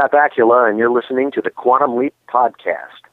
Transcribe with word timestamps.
Scott 0.00 0.12
Bakula, 0.12 0.70
and 0.70 0.78
you're 0.78 0.90
listening 0.90 1.30
to 1.32 1.42
the 1.42 1.50
Quantum 1.50 1.94
Leap 1.98 2.14
Podcast. 2.26 3.04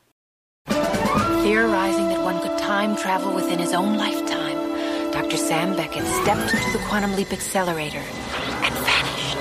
Theorizing 1.43 2.07
that 2.07 2.23
one 2.23 2.39
could 2.39 2.57
time 2.57 2.95
travel 2.95 3.35
within 3.35 3.59
his 3.59 3.73
own 3.73 3.97
lifetime, 3.97 5.11
Dr. 5.11 5.35
Sam 5.35 5.75
Beckett 5.75 6.05
stepped 6.05 6.53
into 6.53 6.71
the 6.71 6.85
Quantum 6.87 7.13
Leap 7.17 7.33
Accelerator 7.33 7.99
and 7.99 8.73
vanished. 8.73 9.37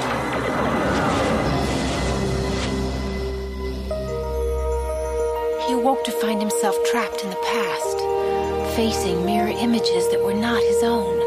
He 5.68 5.74
awoke 5.74 6.02
to 6.02 6.10
find 6.10 6.40
himself 6.40 6.76
trapped 6.90 7.22
in 7.22 7.30
the 7.30 7.36
past, 7.36 8.74
facing 8.74 9.24
mirror 9.24 9.50
images 9.50 10.08
that 10.10 10.20
were 10.20 10.34
not 10.34 10.60
his 10.60 10.82
own, 10.82 11.20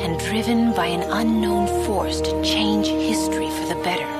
and 0.00 0.18
driven 0.18 0.74
by 0.74 0.86
an 0.86 1.08
unknown 1.12 1.68
force 1.84 2.20
to 2.22 2.42
change 2.42 2.88
history 2.88 3.48
for 3.50 3.66
the 3.72 3.80
better. 3.84 4.19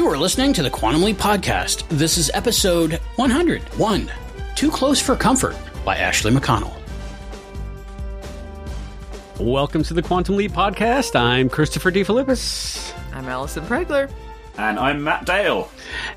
You 0.00 0.08
are 0.08 0.16
listening 0.16 0.54
to 0.54 0.62
the 0.62 0.70
Quantum 0.70 1.02
Leap 1.02 1.18
Podcast. 1.18 1.86
This 1.90 2.16
is 2.16 2.30
episode 2.32 2.94
101 3.16 4.10
Too 4.54 4.70
Close 4.70 4.98
for 4.98 5.14
Comfort 5.14 5.54
by 5.84 5.98
Ashley 5.98 6.32
McConnell. 6.32 6.74
Welcome 9.38 9.82
to 9.82 9.92
the 9.92 10.00
Quantum 10.00 10.38
Leap 10.38 10.52
Podcast. 10.52 11.14
I'm 11.14 11.50
Christopher 11.50 11.92
DeFilippis. 11.92 12.94
I'm 13.12 13.28
Allison 13.28 13.62
Pregler. 13.66 14.10
And 14.56 14.78
I'm 14.78 15.04
Matt 15.04 15.26
Dale. 15.26 15.70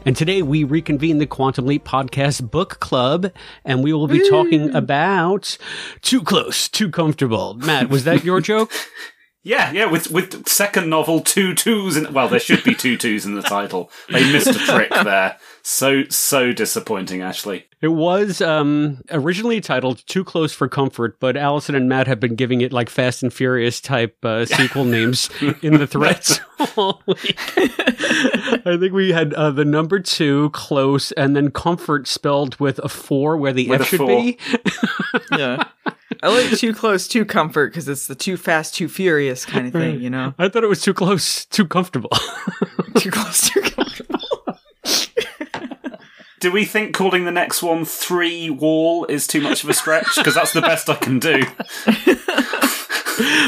And 0.05 0.15
today 0.15 0.41
we 0.41 0.63
reconvene 0.63 1.17
the 1.17 1.27
Quantum 1.27 1.65
Leap 1.65 1.83
Podcast 1.83 2.49
Book 2.49 2.79
Club, 2.79 3.33
and 3.65 3.83
we 3.83 3.91
will 3.91 4.07
be 4.07 4.29
talking 4.29 4.73
about 4.73 5.57
Too 6.01 6.21
Close, 6.21 6.69
Too 6.69 6.89
Comfortable. 6.89 7.55
Matt, 7.55 7.89
was 7.89 8.05
that 8.05 8.23
your 8.23 8.39
joke? 8.39 8.71
Yeah, 9.45 9.73
yeah, 9.73 9.85
with 9.87 10.09
with 10.09 10.47
second 10.47 10.89
novel 10.89 11.19
two 11.19 11.53
twos 11.53 11.97
in 11.97 12.13
well, 12.13 12.29
there 12.29 12.39
should 12.39 12.63
be 12.63 12.73
two 12.73 12.95
twos 12.97 13.25
in 13.25 13.35
the 13.35 13.41
title. 13.41 13.91
They 14.09 14.31
missed 14.31 14.47
a 14.47 14.53
trick 14.53 14.89
there. 15.03 15.37
So 15.61 16.03
so 16.09 16.53
disappointing, 16.53 17.21
Ashley. 17.21 17.65
It 17.81 17.89
was 17.89 18.39
um, 18.39 19.01
originally 19.11 19.59
titled 19.59 20.07
Too 20.07 20.23
Close 20.23 20.53
for 20.53 20.69
Comfort, 20.69 21.19
but 21.19 21.35
Allison 21.35 21.75
and 21.75 21.89
Matt 21.89 22.07
have 22.07 22.21
been 22.21 22.35
giving 22.35 22.61
it 22.61 22.71
like 22.71 22.89
Fast 22.89 23.21
and 23.23 23.33
Furious 23.33 23.81
type 23.81 24.15
uh, 24.23 24.45
sequel 24.45 24.85
names 24.85 25.29
in 25.61 25.77
the 25.77 25.87
threads 25.87 26.39
all 26.77 27.01
week. 27.05 27.35
I 28.65 28.77
think 28.79 28.93
we 28.93 29.11
had 29.11 29.33
uh, 29.33 29.51
the 29.51 29.65
number 29.65 29.99
two, 29.99 30.49
close, 30.51 31.11
and 31.13 31.35
then 31.35 31.51
comfort 31.51 32.07
spelled 32.07 32.57
with 32.61 32.79
a 32.79 32.87
four 32.87 33.35
where 33.35 33.51
the 33.51 33.67
With 33.67 33.81
F 33.81 33.87
a 33.87 33.89
should 33.89 33.99
four. 33.99 34.07
be. 34.07 34.37
Yeah. 35.37 35.63
I 36.21 36.27
like 36.29 36.57
too 36.57 36.73
close, 36.73 37.07
too 37.07 37.25
comfort 37.25 37.71
because 37.71 37.89
it's 37.89 38.07
the 38.07 38.15
too 38.15 38.37
fast, 38.37 38.75
too 38.75 38.87
furious 38.87 39.32
kind 39.45 39.67
of 39.67 39.73
thing, 39.73 40.01
you 40.01 40.09
know? 40.09 40.33
I 40.37 40.49
thought 40.49 40.63
it 40.63 40.67
was 40.67 40.81
too 40.81 40.93
close, 40.93 41.45
too 41.45 41.67
comfortable. 41.67 42.11
too 42.97 43.11
close, 43.11 43.49
too 43.49 43.61
comfortable. 43.61 44.19
Do 46.39 46.51
we 46.51 46.65
think 46.65 46.93
calling 46.93 47.23
the 47.23 47.31
next 47.31 47.63
one 47.63 47.85
three 47.85 48.49
wall 48.49 49.05
is 49.05 49.27
too 49.27 49.39
much 49.39 49.63
of 49.63 49.69
a 49.69 49.73
stretch? 49.73 50.17
Because 50.17 50.35
that's 50.35 50.51
the 50.51 50.59
best 50.59 50.89
I 50.89 50.95
can 50.95 51.17
do. 51.17 51.41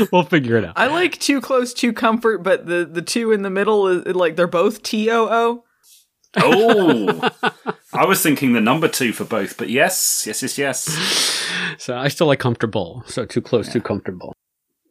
we'll 0.14 0.24
figure 0.24 0.56
it 0.58 0.64
out. 0.64 0.74
I 0.78 0.88
like 0.88 1.20
too 1.20 1.42
close, 1.42 1.74
too 1.74 1.92
comfort, 1.92 2.42
but 2.42 2.68
the, 2.68 2.86
the 2.90 3.02
two 3.02 3.34
in 3.34 3.42
the 3.42 3.50
middle, 3.50 3.88
is 3.88 4.16
like 4.16 4.38
they're 4.38 4.48
both 4.48 4.82
T 4.82 5.12
O 5.12 5.28
O. 5.30 5.64
Oh, 6.38 7.30
I 7.94 8.06
was 8.06 8.22
thinking 8.22 8.54
the 8.54 8.62
number 8.62 8.88
two 8.88 9.14
for 9.14 9.24
both, 9.24 9.58
but 9.58 9.70
yes, 9.70 10.26
yes, 10.28 10.42
yes, 10.42 10.58
yes. 10.58 11.46
So 11.78 11.98
I 11.98 12.08
still 12.08 12.28
like 12.28 12.40
comfortable. 12.40 13.04
So 13.08 13.26
too 13.26 13.42
close, 13.42 13.72
too 13.72 13.82
comfortable. 13.82 14.36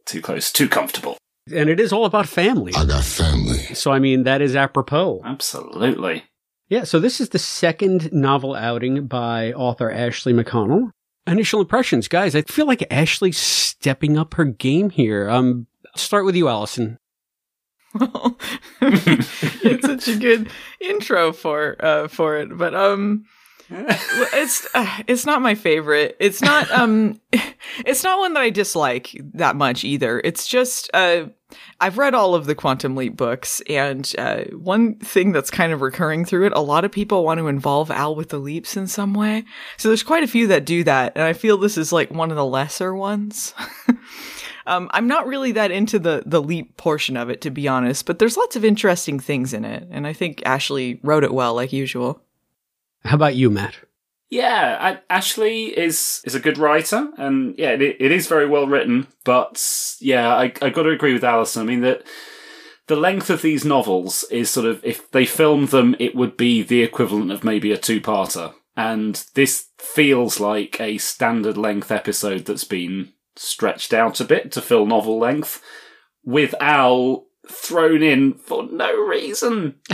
Too 0.06 0.20
close, 0.20 0.52
too 0.52 0.68
comfortable. 0.68 1.16
And 1.52 1.68
it 1.68 1.78
is 1.78 1.92
all 1.92 2.04
about 2.04 2.26
family. 2.26 2.72
I 2.74 2.84
got 2.84 3.04
family. 3.04 3.58
So 3.74 3.92
I 3.92 3.98
mean 3.98 4.24
that 4.24 4.40
is 4.40 4.56
apropos. 4.56 5.20
Absolutely. 5.24 6.24
Yeah, 6.68 6.84
so 6.84 6.98
this 6.98 7.20
is 7.20 7.28
the 7.28 7.38
second 7.38 8.12
novel 8.12 8.54
outing 8.54 9.06
by 9.06 9.52
author 9.52 9.90
Ashley 9.90 10.32
McConnell. 10.32 10.90
Initial 11.26 11.60
impressions, 11.60 12.08
guys. 12.08 12.34
I 12.34 12.42
feel 12.42 12.66
like 12.66 12.86
Ashley's 12.90 13.38
stepping 13.38 14.16
up 14.18 14.34
her 14.34 14.44
game 14.44 14.90
here. 14.90 15.28
Um, 15.28 15.66
start 15.94 16.24
with 16.24 16.34
you, 16.34 16.48
Allison. 16.48 16.98
Well, 17.94 18.38
it's 18.80 19.86
such 19.86 20.08
a 20.08 20.18
good 20.18 20.50
intro 20.80 21.32
for 21.32 21.76
uh 21.78 22.08
for 22.08 22.36
it, 22.36 22.56
but 22.56 22.74
um 22.74 23.24
it's 23.70 24.66
uh, 24.74 25.02
it's 25.06 25.26
not 25.26 25.42
my 25.42 25.54
favorite. 25.54 26.16
It's 26.20 26.42
not 26.42 26.70
um 26.70 27.20
it's 27.86 28.02
not 28.02 28.18
one 28.18 28.34
that 28.34 28.42
I 28.42 28.50
dislike 28.50 29.20
that 29.34 29.56
much 29.56 29.84
either. 29.84 30.20
It's 30.24 30.46
just 30.46 30.90
uh 30.94 31.26
I've 31.80 31.98
read 31.98 32.14
all 32.14 32.34
of 32.34 32.46
the 32.46 32.54
Quantum 32.54 32.96
Leap 32.96 33.16
books 33.16 33.62
and 33.68 34.12
uh 34.18 34.44
one 34.52 34.96
thing 34.96 35.32
that's 35.32 35.50
kind 35.50 35.72
of 35.72 35.80
recurring 35.80 36.24
through 36.24 36.46
it, 36.46 36.52
a 36.54 36.60
lot 36.60 36.84
of 36.84 36.92
people 36.92 37.24
want 37.24 37.38
to 37.38 37.48
involve 37.48 37.90
Al 37.90 38.14
with 38.14 38.30
the 38.30 38.38
leaps 38.38 38.76
in 38.76 38.86
some 38.86 39.14
way. 39.14 39.44
So 39.76 39.88
there's 39.88 40.02
quite 40.02 40.24
a 40.24 40.28
few 40.28 40.46
that 40.48 40.64
do 40.64 40.84
that, 40.84 41.12
and 41.14 41.24
I 41.24 41.32
feel 41.32 41.56
this 41.56 41.78
is 41.78 41.92
like 41.92 42.10
one 42.10 42.30
of 42.30 42.36
the 42.36 42.44
lesser 42.44 42.94
ones. 42.94 43.54
Um, 44.66 44.88
I'm 44.92 45.06
not 45.06 45.26
really 45.26 45.52
that 45.52 45.70
into 45.70 45.98
the 45.98 46.22
the 46.24 46.40
leap 46.40 46.76
portion 46.76 47.16
of 47.16 47.28
it, 47.28 47.42
to 47.42 47.50
be 47.50 47.68
honest, 47.68 48.06
but 48.06 48.18
there's 48.18 48.36
lots 48.36 48.56
of 48.56 48.64
interesting 48.64 49.20
things 49.20 49.52
in 49.52 49.64
it, 49.64 49.86
and 49.90 50.06
I 50.06 50.12
think 50.12 50.42
Ashley 50.46 51.00
wrote 51.02 51.22
it 51.24 51.34
well, 51.34 51.54
like 51.54 51.72
usual. 51.72 52.23
How 53.04 53.16
about 53.16 53.34
you, 53.34 53.50
Matt? 53.50 53.76
Yeah, 54.30 54.78
I, 54.80 55.14
Ashley 55.14 55.66
is 55.66 56.20
is 56.24 56.34
a 56.34 56.40
good 56.40 56.58
writer, 56.58 57.08
and 57.18 57.54
yeah, 57.58 57.70
it, 57.70 57.96
it 58.00 58.10
is 58.10 58.26
very 58.26 58.46
well 58.46 58.66
written. 58.66 59.06
But 59.24 59.62
yeah, 60.00 60.34
I 60.34 60.52
I 60.60 60.70
got 60.70 60.84
to 60.84 60.90
agree 60.90 61.12
with 61.12 61.24
Allison. 61.24 61.62
I 61.62 61.66
mean 61.66 61.82
that 61.82 62.02
the 62.86 62.96
length 62.96 63.30
of 63.30 63.42
these 63.42 63.64
novels 63.64 64.24
is 64.30 64.50
sort 64.50 64.66
of 64.66 64.84
if 64.84 65.10
they 65.10 65.26
filmed 65.26 65.68
them, 65.68 65.94
it 65.98 66.14
would 66.14 66.36
be 66.36 66.62
the 66.62 66.82
equivalent 66.82 67.30
of 67.30 67.44
maybe 67.44 67.70
a 67.72 67.78
two 67.78 68.00
parter, 68.00 68.54
and 68.76 69.24
this 69.34 69.68
feels 69.78 70.40
like 70.40 70.80
a 70.80 70.98
standard 70.98 71.56
length 71.56 71.92
episode 71.92 72.46
that's 72.46 72.64
been 72.64 73.12
stretched 73.36 73.92
out 73.92 74.20
a 74.20 74.24
bit 74.24 74.50
to 74.52 74.62
fill 74.62 74.86
novel 74.86 75.18
length, 75.18 75.62
with 76.24 76.54
Al 76.60 77.26
thrown 77.46 78.02
in 78.02 78.34
for 78.34 78.64
no 78.70 78.96
reason. 78.96 79.76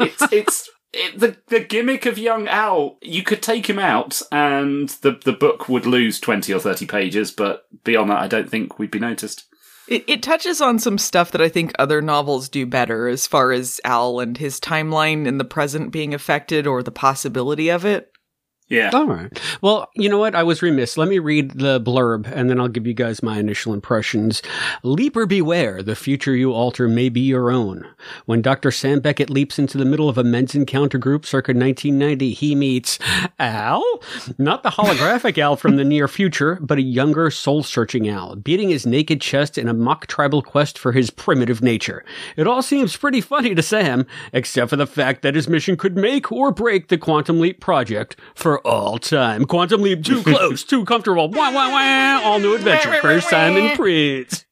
it's 0.00 0.22
it's 0.32 0.70
it, 0.92 1.18
the 1.18 1.36
the 1.48 1.60
gimmick 1.60 2.06
of 2.06 2.18
young 2.18 2.48
Al. 2.48 2.98
You 3.00 3.22
could 3.22 3.42
take 3.42 3.68
him 3.68 3.78
out, 3.78 4.20
and 4.30 4.88
the 4.88 5.12
the 5.24 5.32
book 5.32 5.68
would 5.68 5.86
lose 5.86 6.20
twenty 6.20 6.52
or 6.52 6.60
thirty 6.60 6.86
pages. 6.86 7.30
But 7.30 7.66
beyond 7.84 8.10
that, 8.10 8.18
I 8.18 8.28
don't 8.28 8.50
think 8.50 8.78
we'd 8.78 8.90
be 8.90 8.98
noticed. 8.98 9.44
It 9.88 10.04
it 10.06 10.22
touches 10.22 10.60
on 10.60 10.78
some 10.78 10.98
stuff 10.98 11.30
that 11.32 11.40
I 11.40 11.48
think 11.48 11.72
other 11.78 12.00
novels 12.02 12.48
do 12.48 12.66
better, 12.66 13.08
as 13.08 13.26
far 13.26 13.52
as 13.52 13.80
Al 13.84 14.20
and 14.20 14.36
his 14.36 14.60
timeline 14.60 15.26
in 15.26 15.38
the 15.38 15.44
present 15.44 15.92
being 15.92 16.14
affected, 16.14 16.66
or 16.66 16.82
the 16.82 16.92
possibility 16.92 17.70
of 17.70 17.84
it. 17.84 18.11
Yeah. 18.72 18.88
All 18.94 19.06
right. 19.06 19.38
Well, 19.60 19.90
you 19.94 20.08
know 20.08 20.16
what? 20.16 20.34
I 20.34 20.42
was 20.42 20.62
remiss. 20.62 20.96
Let 20.96 21.08
me 21.08 21.18
read 21.18 21.50
the 21.58 21.78
blurb 21.78 22.26
and 22.32 22.48
then 22.48 22.58
I'll 22.58 22.68
give 22.68 22.86
you 22.86 22.94
guys 22.94 23.22
my 23.22 23.38
initial 23.38 23.74
impressions. 23.74 24.40
Leaper 24.82 25.26
beware, 25.26 25.82
the 25.82 25.94
future 25.94 26.34
you 26.34 26.54
alter 26.54 26.88
may 26.88 27.10
be 27.10 27.20
your 27.20 27.50
own. 27.50 27.86
When 28.24 28.40
Dr. 28.40 28.70
Sam 28.70 29.00
Beckett 29.00 29.28
leaps 29.28 29.58
into 29.58 29.76
the 29.76 29.84
middle 29.84 30.08
of 30.08 30.16
a 30.16 30.24
men's 30.24 30.54
encounter 30.54 30.96
group 30.96 31.26
circa 31.26 31.52
1990, 31.52 32.32
he 32.32 32.54
meets 32.54 32.98
Al? 33.38 33.84
Not 34.38 34.62
the 34.62 34.70
holographic 34.70 35.36
Al 35.36 35.56
from 35.56 35.76
the 35.76 35.84
near 35.84 36.08
future, 36.08 36.58
but 36.62 36.78
a 36.78 36.82
younger, 36.82 37.30
soul 37.30 37.62
searching 37.62 38.08
Al, 38.08 38.36
beating 38.36 38.70
his 38.70 38.86
naked 38.86 39.20
chest 39.20 39.58
in 39.58 39.68
a 39.68 39.74
mock 39.74 40.06
tribal 40.06 40.40
quest 40.40 40.78
for 40.78 40.92
his 40.92 41.10
primitive 41.10 41.60
nature. 41.60 42.06
It 42.38 42.46
all 42.46 42.62
seems 42.62 42.96
pretty 42.96 43.20
funny 43.20 43.54
to 43.54 43.62
Sam, 43.62 44.06
except 44.32 44.70
for 44.70 44.76
the 44.76 44.86
fact 44.86 45.20
that 45.20 45.34
his 45.34 45.46
mission 45.46 45.76
could 45.76 45.98
make 45.98 46.32
or 46.32 46.50
break 46.50 46.88
the 46.88 46.96
Quantum 46.96 47.38
Leap 47.38 47.60
project 47.60 48.16
for 48.34 48.61
all 48.64 48.98
time. 48.98 49.44
Quantum 49.44 49.82
Leap 49.82 50.04
too 50.04 50.22
close, 50.24 50.64
too 50.64 50.84
comfortable. 50.84 51.28
Wah, 51.28 51.52
wah, 51.52 51.70
wah. 51.70 52.20
All 52.24 52.38
new 52.38 52.54
adventure. 52.54 52.92
First 53.00 53.30
time 53.30 53.56
in 53.56 53.76
print. 53.76 54.44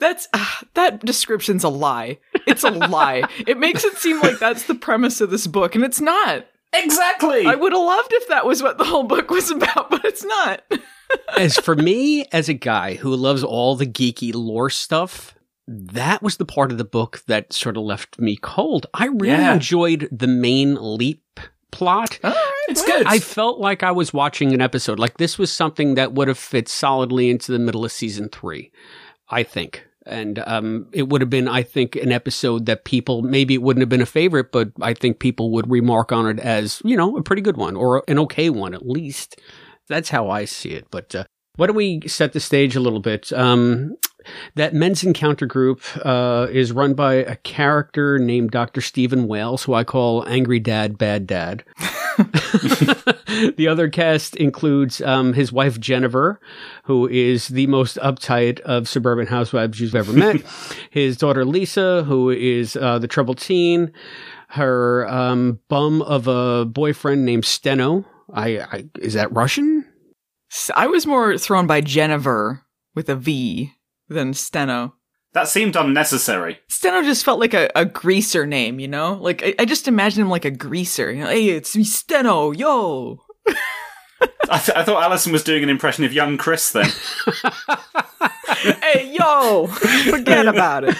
That's 0.00 0.28
ah, 0.32 0.60
that 0.74 1.04
description's 1.04 1.64
a 1.64 1.68
lie. 1.68 2.18
It's 2.46 2.62
a 2.64 2.70
lie. 2.70 3.24
it 3.46 3.58
makes 3.58 3.84
it 3.84 3.96
seem 3.96 4.20
like 4.20 4.38
that's 4.38 4.64
the 4.64 4.74
premise 4.76 5.20
of 5.20 5.30
this 5.30 5.46
book, 5.46 5.74
and 5.74 5.82
it's 5.84 6.00
not. 6.00 6.46
Exactly. 6.72 7.46
I 7.46 7.54
would 7.54 7.72
have 7.72 7.80
loved 7.82 8.12
if 8.12 8.28
that 8.28 8.44
was 8.46 8.62
what 8.62 8.78
the 8.78 8.84
whole 8.84 9.02
book 9.04 9.30
was 9.30 9.50
about, 9.50 9.90
but 9.90 10.04
it's 10.04 10.24
not. 10.24 10.62
as 11.38 11.56
for 11.56 11.74
me, 11.74 12.26
as 12.30 12.48
a 12.48 12.54
guy 12.54 12.94
who 12.94 13.16
loves 13.16 13.42
all 13.42 13.74
the 13.74 13.86
geeky 13.86 14.32
lore 14.34 14.70
stuff, 14.70 15.34
that 15.66 16.22
was 16.22 16.36
the 16.36 16.44
part 16.44 16.70
of 16.70 16.78
the 16.78 16.84
book 16.84 17.22
that 17.26 17.52
sort 17.52 17.76
of 17.76 17.82
left 17.84 18.18
me 18.20 18.36
cold. 18.36 18.86
I 18.94 19.06
really 19.06 19.28
Yeah. 19.28 19.54
enjoyed 19.54 20.08
the 20.12 20.26
main 20.26 20.76
leap 20.78 21.40
plot. 21.70 22.18
All 22.22 22.30
right, 22.30 22.64
it's 22.68 22.84
good. 22.84 23.06
I 23.06 23.18
felt 23.18 23.58
like 23.58 23.82
I 23.82 23.92
was 23.92 24.12
watching 24.12 24.52
an 24.52 24.60
episode. 24.60 24.98
Like 24.98 25.18
this 25.18 25.38
was 25.38 25.52
something 25.52 25.94
that 25.94 26.12
would 26.12 26.28
have 26.28 26.38
fit 26.38 26.68
solidly 26.68 27.30
into 27.30 27.52
the 27.52 27.58
middle 27.58 27.84
of 27.84 27.92
season 27.92 28.28
three, 28.28 28.70
I 29.28 29.42
think. 29.42 29.84
And 30.06 30.38
um, 30.46 30.86
it 30.92 31.08
would 31.10 31.20
have 31.20 31.28
been, 31.28 31.48
I 31.48 31.62
think, 31.62 31.94
an 31.94 32.12
episode 32.12 32.64
that 32.66 32.84
people 32.84 33.20
maybe 33.20 33.54
it 33.54 33.62
wouldn't 33.62 33.82
have 33.82 33.90
been 33.90 34.00
a 34.00 34.06
favorite, 34.06 34.52
but 34.52 34.70
I 34.80 34.94
think 34.94 35.18
people 35.18 35.50
would 35.52 35.70
remark 35.70 36.12
on 36.12 36.26
it 36.26 36.40
as 36.40 36.80
you 36.84 36.96
know 36.96 37.16
a 37.16 37.22
pretty 37.22 37.42
good 37.42 37.58
one 37.58 37.76
or 37.76 38.02
an 38.08 38.18
okay 38.20 38.48
one 38.48 38.74
at 38.74 38.88
least. 38.88 39.38
That's 39.88 40.08
how 40.08 40.30
I 40.30 40.46
see 40.46 40.70
it. 40.70 40.86
But 40.90 41.14
uh, 41.14 41.24
why 41.56 41.66
don't 41.66 41.76
we 41.76 42.00
set 42.06 42.32
the 42.32 42.40
stage 42.40 42.76
a 42.76 42.80
little 42.80 43.00
bit? 43.00 43.32
Um, 43.32 43.96
that 44.54 44.74
men's 44.74 45.04
encounter 45.04 45.46
group 45.46 45.82
uh, 46.04 46.48
is 46.50 46.72
run 46.72 46.94
by 46.94 47.14
a 47.14 47.36
character 47.36 48.18
named 48.18 48.50
Dr. 48.50 48.80
Stephen 48.80 49.28
Wales, 49.28 49.64
who 49.64 49.74
I 49.74 49.84
call 49.84 50.26
Angry 50.28 50.60
Dad, 50.60 50.98
Bad 50.98 51.26
Dad. 51.26 51.64
the 53.56 53.66
other 53.70 53.88
cast 53.88 54.36
includes 54.36 55.00
um, 55.02 55.32
his 55.32 55.52
wife 55.52 55.78
Jennifer, 55.78 56.40
who 56.84 57.08
is 57.08 57.48
the 57.48 57.66
most 57.68 57.96
uptight 57.98 58.60
of 58.60 58.88
suburban 58.88 59.26
housewives 59.26 59.80
you've 59.80 59.94
ever 59.94 60.12
met. 60.12 60.42
his 60.90 61.16
daughter 61.16 61.44
Lisa, 61.44 62.04
who 62.04 62.30
is 62.30 62.76
uh, 62.76 62.98
the 62.98 63.08
troubled 63.08 63.38
teen. 63.38 63.92
Her 64.48 65.06
um, 65.08 65.60
bum 65.68 66.02
of 66.02 66.26
a 66.26 66.64
boyfriend 66.64 67.24
named 67.24 67.44
Steno. 67.44 68.06
I, 68.32 68.60
I 68.60 68.84
is 68.98 69.14
that 69.14 69.32
Russian? 69.32 69.84
I 70.74 70.86
was 70.86 71.06
more 71.06 71.36
thrown 71.36 71.66
by 71.66 71.82
Jennifer 71.82 72.62
with 72.94 73.10
a 73.10 73.14
V 73.14 73.74
than 74.08 74.34
Steno. 74.34 74.94
that 75.32 75.48
seemed 75.48 75.76
unnecessary. 75.76 76.58
Steno 76.68 77.02
just 77.02 77.24
felt 77.24 77.38
like 77.40 77.54
a, 77.54 77.70
a 77.74 77.84
greaser 77.84 78.46
name, 78.46 78.80
you 78.80 78.88
know? 78.88 79.14
Like, 79.14 79.42
I, 79.42 79.54
I 79.58 79.64
just 79.64 79.86
imagine 79.88 80.22
him 80.22 80.30
like 80.30 80.44
a 80.44 80.50
greaser. 80.50 81.12
You 81.12 81.24
know, 81.24 81.30
hey, 81.30 81.48
it's 81.50 81.76
me, 81.76 81.84
Steno, 81.84 82.50
yo! 82.52 83.20
I, 84.50 84.58
th- 84.58 84.76
I 84.76 84.82
thought 84.82 85.02
Allison 85.02 85.32
was 85.32 85.44
doing 85.44 85.62
an 85.62 85.68
impression 85.68 86.04
of 86.04 86.12
young 86.12 86.38
Chris 86.38 86.72
then. 86.72 86.88
hey, 88.82 89.14
yo! 89.16 89.66
Forget 89.66 90.48
about 90.48 90.84
it. 90.86 90.96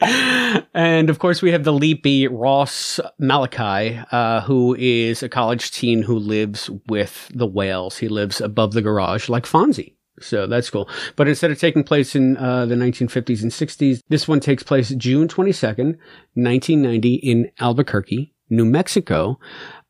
and 0.74 1.10
of 1.10 1.18
course, 1.18 1.42
we 1.42 1.50
have 1.50 1.64
the 1.64 1.72
leapy 1.72 2.26
Ross 2.28 3.00
Malachi, 3.18 4.00
uh, 4.12 4.40
who 4.42 4.74
is 4.78 5.22
a 5.22 5.28
college 5.28 5.72
teen 5.72 6.02
who 6.02 6.18
lives 6.18 6.70
with 6.88 7.30
the 7.34 7.46
Wales. 7.46 7.98
He 7.98 8.08
lives 8.08 8.40
above 8.40 8.72
the 8.72 8.82
garage 8.82 9.28
like 9.28 9.44
Fonzie. 9.44 9.94
So 10.20 10.46
that's 10.46 10.70
cool. 10.70 10.88
But 11.16 11.28
instead 11.28 11.50
of 11.50 11.58
taking 11.58 11.84
place 11.84 12.14
in 12.14 12.36
uh, 12.36 12.66
the 12.66 12.74
1950s 12.74 13.42
and 13.42 13.50
60s, 13.50 14.00
this 14.08 14.28
one 14.28 14.40
takes 14.40 14.62
place 14.62 14.90
June 14.90 15.28
22nd, 15.28 15.96
1990 16.34 17.14
in 17.14 17.50
Albuquerque, 17.58 18.34
New 18.50 18.64
Mexico, 18.64 19.38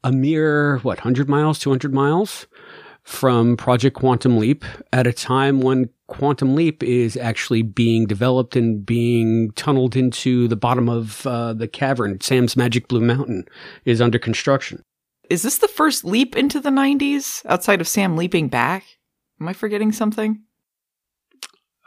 a 0.05 0.12
mere, 0.12 0.79
what, 0.79 0.99
100 0.99 1.29
miles, 1.29 1.59
200 1.59 1.93
miles 1.93 2.47
from 3.03 3.56
Project 3.56 3.97
Quantum 3.97 4.38
Leap 4.38 4.65
at 4.93 5.06
a 5.06 5.12
time 5.12 5.61
when 5.61 5.88
Quantum 6.06 6.55
Leap 6.55 6.83
is 6.83 7.17
actually 7.17 7.62
being 7.62 8.06
developed 8.06 8.56
and 8.56 8.85
being 8.85 9.50
tunneled 9.53 9.97
into 9.97 10.49
the 10.49 10.56
bottom 10.56 10.88
of 10.88 11.26
uh, 11.26 11.53
the 11.53 11.69
cavern. 11.69 12.21
Sam's 12.21 12.56
Magic 12.56 12.88
Blue 12.88 13.00
Mountain 13.00 13.47
is 13.85 14.00
under 14.00 14.19
construction. 14.19 14.83
Is 15.31 15.43
this 15.43 15.59
the 15.59 15.69
first 15.69 16.05
leap 16.05 16.37
into 16.37 16.61
the 16.61 16.71
90s 16.71 17.44
outside 17.47 17.81
of 17.81 17.88
Sam 17.88 18.17
leaping 18.17 18.49
back? 18.49 18.85
Am 19.41 19.49
I 19.49 19.53
forgetting 19.53 19.93
something? 19.93 20.43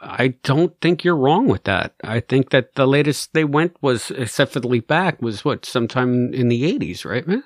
I 0.00 0.34
don't 0.42 0.78
think 0.80 1.04
you're 1.04 1.16
wrong 1.16 1.48
with 1.48 1.64
that. 1.64 1.94
I 2.02 2.20
think 2.20 2.50
that 2.50 2.74
the 2.74 2.86
latest 2.86 3.32
they 3.32 3.44
went 3.44 3.76
was, 3.80 4.10
except 4.10 4.52
for 4.52 4.60
the 4.60 4.68
leap 4.68 4.86
back, 4.86 5.22
was 5.22 5.44
what, 5.44 5.64
sometime 5.64 6.34
in 6.34 6.48
the 6.48 6.78
80s, 6.78 7.04
right, 7.04 7.26
man? 7.26 7.44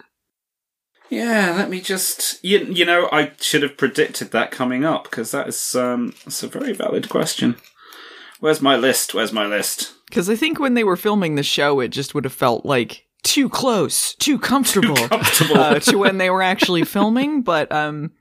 Yeah, 1.11 1.55
let 1.57 1.71
me 1.71 1.81
just. 1.81 2.43
You, 2.45 2.59
you 2.59 2.85
know, 2.85 3.09
I 3.13 3.33
should 3.41 3.63
have 3.63 3.77
predicted 3.77 4.31
that 4.33 4.51
coming 4.51 4.85
up 4.85 5.05
because 5.05 5.31
that 5.31 5.49
is 5.49 5.75
um, 5.75 6.15
that's 6.25 6.43
a 6.43 6.49
very 6.49 6.73
valid 6.73 7.09
question. 7.09 7.57
Where's 8.41 8.61
my 8.61 8.77
list? 8.77 9.15
Where's 9.15 9.33
my 9.33 9.47
list? 9.47 9.95
Because 10.09 10.29
I 10.29 10.37
think 10.37 10.61
when 10.61 10.75
they 10.75 10.85
were 10.85 10.97
filming 10.97 11.35
the 11.35 11.43
show, 11.43 11.81
it 11.81 11.89
just 11.89 12.15
would 12.15 12.25
have 12.25 12.33
felt 12.33 12.67
like 12.67 13.07
too 13.23 13.49
close, 13.49 14.15
too 14.15 14.39
comfortable, 14.39 14.97
comfortable. 15.09 15.59
uh, 15.59 15.81
to 15.81 15.97
when 15.97 16.19
they 16.19 16.31
were 16.31 16.43
actually 16.43 16.85
filming. 16.85 17.43
But 17.43 17.73
um, 17.73 18.13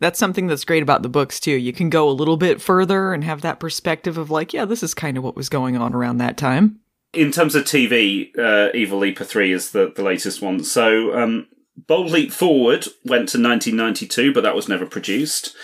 that's 0.00 0.18
something 0.18 0.46
that's 0.48 0.64
great 0.64 0.82
about 0.82 1.02
the 1.02 1.08
books 1.08 1.38
too. 1.38 1.52
You 1.52 1.72
can 1.72 1.88
go 1.90 2.08
a 2.08 2.10
little 2.12 2.36
bit 2.36 2.60
further 2.60 3.12
and 3.12 3.22
have 3.24 3.42
that 3.42 3.60
perspective 3.60 4.18
of 4.18 4.30
like, 4.30 4.52
yeah, 4.52 4.64
this 4.64 4.82
is 4.82 4.92
kind 4.94 5.16
of 5.16 5.22
what 5.24 5.36
was 5.36 5.48
going 5.48 5.76
on 5.76 5.94
around 5.94 6.18
that 6.18 6.36
time. 6.36 6.80
In 7.12 7.30
terms 7.32 7.54
of 7.54 7.64
TV, 7.64 8.30
uh, 8.38 8.70
Evil 8.74 8.98
Leaper 8.98 9.24
3 9.24 9.52
is 9.52 9.70
the, 9.72 9.92
the 9.94 10.02
latest 10.02 10.40
one. 10.42 10.62
So, 10.62 11.16
um, 11.18 11.48
Bold 11.86 12.10
Leap 12.10 12.30
Forward 12.30 12.84
went 13.04 13.28
to 13.30 13.38
1992, 13.42 14.32
but 14.34 14.42
that 14.42 14.54
was 14.54 14.68
never 14.68 14.84
produced. 14.86 15.54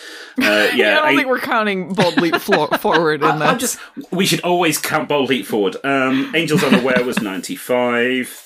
Uh, 0.40 0.68
yeah, 0.74 0.98
I 0.98 1.00
don't 1.00 1.08
eight- 1.12 1.16
think 1.16 1.28
we're 1.28 1.38
counting 1.38 1.92
Bold 1.92 2.16
Leap 2.16 2.36
flo- 2.36 2.66
Forward 2.80 3.22
in 3.22 3.38
that. 3.38 3.42
I'm 3.42 3.58
just. 3.58 3.78
We 4.10 4.24
should 4.24 4.40
always 4.40 4.78
count 4.78 5.08
Bold 5.08 5.28
Leap 5.28 5.44
Forward. 5.46 5.76
Um, 5.84 6.32
Angels 6.34 6.64
Unaware 6.64 7.04
was 7.04 7.20
95. 7.20 8.42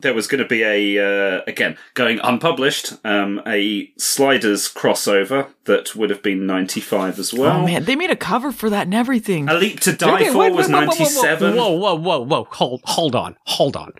There 0.00 0.14
was 0.14 0.26
going 0.26 0.42
to 0.42 0.48
be 0.48 0.62
a, 0.62 1.38
uh, 1.38 1.42
again, 1.46 1.76
going 1.94 2.20
unpublished, 2.22 2.94
um, 3.04 3.40
a 3.46 3.90
Sliders 3.96 4.68
crossover 4.72 5.48
that 5.64 5.96
would 5.96 6.10
have 6.10 6.22
been 6.22 6.46
95 6.46 7.18
as 7.18 7.32
well. 7.32 7.60
oh 7.62 7.64
man, 7.66 7.84
they 7.84 7.96
made 7.96 8.10
a 8.10 8.16
cover 8.16 8.52
for 8.52 8.68
that 8.70 8.86
and 8.86 8.94
everything. 8.94 9.48
A 9.48 9.54
Leap 9.54 9.80
to 9.80 9.92
Die 9.92 10.14
Okay, 10.14 10.30
For 10.30 10.38
wait, 10.38 10.52
was 10.52 10.68
wait, 10.68 10.74
whoa, 10.74 10.80
whoa, 10.80 10.86
whoa, 10.86 10.96
97. 10.96 11.56
Whoa, 11.56 11.70
whoa, 11.72 11.94
whoa, 11.94 12.20
whoa. 12.24 12.44
Hold, 12.52 12.80
hold 12.84 13.14
on, 13.14 13.36
hold 13.46 13.76
on. 13.76 13.92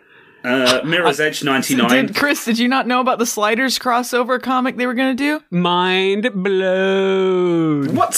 Uh, 0.43 0.81
Mirror's 0.85 1.19
Edge 1.19 1.43
99. 1.43 1.89
Did 1.89 2.15
Chris? 2.15 2.45
Did 2.45 2.57
you 2.57 2.67
not 2.69 2.87
know 2.87 3.01
about 3.01 3.19
the 3.19 3.25
Sliders 3.25 3.77
crossover 3.77 4.41
comic 4.41 4.77
they 4.77 4.85
were 4.85 4.93
going 4.93 5.17
to 5.17 5.21
do? 5.39 5.43
Mind 5.49 6.31
blown. 6.41 7.95
What? 7.95 8.15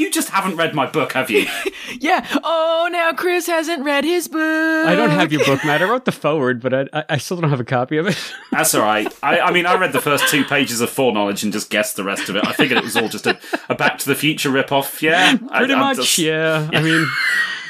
You 0.00 0.10
just 0.10 0.30
haven't 0.30 0.56
read 0.56 0.74
my 0.74 0.86
book, 0.86 1.12
have 1.12 1.30
you? 1.30 1.46
Yeah. 1.98 2.24
Oh, 2.44 2.88
now 2.90 3.12
Chris 3.12 3.46
hasn't 3.48 3.84
read 3.84 4.04
his 4.04 4.28
book. 4.28 4.40
I 4.86 4.94
don't 4.94 5.10
have 5.10 5.32
your 5.32 5.44
book, 5.44 5.64
Matt. 5.64 5.82
I 5.82 5.86
wrote 5.90 6.04
the 6.04 6.12
foreword, 6.12 6.60
but 6.60 6.72
I, 6.72 6.86
I, 6.92 7.04
I 7.10 7.16
still 7.18 7.36
don't 7.40 7.50
have 7.50 7.58
a 7.60 7.64
copy 7.64 7.96
of 7.96 8.06
it. 8.06 8.16
That's 8.52 8.74
all 8.76 8.82
right. 8.82 9.12
I, 9.24 9.40
I 9.40 9.50
mean, 9.50 9.66
I 9.66 9.74
read 9.76 9.92
the 9.92 10.00
first 10.00 10.28
two 10.28 10.44
pages 10.44 10.80
of 10.80 10.88
Foreknowledge 10.88 11.42
and 11.42 11.52
just 11.52 11.68
guessed 11.68 11.96
the 11.96 12.04
rest 12.04 12.28
of 12.28 12.36
it. 12.36 12.46
I 12.46 12.52
figured 12.52 12.78
it 12.78 12.84
was 12.84 12.96
all 12.96 13.08
just 13.08 13.26
a, 13.26 13.36
a 13.68 13.74
Back 13.74 13.98
to 13.98 14.06
the 14.06 14.14
Future 14.14 14.50
ripoff. 14.50 15.02
Yeah, 15.02 15.36
Pretty 15.36 15.74
I'm 15.74 15.80
much, 15.80 15.96
just- 15.96 16.18
yeah. 16.18 16.70
I 16.72 16.80
mean, 16.80 17.06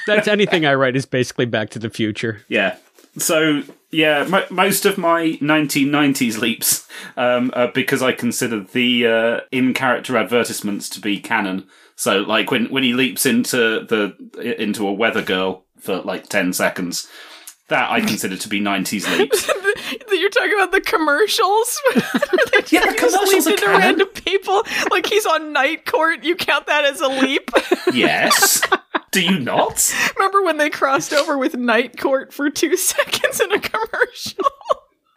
that's 0.06 0.28
anything 0.36 0.66
I 0.66 0.74
write 0.74 0.96
is 0.96 1.06
basically 1.06 1.46
Back 1.46 1.70
to 1.70 1.78
the 1.78 1.90
Future. 1.90 2.42
Yeah. 2.48 2.76
So 3.16 3.62
yeah, 3.90 4.24
mo- 4.28 4.46
most 4.50 4.84
of 4.84 4.98
my 4.98 5.38
1990s 5.40 6.38
leaps 6.38 6.86
um, 7.16 7.50
are 7.54 7.68
because 7.68 8.02
I 8.02 8.12
consider 8.12 8.60
the 8.60 9.06
uh, 9.06 9.40
in-character 9.50 10.16
advertisements 10.16 10.88
to 10.90 11.00
be 11.00 11.18
canon. 11.18 11.66
So 12.00 12.20
like 12.20 12.50
when 12.50 12.70
when 12.70 12.82
he 12.82 12.94
leaps 12.94 13.26
into 13.26 13.84
the 13.84 14.16
into 14.58 14.88
a 14.88 14.92
weather 14.92 15.20
girl 15.20 15.66
for 15.80 15.98
like 16.00 16.30
10 16.30 16.54
seconds, 16.54 17.06
that 17.68 17.90
I 17.90 18.00
consider 18.00 18.38
to 18.38 18.48
be 18.48 18.58
90s 18.58 19.18
leaps. 19.18 19.46
You're 20.10 20.30
talking 20.30 20.54
about 20.54 20.72
the 20.72 20.80
commercials. 20.80 21.78
Yeah, 22.70 22.86
the 22.86 22.94
commercials 22.94 23.46
are 23.46 23.50
into 23.50 23.64
canon. 23.64 23.80
random 23.80 24.08
people 24.08 24.62
like 24.90 25.06
he's 25.06 25.26
on 25.26 25.52
night 25.52 25.86
court. 25.86 26.24
You 26.24 26.36
count 26.36 26.66
that 26.68 26.84
as 26.84 27.00
a 27.00 27.08
leap. 27.08 27.50
yes. 27.92 28.62
Do 29.10 29.22
you 29.22 29.38
not? 29.38 29.92
Remember 30.16 30.42
when 30.42 30.56
they 30.56 30.70
crossed 30.70 31.12
over 31.12 31.36
with 31.36 31.56
night 31.56 31.98
court 31.98 32.32
for 32.32 32.48
two 32.48 32.76
seconds 32.76 33.40
in 33.40 33.52
a 33.52 33.58
commercial? 33.58 34.44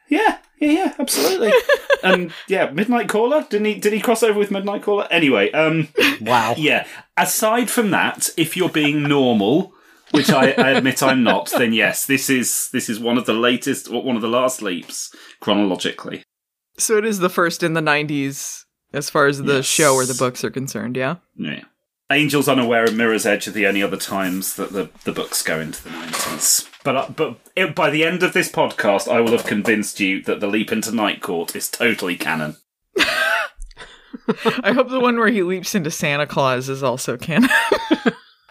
Yeah, 0.09 0.39
yeah, 0.63 0.71
yeah, 0.85 0.93
absolutely. 0.99 1.51
and 2.03 2.31
yeah, 2.47 2.69
Midnight 2.71 3.09
Caller. 3.09 3.45
Didn't 3.49 3.65
he? 3.65 3.75
Did 3.75 3.93
he 3.93 3.99
cross 3.99 4.23
over 4.23 4.37
with 4.39 4.51
Midnight 4.51 4.81
Caller? 4.83 5.07
Anyway, 5.11 5.51
um, 5.51 5.87
Wow. 6.21 6.55
yeah. 6.57 6.85
Aside 7.17 7.69
from 7.69 7.91
that, 7.91 8.29
if 8.37 8.55
you're 8.57 8.69
being 8.69 9.03
normal, 9.03 9.73
which 10.11 10.29
I, 10.29 10.51
I 10.51 10.69
admit 10.71 11.01
I'm 11.03 11.23
not, 11.23 11.49
then 11.51 11.73
yes, 11.73 12.05
this 12.05 12.29
is 12.29 12.69
this 12.71 12.89
is 12.89 12.99
one 12.99 13.17
of 13.17 13.25
the 13.25 13.33
latest, 13.33 13.89
one 13.91 14.15
of 14.15 14.21
the 14.21 14.27
last 14.27 14.61
leaps 14.61 15.13
chronologically. 15.39 16.23
so 16.77 16.97
it 16.97 17.05
is 17.05 17.19
the 17.19 17.29
first 17.29 17.61
in 17.63 17.73
the 17.73 17.81
'90s 17.81 18.63
as 18.93 19.09
far 19.09 19.25
as 19.27 19.39
the 19.41 19.55
Yes. 19.55 19.65
show 19.65 19.93
or 19.95 20.05
the 20.05 20.13
books 20.13 20.43
are 20.43 20.51
concerned. 20.51 20.95
Yeah. 20.97 21.15
Yeah. 21.35 21.63
Angels 22.11 22.47
Unaware 22.47 22.85
and 22.85 22.97
Mirror's 22.97 23.25
Edge 23.25 23.47
are 23.47 23.51
the 23.51 23.65
only 23.65 23.81
other 23.81 23.97
times 23.97 24.55
that 24.55 24.71
the, 24.71 24.89
the 25.03 25.11
books 25.11 25.41
go 25.41 25.59
into 25.59 25.83
the 25.83 25.89
90s. 25.89 26.69
But 26.83 26.95
uh, 26.95 27.09
but 27.15 27.39
it, 27.55 27.75
by 27.75 27.89
the 27.89 28.03
end 28.03 28.23
of 28.23 28.33
this 28.33 28.51
podcast, 28.51 29.07
I 29.07 29.21
will 29.21 29.31
have 29.31 29.45
convinced 29.45 29.99
you 29.99 30.21
that 30.23 30.39
the 30.41 30.47
leap 30.47 30.71
into 30.71 30.93
Night 30.93 31.21
Court 31.21 31.55
is 31.55 31.69
totally 31.69 32.17
canon. 32.17 32.57
I 32.97 34.73
hope 34.73 34.89
the 34.89 34.99
one 34.99 35.17
where 35.17 35.29
he 35.29 35.43
leaps 35.43 35.75
into 35.75 35.89
Santa 35.91 36.27
Claus 36.27 36.69
is 36.69 36.83
also 36.83 37.17
canon. 37.17 37.49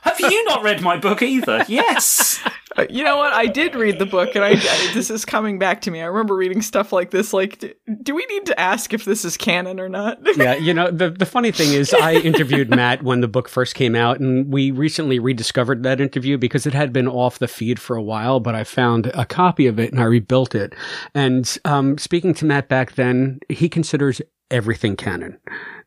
Have 0.03 0.19
you 0.19 0.45
not 0.47 0.63
read 0.63 0.81
my 0.83 0.97
book 0.97 1.23
either? 1.23 1.65
Yes. 1.69 2.41
Uh, 2.77 2.87
you 2.89 3.05
know 3.05 3.17
what? 3.17 3.33
I 3.33 3.47
did 3.47 3.75
read 3.75 3.99
the 3.99 4.07
book, 4.07 4.35
and 4.35 4.45
I, 4.45 4.51
I, 4.51 4.91
this 4.95 5.11
is 5.11 5.25
coming 5.25 5.59
back 5.59 5.83
to 5.83 5.91
me. 5.91 6.01
I 6.01 6.07
remember 6.07 6.35
reading 6.35 6.63
stuff 6.63 6.93
like 6.93 7.11
this. 7.11 7.33
Like, 7.33 7.59
do, 7.59 7.73
do 8.03 8.15
we 8.15 8.25
need 8.27 8.47
to 8.47 8.59
ask 8.59 8.93
if 8.95 9.05
this 9.05 9.25
is 9.25 9.37
canon 9.37 9.79
or 9.79 9.89
not? 9.89 10.19
yeah, 10.37 10.55
you 10.55 10.73
know 10.73 10.91
the 10.91 11.11
the 11.11 11.27
funny 11.27 11.53
thing 11.53 11.73
is, 11.73 11.93
I 11.93 12.15
interviewed 12.25 12.71
Matt 12.71 13.03
when 13.03 13.21
the 13.21 13.29
book 13.29 13.49
first 13.49 13.75
came 13.75 13.95
out, 13.95 14.21
and 14.21 14.53
we 14.53 14.71
recently 14.71 15.19
rediscovered 15.19 15.83
that 15.83 16.01
interview 16.01 16.39
because 16.39 16.67
it 16.67 16.75
had 16.75 16.93
been 16.93 17.09
off 17.09 17.39
the 17.39 17.49
feed 17.49 17.79
for 17.79 17.97
a 17.97 18.03
while. 18.03 18.41
But 18.41 18.55
I 18.55 18.65
found 18.65 19.07
a 19.07 19.25
copy 19.25 19.67
of 19.67 19.79
it 19.79 19.93
and 19.93 20.01
I 20.01 20.05
rebuilt 20.05 20.55
it. 20.55 20.75
And 21.15 21.59
um, 21.65 21.99
speaking 21.99 22.35
to 22.35 22.45
Matt 22.45 22.69
back 22.69 22.93
then, 22.95 23.41
he 23.49 23.69
considers 23.69 24.21
everything 24.53 24.95
canon. 24.95 25.39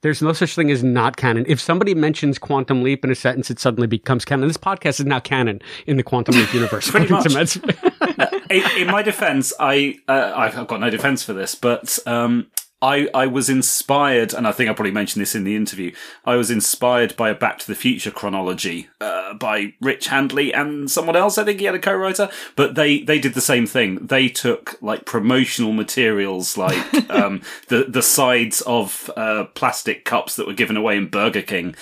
There's 0.01 0.21
no 0.21 0.33
such 0.33 0.55
thing 0.55 0.69
as 0.71 0.83
not 0.83 1.15
canon. 1.15 1.45
If 1.47 1.61
somebody 1.61 1.95
mentions 1.95 2.37
quantum 2.37 2.83
leap 2.83 3.05
in 3.05 3.11
a 3.11 3.15
sentence, 3.15 3.49
it 3.49 3.59
suddenly 3.59 3.87
becomes 3.87 4.25
canon. 4.25 4.47
This 4.47 4.57
podcast 4.57 4.99
is 4.99 5.05
now 5.05 5.19
canon 5.19 5.61
in 5.87 5.97
the 5.97 6.03
quantum 6.03 6.35
leap 6.35 6.53
universe. 6.53 6.91
Pretty 6.91 7.11
much. 7.11 7.55
in, 8.49 8.63
in, 8.77 8.87
my 8.87 9.01
defense, 9.01 9.53
I 9.59 9.97
uh, 10.07 10.33
I've 10.35 10.67
got 10.67 10.79
no 10.79 10.89
defense 10.89 11.23
for 11.23 11.33
this, 11.33 11.55
but 11.55 11.97
um, 12.05 12.47
I, 12.81 13.07
I 13.13 13.25
was 13.25 13.49
inspired, 13.49 14.33
and 14.33 14.45
I 14.45 14.51
think 14.51 14.69
I 14.69 14.73
probably 14.73 14.91
mentioned 14.91 15.21
this 15.21 15.33
in 15.33 15.45
the 15.45 15.55
interview. 15.55 15.93
I 16.25 16.35
was 16.35 16.51
inspired 16.51 17.15
by 17.15 17.29
a 17.29 17.35
Back 17.35 17.57
to 17.59 17.67
the 17.67 17.75
Future 17.75 18.11
chronology 18.11 18.89
uh, 18.99 19.33
by 19.33 19.73
Rich 19.79 20.07
Handley 20.07 20.53
and 20.53 20.91
someone 20.91 21.15
else. 21.15 21.37
I 21.37 21.45
think 21.45 21.59
he 21.59 21.65
had 21.65 21.75
a 21.75 21.79
co-writer, 21.79 22.29
but 22.55 22.75
they 22.75 22.99
they 22.99 23.17
did 23.17 23.33
the 23.33 23.41
same 23.41 23.65
thing. 23.65 23.95
They 24.05 24.27
took 24.27 24.77
like 24.81 25.05
promotional 25.05 25.71
materials, 25.71 26.57
like 26.57 26.93
um, 27.09 27.41
the 27.69 27.85
the 27.87 28.01
sides 28.01 28.61
of 28.61 29.09
uh, 29.15 29.45
plastic 29.55 30.03
cups 30.03 30.35
that 30.35 30.45
were 30.45 30.53
given 30.53 30.75
away 30.75 30.97
in 30.97 31.07
Burger 31.07 31.41
King. 31.41 31.75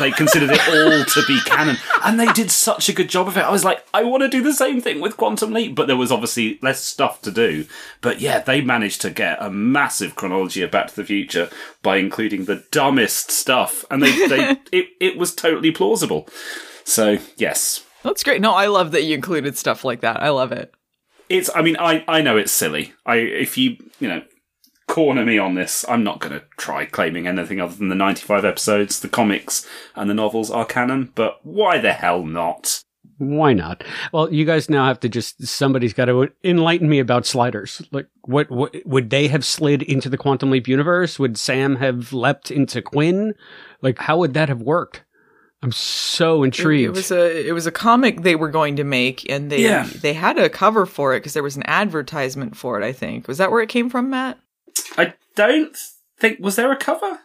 They 0.00 0.10
considered 0.10 0.50
it 0.50 0.68
all 0.68 1.04
to 1.04 1.26
be 1.28 1.40
canon, 1.46 1.76
and 2.04 2.18
they 2.18 2.30
did 2.32 2.50
such 2.50 2.88
a 2.88 2.92
good 2.92 3.08
job 3.08 3.28
of 3.28 3.36
it. 3.36 3.44
I 3.44 3.50
was 3.50 3.64
like, 3.64 3.86
I 3.94 4.02
want 4.02 4.24
to 4.24 4.28
do 4.28 4.42
the 4.42 4.52
same 4.52 4.80
thing 4.80 5.00
with 5.00 5.16
Quantum 5.16 5.52
Leap, 5.52 5.76
but 5.76 5.86
there 5.86 5.96
was 5.96 6.10
obviously 6.10 6.58
less 6.60 6.80
stuff 6.80 7.22
to 7.22 7.30
do. 7.30 7.66
But 8.00 8.20
yeah, 8.20 8.40
they 8.40 8.60
managed 8.60 9.00
to 9.02 9.10
get 9.10 9.40
a 9.40 9.48
massive 9.48 10.16
chronology 10.16 10.39
of 10.44 10.70
Back 10.70 10.88
to 10.88 10.96
the 10.96 11.04
Future 11.04 11.48
by 11.82 11.96
including 11.96 12.44
the 12.44 12.64
dumbest 12.70 13.30
stuff, 13.30 13.84
and 13.90 14.02
they, 14.02 14.28
they 14.28 14.50
it 14.72 14.88
it 15.00 15.16
was 15.16 15.34
totally 15.34 15.70
plausible. 15.70 16.28
So 16.84 17.18
yes, 17.36 17.84
that's 18.02 18.24
great. 18.24 18.40
No, 18.40 18.52
I 18.52 18.66
love 18.66 18.92
that 18.92 19.04
you 19.04 19.14
included 19.14 19.56
stuff 19.56 19.84
like 19.84 20.00
that. 20.00 20.22
I 20.22 20.30
love 20.30 20.52
it. 20.52 20.72
It's. 21.28 21.50
I 21.54 21.62
mean, 21.62 21.76
I 21.78 22.04
I 22.08 22.22
know 22.22 22.36
it's 22.36 22.52
silly. 22.52 22.92
I 23.06 23.16
if 23.16 23.56
you 23.58 23.76
you 24.00 24.08
know 24.08 24.22
corner 24.90 25.24
me 25.24 25.38
on 25.38 25.54
this, 25.54 25.84
I'm 25.88 26.02
not 26.02 26.18
going 26.18 26.32
to 26.32 26.44
try 26.56 26.84
claiming 26.84 27.26
anything 27.28 27.60
other 27.60 27.76
than 27.76 27.90
the 27.90 27.94
95 27.94 28.44
episodes, 28.44 28.98
the 28.98 29.08
comics, 29.08 29.64
and 29.94 30.10
the 30.10 30.14
novels 30.14 30.50
are 30.50 30.64
canon. 30.64 31.12
But 31.14 31.38
why 31.44 31.78
the 31.78 31.92
hell 31.92 32.24
not? 32.24 32.82
Why 33.20 33.52
not? 33.52 33.84
Well, 34.14 34.32
you 34.32 34.46
guys 34.46 34.70
now 34.70 34.86
have 34.86 34.98
to 35.00 35.08
just 35.10 35.46
somebody's 35.46 35.92
got 35.92 36.06
to 36.06 36.32
enlighten 36.42 36.88
me 36.88 37.00
about 37.00 37.26
sliders. 37.26 37.82
Like, 37.92 38.06
what, 38.22 38.50
what 38.50 38.74
would 38.86 39.10
they 39.10 39.28
have 39.28 39.44
slid 39.44 39.82
into 39.82 40.08
the 40.08 40.16
quantum 40.16 40.50
leap 40.50 40.66
universe? 40.66 41.18
Would 41.18 41.36
Sam 41.36 41.76
have 41.76 42.14
leapt 42.14 42.50
into 42.50 42.80
Quinn? 42.80 43.34
Like, 43.82 43.98
how 43.98 44.16
would 44.16 44.32
that 44.32 44.48
have 44.48 44.62
worked? 44.62 45.04
I'm 45.62 45.70
so 45.70 46.42
intrigued. 46.42 46.84
It, 46.84 46.88
it, 46.88 46.96
was 46.96 47.10
a 47.10 47.48
it 47.48 47.52
was 47.52 47.66
a 47.66 47.70
comic 47.70 48.22
they 48.22 48.36
were 48.36 48.48
going 48.48 48.76
to 48.76 48.84
make, 48.84 49.28
and 49.28 49.52
they 49.52 49.64
yeah. 49.64 49.86
they 49.94 50.14
had 50.14 50.38
a 50.38 50.48
cover 50.48 50.86
for 50.86 51.14
it 51.14 51.20
because 51.20 51.34
there 51.34 51.42
was 51.42 51.58
an 51.58 51.66
advertisement 51.66 52.56
for 52.56 52.80
it. 52.80 52.86
I 52.86 52.92
think 52.92 53.28
was 53.28 53.36
that 53.36 53.50
where 53.50 53.60
it 53.60 53.68
came 53.68 53.90
from, 53.90 54.08
Matt? 54.08 54.38
I 54.96 55.12
don't 55.36 55.76
think 56.18 56.40
was 56.40 56.56
there 56.56 56.72
a 56.72 56.76
cover. 56.76 57.20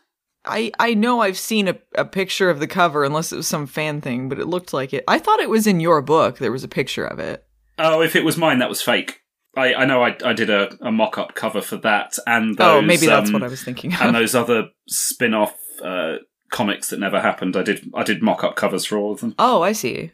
I, 0.46 0.72
I 0.80 0.94
know 0.94 1.22
I've 1.22 1.38
seen 1.38 1.68
a, 1.68 1.78
a 1.96 2.06
picture 2.06 2.50
of 2.50 2.60
the 2.60 2.68
cover, 2.68 3.04
unless 3.04 3.32
it 3.32 3.38
was 3.38 3.48
some 3.48 3.68
fan 3.68 4.02
thing, 4.02 4.30
but 4.30 4.40
it 4.40 4.48
looked 4.48 4.74
like 4.74 4.94
it. 4.94 5.04
I 5.08 5.20
thought 5.20 5.40
it 5.40 5.50
was 5.50 5.68
in 5.68 5.80
your 5.80 6.02
book. 6.02 6.38
There 6.38 6.52
was 6.52 6.64
a 6.64 6.70
picture 6.70 7.06
of 7.06 7.20
it. 7.20 7.46
Oh, 7.78 8.02
if 8.02 8.16
it 8.16 8.24
was 8.24 8.38
mine, 8.38 8.60
that 8.60 8.70
was 8.70 8.82
fake. 8.82 9.22
I, 9.58 9.74
I 9.74 9.86
know 9.86 10.04
I, 10.04 10.16
I 10.24 10.34
did 10.34 10.50
a, 10.50 10.75
a 10.82 10.92
mock 10.92 11.18
up 11.18 11.36
cover 11.36 11.62
for 11.62 11.78
that, 11.78 12.18
and 12.28 12.58
those, 12.58 12.68
oh, 12.68 12.82
maybe 12.82 13.08
that's 13.08 13.30
um, 13.30 13.34
what 13.34 13.44
I 13.44 13.48
was 13.48 13.64
thinking. 13.64 13.94
Of. 13.94 14.02
And 14.02 14.16
those 14.16 14.36
other 14.36 14.70
spin 14.88 15.34
off 15.34 15.56
uh, 15.84 16.18
comics 16.52 16.90
that 16.90 17.00
never 17.00 17.22
happened. 17.22 17.56
I 17.56 17.64
did 17.64 17.90
I 17.94 18.04
did 18.04 18.22
mock 18.22 18.44
up 18.44 18.56
covers 18.56 18.86
for 18.86 18.98
all 18.98 19.14
of 19.14 19.22
them. 19.22 19.36
Oh, 19.40 19.62
I 19.62 19.72
see. 19.72 20.12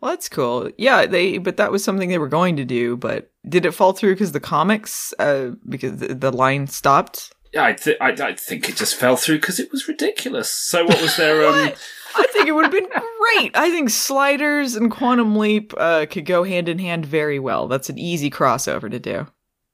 Well, 0.00 0.12
that's 0.12 0.28
cool. 0.28 0.70
Yeah, 0.78 1.06
they 1.06 1.38
but 1.38 1.56
that 1.56 1.72
was 1.72 1.82
something 1.82 2.08
they 2.08 2.18
were 2.18 2.28
going 2.28 2.56
to 2.56 2.64
do, 2.64 2.96
but 2.96 3.30
did 3.48 3.66
it 3.66 3.72
fall 3.72 3.92
through 3.92 4.14
because 4.14 4.32
the 4.32 4.40
comics 4.40 5.12
uh, 5.18 5.50
because 5.68 5.96
the, 5.96 6.14
the 6.14 6.30
line 6.30 6.66
stopped? 6.66 7.32
I, 7.56 7.72
th- 7.72 7.96
I, 8.00 8.10
I 8.10 8.34
think 8.34 8.68
it 8.68 8.76
just 8.76 8.94
fell 8.94 9.16
through 9.16 9.40
because 9.40 9.58
it 9.58 9.72
was 9.72 9.88
ridiculous. 9.88 10.50
So 10.50 10.84
what 10.84 11.00
was 11.00 11.16
their 11.16 11.46
um? 11.48 11.72
I 12.16 12.26
think 12.32 12.48
it 12.48 12.52
would 12.52 12.64
have 12.64 12.72
been 12.72 12.88
great. 12.88 13.56
I 13.56 13.70
think 13.70 13.90
Sliders 13.90 14.74
and 14.74 14.90
Quantum 14.90 15.36
Leap 15.36 15.72
uh, 15.76 16.06
could 16.06 16.26
go 16.26 16.44
hand 16.44 16.68
in 16.68 16.78
hand 16.78 17.06
very 17.06 17.38
well. 17.38 17.68
That's 17.68 17.90
an 17.90 17.98
easy 17.98 18.30
crossover 18.30 18.90
to 18.90 18.98
do. 18.98 19.26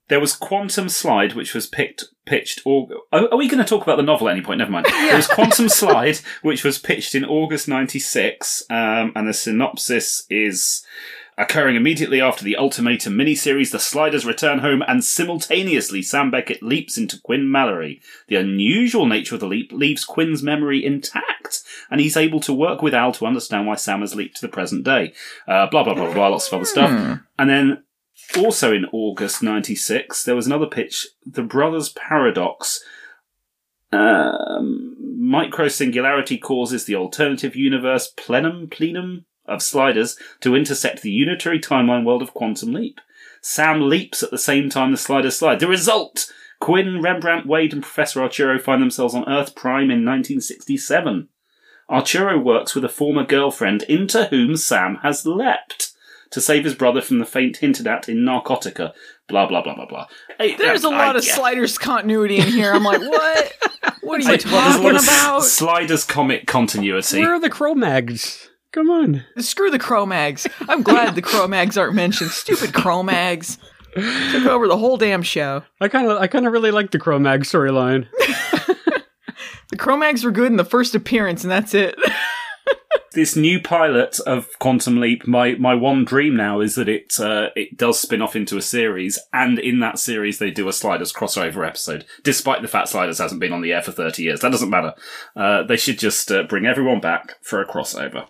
There 0.07 0.19
was 0.19 0.35
Quantum 0.35 0.89
Slide, 0.89 1.33
which 1.33 1.55
was 1.55 1.65
picked, 1.65 2.05
pitched. 2.25 2.61
Or 2.63 2.87
are 3.11 3.37
we 3.37 3.49
going 3.49 3.63
to 3.63 3.67
talk 3.67 3.81
about 3.81 3.95
the 3.95 4.03
novel 4.03 4.29
at 4.29 4.33
any 4.33 4.41
point? 4.41 4.59
Never 4.59 4.71
mind. 4.71 4.85
yeah. 4.89 5.07
There 5.07 5.15
was 5.15 5.27
Quantum 5.27 5.69
Slide, 5.69 6.19
which 6.43 6.63
was 6.63 6.77
pitched 6.77 7.15
in 7.15 7.25
August 7.25 7.67
'96, 7.67 8.63
um, 8.69 9.11
and 9.15 9.27
the 9.27 9.33
synopsis 9.33 10.25
is 10.29 10.85
Occurring 11.37 11.75
immediately 11.75 12.21
after 12.21 12.45
the 12.45 12.55
Ultimatum 12.55 13.13
miniseries, 13.13 13.71
the 13.71 13.79
Sliders 13.79 14.25
return 14.25 14.59
home 14.59 14.81
and 14.87 15.03
simultaneously 15.03 16.01
Sam 16.01 16.31
Beckett 16.31 16.63
leaps 16.63 16.97
into 16.97 17.19
Quinn 17.19 17.51
Mallory. 17.51 18.01
The 18.27 18.37
unusual 18.37 19.05
nature 19.05 19.35
of 19.35 19.41
the 19.41 19.47
leap 19.47 19.73
leaves 19.73 20.05
Quinn's 20.05 20.41
memory 20.41 20.85
intact, 20.85 21.61
and 21.91 21.99
he's 21.99 22.15
able 22.15 22.39
to 22.41 22.53
work 22.53 22.81
with 22.81 22.93
Al 22.93 23.11
to 23.13 23.25
understand 23.25 23.67
why 23.67 23.75
Sam 23.75 23.99
has 23.99 24.15
leaped 24.15 24.37
to 24.37 24.41
the 24.41 24.51
present 24.51 24.85
day. 24.85 25.13
Uh, 25.45 25.67
blah, 25.67 25.83
blah, 25.83 25.93
blah, 25.93 26.13
blah, 26.13 26.29
lots 26.29 26.47
of 26.47 26.53
other 26.53 26.65
stuff. 26.65 26.89
Hmm. 26.89 27.13
And 27.37 27.49
then 27.49 27.83
also 28.37 28.73
in 28.73 28.85
August 28.93 29.43
96, 29.43 30.23
there 30.23 30.35
was 30.35 30.47
another 30.47 30.67
pitch, 30.67 31.05
The 31.25 31.43
Brothers 31.43 31.89
Paradox. 31.89 32.81
Um, 33.91 34.95
micro 35.19 35.67
singularity 35.67 36.37
causes 36.37 36.85
the 36.85 36.95
alternative 36.95 37.57
universe 37.57 38.11
plenum 38.15 38.69
plenum 38.69 39.25
of 39.47 39.61
sliders 39.61 40.17
to 40.41 40.55
intersect 40.55 41.01
the 41.01 41.11
unitary 41.11 41.59
timeline 41.59 42.05
world 42.05 42.21
of 42.21 42.33
Quantum 42.33 42.73
Leap. 42.73 42.99
Sam 43.41 43.89
leaps 43.89 44.23
at 44.23 44.31
the 44.31 44.37
same 44.37 44.69
time 44.69 44.91
the 44.91 44.97
sliders 44.97 45.37
slide. 45.37 45.59
The 45.59 45.67
result! 45.67 46.31
Quinn, 46.59 47.01
Rembrandt, 47.01 47.45
Wade, 47.45 47.73
and 47.73 47.83
Professor 47.83 48.21
Arturo 48.21 48.57
find 48.57 48.81
themselves 48.81 49.13
on 49.13 49.29
Earth 49.29 49.55
Prime 49.55 49.91
in 49.91 50.05
1967. 50.05 51.27
Arturo 51.89 52.39
works 52.39 52.73
with 52.73 52.83
a 52.83 52.89
former 52.89 53.23
girlfriend 53.23 53.83
into 53.83 54.25
whom 54.25 54.55
Sam 54.55 54.99
has 55.03 55.25
leapt 55.25 55.91
to 56.31 56.41
save 56.41 56.63
his 56.65 56.75
brother 56.75 57.01
from 57.01 57.19
the 57.19 57.25
fate 57.25 57.57
hinted 57.57 57.87
at 57.87 58.09
in 58.09 58.17
Narcotica. 58.17 58.93
Blah 59.27 59.47
blah 59.47 59.61
blah 59.61 59.75
blah 59.75 59.85
blah. 59.85 60.07
Hey, 60.37 60.55
There's 60.55 60.83
uh, 60.83 60.89
a 60.89 60.91
lot 60.91 61.15
I, 61.15 61.19
of 61.19 61.25
yeah. 61.25 61.35
Sliders 61.35 61.77
continuity 61.77 62.37
in 62.37 62.47
here. 62.47 62.73
I'm 62.73 62.83
like, 62.83 63.01
what? 63.01 63.53
What 64.01 64.21
are 64.21 64.23
you 64.23 64.33
I, 64.33 64.37
talking 64.37 64.83
well, 64.83 64.95
about? 64.95 65.43
Sliders 65.43 66.03
comic 66.03 66.47
continuity. 66.47 67.19
Where 67.19 67.33
are 67.33 67.39
the 67.39 67.49
Cro-Mags? 67.49 68.49
Come 68.75 68.89
on. 68.89 69.23
Screw 69.37 69.71
the 69.71 69.79
Cro-Mags. 69.79 70.45
I'm 70.67 70.83
glad 70.83 71.15
the 71.15 71.21
Cro-Mags 71.21 71.77
aren't 71.77 71.95
mentioned. 71.95 72.31
Stupid 72.31 72.73
Cro-Mags. 72.73 73.57
Took 73.93 74.47
over 74.47 74.67
the 74.67 74.75
whole 74.75 74.97
damn 74.97 75.23
show. 75.23 75.63
I 75.79 75.87
kind 75.87 76.11
of 76.11 76.17
I 76.17 76.27
kind 76.27 76.45
of 76.45 76.51
really 76.51 76.71
like 76.71 76.91
the 76.91 76.99
Cro-Mag 76.99 77.43
storyline. 77.43 78.09
the 79.69 79.77
Cro-Mags 79.77 80.25
were 80.25 80.31
good 80.31 80.47
in 80.47 80.57
the 80.57 80.65
first 80.65 80.93
appearance 80.93 81.45
and 81.45 81.51
that's 81.51 81.73
it. 81.73 81.95
this 83.13 83.37
new 83.37 83.61
pilot 83.61 84.19
of 84.27 84.49
Quantum 84.59 84.99
Leap, 84.99 85.25
my, 85.25 85.55
my 85.55 85.73
one 85.73 86.03
dream 86.03 86.35
now 86.35 86.59
is 86.59 86.75
that 86.75 86.89
it 86.89 87.17
uh, 87.17 87.51
it 87.55 87.77
does 87.77 87.97
spin 87.97 88.21
off 88.21 88.35
into 88.35 88.57
a 88.57 88.61
series, 88.61 89.17
and 89.31 89.57
in 89.57 89.79
that 89.79 89.99
series 89.99 90.37
they 90.37 90.51
do 90.51 90.67
a 90.67 90.73
Sliders 90.73 91.13
crossover 91.13 91.65
episode. 91.65 92.03
Despite 92.23 92.61
the 92.61 92.67
fact 92.67 92.89
Sliders 92.89 93.19
hasn't 93.19 93.39
been 93.39 93.53
on 93.53 93.61
the 93.61 93.71
air 93.71 93.81
for 93.81 93.93
thirty 93.93 94.23
years, 94.23 94.41
that 94.41 94.51
doesn't 94.51 94.69
matter. 94.69 94.93
Uh, 95.33 95.63
they 95.63 95.77
should 95.77 95.97
just 95.97 96.29
uh, 96.29 96.43
bring 96.43 96.65
everyone 96.65 96.99
back 96.99 97.41
for 97.41 97.61
a 97.61 97.65
crossover. 97.65 98.27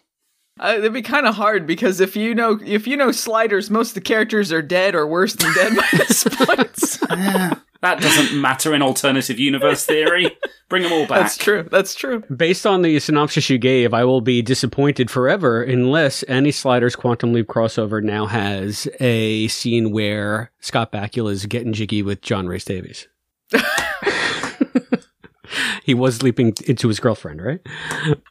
Uh, 0.57 0.75
it'd 0.77 0.93
be 0.93 1.01
kind 1.01 1.25
of 1.25 1.35
hard 1.35 1.67
because 1.67 2.00
if 2.00 2.15
you 2.15 2.33
know 2.33 2.57
if 2.63 2.88
you 2.88 2.95
know 2.95 3.12
sliders, 3.12 3.69
most 3.69 3.89
of 3.89 3.95
the 3.95 4.01
characters 4.01 4.53
are 4.53 4.62
dead 4.62 4.95
or 4.95 5.05
worse 5.05 5.33
than 5.33 5.53
dead 5.53 5.75
by 5.75 5.88
this 5.91 6.24
point. 6.24 6.97
yeah, 7.09 7.55
that 7.81 8.00
doesn't 8.01 8.39
matter 8.39 8.74
in 8.74 8.81
alternative 8.81 9.38
universe 9.38 9.85
theory. 9.85 10.31
Bring 10.69 10.83
them 10.83 10.93
all 10.93 11.05
back. 11.05 11.19
That's 11.19 11.38
true. 11.38 11.67
That's 11.69 11.93
true. 11.93 12.24
Based 12.35 12.65
on 12.65 12.81
the 12.83 13.00
synopsis 13.00 13.50
you 13.50 13.57
gave, 13.57 13.93
I 13.93 14.05
will 14.05 14.21
be 14.21 14.41
disappointed 14.41 15.12
forever 15.12 15.62
unless 15.62 16.24
any 16.27 16.51
Sliders 16.51 16.95
Quantum 16.95 17.33
Leap 17.33 17.47
crossover 17.47 18.01
now 18.01 18.25
has 18.25 18.88
a 19.00 19.47
scene 19.50 19.91
where 19.91 20.51
Scott 20.62 20.91
Bakula 20.91 21.31
is 21.31 21.45
getting 21.45 21.74
jiggy 21.74 22.01
with 22.01 22.21
John 22.21 22.47
Rhys-Davies. 22.47 23.07
he 25.83 25.93
was 25.93 26.24
leaping 26.24 26.53
into 26.65 26.88
his 26.88 27.00
girlfriend, 27.00 27.41
right? 27.41 27.62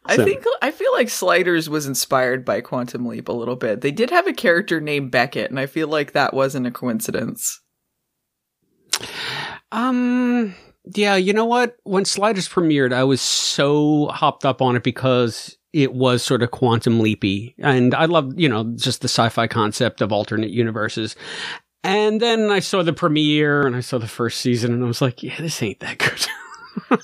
I 0.07 0.17
think 0.17 0.45
I 0.63 0.71
feel 0.71 0.93
like 0.93 1.09
Sliders 1.09 1.69
was 1.69 1.87
inspired 1.87 2.45
by 2.45 2.61
Quantum 2.61 3.07
Leap 3.07 3.29
a 3.29 3.33
little 3.33 3.57
bit. 3.57 3.81
They 3.81 3.91
did 3.91 4.11
have 4.11 4.27
a 4.27 4.33
character 4.33 4.81
named 4.81 5.11
Beckett, 5.11 5.51
and 5.51 5.61
I 5.61 5.67
feel 5.67 5.89
like 5.89 6.13
that 6.13 6.35
wasn't 6.35 6.67
a 6.67 6.71
coincidence. 6.71 7.61
Um, 9.73 10.55
yeah, 10.95 11.17
you 11.17 11.33
know 11.33 11.47
what? 11.47 11.77
When 11.85 12.05
Sliders 12.05 12.49
premiered, 12.49 12.93
I 12.93 13.05
was 13.05 13.21
so 13.21 14.07
hopped 14.07 14.45
up 14.45 14.63
on 14.63 14.77
it 14.77 14.83
because 14.83 15.57
it 15.73 15.93
was 15.93 16.23
sort 16.23 16.43
of 16.43 16.53
quantum 16.53 17.01
leapy. 17.01 17.55
And 17.59 17.95
I 17.95 18.05
love, 18.05 18.33
you 18.37 18.49
know, 18.49 18.73
just 18.77 19.01
the 19.01 19.09
sci-fi 19.09 19.49
concept 19.49 20.01
of 20.01 20.13
alternate 20.13 20.51
universes. 20.51 21.17
And 21.83 22.21
then 22.21 22.51
I 22.51 22.61
saw 22.61 22.83
the 22.83 22.93
premiere 22.93 23.67
and 23.67 23.75
I 23.75 23.81
saw 23.81 23.99
the 23.99 24.07
first 24.07 24.41
season 24.41 24.73
and 24.73 24.85
I 24.85 24.87
was 24.87 25.03
like, 25.03 25.23
yeah, 25.23 25.37
this 25.39 25.63
ain't 25.63 25.81
that 25.81 25.99
good. 25.99 26.27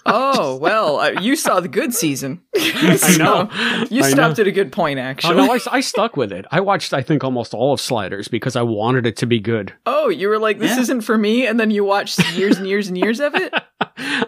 oh 0.06 0.56
well, 0.56 0.98
uh, 1.00 1.10
you 1.20 1.36
saw 1.36 1.60
the 1.60 1.68
good 1.68 1.94
season. 1.94 2.40
I 2.56 3.16
know. 3.18 3.86
You 3.90 4.02
stopped 4.04 4.38
know. 4.38 4.42
at 4.42 4.46
a 4.46 4.52
good 4.52 4.72
point, 4.72 4.98
Oh, 4.98 5.02
actually. 5.02 5.36
no, 5.36 5.52
I, 5.52 5.58
I 5.70 5.80
stuck 5.80 6.16
with 6.16 6.32
it. 6.32 6.44
I 6.50 6.60
watched, 6.60 6.92
I 6.92 7.02
think, 7.02 7.24
almost 7.24 7.54
all 7.54 7.72
of 7.72 7.80
Sliders 7.80 8.28
because 8.28 8.56
I 8.56 8.62
wanted 8.62 9.06
it 9.06 9.16
to 9.18 9.26
be 9.26 9.40
good. 9.40 9.72
Oh, 9.86 10.08
you 10.08 10.28
were 10.28 10.38
like, 10.38 10.58
this 10.58 10.72
Yeah. 10.76 10.80
isn't 10.82 11.00
for 11.02 11.16
me, 11.18 11.46
and 11.46 11.58
then 11.58 11.70
you 11.70 11.84
watched 11.84 12.18
years 12.34 12.58
and 12.58 12.66
years 12.66 12.88
and 12.88 12.96
years 12.98 13.20
of 13.20 13.34
it. 13.34 13.52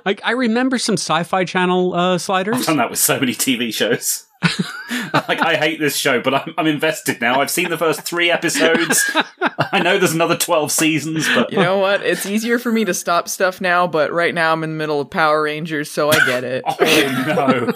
Like 0.04 0.20
I 0.24 0.32
remember 0.32 0.76
some 0.78 0.94
Sci-Fi 0.94 1.44
Channel 1.44 1.94
uh, 1.94 2.18
Sliders. 2.18 2.56
I've 2.56 2.66
done 2.66 2.76
that 2.78 2.90
with 2.90 2.98
so 2.98 3.18
many 3.20 3.32
TV 3.32 3.72
shows. 3.72 4.26
like 5.28 5.40
I 5.40 5.56
hate 5.56 5.80
this 5.80 5.96
show, 5.96 6.20
but 6.20 6.34
I'm, 6.34 6.54
I'm 6.58 6.66
invested 6.66 7.20
now. 7.20 7.40
I've 7.40 7.50
seen 7.50 7.70
the 7.70 7.78
first 7.78 8.02
three 8.02 8.30
episodes. 8.30 9.10
I 9.72 9.80
know 9.82 9.98
there's 9.98 10.14
another 10.14 10.36
twelve 10.36 10.72
seasons, 10.72 11.26
but 11.34 11.52
You 11.52 11.58
know 11.58 11.78
what? 11.78 12.02
It's 12.02 12.26
easier 12.26 12.58
for 12.58 12.72
me 12.72 12.84
to 12.84 12.94
stop 12.94 13.28
stuff 13.28 13.60
now, 13.60 13.86
but 13.86 14.12
right 14.12 14.34
now 14.34 14.52
I'm 14.52 14.64
in 14.64 14.70
the 14.70 14.76
middle 14.76 15.00
of 15.00 15.10
Power 15.10 15.42
Rangers, 15.42 15.90
so 15.90 16.10
I 16.10 16.24
get 16.26 16.44
it. 16.44 16.64
oh 16.66 16.74
no. 17.26 17.72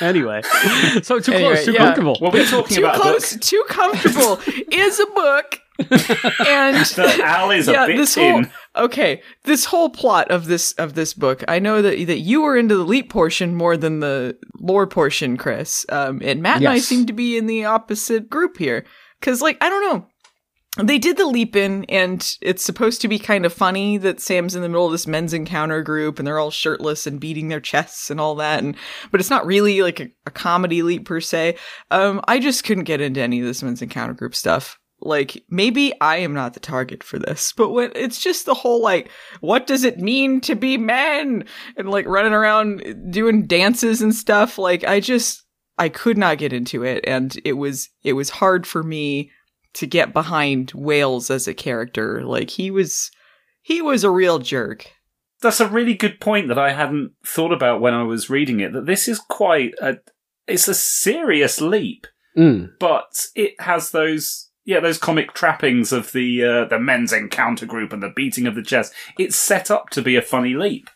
Anyway, 0.00 0.42
so 1.02 1.18
too 1.20 1.32
Anyway, 1.32 1.54
close, 1.54 1.64
too 1.64 1.72
yeah. 1.72 1.78
comfortable. 1.78 2.18
Well, 2.20 2.32
we're 2.32 2.46
talking 2.46 2.76
too 2.76 2.82
about 2.82 2.96
a 2.96 3.00
close, 3.00 3.32
book 3.32 3.42
too 3.42 3.64
comfortable 3.68 4.40
is 4.72 5.00
a 5.00 5.06
book, 5.06 5.60
and 5.78 6.76
that 6.76 7.20
Al 7.22 7.50
is 7.50 7.68
a 7.68 7.72
yeah, 7.72 7.86
bit 7.86 7.96
this 7.96 8.16
in. 8.16 8.44
whole 8.44 8.84
okay, 8.84 9.22
this 9.44 9.64
whole 9.66 9.90
plot 9.90 10.30
of 10.30 10.46
this 10.46 10.72
of 10.72 10.94
this 10.94 11.14
book. 11.14 11.44
I 11.48 11.58
know 11.58 11.82
that 11.82 12.06
that 12.06 12.18
you 12.18 12.42
were 12.42 12.56
into 12.56 12.76
the 12.76 12.84
leap 12.84 13.10
portion 13.10 13.54
more 13.54 13.76
than 13.76 14.00
the 14.00 14.36
lore 14.58 14.86
portion, 14.86 15.36
Chris. 15.36 15.86
Um, 15.88 16.20
and 16.24 16.42
Matt 16.42 16.58
and 16.58 16.68
I 16.68 16.78
seem 16.78 17.06
to 17.06 17.12
be 17.12 17.36
in 17.36 17.46
the 17.46 17.64
opposite 17.64 18.28
group 18.30 18.58
here 18.58 18.84
because, 19.18 19.42
like, 19.42 19.58
I 19.62 19.68
don't 19.68 19.82
know. 19.82 20.06
They 20.78 20.98
did 20.98 21.16
the 21.16 21.26
leap 21.26 21.56
in, 21.56 21.84
and 21.86 22.36
it's 22.40 22.62
supposed 22.62 23.00
to 23.00 23.08
be 23.08 23.18
kind 23.18 23.44
of 23.44 23.52
funny 23.52 23.96
that 23.98 24.20
Sam's 24.20 24.54
in 24.54 24.62
the 24.62 24.68
middle 24.68 24.86
of 24.86 24.92
this 24.92 25.06
men's 25.06 25.34
encounter 25.34 25.82
group, 25.82 26.18
and 26.18 26.26
they're 26.26 26.38
all 26.38 26.52
shirtless 26.52 27.08
and 27.08 27.18
beating 27.18 27.48
their 27.48 27.60
chests 27.60 28.08
and 28.08 28.20
all 28.20 28.36
that, 28.36 28.62
and 28.62 28.76
but 29.10 29.20
it's 29.20 29.30
not 29.30 29.44
really 29.44 29.82
like 29.82 29.98
a, 29.98 30.08
a 30.26 30.30
comedy 30.30 30.82
leap 30.82 31.06
per 31.06 31.20
se. 31.20 31.56
Um, 31.90 32.20
I 32.28 32.38
just 32.38 32.62
couldn't 32.62 32.84
get 32.84 33.00
into 33.00 33.20
any 33.20 33.40
of 33.40 33.46
this 33.46 33.64
men's 33.64 33.82
encounter 33.82 34.14
group 34.14 34.32
stuff. 34.32 34.78
Like 35.00 35.42
maybe 35.48 35.92
I 36.00 36.18
am 36.18 36.34
not 36.34 36.54
the 36.54 36.60
target 36.60 37.02
for 37.02 37.18
this, 37.18 37.52
but 37.56 37.70
when 37.70 37.90
it's 37.96 38.20
just 38.22 38.46
the 38.46 38.54
whole 38.54 38.80
like, 38.80 39.10
what 39.40 39.66
does 39.66 39.82
it 39.82 39.98
mean 39.98 40.40
to 40.42 40.54
be 40.54 40.78
men, 40.78 41.46
and 41.76 41.90
like 41.90 42.06
running 42.06 42.32
around 42.32 43.10
doing 43.10 43.48
dances 43.48 44.02
and 44.02 44.14
stuff. 44.14 44.56
Like 44.56 44.84
I 44.84 45.00
just 45.00 45.42
I 45.78 45.88
could 45.88 46.16
not 46.16 46.38
get 46.38 46.52
into 46.52 46.84
it, 46.84 47.02
and 47.08 47.36
it 47.44 47.54
was 47.54 47.88
it 48.04 48.12
was 48.12 48.30
hard 48.30 48.68
for 48.68 48.84
me 48.84 49.32
to 49.74 49.86
get 49.86 50.12
behind 50.12 50.72
Wales 50.74 51.30
as 51.30 51.46
a 51.48 51.54
character. 51.54 52.22
Like 52.24 52.50
he 52.50 52.70
was 52.70 53.10
he 53.62 53.80
was 53.82 54.04
a 54.04 54.10
real 54.10 54.38
jerk. 54.38 54.90
That's 55.42 55.60
a 55.60 55.68
really 55.68 55.94
good 55.94 56.20
point 56.20 56.48
that 56.48 56.58
I 56.58 56.72
hadn't 56.72 57.12
thought 57.24 57.52
about 57.52 57.80
when 57.80 57.94
I 57.94 58.02
was 58.02 58.28
reading 58.30 58.60
it. 58.60 58.72
That 58.72 58.86
this 58.86 59.08
is 59.08 59.18
quite 59.18 59.72
a, 59.80 59.96
it's 60.46 60.68
a 60.68 60.74
serious 60.74 61.60
leap, 61.60 62.06
Mm. 62.36 62.72
but 62.78 63.26
it 63.34 63.54
has 63.60 63.90
those, 63.90 64.50
yeah, 64.64 64.78
those 64.80 64.98
comic 64.98 65.32
trappings 65.32 65.92
of 65.92 66.12
the 66.12 66.44
uh, 66.44 66.64
the 66.66 66.78
men's 66.78 67.12
encounter 67.12 67.66
group 67.66 67.92
and 67.92 68.02
the 68.02 68.12
beating 68.14 68.46
of 68.46 68.54
the 68.54 68.62
chest. 68.62 68.92
It's 69.18 69.34
set 69.36 69.70
up 69.70 69.90
to 69.90 70.02
be 70.02 70.14
a 70.16 70.22
funny 70.22 70.54
leap, 70.54 70.90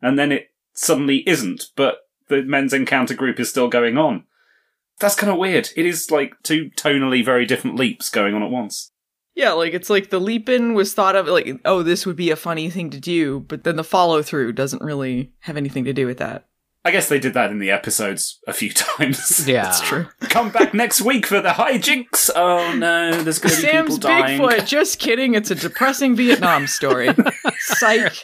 and 0.00 0.18
then 0.18 0.32
it 0.32 0.48
suddenly 0.74 1.28
isn't. 1.28 1.66
But 1.76 1.98
the 2.28 2.42
men's 2.42 2.72
encounter 2.72 3.14
group 3.14 3.38
is 3.40 3.50
still 3.50 3.68
going 3.68 3.98
on. 3.98 4.24
That's 5.00 5.14
kind 5.14 5.30
of 5.32 5.38
weird. 5.38 5.70
It 5.76 5.86
is 5.86 6.10
like 6.10 6.34
two 6.42 6.70
tonally 6.76 7.24
very 7.24 7.46
different 7.46 7.76
leaps 7.76 8.08
going 8.10 8.34
on 8.34 8.42
at 8.42 8.50
once. 8.50 8.90
Yeah, 9.34 9.52
like 9.52 9.72
it's 9.72 9.88
like 9.88 10.10
the 10.10 10.18
leap 10.18 10.48
in 10.48 10.74
was 10.74 10.94
thought 10.94 11.14
of 11.14 11.28
like, 11.28 11.60
oh, 11.64 11.84
this 11.84 12.04
would 12.04 12.16
be 12.16 12.30
a 12.30 12.36
funny 12.36 12.70
thing 12.70 12.90
to 12.90 12.98
do, 12.98 13.40
but 13.40 13.62
then 13.62 13.76
the 13.76 13.84
follow 13.84 14.20
through 14.22 14.52
doesn't 14.54 14.82
really 14.82 15.30
have 15.40 15.56
anything 15.56 15.84
to 15.84 15.92
do 15.92 16.06
with 16.06 16.18
that. 16.18 16.48
I 16.84 16.90
guess 16.90 17.08
they 17.08 17.18
did 17.18 17.34
that 17.34 17.50
in 17.50 17.58
the 17.58 17.70
episodes 17.70 18.38
a 18.46 18.52
few 18.52 18.72
times. 18.74 19.46
Yeah, 19.46 19.64
That's 19.64 19.80
true. 19.80 20.06
Come 20.22 20.50
back 20.50 20.74
next 20.74 21.02
week 21.02 21.26
for 21.26 21.40
the 21.40 21.50
hijinks. 21.50 22.30
Oh 22.34 22.74
no, 22.74 23.22
there's 23.22 23.38
going 23.38 23.54
to 23.54 23.60
be 23.60 23.68
Sam's 23.68 23.98
people 23.98 23.98
dying. 23.98 24.40
Bigfoot. 24.40 24.66
Just 24.66 24.98
kidding. 24.98 25.34
It's 25.34 25.50
a 25.50 25.54
depressing 25.54 26.16
Vietnam 26.16 26.66
story. 26.66 27.10
Psych. 27.58 28.14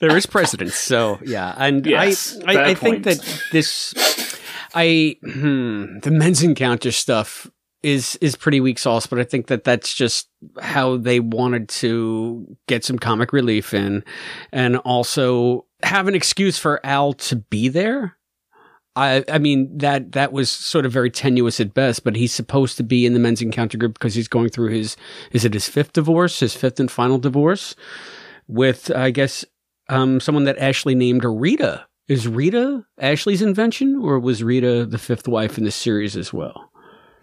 there 0.00 0.16
is 0.16 0.26
precedence. 0.26 0.74
So 0.74 1.18
yeah, 1.24 1.54
and 1.58 1.86
Yes, 1.86 2.38
I, 2.46 2.52
I, 2.54 2.64
I 2.70 2.74
think 2.74 3.04
that 3.04 3.18
this, 3.50 3.94
I 4.74 5.16
hmm, 5.22 5.98
the 6.00 6.10
men's 6.10 6.42
encounter 6.42 6.92
stuff 6.92 7.50
is 7.82 8.16
is 8.16 8.36
pretty 8.36 8.60
weak 8.60 8.78
sauce, 8.78 9.06
but 9.06 9.18
I 9.18 9.24
think 9.24 9.46
that 9.46 9.64
that's 9.64 9.94
just 9.94 10.28
how 10.60 10.96
they 10.96 11.20
wanted 11.20 11.68
to 11.68 12.56
get 12.66 12.84
some 12.84 12.98
comic 12.98 13.32
relief 13.32 13.72
in, 13.74 14.04
and 14.52 14.76
also 14.78 15.66
have 15.82 16.08
an 16.08 16.14
excuse 16.14 16.58
for 16.58 16.84
Al 16.84 17.12
to 17.14 17.36
be 17.36 17.68
there. 17.68 18.16
I 18.96 19.24
I 19.28 19.38
mean 19.38 19.78
that 19.78 20.12
that 20.12 20.32
was 20.32 20.50
sort 20.50 20.84
of 20.84 20.92
very 20.92 21.10
tenuous 21.10 21.60
at 21.60 21.74
best, 21.74 22.04
but 22.04 22.16
he's 22.16 22.34
supposed 22.34 22.76
to 22.76 22.82
be 22.82 23.06
in 23.06 23.14
the 23.14 23.20
men's 23.20 23.40
encounter 23.42 23.78
group 23.78 23.94
because 23.94 24.14
he's 24.14 24.28
going 24.28 24.50
through 24.50 24.70
his 24.70 24.96
is 25.32 25.44
it 25.44 25.54
his 25.54 25.68
fifth 25.68 25.92
divorce, 25.92 26.40
his 26.40 26.54
fifth 26.54 26.80
and 26.80 26.90
final 26.90 27.18
divorce 27.18 27.74
with 28.46 28.90
I 28.94 29.10
guess 29.10 29.44
um 29.88 30.20
someone 30.20 30.44
that 30.44 30.58
Ashley 30.58 30.94
named 30.94 31.24
Rita. 31.24 31.86
Is 32.10 32.26
Rita 32.26 32.84
Ashley's 32.98 33.40
invention 33.40 33.94
or 34.02 34.18
was 34.18 34.42
Rita 34.42 34.84
the 34.84 34.98
fifth 34.98 35.28
wife 35.28 35.56
in 35.56 35.62
the 35.62 35.70
series 35.70 36.16
as 36.16 36.32
well? 36.32 36.72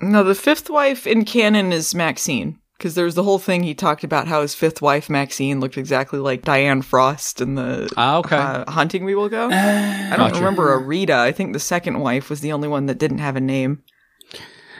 No, 0.02 0.24
the 0.24 0.34
fifth 0.34 0.70
wife 0.70 1.06
in 1.06 1.26
canon 1.26 1.74
is 1.74 1.94
Maxine. 1.94 2.58
Because 2.78 2.96
there's 2.96 3.16
the 3.16 3.24
whole 3.24 3.40
thing 3.40 3.64
he 3.64 3.74
talked 3.74 4.06
about 4.06 4.28
how 4.30 4.42
his 4.44 4.54
fifth 4.56 4.82
wife, 4.82 5.10
Maxine, 5.10 5.60
looked 5.60 5.78
exactly 5.78 6.20
like 6.20 6.44
Diane 6.44 6.82
Frost 6.84 7.42
in 7.42 7.56
the 7.56 7.92
Ah, 7.98 8.18
okay. 8.20 8.38
uh, 8.38 8.72
Hunting 8.72 9.04
We 9.04 9.14
Will 9.14 9.28
Go. 9.30 9.50
I 9.50 10.10
don't 10.12 10.30
Gotcha. 10.30 10.36
remember 10.36 10.72
a 10.72 10.78
Rita. 10.78 11.16
I 11.18 11.34
think 11.34 11.52
the 11.52 11.60
second 11.60 12.00
wife 12.00 12.30
was 12.30 12.40
the 12.40 12.54
only 12.54 12.70
one 12.70 12.86
that 12.86 12.98
didn't 13.00 13.18
have 13.18 13.36
a 13.36 13.42
name. 13.42 13.82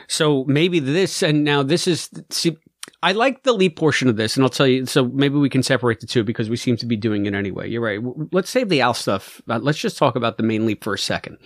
So 0.08 0.46
maybe 0.48 0.80
this, 0.80 1.22
and 1.22 1.44
now 1.44 1.64
this 1.64 1.86
is, 1.88 2.10
see, 2.30 2.58
I 3.04 3.12
like 3.12 3.44
the 3.44 3.54
leap 3.54 3.76
portion 3.78 4.10
of 4.10 4.16
this, 4.18 4.36
and 4.36 4.44
I'll 4.44 4.50
tell 4.50 4.68
you, 4.68 4.86
so 4.86 5.06
maybe 5.06 5.38
we 5.38 5.50
can 5.50 5.62
separate 5.64 6.00
the 6.00 6.08
two 6.08 6.24
because 6.24 6.50
we 6.50 6.58
seem 6.58 6.78
to 6.78 6.86
be 6.86 6.96
doing 6.96 7.26
it 7.26 7.34
anyway. 7.34 7.70
You're 7.70 7.82
right. 7.82 8.00
Let's 8.32 8.50
save 8.50 8.70
the 8.70 8.82
Al 8.82 8.94
stuff. 8.94 9.42
Uh, 9.48 9.60
let's 9.60 9.78
just 9.78 9.98
talk 9.98 10.16
about 10.16 10.38
the 10.38 10.44
main 10.44 10.66
leap 10.66 10.84
for 10.84 10.94
a 10.94 10.98
second. 10.98 11.38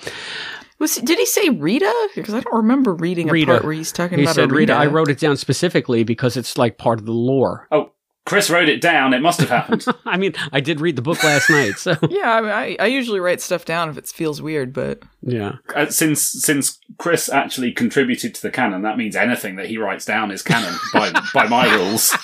Was 0.80 0.96
did 0.96 1.20
he 1.20 1.26
say 1.26 1.50
Rita? 1.50 2.10
Because 2.16 2.34
I 2.34 2.40
don't 2.40 2.56
remember 2.56 2.94
reading 2.94 3.30
a 3.30 3.34
Rita. 3.34 3.52
part 3.52 3.64
where 3.64 3.74
he's 3.74 3.92
talking 3.92 4.18
He 4.18 4.24
about 4.24 4.36
said 4.36 4.46
a 4.50 4.54
Rita. 4.54 4.74
Rita. 4.74 4.82
I 4.82 4.88
wrote 4.88 5.10
it 5.10 5.20
down 5.20 5.38
specifically 5.38 6.04
because 6.04 6.38
it's 6.38 6.58
like 6.58 6.78
part 6.78 7.00
of 7.00 7.06
the 7.06 7.12
lore. 7.12 7.68
Oh, 7.72 7.92
Chris 8.26 8.50
wrote 8.50 8.70
it 8.70 8.82
down. 8.82 9.14
It 9.14 9.22
must 9.22 9.40
have 9.40 9.50
happened. 9.50 9.84
I 10.06 10.18
mean, 10.18 10.34
I 10.52 10.60
did 10.60 10.80
read 10.80 10.96
the 10.96 11.02
book 11.02 11.24
last 11.24 11.50
night, 11.50 11.78
so 11.78 11.96
Yeah, 12.10 12.34
I, 12.36 12.42
mean, 12.42 12.52
I 12.52 12.78
I 12.80 12.86
usually 12.86 13.20
write 13.20 13.42
stuff 13.42 13.66
down 13.66 13.90
if 13.90 13.98
it 13.98 14.08
feels 14.08 14.42
weird, 14.42 14.74
but 14.74 15.02
yeah. 15.22 15.54
Uh, 15.76 15.88
since 15.88 16.22
since 16.22 16.80
Chris 16.98 17.30
actually 17.30 17.72
contributed 17.72 18.36
to 18.36 18.42
the 18.42 18.52
canon, 18.52 18.84
that 18.84 18.98
means 18.98 19.16
anything 19.16 19.56
that 19.56 19.68
he 19.68 19.78
writes 19.78 20.06
down 20.06 20.32
is 20.32 20.44
canon 20.44 20.74
by 20.94 21.12
by 21.34 21.48
my 21.48 21.74
rules. 21.76 22.16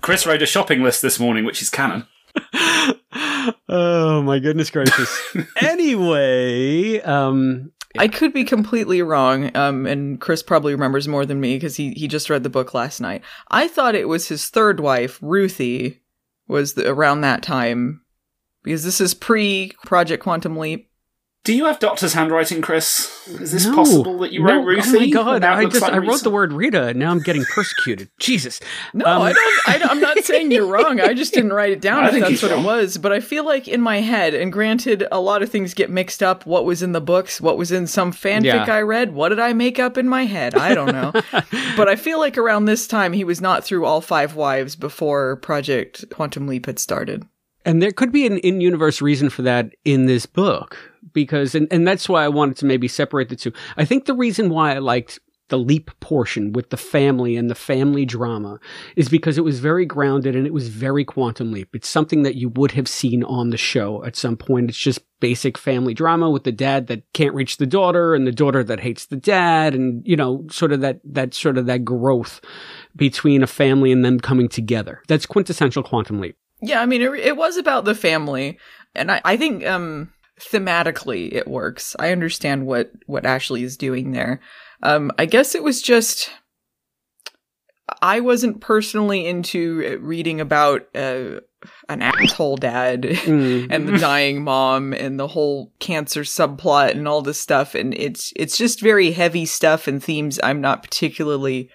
Chris 0.00 0.26
wrote 0.26 0.42
a 0.42 0.46
shopping 0.46 0.82
list 0.82 1.02
this 1.02 1.20
morning, 1.20 1.44
which 1.44 1.62
is 1.62 1.70
canon. 1.70 2.06
oh 3.68 4.22
my 4.22 4.38
goodness 4.38 4.70
gracious. 4.70 5.36
anyway, 5.60 7.00
um, 7.00 7.72
I 7.98 8.08
could 8.08 8.32
be 8.32 8.44
completely 8.44 9.02
wrong. 9.02 9.54
Um, 9.56 9.86
and 9.86 10.20
Chris 10.20 10.42
probably 10.42 10.72
remembers 10.72 11.08
more 11.08 11.26
than 11.26 11.40
me 11.40 11.56
because 11.56 11.76
he 11.76 11.92
he 11.92 12.08
just 12.08 12.30
read 12.30 12.42
the 12.42 12.50
book 12.50 12.74
last 12.74 13.00
night. 13.00 13.22
I 13.50 13.68
thought 13.68 13.94
it 13.94 14.08
was 14.08 14.28
his 14.28 14.48
third 14.48 14.80
wife, 14.80 15.18
Ruthie, 15.20 16.02
was 16.46 16.74
the, 16.74 16.88
around 16.88 17.22
that 17.22 17.42
time 17.42 18.02
because 18.62 18.84
this 18.84 19.00
is 19.00 19.14
pre 19.14 19.72
Project 19.84 20.22
Quantum 20.22 20.56
Leap. 20.56 20.89
Do 21.42 21.54
you 21.54 21.64
have 21.64 21.78
doctor's 21.78 22.12
handwriting, 22.12 22.60
Chris? 22.60 23.26
Is 23.26 23.50
this 23.52 23.64
no. 23.64 23.74
possible 23.74 24.18
that 24.18 24.30
you 24.30 24.44
No. 24.44 24.56
wrote 24.58 24.64
Ruthie? 24.66 24.96
Oh 24.96 25.00
my 25.00 25.08
god! 25.08 25.42
I 25.42 25.64
just 25.64 25.80
like 25.80 25.94
I 25.94 25.96
wrote 25.96 26.22
the 26.22 26.28
word 26.30 26.52
Rita, 26.52 26.88
and 26.88 26.98
now 26.98 27.10
I'm 27.10 27.20
getting 27.20 27.46
persecuted. 27.46 28.10
Jesus. 28.20 28.60
No, 28.92 29.06
Um, 29.06 29.22
I 29.22 29.32
don't. 29.32 29.68
I, 29.68 29.78
don't- 29.78 29.90
I'm 29.90 30.00
not 30.00 30.18
saying 30.22 30.50
you're 30.50 30.66
wrong. 30.70 31.00
I 31.00 31.14
just 31.14 31.32
didn't 31.32 31.54
write 31.54 31.72
it 31.72 31.80
down 31.80 32.04
I 32.04 32.08
if 32.08 32.12
think 32.12 32.26
that's 32.26 32.42
what 32.42 32.50
wrong. 32.52 32.60
it 32.64 32.66
was. 32.66 32.98
But 32.98 33.12
I 33.12 33.20
feel 33.20 33.46
like 33.46 33.68
in 33.68 33.80
my 33.80 34.00
head, 34.02 34.34
and 34.34 34.52
granted, 34.52 35.06
a 35.10 35.18
lot 35.18 35.42
of 35.42 35.48
things 35.48 35.72
get 35.72 35.88
mixed 35.88 36.22
up. 36.22 36.44
What 36.44 36.66
was 36.66 36.82
in 36.82 36.92
the 36.92 37.00
books? 37.00 37.40
What 37.40 37.56
was 37.56 37.72
in 37.72 37.86
some 37.86 38.12
fanfic 38.12 38.44
Yeah. 38.44 38.64
I 38.68 38.82
read? 38.82 39.14
What 39.14 39.30
did 39.30 39.40
I 39.40 39.54
make 39.54 39.78
up 39.78 39.96
in 39.96 40.10
my 40.10 40.26
head? 40.26 40.54
I 40.54 40.74
don't 40.74 40.92
know. 40.92 41.10
but 41.74 41.88
I 41.88 41.96
feel 41.96 42.18
like 42.18 42.36
around 42.36 42.66
this 42.66 42.86
time, 42.86 43.14
he 43.14 43.24
was 43.24 43.40
not 43.40 43.64
through 43.64 43.86
all 43.86 44.02
five 44.02 44.34
wives 44.36 44.76
before 44.76 45.36
Project 45.36 46.04
Quantum 46.10 46.46
Leap 46.46 46.66
had 46.66 46.78
started. 46.78 47.24
And 47.64 47.82
there 47.82 47.92
could 47.92 48.12
be 48.12 48.26
an 48.26 48.36
in 48.38 48.60
universe 48.60 49.00
reason 49.00 49.30
for 49.30 49.40
that 49.42 49.70
in 49.86 50.04
this 50.04 50.26
book 50.26 50.76
because, 51.12 51.54
and, 51.54 51.68
and 51.72 51.86
that's 51.86 52.08
why 52.08 52.24
I 52.24 52.28
wanted 52.28 52.56
to 52.58 52.66
maybe 52.66 52.88
separate 52.88 53.28
the 53.28 53.36
two. 53.36 53.52
I 53.76 53.84
think 53.84 54.04
the 54.04 54.14
reason 54.14 54.50
why 54.50 54.74
I 54.74 54.78
liked 54.78 55.18
the 55.48 55.58
leap 55.58 55.90
portion 55.98 56.52
with 56.52 56.70
the 56.70 56.76
family 56.76 57.36
and 57.36 57.50
the 57.50 57.56
family 57.56 58.04
drama 58.04 58.60
is 58.94 59.08
because 59.08 59.36
it 59.36 59.44
was 59.44 59.58
very 59.58 59.84
grounded 59.84 60.36
and 60.36 60.46
it 60.46 60.52
was 60.52 60.68
very 60.68 61.04
quantum 61.04 61.50
leap. 61.50 61.74
It's 61.74 61.88
something 61.88 62.22
that 62.22 62.36
you 62.36 62.50
would 62.50 62.70
have 62.72 62.86
seen 62.86 63.24
on 63.24 63.50
the 63.50 63.56
show 63.56 64.04
at 64.04 64.14
some 64.14 64.36
point. 64.36 64.70
It's 64.70 64.78
just 64.78 65.00
basic 65.18 65.58
family 65.58 65.92
drama 65.92 66.30
with 66.30 66.44
the 66.44 66.52
dad 66.52 66.86
that 66.86 67.02
can't 67.12 67.34
reach 67.34 67.56
the 67.56 67.66
daughter 67.66 68.14
and 68.14 68.26
the 68.26 68.32
daughter 68.32 68.62
that 68.64 68.80
hates 68.80 69.06
the 69.06 69.16
dad 69.16 69.74
and 69.74 70.02
you 70.06 70.16
know 70.16 70.46
sort 70.50 70.72
of 70.72 70.80
that 70.80 70.98
that 71.04 71.34
sort 71.34 71.58
of 71.58 71.66
that 71.66 71.84
growth 71.84 72.40
between 72.96 73.42
a 73.42 73.46
family 73.46 73.92
and 73.92 74.02
them 74.02 74.18
coming 74.18 74.48
together 74.48 75.02
that's 75.08 75.26
quintessential 75.26 75.82
quantum 75.82 76.22
leap 76.22 76.38
Yeah, 76.62 76.80
I 76.80 76.86
mean, 76.86 77.02
it, 77.02 77.12
it 77.14 77.36
was 77.36 77.56
about 77.56 77.84
the 77.84 77.94
family, 77.94 78.58
and 78.94 79.10
I, 79.10 79.20
I 79.24 79.36
think 79.36 79.66
um, 79.66 80.12
thematically 80.40 81.32
it 81.32 81.46
works. 81.48 81.94
I 81.98 82.12
understand 82.12 82.66
what 82.66 82.90
what 83.06 83.26
Ashley 83.26 83.62
is 83.62 83.76
doing 83.76 84.12
there. 84.12 84.40
Um, 84.82 85.12
I 85.18 85.26
guess 85.26 85.54
it 85.54 85.62
was 85.62 85.82
just 85.82 86.30
I 88.02 88.20
wasn't 88.20 88.60
personally 88.60 89.26
into 89.26 89.98
reading 90.00 90.40
about 90.40 90.82
uh, 90.94 91.40
an 91.88 92.02
asshole 92.02 92.56
dad 92.56 93.02
Mm. 93.02 93.66
and 93.70 93.88
the 93.88 93.98
dying 93.98 94.42
mom 94.44 94.92
and 94.92 95.18
the 95.18 95.26
whole 95.28 95.72
cancer 95.80 96.22
subplot 96.22 96.92
and 96.92 97.06
all 97.08 97.20
this 97.20 97.40
stuff, 97.40 97.74
and 97.74 97.92
it's 97.94 98.32
it's 98.36 98.56
just 98.56 98.80
very 98.80 99.10
heavy 99.10 99.44
stuff 99.44 99.86
and 99.88 100.02
themes 100.02 100.38
I'm 100.42 100.60
not 100.60 100.82
particularly 100.82 101.68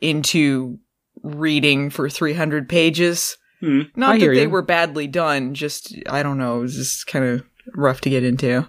into 0.00 0.78
reading 1.22 1.88
for 1.90 2.10
300 2.10 2.68
pages. 2.68 3.38
Hmm. 3.60 3.82
Not 3.96 4.14
that 4.14 4.20
hear 4.20 4.34
they 4.34 4.42
you. 4.42 4.50
were 4.50 4.62
badly 4.62 5.06
done, 5.06 5.54
just 5.54 5.94
I 6.08 6.22
don't 6.22 6.38
know, 6.38 6.58
it 6.58 6.62
was 6.62 6.76
just 6.76 7.06
kind 7.06 7.24
of 7.24 7.42
rough 7.74 8.00
to 8.02 8.10
get 8.10 8.24
into. 8.24 8.68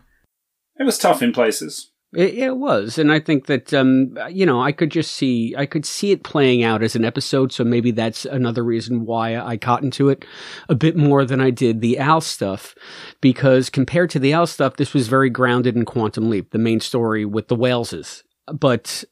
It 0.78 0.84
was 0.84 0.98
tough 0.98 1.22
in 1.22 1.32
places. 1.32 1.92
It, 2.16 2.36
it 2.36 2.58
was, 2.58 2.98
and 2.98 3.12
I 3.12 3.20
think 3.20 3.48
that 3.48 3.74
um, 3.74 4.18
you 4.30 4.46
know 4.46 4.62
I 4.62 4.72
could 4.72 4.90
just 4.90 5.12
see 5.12 5.54
I 5.58 5.66
could 5.66 5.86
see 5.86 6.12
it 6.12 6.24
playing 6.24 6.64
out 6.64 6.82
as 6.82 6.96
an 6.96 7.04
episode. 7.04 7.52
So 7.52 7.64
maybe 7.64 7.92
that's 7.92 8.26
another 8.26 8.64
reason 8.64 9.06
why 9.06 9.38
I 9.38 9.58
caught 9.58 9.84
into 9.84 10.10
it 10.10 10.24
a 10.70 10.76
bit 10.76 10.96
more 10.96 11.26
than 11.26 11.42
I 11.42 11.50
did 11.50 11.82
the 11.82 11.98
Al 11.98 12.22
stuff, 12.22 12.74
because 13.20 13.70
compared 13.70 14.10
to 14.12 14.20
the 14.20 14.34
Al 14.34 14.48
stuff, 14.48 14.78
this 14.78 14.94
was 14.94 15.10
very 15.10 15.30
grounded 15.30 15.76
in 15.76 15.84
Quantum 15.84 16.30
Leap, 16.30 16.52
the 16.52 16.58
main 16.58 16.80
story 16.80 17.26
with 17.26 17.50
the 17.50 17.58
Waleses. 17.58 18.24
But 18.48 19.04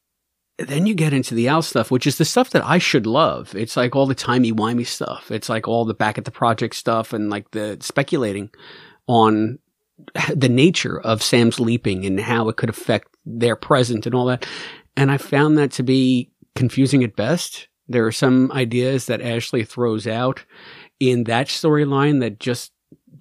then 0.57 0.85
you 0.85 0.93
get 0.93 1.13
into 1.13 1.35
the 1.35 1.47
Al 1.47 1.61
stuff, 1.61 1.91
which 1.91 2.07
is 2.07 2.17
the 2.17 2.25
stuff 2.25 2.51
that 2.51 2.63
I 2.63 2.77
should 2.77 3.05
love. 3.05 3.53
It's 3.55 3.75
like 3.75 3.95
all 3.95 4.05
the 4.05 4.15
timey 4.15 4.53
wimey 4.53 4.85
stuff. 4.85 5.31
It's 5.31 5.49
like 5.49 5.67
all 5.67 5.83
the 5.83 5.93
back 5.93 6.17
at 6.17 6.25
the 6.25 6.31
project 6.31 6.75
stuff 6.75 7.11
and 7.11 7.29
like 7.29 7.51
the 7.51 7.77
speculating 7.81 8.51
on 9.07 9.59
the 10.35 10.49
nature 10.49 10.99
of 10.99 11.23
Sam's 11.23 11.59
leaping 11.59 12.05
and 12.05 12.19
how 12.19 12.49
it 12.49 12.57
could 12.57 12.69
affect 12.69 13.07
their 13.25 13.55
present 13.55 14.05
and 14.05 14.15
all 14.15 14.25
that. 14.25 14.45
And 14.95 15.11
I 15.11 15.17
found 15.17 15.57
that 15.57 15.71
to 15.73 15.83
be 15.83 16.31
confusing 16.55 17.03
at 17.03 17.15
best. 17.15 17.67
There 17.87 18.05
are 18.05 18.11
some 18.11 18.51
ideas 18.51 19.07
that 19.07 19.21
Ashley 19.21 19.63
throws 19.63 20.07
out 20.07 20.45
in 20.99 21.25
that 21.25 21.47
storyline 21.47 22.19
that 22.21 22.39
just 22.39 22.71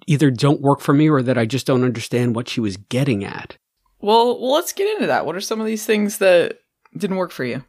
either 0.07 0.31
don't 0.31 0.61
work 0.61 0.81
for 0.81 0.93
me 0.93 1.09
or 1.09 1.21
that 1.21 1.37
I 1.37 1.45
just 1.45 1.67
don't 1.67 1.83
understand 1.83 2.35
what 2.35 2.49
she 2.49 2.59
was 2.59 2.77
getting 2.77 3.23
at. 3.23 3.57
Well, 3.99 4.39
well, 4.39 4.53
let's 4.53 4.73
get 4.73 4.93
into 4.95 5.07
that. 5.07 5.25
What 5.25 5.35
are 5.35 5.41
some 5.41 5.59
of 5.59 5.65
these 5.65 5.85
things 5.85 6.17
that 6.17 6.59
didn't 6.95 7.17
work 7.17 7.31
for 7.31 7.45
you? 7.45 7.63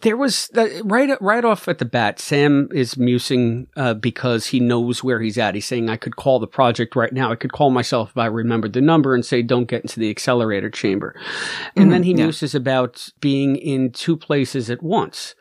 There 0.00 0.16
was 0.16 0.50
right 0.84 1.20
right 1.20 1.44
off 1.44 1.68
at 1.68 1.78
the 1.78 1.84
bat. 1.84 2.18
Sam 2.18 2.68
is 2.72 2.96
musing 2.96 3.68
uh, 3.76 3.94
because 3.94 4.46
he 4.46 4.60
knows 4.60 5.02
where 5.04 5.20
he's 5.20 5.38
at. 5.38 5.54
He's 5.54 5.66
saying, 5.66 5.88
"I 5.88 5.96
could 5.96 6.16
call 6.16 6.38
the 6.38 6.46
project 6.46 6.96
right 6.96 7.12
now. 7.12 7.30
I 7.30 7.36
could 7.36 7.52
call 7.52 7.70
myself 7.70 8.10
if 8.10 8.18
I 8.18 8.26
remembered 8.26 8.72
the 8.72 8.80
number 8.80 9.14
and 9.14 9.24
say, 9.24 9.42
don't 9.42 9.68
get 9.68 9.82
into 9.82 10.00
the 10.00 10.10
accelerator 10.10 10.70
chamber." 10.70 11.14
And 11.76 11.92
then 11.92 12.02
he 12.02 12.10
yeah. 12.10 12.24
muses 12.24 12.54
about 12.54 13.08
being 13.20 13.56
in 13.56 13.92
two 13.92 14.16
places 14.16 14.70
at 14.70 14.82
once. 14.82 15.34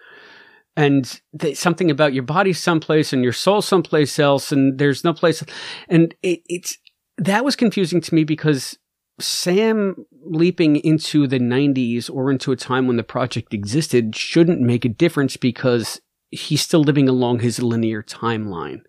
And 0.78 1.20
th- 1.38 1.58
something 1.58 1.92
about 1.92 2.14
your 2.14 2.24
body 2.24 2.54
someplace 2.54 3.12
and 3.12 3.24
your 3.24 3.34
soul 3.34 3.62
someplace 3.62 4.18
else, 4.18 4.52
and 4.52 4.78
there's 4.78 5.04
no 5.04 5.14
place. 5.14 5.44
And 5.90 6.16
it, 6.24 6.42
it's 6.48 6.78
that 7.18 7.46
was 7.46 7.56
confusing 7.56 8.02
to 8.02 8.16
me 8.16 8.24
because 8.24 8.78
Sam 9.22 10.06
leaping 10.24 10.76
into 10.78 11.28
the 11.28 11.40
90s 11.40 12.10
or 12.14 12.32
into 12.32 12.52
a 12.52 12.56
time 12.56 12.88
when 12.88 12.98
the 12.98 13.04
project 13.04 13.54
existed 13.54 14.16
shouldn't 14.16 14.62
make 14.62 14.86
a 14.86 14.90
difference 14.90 15.38
because 15.38 16.02
he's 16.30 16.62
still 16.62 16.82
living 16.82 17.08
along 17.10 17.40
his 17.40 17.62
linear 17.62 18.02
timeline, 18.02 18.82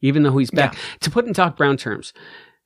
even 0.00 0.22
though 0.22 0.36
he's 0.38 0.50
back. 0.50 0.76
To 1.00 1.10
put 1.10 1.26
in 1.26 1.32
Doc 1.32 1.56
Brown 1.56 1.76
terms, 1.76 2.12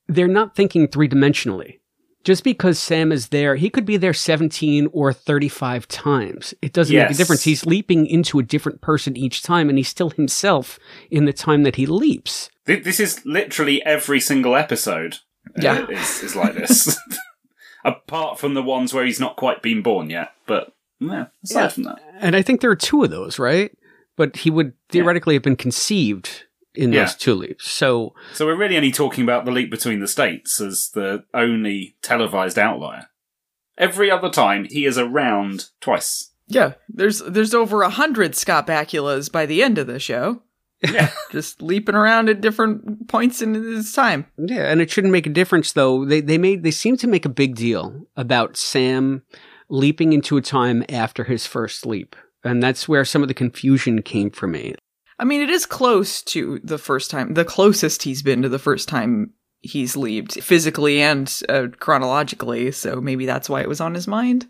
they're 0.09 0.29
not 0.29 0.55
thinking 0.55 0.89
three 0.89 1.09
dimensionally. 1.09 1.79
Just 2.25 2.43
because 2.43 2.79
Sam 2.79 3.13
is 3.13 3.29
there, 3.29 3.57
he 3.57 3.69
could 3.69 3.85
be 3.85 3.99
there 3.99 4.15
17 4.15 4.89
or 4.93 5.13
35 5.13 5.87
times. 5.89 6.55
It 6.63 6.73
doesn't 6.73 6.97
make 6.97 7.11
a 7.11 7.15
difference. 7.15 7.43
He's 7.43 7.67
leaping 7.67 8.07
into 8.07 8.39
a 8.39 8.43
different 8.43 8.81
person 8.81 9.15
each 9.15 9.43
time, 9.43 9.69
and 9.69 9.77
he's 9.77 9.89
still 9.89 10.09
himself 10.09 10.79
in 11.11 11.27
the 11.27 11.35
time 11.35 11.65
that 11.65 11.77
he 11.77 11.85
leaps. 11.85 12.49
This 12.65 12.99
is 12.99 13.25
literally 13.27 13.85
every 13.85 14.21
single 14.21 14.57
episode. 14.57 15.19
Uh, 15.59 15.61
Yeah. 15.63 15.87
is, 15.89 16.23
is 16.23 16.37
like 16.37 16.55
this. 16.55 16.99
Apart 17.85 18.39
from 18.39 18.55
the 18.55 18.63
ones 18.63 18.95
where 18.95 19.05
he's 19.05 19.21
not 19.21 19.37
quite 19.37 19.61
been 19.63 19.83
born 19.83 20.09
yet, 20.09 20.33
but 20.47 20.73
yeah, 21.01 21.27
aside 21.43 21.61
Yeah. 21.63 21.69
from 21.69 21.83
that, 21.85 21.99
And 22.19 22.35
I 22.35 22.41
think 22.43 22.61
there 22.61 22.71
are 22.71 22.77
two 22.77 23.05
of 23.05 23.11
those, 23.11 23.39
right? 23.39 23.77
But 24.17 24.37
he 24.37 24.51
would 24.51 24.73
theoretically 24.89 25.35
have 25.35 25.43
been 25.43 25.57
conceived 25.57 26.45
in 26.75 26.93
Yeah. 26.93 27.01
those 27.05 27.15
two 27.15 27.35
leaps. 27.35 27.69
So 27.71 28.15
so 28.33 28.47
we're 28.47 28.57
really 28.57 28.77
only 28.77 28.91
talking 28.93 29.23
about 29.23 29.45
the 29.45 29.51
leap 29.51 29.71
between 29.71 30.01
the 30.01 30.09
states 30.09 30.61
as 30.61 30.91
the 30.95 31.25
only 31.35 31.97
televised 32.03 32.59
outlier. 32.59 33.09
Every 33.77 34.11
other 34.11 34.31
time, 34.31 34.65
he 34.71 34.87
is 34.87 34.97
around 34.97 35.67
twice. 35.81 36.31
Yeah, 36.47 36.75
there's 36.89 37.19
there's 37.21 37.55
over 37.55 37.83
a 37.83 37.91
hundred 37.91 38.35
Scott 38.35 38.67
Bakulas 38.67 39.31
by 39.31 39.45
the 39.47 39.63
end 39.63 39.77
of 39.79 39.87
the 39.89 39.99
show, 39.99 40.43
Yeah, 40.93 41.11
just 41.33 41.63
leaping 41.63 41.95
around 41.95 42.29
at 42.29 42.41
different 42.41 43.09
points 43.09 43.43
in 43.43 43.55
his 43.55 43.93
time. 43.93 44.27
Yeah, 44.39 44.71
and 44.71 44.81
it 44.81 44.91
shouldn't 44.91 45.13
make 45.13 45.27
a 45.27 45.31
difference 45.31 45.73
though. 45.73 46.05
They 46.05 46.21
they 46.21 46.39
made 46.39 46.63
they 46.63 46.71
seem 46.71 46.97
to 46.99 47.07
make 47.07 47.25
a 47.25 47.31
big 47.31 47.55
deal 47.57 48.07
about 48.17 48.57
Sam 48.57 49.23
leaping 49.69 50.13
into 50.13 50.37
a 50.37 50.43
time 50.43 50.85
after 50.89 51.25
his 51.25 51.47
first 51.47 51.87
leap. 51.87 52.17
And 52.43 52.63
that's 52.63 52.87
where 52.87 53.05
some 53.05 53.23
of 53.23 53.29
the 53.29 53.35
confusion 53.35 54.03
came 54.03 54.31
for 54.31 54.47
me. 54.47 54.75
I 55.19 55.25
mean, 55.25 55.41
it 55.41 55.51
is 55.51 55.65
close 55.65 56.23
to 56.25 56.61
the 56.63 56.79
first 56.79 57.11
time, 57.11 57.35
the 57.35 57.45
closest 57.45 58.03
he's 58.03 58.23
been 58.23 58.43
to 58.43 58.49
the 58.49 58.59
first 58.59 58.89
time 58.89 59.33
he's 59.61 59.97
leaped 59.97 60.41
physically 60.43 61.01
and 61.01 61.41
uh, 61.49 61.69
chronologically. 61.79 62.71
So 62.73 63.01
maybe 63.01 63.25
that's 63.25 63.49
why 63.49 63.63
it 63.63 63.69
was 63.69 63.81
on 63.81 63.95
his 63.95 64.07
mind. 64.07 64.47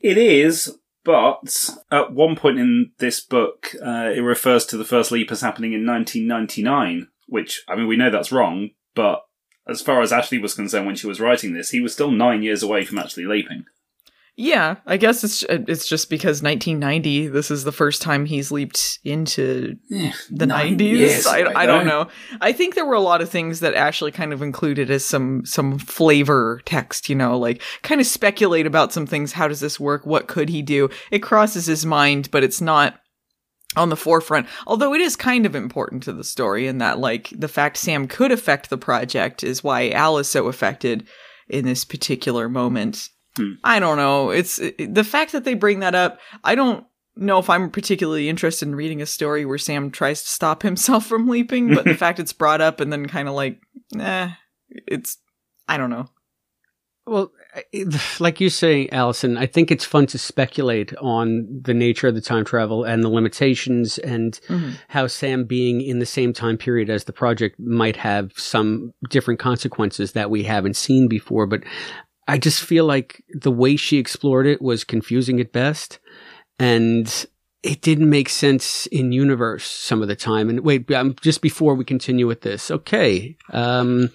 it 0.00 0.16
is. 0.16 0.76
But 1.06 1.70
at 1.92 2.12
one 2.12 2.34
point 2.34 2.58
in 2.58 2.90
this 2.98 3.20
book, 3.20 3.68
uh, 3.80 4.10
it 4.12 4.22
refers 4.22 4.66
to 4.66 4.76
the 4.76 4.84
first 4.84 5.12
leap 5.12 5.30
as 5.30 5.40
happening 5.40 5.72
in 5.72 5.86
1999, 5.86 7.06
which 7.28 7.62
I 7.68 7.76
mean 7.76 7.86
we 7.86 7.96
know 7.96 8.10
that's 8.10 8.32
wrong. 8.32 8.70
But 8.96 9.22
as 9.68 9.80
far 9.80 10.02
as 10.02 10.12
Ashley 10.12 10.38
was 10.38 10.54
concerned 10.54 10.84
when 10.84 10.96
she 10.96 11.06
was 11.06 11.20
writing 11.20 11.52
this, 11.52 11.70
he 11.70 11.80
was 11.80 11.92
still 11.92 12.10
nine 12.10 12.42
years 12.42 12.64
away 12.64 12.84
from 12.84 12.98
actually 12.98 13.24
leaping. 13.24 13.66
Yeah, 14.38 14.76
I 14.84 14.98
guess 14.98 15.24
it's 15.24 15.44
uh, 15.44 15.64
it's 15.66 15.88
just 15.88 16.10
because 16.10 16.42
1990. 16.42 17.28
This 17.28 17.50
is 17.50 17.64
the 17.64 17.72
first 17.72 18.02
time 18.02 18.26
he's 18.26 18.52
leaped 18.52 18.98
into 19.02 19.76
eh, 19.90 20.12
the 20.30 20.46
Nine 20.46 20.78
90s. 20.78 20.98
years 20.98 21.26
I, 21.26 21.62
I 21.62 21.64
don't 21.64 21.86
know. 21.86 22.08
I 22.42 22.52
think 22.52 22.74
there 22.74 22.84
were 22.84 22.92
a 22.94 23.00
lot 23.00 23.22
of 23.22 23.30
things 23.30 23.60
that 23.60 23.74
Ashley 23.74 24.10
kind 24.12 24.34
of 24.34 24.42
included 24.42 24.90
as 24.90 25.06
some 25.06 25.46
some 25.46 25.78
flavor 25.78 26.60
text. 26.66 27.08
You 27.08 27.14
know, 27.14 27.38
like 27.38 27.62
kind 27.82 27.98
of 27.98 28.06
speculate 28.06 28.66
about 28.66 28.92
some 28.92 29.06
things. 29.06 29.32
How 29.32 29.48
does 29.48 29.60
this 29.60 29.80
work? 29.80 30.04
What 30.04 30.28
could 30.28 30.50
he 30.50 30.60
do? 30.60 30.90
It 31.10 31.20
crosses 31.20 31.64
his 31.64 31.86
mind, 31.86 32.30
but 32.30 32.44
it's 32.44 32.60
not 32.60 33.00
on 33.74 33.88
the 33.88 33.96
forefront. 33.96 34.48
Although 34.66 34.92
it 34.92 35.00
is 35.00 35.16
kind 35.16 35.46
of 35.46 35.54
important 35.54 36.02
to 36.04 36.12
the 36.12 36.24
story 36.24 36.66
in 36.66 36.78
that, 36.78 36.98
like, 36.98 37.30
the 37.30 37.48
fact 37.48 37.76
Sam 37.76 38.06
could 38.06 38.32
affect 38.32 38.70
the 38.70 38.78
project 38.78 39.42
is 39.42 39.64
why 39.64 39.90
Al 39.90 40.18
is 40.18 40.28
so 40.28 40.48
affected 40.48 41.06
in 41.48 41.64
this 41.64 41.84
particular 41.84 42.48
moment. 42.48 43.08
I 43.64 43.78
don't 43.80 43.96
know. 43.96 44.30
It's 44.30 44.58
it- 44.58 44.94
the 44.94 45.04
fact 45.04 45.32
that 45.32 45.44
they 45.44 45.54
bring 45.54 45.80
that 45.80 45.94
up. 45.94 46.20
I 46.44 46.54
don't 46.54 46.84
know 47.16 47.38
if 47.38 47.48
I'm 47.48 47.70
particularly 47.70 48.28
interested 48.28 48.68
in 48.68 48.74
reading 48.74 49.00
a 49.00 49.06
story 49.06 49.44
where 49.44 49.58
Sam 49.58 49.90
tries 49.90 50.22
to 50.22 50.28
stop 50.28 50.62
himself 50.64 51.06
from 51.06 51.28
leaping, 51.28 51.74
but 51.74 51.84
the 51.84 51.94
fact 51.98 52.18
it's 52.20 52.32
brought 52.32 52.60
up 52.60 52.80
and 52.80 52.92
then 52.92 53.06
kind 53.06 53.28
of 53.28 53.34
like, 53.34 53.60
eh, 53.98 54.30
it's, 54.70 55.18
I 55.68 55.76
don't 55.76 55.90
know. 55.90 56.06
Well, 57.06 57.32
like 58.18 58.40
you 58.40 58.50
say, 58.50 58.88
Allison, 58.90 59.36
I 59.38 59.46
think 59.46 59.70
it's 59.70 59.84
fun 59.84 60.06
to 60.08 60.18
speculate 60.18 60.94
on 60.96 61.46
the 61.62 61.72
nature 61.72 62.08
of 62.08 62.14
the 62.14 62.20
time 62.20 62.44
travel 62.44 62.84
and 62.84 63.02
the 63.02 63.08
limitations 63.08 63.96
and 63.98 64.38
how 64.88 65.06
Sam 65.06 65.44
being 65.44 65.80
in 65.80 66.00
the 66.00 66.06
same 66.06 66.32
time 66.32 66.58
period 66.58 66.90
as 66.90 67.04
the 67.04 67.12
project 67.12 67.58
might 67.60 67.96
have 67.96 68.32
some 68.36 68.92
different 69.08 69.40
consequences 69.40 70.12
that 70.12 70.30
we 70.30 70.42
haven't 70.42 70.76
seen 70.76 71.06
before. 71.08 71.46
But 71.46 71.62
I 72.28 72.38
just 72.38 72.62
feel 72.62 72.84
like 72.84 73.22
the 73.30 73.52
way 73.52 73.76
she 73.76 73.98
explored 73.98 74.46
it 74.46 74.60
was 74.60 74.84
confusing 74.84 75.40
at 75.40 75.52
best. 75.52 76.00
And 76.58 77.26
it 77.62 77.80
didn't 77.80 78.08
make 78.08 78.28
sense 78.28 78.86
in 78.86 79.10
universe 79.10 79.64
some 79.64 80.00
of 80.00 80.08
the 80.08 80.14
time. 80.14 80.48
And 80.48 80.60
wait, 80.60 80.88
um, 80.92 81.16
just 81.20 81.42
before 81.42 81.74
we 81.74 81.84
continue 81.84 82.26
with 82.26 82.42
this, 82.42 82.70
okay, 82.70 83.36
um, 83.50 84.10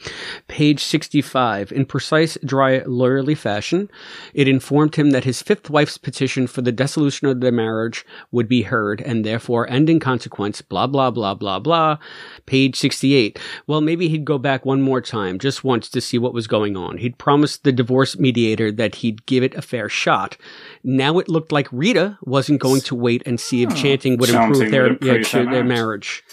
page 0.48 0.82
sixty-five. 0.82 1.72
In 1.72 1.86
precise, 1.86 2.38
dry, 2.46 2.80
lawyerly 2.82 3.38
fashion, 3.38 3.90
it 4.34 4.48
informed 4.48 4.96
him 4.96 5.12
that 5.12 5.26
his 5.26 5.42
fifth 5.42 5.70
wife's 5.70 5.98
petition 5.98 6.48
for 6.48 6.62
the 6.62 6.72
dissolution 6.72 7.28
of 7.28 7.42
their 7.42 7.52
marriage 7.52 8.06
would 8.32 8.48
be 8.48 8.62
heard, 8.62 9.02
and 9.02 9.26
therefore 9.26 9.70
end 9.70 9.90
in 9.90 10.00
consequence. 10.00 10.62
Blah 10.62 10.88
blah 10.88 11.12
blah 11.12 11.34
blah 11.34 11.60
blah. 11.60 11.98
Page 12.46 12.78
sixty-eight. 12.78 13.38
Well, 13.68 13.82
maybe 13.82 14.08
he'd 14.08 14.24
go 14.24 14.38
back 14.38 14.66
one 14.66 14.82
more 14.82 15.02
time, 15.02 15.40
just 15.40 15.64
once, 15.64 15.90
to 15.90 16.00
see 16.00 16.18
what 16.18 16.34
was 16.34 16.48
going 16.48 16.78
on. 16.78 17.00
He'd 17.00 17.18
promised 17.18 17.64
the 17.64 17.72
divorce 17.72 18.18
mediator 18.18 18.72
that 18.72 18.96
he'd 18.96 19.26
give 19.26 19.44
it 19.44 19.56
a 19.56 19.62
fair 19.62 19.90
shot. 19.90 20.38
Now 20.84 21.20
it 21.20 21.30
looked 21.30 21.52
like 21.52 21.68
Rita 21.72 22.18
wasn't 22.24 22.62
going 22.62 22.82
to 22.82 22.96
wait 22.96 23.24
and 23.26 23.40
see 23.40 23.64
if 23.64 23.72
oh. 23.72 23.76
chanting 23.76 24.18
would 24.18 24.30
Chanting 24.30 24.62
improve 24.62 24.72
their 24.72 24.84
would 24.84 24.92
improve 24.92 25.08
yeah, 25.08 25.44
their 25.44 25.52
their 25.52 25.64
marriage. 25.64 26.24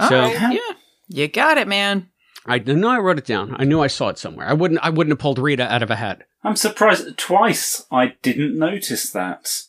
marriage. 0.00 0.10
So 0.10 0.20
Alright, 0.20 0.52
yeah, 0.52 0.74
you 1.08 1.28
got 1.28 1.58
it, 1.58 1.66
man. 1.66 2.08
I 2.46 2.58
know 2.58 2.88
I 2.88 2.98
wrote 2.98 3.18
it 3.18 3.26
down. 3.26 3.54
I 3.58 3.64
knew 3.64 3.80
I 3.80 3.88
saw 3.88 4.08
it 4.08 4.18
somewhere. 4.18 4.46
I 4.46 4.54
wouldn't. 4.54 4.80
I 4.82 4.90
wouldn't 4.90 5.12
have 5.12 5.18
pulled 5.18 5.38
Rita 5.38 5.70
out 5.70 5.82
of 5.82 5.90
a 5.90 5.96
hat. 5.96 6.22
I'm 6.42 6.56
surprised 6.56 7.18
twice 7.18 7.84
I 7.90 8.14
didn't 8.22 8.58
notice 8.58 9.10
that. 9.10 9.64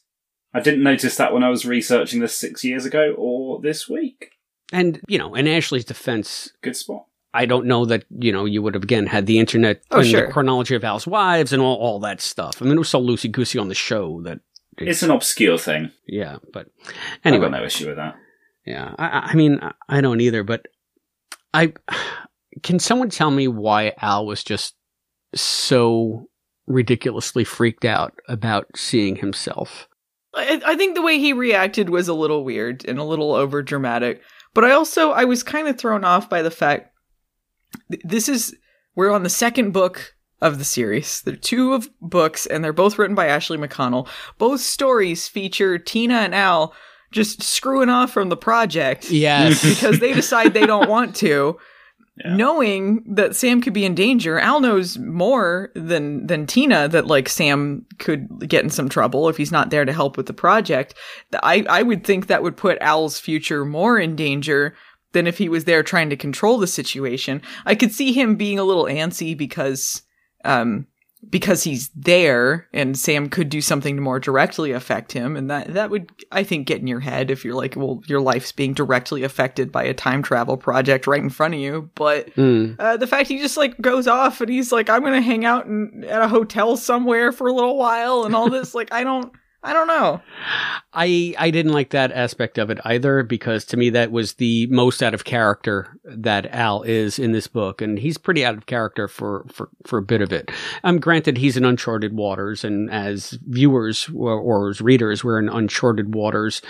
I 0.54 0.62
didn't 0.62 0.84
notice 0.84 1.18
that 1.18 1.34
when 1.34 1.44
I 1.44 1.50
was 1.50 1.66
researching 1.66 2.22
this 2.22 2.38
six 2.38 2.64
years 2.64 2.86
ago 2.86 3.14
or 3.18 3.60
this 3.62 3.90
week. 3.90 4.32
And 4.72 5.02
you 5.08 5.18
know, 5.18 5.36
in 5.36 5.48
Ashley's 5.48 5.86
defense, 5.86 6.54
Good 6.62 6.76
spot. 6.76 7.06
I 7.34 7.46
don't 7.46 7.66
know 7.68 7.86
that 7.86 8.06
you 8.10 8.32
know 8.32 8.46
you 8.46 8.62
would 8.62 8.74
have 8.74 8.84
again 8.84 9.06
had 9.08 9.26
the 9.28 9.40
internet 9.40 9.82
Oh, 9.92 10.00
and 10.00 10.08
sure. 10.08 10.26
the 10.28 10.32
chronology 10.34 10.76
of 10.76 10.84
Al's 10.84 11.06
wives 11.08 11.54
and 11.54 11.62
all 11.62 11.76
all 11.78 12.00
that 12.00 12.22
stuff. 12.22 12.62
I 12.62 12.66
mean, 12.66 12.74
it 12.76 12.80
was 12.80 12.90
so 12.90 13.02
loosey 13.02 13.32
goosey 13.32 13.60
on 13.60 13.68
the 13.68 13.76
show 13.76 14.22
that 14.24 14.40
It's 14.78 15.04
an 15.04 15.12
obscure 15.12 15.58
thing. 15.58 15.92
yeah. 16.08 16.38
But 16.54 16.68
Anyway, 16.88 16.92
anyway, 17.26 17.46
I've 17.46 17.52
got 17.52 17.60
no 17.60 17.66
issue 17.66 17.88
with 17.88 17.98
that. 17.98 18.16
Yeah, 18.66 18.94
I, 19.00 19.30
I 19.32 19.36
mean, 19.36 19.60
I- 19.62 19.74
I 19.88 20.02
don't 20.02 20.22
either, 20.22 20.44
but 20.44 20.66
I 21.54 21.74
can 22.64 22.80
someone 22.80 23.10
tell 23.10 23.32
me 23.32 23.48
why 23.48 23.94
Al 24.02 24.26
was 24.26 24.44
just 24.44 24.76
so 25.36 26.28
ridiculously 26.68 27.44
freaked 27.44 27.86
out 27.86 28.14
about 28.28 28.66
seeing 28.76 29.16
himself? 29.18 29.88
I, 30.36 30.62
I 30.66 30.76
think 30.76 30.96
the 30.96 31.02
way 31.02 31.18
he 31.20 31.34
reacted 31.34 31.90
was 31.90 32.08
a 32.08 32.14
little 32.14 32.44
weird 32.44 32.86
and 32.86 33.00
a 33.00 33.04
little 33.04 33.34
over 33.34 33.62
dramatic. 33.64 34.22
But 34.54 34.64
I 34.66 34.72
also 34.72 35.12
I 35.12 35.26
was 35.26 35.42
kind 35.44 35.68
of 35.68 35.78
thrown 35.78 36.04
off 36.04 36.30
by 36.30 36.42
the 36.42 36.52
fact 36.52 36.89
th- 37.92 38.02
this 38.04 38.30
is 38.30 38.56
we're 38.96 39.12
on 39.12 39.24
the 39.24 39.30
second 39.30 39.72
book 39.72 40.16
of 40.42 40.58
the 40.58 40.66
series. 40.66 41.22
There 41.22 41.34
are 41.34 41.38
two 41.38 41.74
of 41.74 41.90
books, 42.02 42.46
and 42.46 42.64
they're 42.64 42.74
both 42.74 42.98
written 42.98 43.16
by 43.16 43.28
Ashley 43.28 43.58
McConnell. 43.58 44.08
Both 44.38 44.62
stories 44.62 45.28
feature 45.28 45.78
Tina 45.78 46.16
and 46.16 46.34
Al 46.34 46.74
just 47.12 47.42
screwing 47.42 47.90
off 47.90 48.12
from 48.12 48.30
the 48.30 48.38
project 48.38 49.10
Yes, 49.10 49.64
because 49.68 50.00
they 50.00 50.14
decide 50.14 50.54
they 50.54 50.66
don't 50.66 50.90
want 50.90 51.16
to. 51.18 51.58
Yeah. 52.22 52.36
Knowing 52.36 53.06
that 53.16 53.34
Sam 53.34 53.62
could 53.62 53.72
be 53.72 53.86
in 53.86 53.96
danger, 53.96 54.38
Al 54.40 54.60
knows 54.60 54.98
more 54.98 55.72
than 55.74 56.28
than 56.28 56.48
Tina 56.48 56.90
that 56.90 57.08
like 57.08 57.30
Sam 57.30 57.86
could 57.98 58.28
get 58.50 58.62
in 58.62 58.70
some 58.70 58.90
trouble 58.90 59.30
if 59.30 59.38
he's 59.38 59.54
not 59.54 59.70
there 59.70 59.86
to 59.86 59.94
help 59.94 60.18
with 60.18 60.26
the 60.26 60.34
project. 60.34 60.96
I 61.42 61.66
I 61.70 61.82
would 61.82 62.04
think 62.04 62.28
that 62.28 62.44
would 62.44 62.58
put 62.58 62.78
Al's 62.82 63.22
future 63.22 63.64
more 63.64 63.98
in 63.98 64.18
danger 64.18 64.76
than 65.14 65.28
if 65.28 65.38
he 65.38 65.50
was 65.50 65.66
there 65.66 65.84
trying 65.84 66.10
to 66.10 66.16
control 66.18 66.58
the 66.58 66.68
situation. 66.68 67.42
I 67.66 67.76
could 67.76 67.92
see 67.92 68.12
him 68.14 68.36
being 68.36 68.60
a 68.60 68.64
little 68.64 68.86
antsy 68.86 69.38
because 69.38 70.04
um 70.46 70.86
because 71.30 71.64
he's 71.64 71.90
there 71.98 72.70
and 72.72 72.98
Sam 72.98 73.28
could 73.28 73.50
do 73.50 73.60
something 73.60 73.98
to 73.98 74.02
more 74.02 74.22
directly 74.22 74.72
affect 74.72 75.12
him 75.12 75.36
and 75.36 75.50
that 75.52 75.74
that 75.74 75.90
would 75.90 76.10
I 76.32 76.44
think 76.44 76.66
get 76.66 76.80
in 76.80 76.88
your 76.88 77.02
head 77.02 77.30
if 77.30 77.44
you're 77.44 77.56
like 77.56 77.76
well 77.76 78.02
your 78.08 78.22
life's 78.22 78.54
being 78.54 78.74
directly 78.74 79.24
affected 79.24 79.70
by 79.70 79.84
a 79.84 79.94
time 79.94 80.24
travel 80.24 80.56
project 80.56 81.08
right 81.08 81.22
in 81.22 81.30
front 81.30 81.56
of 81.56 81.60
you 81.60 81.90
but 81.96 82.30
Hmm. 82.36 82.76
uh, 82.80 82.96
the 82.96 83.06
fact 83.06 83.28
he 83.28 83.38
just 83.40 83.58
like 83.58 83.82
goes 83.82 84.08
off 84.08 84.40
and 84.40 84.50
he's 84.50 84.72
like 84.72 84.90
I'm 84.90 85.02
going 85.02 85.12
to 85.14 85.22
hang 85.22 85.44
out 85.44 85.66
in, 85.66 86.06
at 86.08 86.22
a 86.22 86.30
hotel 86.30 86.78
somewhere 86.78 87.34
for 87.34 87.48
a 87.48 87.54
little 87.54 87.76
while 87.78 88.24
and 88.24 88.34
all 88.34 88.50
this 88.50 88.74
like 88.80 88.94
I 88.94 89.04
don't 89.04 89.34
I 89.62 89.74
don't 89.74 89.88
know. 89.88 90.22
I 90.94 91.36
I 91.38 91.52
didn't 91.52 91.74
like 91.74 91.90
that 91.90 92.14
aspect 92.14 92.58
of 92.58 92.70
it 92.70 92.80
either 92.86 93.24
because 93.24 93.66
to 93.66 93.78
me 93.78 93.90
that 93.90 94.10
was 94.10 94.34
the 94.34 94.68
most 94.68 95.04
out 95.04 95.14
of 95.14 95.26
character 95.26 96.00
that 96.06 96.46
Al 96.54 96.84
is 96.84 97.20
in 97.20 97.34
this 97.34 97.48
book, 97.48 97.82
and 97.82 98.00
he's 98.00 98.18
pretty 98.18 98.46
out 98.46 98.56
of 98.56 98.68
character 98.68 99.10
for 99.10 99.46
for 99.52 99.70
for 99.86 99.98
a 99.98 100.04
bit 100.04 100.22
of 100.22 100.32
it. 100.32 100.50
Um, 100.86 101.00
granted, 101.00 101.38
he's 101.38 101.58
in 101.58 101.66
uncharted 101.66 102.14
waters, 102.14 102.64
and 102.64 102.90
as 102.90 103.38
viewers 103.48 104.10
or, 104.16 104.40
or 104.40 104.70
as 104.70 104.80
readers, 104.80 105.26
we're 105.26 105.40
in 105.40 105.50
uncharted 105.50 106.16
waters 106.16 106.62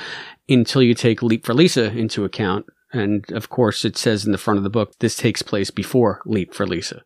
until 0.47 0.82
you 0.82 0.95
take 0.95 1.21
Leap 1.21 1.45
for 1.45 1.54
Lisa 1.54 1.91
into 1.91 2.25
account. 2.25 2.65
And 2.91 3.32
of 3.34 3.49
course, 3.49 3.86
it 3.86 3.97
says 3.97 4.25
in 4.25 4.32
the 4.32 4.39
front 4.39 4.58
of 4.58 4.63
the 4.63 4.69
book 4.71 4.97
this 4.97 5.15
takes 5.15 5.43
place 5.43 5.69
before 5.69 6.21
Leap 6.25 6.56
for 6.56 6.65
Lisa. 6.65 7.04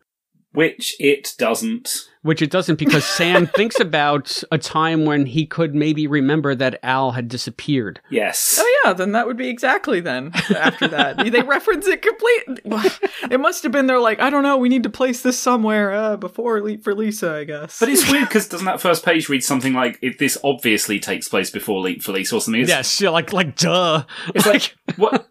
Which 0.54 0.94
it 1.00 1.34
doesn't. 1.36 2.08
Which 2.22 2.40
it 2.40 2.50
doesn't 2.50 2.78
because 2.78 3.04
Sam 3.04 3.46
thinks 3.56 3.80
about 3.80 4.42
a 4.52 4.56
time 4.56 5.04
when 5.04 5.26
he 5.26 5.46
could 5.46 5.74
maybe 5.74 6.06
remember 6.06 6.54
that 6.54 6.78
Al 6.84 7.10
had 7.10 7.28
disappeared. 7.28 8.00
Yes. 8.08 8.56
Oh 8.58 8.80
yeah, 8.84 8.92
then 8.92 9.12
that 9.12 9.26
would 9.26 9.36
be 9.36 9.48
exactly 9.48 10.00
then 10.00 10.30
after 10.56 10.86
that. 10.88 11.16
they 11.32 11.42
reference 11.42 11.86
it 11.88 12.02
complete. 12.02 13.00
It 13.30 13.40
must 13.40 13.64
have 13.64 13.72
been 13.72 13.88
they're 13.88 13.98
like, 13.98 14.20
I 14.20 14.30
don't 14.30 14.44
know, 14.44 14.56
we 14.56 14.68
need 14.68 14.84
to 14.84 14.90
place 14.90 15.22
this 15.22 15.38
somewhere 15.38 15.92
uh, 15.92 16.16
before 16.16 16.60
Leap 16.60 16.84
for 16.84 16.94
Lisa, 16.94 17.34
I 17.34 17.44
guess. 17.44 17.80
But 17.80 17.88
it's 17.88 18.08
weird 18.10 18.28
because 18.28 18.48
doesn't 18.48 18.64
that 18.64 18.80
first 18.80 19.04
page 19.04 19.28
read 19.28 19.42
something 19.42 19.74
like 19.74 19.98
if 20.00 20.18
this 20.18 20.38
obviously 20.44 21.00
takes 21.00 21.28
place 21.28 21.50
before 21.50 21.80
Leap 21.80 22.02
for 22.02 22.12
Lisa 22.12 22.36
or 22.36 22.40
something? 22.40 22.62
It's, 22.62 22.70
Yes, 22.70 23.00
yeah, 23.00 23.10
like 23.10 23.32
like 23.32 23.56
duh. 23.56 24.04
It's 24.28 24.46
like 24.46 24.76
what? 24.96 25.28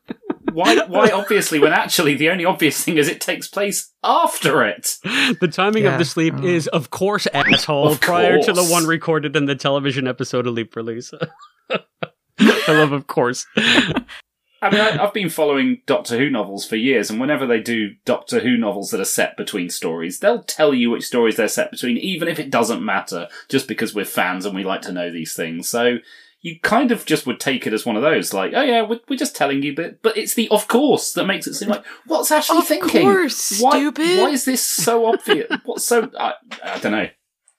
Why? 0.53 0.77
Why 0.85 1.09
obviously 1.09 1.59
when 1.59 1.73
actually 1.73 2.15
the 2.15 2.29
only 2.29 2.45
obvious 2.45 2.83
thing 2.83 2.97
is 2.97 3.07
it 3.07 3.19
takes 3.21 3.47
place 3.47 3.91
after 4.03 4.63
it. 4.63 4.97
the 5.41 5.49
timing 5.51 5.83
Yeah. 5.83 5.93
of 5.93 5.99
the 5.99 6.05
sleep 6.05 6.35
Oh. 6.37 6.45
is, 6.45 6.67
of 6.67 6.89
course, 6.89 7.27
asshole. 7.33 7.89
Of 7.89 8.01
prior 8.01 8.39
to 8.41 8.53
the 8.53 8.63
one 8.63 8.85
recorded 8.85 9.35
in 9.35 9.45
the 9.45 9.55
television 9.55 10.07
episode 10.07 10.47
of 10.47 10.53
Leap 10.53 10.75
Release. 10.75 10.93
Lisa. 11.11 11.31
I 12.39 12.71
love, 12.73 12.91
of 12.91 13.07
course. 13.07 13.45
I 13.57 14.69
mean, 14.69 14.79
I, 14.79 15.03
I've 15.03 15.13
been 15.13 15.29
following 15.29 15.81
Doctor 15.85 16.17
Who 16.17 16.29
novels 16.29 16.65
for 16.65 16.77
years, 16.77 17.09
and 17.09 17.19
whenever 17.19 17.45
they 17.45 17.59
do 17.59 17.95
Doctor 18.05 18.39
Who 18.39 18.55
novels 18.55 18.91
that 18.91 19.01
are 19.01 19.05
set 19.05 19.35
between 19.35 19.69
stories, 19.69 20.19
they'll 20.19 20.43
tell 20.43 20.73
you 20.73 20.89
which 20.91 21.05
stories 21.05 21.35
they're 21.35 21.47
set 21.49 21.69
between, 21.71 21.97
even 21.97 22.27
if 22.29 22.39
it 22.39 22.49
doesn't 22.49 22.83
matter, 22.83 23.27
just 23.49 23.67
because 23.67 23.93
we're 23.93 24.05
fans 24.05 24.45
and 24.45 24.55
we 24.55 24.63
like 24.63 24.81
to 24.83 24.91
know 24.93 25.11
these 25.11 25.33
things. 25.33 25.67
So 25.67 25.97
you 26.43 26.59
kind 26.59 26.91
of 26.91 27.05
just 27.05 27.25
would 27.25 27.39
take 27.39 27.65
it 27.65 27.73
as 27.73 27.85
one 27.85 27.95
of 27.95 28.01
those, 28.01 28.33
like, 28.33 28.51
oh 28.53 28.61
yeah, 28.61 28.81
we're, 28.81 28.99
we're 29.07 29.17
just 29.17 29.35
telling 29.35 29.63
you, 29.63 29.73
but 29.73 30.01
but 30.03 30.15
it's 30.17 30.35
the 30.35 30.49
of 30.49 30.67
course 30.67 31.13
that 31.13 31.25
makes 31.25 31.47
it 31.47 31.53
seem 31.55 31.69
like 31.69 31.83
what's 32.05 32.31
Ashley 32.31 32.57
Of 32.57 32.67
thinking? 32.67 33.07
Of 33.07 33.15
course, 33.15 33.59
why, 33.59 33.71
stupid. 33.71 34.19
Why 34.19 34.29
is 34.29 34.45
this 34.45 34.61
so 34.61 35.05
obvious? 35.05 35.47
What's 35.63 35.85
so? 35.85 36.11
I, 36.19 36.33
I 36.63 36.79
don't 36.79 36.91
know. 36.91 37.07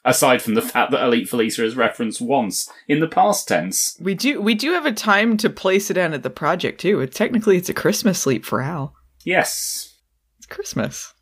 Aside 0.05 0.43
from 0.43 0.53
the 0.53 0.61
fact 0.61 0.91
that 0.91 1.09
Leap 1.09 1.31
for 1.31 1.39
Lisa 1.39 1.65
is 1.65 1.77
referenced 1.77 2.21
once 2.21 2.71
in 2.87 3.01
the 3.01 3.09
past 3.09 3.49
tense. 3.49 3.97
we 3.99 4.15
do 4.15 4.43
we 4.43 4.55
do 4.55 4.73
have 4.73 4.85
a 4.85 4.93
time 4.93 5.39
to 5.39 5.49
place 5.49 5.91
it 5.91 5.97
in 5.97 6.13
at 6.13 6.23
the 6.23 6.29
project 6.29 6.79
too. 6.79 7.01
It, 7.01 7.13
technically, 7.13 7.57
it's 7.57 7.71
a 7.71 7.75
Christmas 7.75 8.27
Leap 8.27 8.45
for 8.45 8.61
Al. 8.61 8.95
Yes. 9.25 9.97
It's 10.37 10.47
Christmas. 10.47 11.15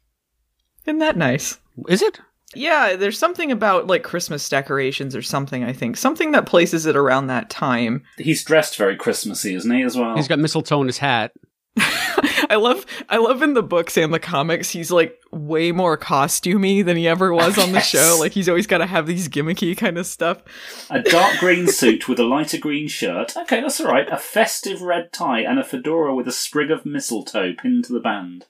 Isn't 0.84 0.98
that 0.98 1.16
nice? 1.16 1.58
Is 1.88 2.02
it? 2.02 2.18
Yeah, 2.54 2.96
there's 2.96 3.18
something 3.18 3.50
about 3.52 3.86
like 3.86 4.02
Christmas 4.02 4.48
decorations 4.48 5.16
or 5.16 5.22
something. 5.22 5.64
I 5.64 5.72
think 5.72 5.96
something 5.96 6.32
that 6.32 6.46
places 6.46 6.86
it 6.86 6.96
around 6.96 7.26
that 7.28 7.50
time. 7.50 8.02
He's 8.18 8.44
dressed 8.44 8.76
very 8.76 8.96
Christmassy, 8.96 9.54
isn't 9.54 9.70
he, 9.70 9.82
as 9.82 9.96
well? 9.96 10.16
He's 10.16 10.28
got 10.28 10.38
mistletoe 10.38 10.80
in 10.80 10.86
his 10.86 10.98
hat. 10.98 11.32
I 11.78 12.56
love 12.56 12.84
I 13.08 13.16
love 13.16 13.40
in 13.40 13.54
the 13.54 13.62
books 13.62 13.96
and 13.96 14.12
the 14.12 14.18
comics 14.18 14.68
he's 14.68 14.90
like 14.90 15.18
way 15.30 15.72
more 15.72 15.96
costumey 15.96 16.84
than 16.84 16.98
he 16.98 17.08
ever 17.08 17.32
was 17.32 17.56
on 17.56 17.68
the 17.72 17.78
Yes. 17.78 17.86
show. 17.88 18.16
Like 18.20 18.32
he's 18.32 18.48
always 18.48 18.66
got 18.66 18.78
to 18.78 18.86
have 18.86 19.06
these 19.06 19.26
gimmicky 19.30 19.74
kind 19.74 19.96
of 19.96 20.04
stuff. 20.06 20.42
A 20.90 21.00
dark 21.00 21.38
green 21.38 21.66
suit 21.68 22.08
with 22.08 22.18
a 22.18 22.24
lighter 22.24 22.58
green 22.58 22.88
shirt. 22.88 23.34
Okay, 23.36 23.62
that's 23.62 23.80
all 23.80 23.86
right. 23.90 24.06
A 24.10 24.18
festive 24.18 24.82
red 24.82 25.14
tie 25.14 25.40
and 25.40 25.58
a 25.58 25.64
fedora 25.64 26.14
with 26.14 26.28
a 26.28 26.32
sprig 26.32 26.70
of 26.70 26.84
mistletoe 26.84 27.54
pinned 27.54 27.86
to 27.86 27.94
the 27.94 28.00
band. 28.00 28.44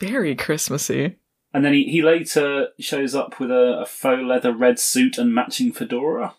Very 0.00 0.34
Christmassy. 0.34 1.16
And 1.52 1.64
then 1.64 1.72
he, 1.72 1.84
he 1.84 2.02
later 2.02 2.68
shows 2.78 3.14
up 3.14 3.40
with 3.40 3.50
a, 3.50 3.80
a 3.80 3.86
faux 3.86 4.22
leather 4.22 4.52
red 4.52 4.78
suit 4.78 5.16
and 5.18 5.34
matching 5.34 5.72
fedora. 5.72 6.34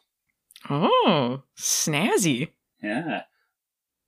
Oh, 0.70 1.44
snazzy. 1.58 2.50
Yeah. 2.82 3.24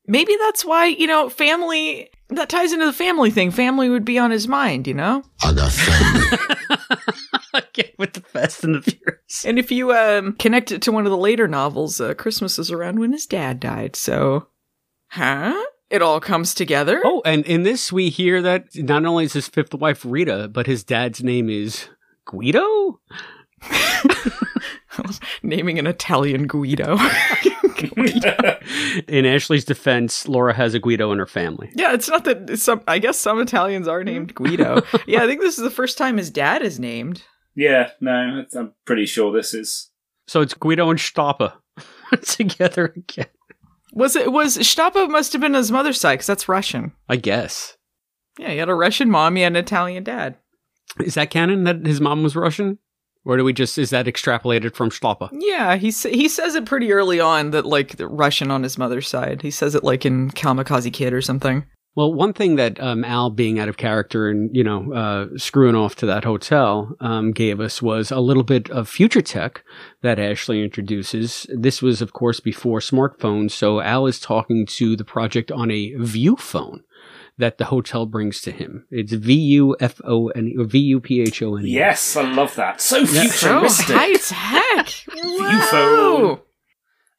Maybe 0.06 0.36
that's 0.40 0.66
why, 0.66 0.88
you 0.88 1.08
know, 1.08 1.30
family 1.30 2.10
that 2.30 2.50
ties 2.50 2.74
into 2.74 2.86
the 2.86 2.94
family 2.94 3.30
thing. 3.30 3.52
Family 3.52 3.90
would 3.90 4.06
be 4.06 4.18
on 4.18 4.32
his 4.32 4.48
mind, 4.48 4.88
you 4.88 4.94
know? 4.94 5.24
I 5.44 5.54
got 5.54 5.72
family. 5.72 6.38
Okay, 7.54 7.94
with 7.98 8.14
the 8.14 8.22
Fast 8.22 8.64
and 8.64 8.76
the 8.76 8.82
Furious. 8.82 9.46
And 9.46 9.60
if 9.60 9.72
you 9.72 9.94
um 9.94 10.34
connect 10.34 10.72
it 10.72 10.82
to 10.84 10.92
one 10.92 11.06
of 11.06 11.12
the 11.12 11.18
later 11.18 11.48
novels, 11.48 12.00
uh, 12.00 12.14
Christmas 12.14 12.58
is 12.58 12.72
around 12.72 13.00
when 13.00 13.12
his 13.12 13.26
dad 13.26 13.60
died. 13.60 13.96
So, 13.96 14.48
huh? 15.10 15.62
It 15.92 16.02
all 16.02 16.22
comes 16.22 16.54
together. 16.54 17.02
Oh, 17.04 17.22
and 17.26 17.46
in 17.46 17.64
this 17.64 17.92
we 17.92 18.10
hear 18.10 18.42
that 18.42 18.74
not 18.76 19.06
only 19.06 19.26
is 19.26 19.34
his 19.34 19.50
fifth 19.50 19.74
wife 19.74 20.06
Rita, 20.06 20.48
but 20.48 20.66
his 20.66 20.86
dad's 20.86 21.22
name 21.22 21.50
is 21.50 21.90
Guido. 22.26 23.02
Naming 25.44 25.78
an 25.80 25.88
Italian 25.88 26.48
Guido. 26.48 26.98
In 29.08 29.26
Ashley's 29.26 29.66
defense, 29.66 30.28
Laura 30.28 30.54
has 30.54 30.74
a 30.74 30.80
Guido 30.80 31.12
in 31.12 31.20
her 31.20 31.26
family. 31.26 31.72
yeah, 31.76 31.94
it's 31.94 32.08
not 32.08 32.26
that 32.26 32.60
some. 32.60 32.82
I 32.88 33.00
guess 33.00 33.18
some 33.18 33.40
Italians 33.40 33.88
are 33.88 34.04
named 34.04 34.34
mm-hmm. 34.34 34.44
Guido. 34.44 34.82
yeah, 35.08 35.24
I 35.24 35.28
think 35.28 35.42
this 35.42 35.58
is 35.58 35.64
the 35.64 35.72
first 35.72 35.98
time 35.98 36.18
his 36.18 36.30
dad 36.30 36.62
is 36.62 36.80
named. 36.80 37.24
Yeah, 37.56 37.90
no, 38.00 38.46
I'm 38.56 38.74
pretty 38.86 39.06
sure 39.06 39.34
this 39.34 39.54
is. 39.54 39.90
So 40.28 40.42
it's 40.42 40.54
Guido 40.54 40.90
and 40.90 41.00
Stoppa 41.00 41.54
together 42.22 42.94
again. 42.96 43.28
Was 43.92 44.16
it? 44.16 44.32
Was 44.32 44.58
Stoppa 44.58 45.10
must 45.10 45.34
have 45.34 45.42
been 45.42 45.54
his 45.54 45.72
mother's 45.72 46.00
side 46.00 46.16
because 46.16 46.28
that's 46.28 46.50
Russian. 46.50 46.94
I 47.10 47.18
guess. 47.18 47.78
Yeah, 48.40 48.50
he 48.52 48.58
had 48.58 48.70
a 48.70 48.74
Russian 48.74 49.10
mom, 49.10 49.36
he 49.36 49.42
had 49.42 49.52
an 49.52 49.58
Italian 49.58 50.04
dad. 50.04 50.38
Is 51.00 51.16
that 51.16 51.30
canon 51.30 51.64
that 51.66 51.86
his 51.86 52.02
mom 52.02 52.24
was 52.24 52.36
Russian? 52.36 52.80
Or 53.24 53.38
do 53.38 53.44
we 53.44 53.54
just, 53.54 53.78
is 53.78 53.92
that 53.92 54.08
extrapolated 54.08 54.74
from 54.74 54.90
Stoppa? 54.90 55.30
Yeah, 55.32 55.76
he 55.76 55.92
he 55.92 56.28
says 56.28 56.56
it 56.56 56.66
pretty 56.66 56.92
early 56.92 57.20
on 57.20 57.52
that 57.52 57.66
like 57.66 57.98
the 57.98 58.08
Russian 58.08 58.50
on 58.50 58.64
his 58.64 58.78
mother's 58.80 59.08
side. 59.08 59.44
He 59.44 59.52
says 59.52 59.76
it 59.76 59.84
like 59.84 60.06
in 60.06 60.32
Kamikaze 60.32 60.92
Kid 60.92 61.14
or 61.14 61.22
something. 61.22 61.66
Well, 61.94 62.14
one 62.14 62.32
thing 62.32 62.56
that 62.56 62.80
um, 62.80 63.04
Al 63.04 63.30
being 63.30 63.60
out 63.60 63.68
of 63.68 63.76
character 63.76 64.30
and 64.30 64.56
you 64.56 64.64
know 64.64 64.94
uh, 64.94 65.28
screwing 65.38 65.76
off 65.76 65.96
to 65.96 66.06
that 66.06 66.24
hotel 66.24 66.96
um, 67.02 67.32
gave 67.32 67.60
us 67.60 67.82
was 67.82 68.12
a 68.12 68.20
little 68.20 68.44
bit 68.44 68.70
of 68.72 68.88
future 68.88 69.22
tech 69.22 69.64
that 70.02 70.18
Ashley 70.18 70.64
introduces. 70.64 71.46
This 71.54 71.82
was, 71.82 72.02
of 72.02 72.14
course, 72.14 72.40
before 72.40 72.80
smartphones, 72.80 73.52
so 73.52 73.82
Al 73.82 74.08
is 74.08 74.20
talking 74.22 74.66
to 74.68 74.96
the 74.96 75.04
project 75.04 75.52
on 75.52 75.70
a 75.70 75.94
View 75.96 76.38
phone 76.38 76.84
that 77.38 77.58
the 77.58 77.66
hotel 77.66 78.06
brings 78.06 78.40
to 78.42 78.52
him. 78.52 78.86
It's 78.92 79.12
V 79.14 79.34
U 79.34 79.76
F 79.82 80.00
O 80.06 80.28
N 80.30 80.54
or 80.58 80.64
V 80.66 80.80
U 80.80 81.00
P 81.02 81.22
H 81.22 81.42
O 81.42 81.56
N. 81.58 81.66
E. 81.66 81.72
Yes, 81.72 82.16
I 82.16 82.22
love 82.32 82.56
that. 82.56 82.80
So 82.80 83.02
Oh, 83.02 83.06
futuristic. 83.06 83.96
high 83.98 84.14
tech! 84.14 84.86
Viewphone. 84.88 86.24
Wow. 86.38 86.42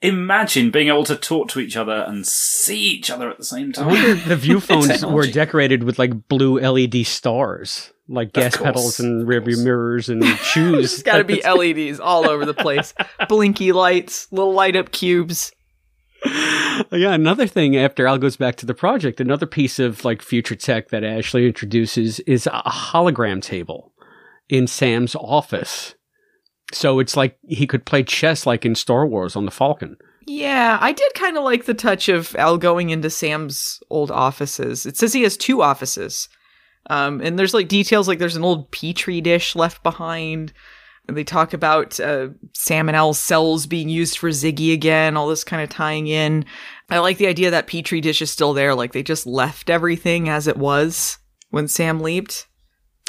Imagine 0.03 0.71
being 0.71 0.88
able 0.88 1.05
to 1.05 1.15
talk 1.15 1.49
to 1.51 1.61
each 1.61 1.77
other 1.77 2.05
and 2.09 2.27
see 2.27 2.81
each 2.81 3.09
other 3.09 3.31
at 3.31 3.38
the 3.38 3.45
same 3.45 3.69
I 3.69 3.73
time. 3.73 3.87
wonder 3.87 4.09
if 4.09 4.25
the 4.25 4.37
View 4.37 4.59
phones 4.61 5.07
were 5.07 5.27
decorated 5.27 5.85
with 5.85 5.99
like 5.99 6.29
blue 6.29 6.59
LED 6.59 7.07
stars, 7.07 7.93
like 8.09 8.33
gas 8.33 8.57
pedals 8.57 8.99
and 8.99 9.27
rearview 9.29 9.62
mirrors 9.62 10.09
and 10.09 10.25
shoes. 10.38 10.91
There's 10.91 11.03
got 11.05 11.19
to 11.19 11.25
be 11.25 11.41
LEDs 11.43 12.01
all 12.01 12.29
over 12.29 12.45
the 12.45 12.53
place. 12.55 12.95
Blinky 13.29 13.71
lights, 13.71 14.27
little 14.33 14.53
light 14.53 14.75
up 14.75 14.91
cubes. 14.91 15.53
Uh, 16.25 16.83
yeah, 16.93 17.12
another 17.12 17.47
thing 17.47 17.77
after 17.77 18.07
Al 18.07 18.19
goes 18.19 18.37
back 18.37 18.57
to 18.57 18.67
the 18.67 18.75
project, 18.75 19.21
another 19.21 19.47
piece 19.47 19.79
of 19.79 20.05
like 20.05 20.21
future 20.21 20.57
tech 20.57 20.88
that 20.88 21.05
Ashley 21.05 21.47
introduces 21.47 22.19
is 22.21 22.47
a 22.47 22.62
hologram 22.67 23.41
table 23.41 23.93
in 24.49 24.67
Sam's 24.67 25.15
office. 25.15 25.95
So 26.73 26.99
it's 26.99 27.17
like 27.17 27.39
he 27.47 27.67
could 27.67 27.85
play 27.85 28.03
chess 28.03 28.47
like 28.47 28.65
in 28.65 28.75
Star 28.75 29.07
Wars 29.07 29.37
on 29.37 29.45
the 29.45 29.51
Falcon. 29.51 29.97
Yeah, 30.27 30.79
I 30.81 30.93
did 30.93 31.15
kind 31.15 31.37
of 31.37 31.45
like 31.45 31.65
the 31.65 31.75
touch 31.75 32.09
of 32.09 32.35
Al 32.37 32.57
going 32.59 32.91
into 32.91 33.11
Sam's 33.11 33.83
old 33.91 34.11
offices. 34.11 34.87
It 34.87 34.97
says 34.97 35.13
he 35.13 35.23
has 35.23 35.37
two 35.37 35.63
offices. 35.63 36.29
Um, 36.91 37.21
and 37.21 37.39
there's 37.39 37.55
like 37.55 37.69
details 37.69 38.09
like 38.09 38.19
there's 38.19 38.37
an 38.37 38.45
old 38.45 38.71
petri 38.71 39.21
dish 39.21 39.55
left 39.55 39.83
behind. 39.83 40.53
And 41.09 41.17
they 41.17 41.25
talk 41.25 41.53
about 41.53 41.99
uh, 41.99 42.29
Sam 42.53 42.89
and 42.89 42.95
Al's 42.95 43.19
cells 43.19 43.67
being 43.67 43.89
used 43.89 44.19
for 44.19 44.31
Ziggy 44.31 44.73
again, 44.73 45.17
all 45.17 45.29
this 45.29 45.43
kind 45.43 45.63
of 45.63 45.69
tying 45.69 46.07
in. 46.07 46.45
I 46.91 46.99
like 47.01 47.19
the 47.19 47.27
idea 47.27 47.51
that 47.51 47.67
petri 47.67 48.01
dish 48.01 48.23
is 48.23 48.31
still 48.31 48.53
there, 48.53 48.75
like 48.75 48.93
they 48.93 49.03
just 49.03 49.27
left 49.27 49.69
everything 49.69 50.29
as 50.29 50.47
it 50.47 50.57
was 50.57 51.19
when 51.51 51.67
Sam 51.67 52.01
leaped. 52.01 52.47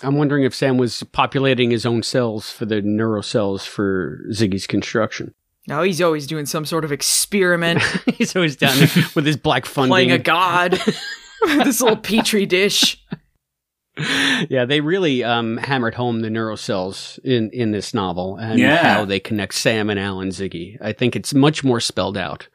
I'm 0.04 0.16
wondering 0.16 0.44
if 0.44 0.54
Sam 0.54 0.78
was 0.78 1.04
populating 1.12 1.72
his 1.72 1.86
own 1.86 2.04
cells 2.04 2.52
for 2.52 2.66
the 2.66 2.82
neurocells 2.82 3.66
for 3.66 4.20
Ziggy's 4.32 4.68
construction. 4.68 5.34
Now 5.68 5.82
he's 5.84 6.02
always 6.02 6.28
doing 6.28 6.46
some 6.46 6.66
sort 6.66 6.84
of 6.84 6.92
experiment, 6.92 7.82
He's 8.16 8.36
always 8.36 8.56
down 8.58 8.78
there 8.78 8.90
with 9.16 9.26
his 9.26 9.38
black 9.38 9.66
funding. 9.66 9.92
playing 9.92 10.12
a 10.12 10.20
god. 10.20 10.74
With 11.46 11.66
this 11.66 11.82
little 11.82 11.98
petri 11.98 12.46
dish. 12.46 12.98
yeah, 14.50 14.66
they 14.66 14.80
really 14.82 15.24
um, 15.24 15.58
hammered 15.58 15.94
home 15.94 16.22
the 16.22 16.30
neurocells 16.30 17.20
in, 17.20 17.50
in 17.52 17.72
this 17.72 17.94
novel 17.94 18.38
and 18.38 18.60
Yeah. 18.60 18.94
how 18.96 19.06
they 19.06 19.20
connect 19.20 19.54
Sam 19.54 19.90
and 19.90 20.00
Alan 20.00 20.30
Ziggy. 20.30 20.78
I 20.82 20.94
think 20.94 21.16
it's 21.16 21.34
much 21.34 21.64
more 21.64 21.80
spelled 21.80 22.18
out 22.18 22.48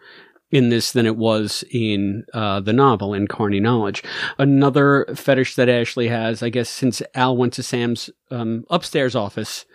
in 0.50 0.70
this 0.70 0.92
than 0.92 1.06
it 1.06 1.16
was 1.16 1.64
in 1.70 2.24
uh, 2.32 2.60
the 2.60 2.72
novel 2.72 3.14
in 3.14 3.26
Carny 3.26 3.60
Knowledge. 3.60 4.02
Another 4.38 5.06
fetish 5.14 5.54
that 5.56 5.68
Ashley 5.68 6.08
has, 6.08 6.42
I 6.42 6.48
guess, 6.48 6.70
since 6.70 7.02
Al 7.14 7.36
went 7.36 7.52
to 7.54 7.62
Sam's 7.62 8.10
um, 8.30 8.64
upstairs 8.70 9.14
office 9.14 9.66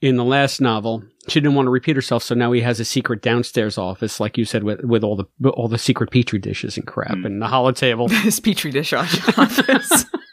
in 0.00 0.16
the 0.16 0.24
last 0.24 0.60
novel, 0.60 1.02
she 1.28 1.40
didn't 1.40 1.54
want 1.54 1.66
to 1.66 1.70
repeat 1.70 1.96
herself, 1.96 2.22
so 2.22 2.34
now 2.34 2.52
he 2.52 2.60
has 2.60 2.78
a 2.80 2.84
secret 2.84 3.22
downstairs 3.22 3.78
office, 3.78 4.20
like 4.20 4.36
you 4.36 4.44
said, 4.44 4.62
with 4.62 4.84
with 4.84 5.02
all 5.02 5.16
the 5.16 5.48
all 5.50 5.68
the 5.68 5.78
secret 5.78 6.10
petri 6.10 6.38
dishes 6.38 6.76
and 6.76 6.86
crap 6.86 7.24
and 7.24 7.40
the 7.40 7.48
hollow 7.48 7.72
table. 7.72 8.08
His 8.10 8.38
petri 8.38 8.70
dish 8.70 8.92
office. 8.92 10.04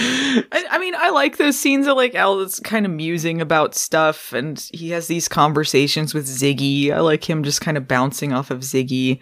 I, 0.00 0.64
I 0.70 0.78
mean, 0.78 0.94
I 0.96 1.10
like 1.10 1.36
those 1.36 1.58
scenes 1.58 1.86
of 1.86 1.96
like 1.96 2.14
Al 2.14 2.38
that's 2.38 2.60
kind 2.60 2.86
of 2.86 2.92
musing 2.92 3.40
about 3.40 3.74
stuff, 3.74 4.32
and 4.32 4.58
he 4.72 4.90
has 4.90 5.06
these 5.06 5.28
conversations 5.28 6.14
with 6.14 6.26
Ziggy. 6.26 6.90
I 6.90 7.00
like 7.00 7.28
him 7.28 7.42
just 7.42 7.60
kind 7.60 7.76
of 7.76 7.88
bouncing 7.88 8.32
off 8.32 8.50
of 8.50 8.60
Ziggy. 8.60 9.20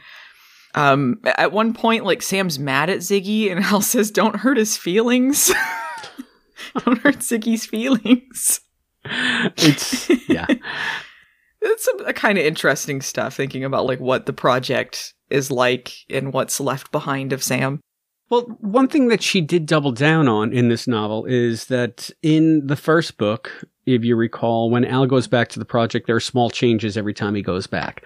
Um, 0.74 1.20
at 1.24 1.52
one 1.52 1.72
point, 1.72 2.04
like 2.04 2.22
Sam's 2.22 2.58
mad 2.58 2.90
at 2.90 2.98
Ziggy, 2.98 3.50
and 3.50 3.60
Al 3.64 3.80
says, 3.80 4.10
"Don't 4.10 4.36
hurt 4.36 4.56
his 4.56 4.76
feelings. 4.76 5.52
Don't 6.84 6.98
hurt 6.98 7.18
Ziggy's 7.18 7.66
feelings." 7.66 8.60
It's 9.04 10.10
yeah. 10.28 10.46
It's 11.68 11.84
some 11.84 12.06
a 12.06 12.12
kind 12.12 12.38
of 12.38 12.44
interesting 12.44 13.00
stuff 13.00 13.34
thinking 13.34 13.64
about 13.64 13.86
like 13.86 13.98
what 13.98 14.26
the 14.26 14.32
project 14.32 15.14
is 15.30 15.50
like 15.50 15.92
and 16.08 16.32
what's 16.32 16.60
left 16.60 16.92
behind 16.92 17.32
of 17.32 17.42
Sam. 17.42 17.80
Well, 18.28 18.42
one 18.60 18.88
thing 18.88 19.08
that 19.08 19.22
she 19.22 19.40
did 19.40 19.66
double 19.66 19.92
down 19.92 20.26
on 20.26 20.52
in 20.52 20.68
this 20.68 20.88
novel 20.88 21.24
is 21.26 21.66
that 21.66 22.10
in 22.22 22.66
the 22.66 22.76
first 22.76 23.18
book, 23.18 23.64
if 23.86 24.04
you 24.04 24.16
recall, 24.16 24.68
when 24.68 24.84
Al 24.84 25.06
goes 25.06 25.28
back 25.28 25.48
to 25.50 25.60
the 25.60 25.64
project, 25.64 26.08
there 26.08 26.16
are 26.16 26.20
small 26.20 26.50
changes 26.50 26.96
every 26.96 27.14
time 27.14 27.36
he 27.36 27.42
goes 27.42 27.68
back. 27.68 28.02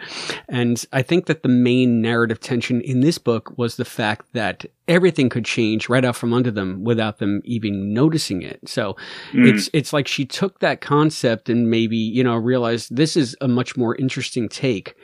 And 0.46 0.84
I 0.92 1.00
think 1.00 1.24
that 1.24 1.42
the 1.42 1.48
main 1.48 2.02
narrative 2.02 2.38
tension 2.38 2.82
in 2.82 3.00
this 3.00 3.16
book 3.16 3.56
was 3.56 3.76
the 3.76 3.86
fact 3.86 4.26
that 4.34 4.66
everything 4.88 5.30
could 5.30 5.46
change 5.46 5.88
right 5.88 6.04
out 6.04 6.16
from 6.16 6.34
under 6.34 6.50
them 6.50 6.84
without 6.84 7.18
them 7.18 7.40
even 7.46 7.94
noticing 7.94 8.42
it. 8.42 8.60
So 8.68 8.94
mm. 9.32 9.48
it's, 9.48 9.70
it's 9.72 9.94
like 9.94 10.06
she 10.06 10.26
took 10.26 10.60
that 10.60 10.82
concept 10.82 11.48
and 11.48 11.70
maybe, 11.70 11.96
you 11.96 12.22
know, 12.22 12.36
realized 12.36 12.94
this 12.94 13.16
is 13.16 13.34
a 13.40 13.48
much 13.48 13.74
more 13.74 13.96
interesting 13.96 14.50
take. 14.50 14.94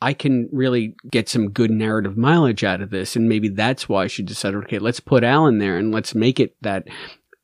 I 0.00 0.12
can 0.12 0.48
really 0.52 0.94
get 1.10 1.28
some 1.28 1.50
good 1.50 1.70
narrative 1.70 2.16
mileage 2.16 2.64
out 2.64 2.82
of 2.82 2.90
this. 2.90 3.16
And 3.16 3.28
maybe 3.28 3.48
that's 3.48 3.88
why 3.88 4.06
she 4.06 4.22
decided, 4.22 4.64
okay, 4.64 4.78
let's 4.78 5.00
put 5.00 5.24
Al 5.24 5.46
in 5.46 5.58
there 5.58 5.78
and 5.78 5.92
let's 5.92 6.14
make 6.14 6.38
it 6.38 6.54
that 6.62 6.86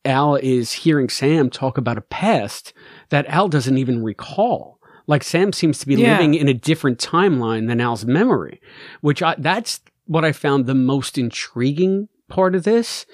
Al 0.04 0.36
is 0.36 0.72
hearing 0.72 1.08
Sam 1.08 1.48
talk 1.48 1.78
about 1.78 1.96
a 1.98 2.02
past 2.02 2.74
that 3.08 3.26
Al 3.26 3.48
doesn't 3.48 3.78
even 3.78 4.02
recall. 4.02 4.78
Like 5.06 5.22
Sam 5.22 5.52
seems 5.52 5.78
to 5.78 5.86
be 5.86 5.94
Yeah. 5.94 6.12
living 6.12 6.34
in 6.34 6.48
a 6.48 6.54
different 6.54 6.98
timeline 6.98 7.68
than 7.68 7.80
Al's 7.80 8.04
memory, 8.04 8.60
which 9.00 9.22
I, 9.22 9.34
that's 9.38 9.80
what 10.06 10.24
I 10.24 10.32
found 10.32 10.66
the 10.66 10.74
most 10.74 11.16
intriguing 11.16 12.08
part 12.28 12.54
of 12.54 12.64
this. 12.64 13.06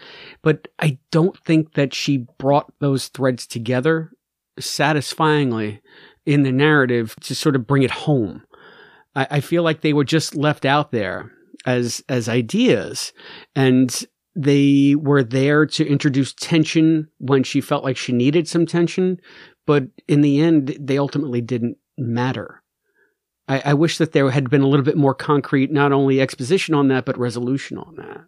But 0.42 0.68
I 0.78 0.98
don't 1.10 1.36
think 1.44 1.74
that 1.74 1.94
she 1.94 2.26
brought 2.38 2.72
those 2.80 3.08
threads 3.08 3.46
together 3.46 4.12
satisfyingly 4.58 5.80
in 6.26 6.42
the 6.42 6.52
narrative 6.52 7.16
to 7.22 7.34
sort 7.34 7.56
of 7.56 7.66
bring 7.66 7.82
it 7.82 7.90
home. 7.90 8.42
I, 9.18 9.26
I 9.32 9.40
feel 9.40 9.64
like 9.64 9.80
they 9.80 9.92
were 9.92 10.04
just 10.04 10.36
left 10.36 10.64
out 10.64 10.92
there 10.92 11.32
as 11.66 12.02
as 12.08 12.28
ideas, 12.28 13.12
and 13.56 14.06
they 14.36 14.94
were 14.94 15.24
there 15.24 15.66
to 15.66 15.86
introduce 15.86 16.32
tension 16.32 17.08
when 17.18 17.42
she 17.42 17.60
felt 17.60 17.82
like 17.82 17.96
she 17.96 18.12
needed 18.12 18.46
some 18.46 18.64
tension, 18.64 19.18
but 19.66 19.88
in 20.06 20.20
the 20.20 20.40
end, 20.40 20.76
they 20.78 20.98
ultimately 20.98 21.40
didn't 21.40 21.78
matter. 21.96 22.62
I, 23.48 23.62
I 23.64 23.74
wish 23.74 23.98
that 23.98 24.12
there 24.12 24.30
had 24.30 24.50
been 24.50 24.62
a 24.62 24.68
little 24.68 24.84
bit 24.84 24.96
more 24.96 25.14
concrete, 25.14 25.72
not 25.72 25.90
only 25.90 26.20
exposition 26.20 26.74
on 26.74 26.86
that, 26.88 27.04
but 27.04 27.18
resolution 27.18 27.76
on 27.76 27.96
that. 27.96 28.24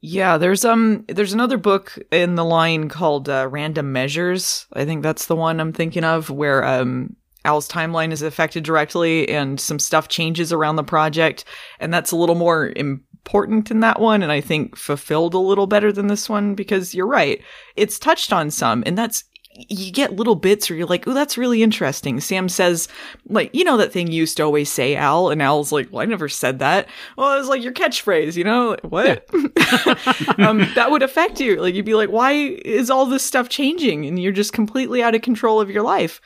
Yeah, 0.00 0.36
there's 0.38 0.64
um 0.64 1.04
there's 1.06 1.32
another 1.32 1.58
book 1.58 1.96
in 2.10 2.34
the 2.34 2.44
line 2.44 2.88
called 2.88 3.28
uh, 3.28 3.46
Random 3.48 3.92
Measures. 3.92 4.66
I 4.72 4.84
think 4.84 5.04
that's 5.04 5.26
the 5.26 5.36
one 5.36 5.60
I'm 5.60 5.72
thinking 5.72 6.04
of 6.04 6.28
where 6.28 6.64
um 6.64 7.16
Al's 7.48 7.66
timeline 7.66 8.12
is 8.12 8.20
affected 8.20 8.62
directly 8.62 9.26
and 9.30 9.58
some 9.58 9.78
stuff 9.78 10.08
changes 10.08 10.52
around 10.52 10.76
the 10.76 10.84
project 10.84 11.46
and 11.80 11.94
that's 11.94 12.12
a 12.12 12.16
little 12.16 12.34
more 12.34 12.74
important 12.76 13.70
in 13.70 13.80
that 13.80 14.00
one 14.00 14.22
and 14.22 14.30
I 14.30 14.42
think 14.42 14.76
fulfilled 14.76 15.32
a 15.32 15.38
little 15.38 15.66
better 15.66 15.90
than 15.90 16.08
this 16.08 16.28
one 16.28 16.54
because 16.54 16.94
you're 16.94 17.06
right. 17.06 17.40
It's 17.74 17.98
touched 17.98 18.34
on 18.34 18.50
some 18.50 18.82
and 18.84 18.98
that's 18.98 19.24
you 19.68 19.90
get 19.90 20.14
little 20.14 20.34
bits 20.34 20.68
where 20.68 20.76
you're 20.76 20.86
like, 20.86 21.08
oh, 21.08 21.14
that's 21.14 21.38
really 21.38 21.62
interesting. 21.62 22.20
Sam 22.20 22.48
says, 22.48 22.86
like, 23.26 23.52
you 23.54 23.64
know, 23.64 23.76
that 23.78 23.92
thing 23.92 24.06
you 24.06 24.18
used 24.18 24.36
to 24.36 24.44
always 24.44 24.70
say, 24.70 24.94
Al, 24.94 25.30
and 25.30 25.42
Al's 25.42 25.72
like, 25.72 25.88
well, 25.90 26.02
I 26.02 26.04
never 26.04 26.28
said 26.28 26.60
that. 26.60 26.86
Well, 27.16 27.34
it 27.34 27.38
was 27.38 27.48
like 27.48 27.62
your 27.62 27.72
catchphrase, 27.72 28.36
you 28.36 28.44
know, 28.44 28.76
Like, 28.84 28.84
what? 28.84 29.24
um, 30.38 30.58
that 30.74 30.90
would 30.90 31.02
affect 31.02 31.40
you. 31.40 31.60
Like, 31.60 31.74
you'd 31.74 31.84
be 31.84 31.94
like, 31.94 32.10
why 32.10 32.32
is 32.32 32.90
all 32.90 33.06
this 33.06 33.24
stuff 33.24 33.48
changing? 33.48 34.06
And 34.06 34.22
you're 34.22 34.32
just 34.32 34.52
completely 34.52 35.02
out 35.02 35.16
of 35.16 35.22
control 35.22 35.60
of 35.60 35.70
your 35.70 35.82
life. 35.82 36.20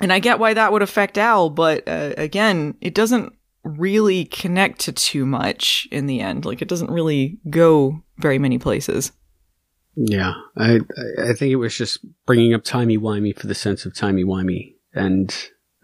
And 0.00 0.12
I 0.12 0.18
get 0.18 0.38
why 0.38 0.54
that 0.54 0.72
would 0.72 0.82
affect 0.82 1.18
Al, 1.18 1.50
but 1.50 1.86
uh, 1.86 2.14
again, 2.16 2.74
it 2.80 2.94
doesn't 2.94 3.34
really 3.64 4.24
connect 4.24 4.80
to 4.80 4.92
too 4.92 5.26
much 5.26 5.86
in 5.92 6.06
the 6.06 6.20
end. 6.20 6.44
Like, 6.44 6.62
it 6.62 6.68
doesn't 6.68 6.90
really 6.90 7.38
go 7.50 8.02
very 8.18 8.38
many 8.38 8.58
places. 8.58 9.12
Yeah, 9.96 10.34
I 10.56 10.80
I 11.18 11.34
think 11.34 11.52
it 11.52 11.56
was 11.56 11.76
just 11.76 11.98
bringing 12.24 12.54
up 12.54 12.64
timey 12.64 12.96
wimey 12.96 13.36
for 13.36 13.46
the 13.46 13.54
sense 13.54 13.84
of 13.84 13.94
timey 13.94 14.24
wimey, 14.24 14.76
and 14.94 15.34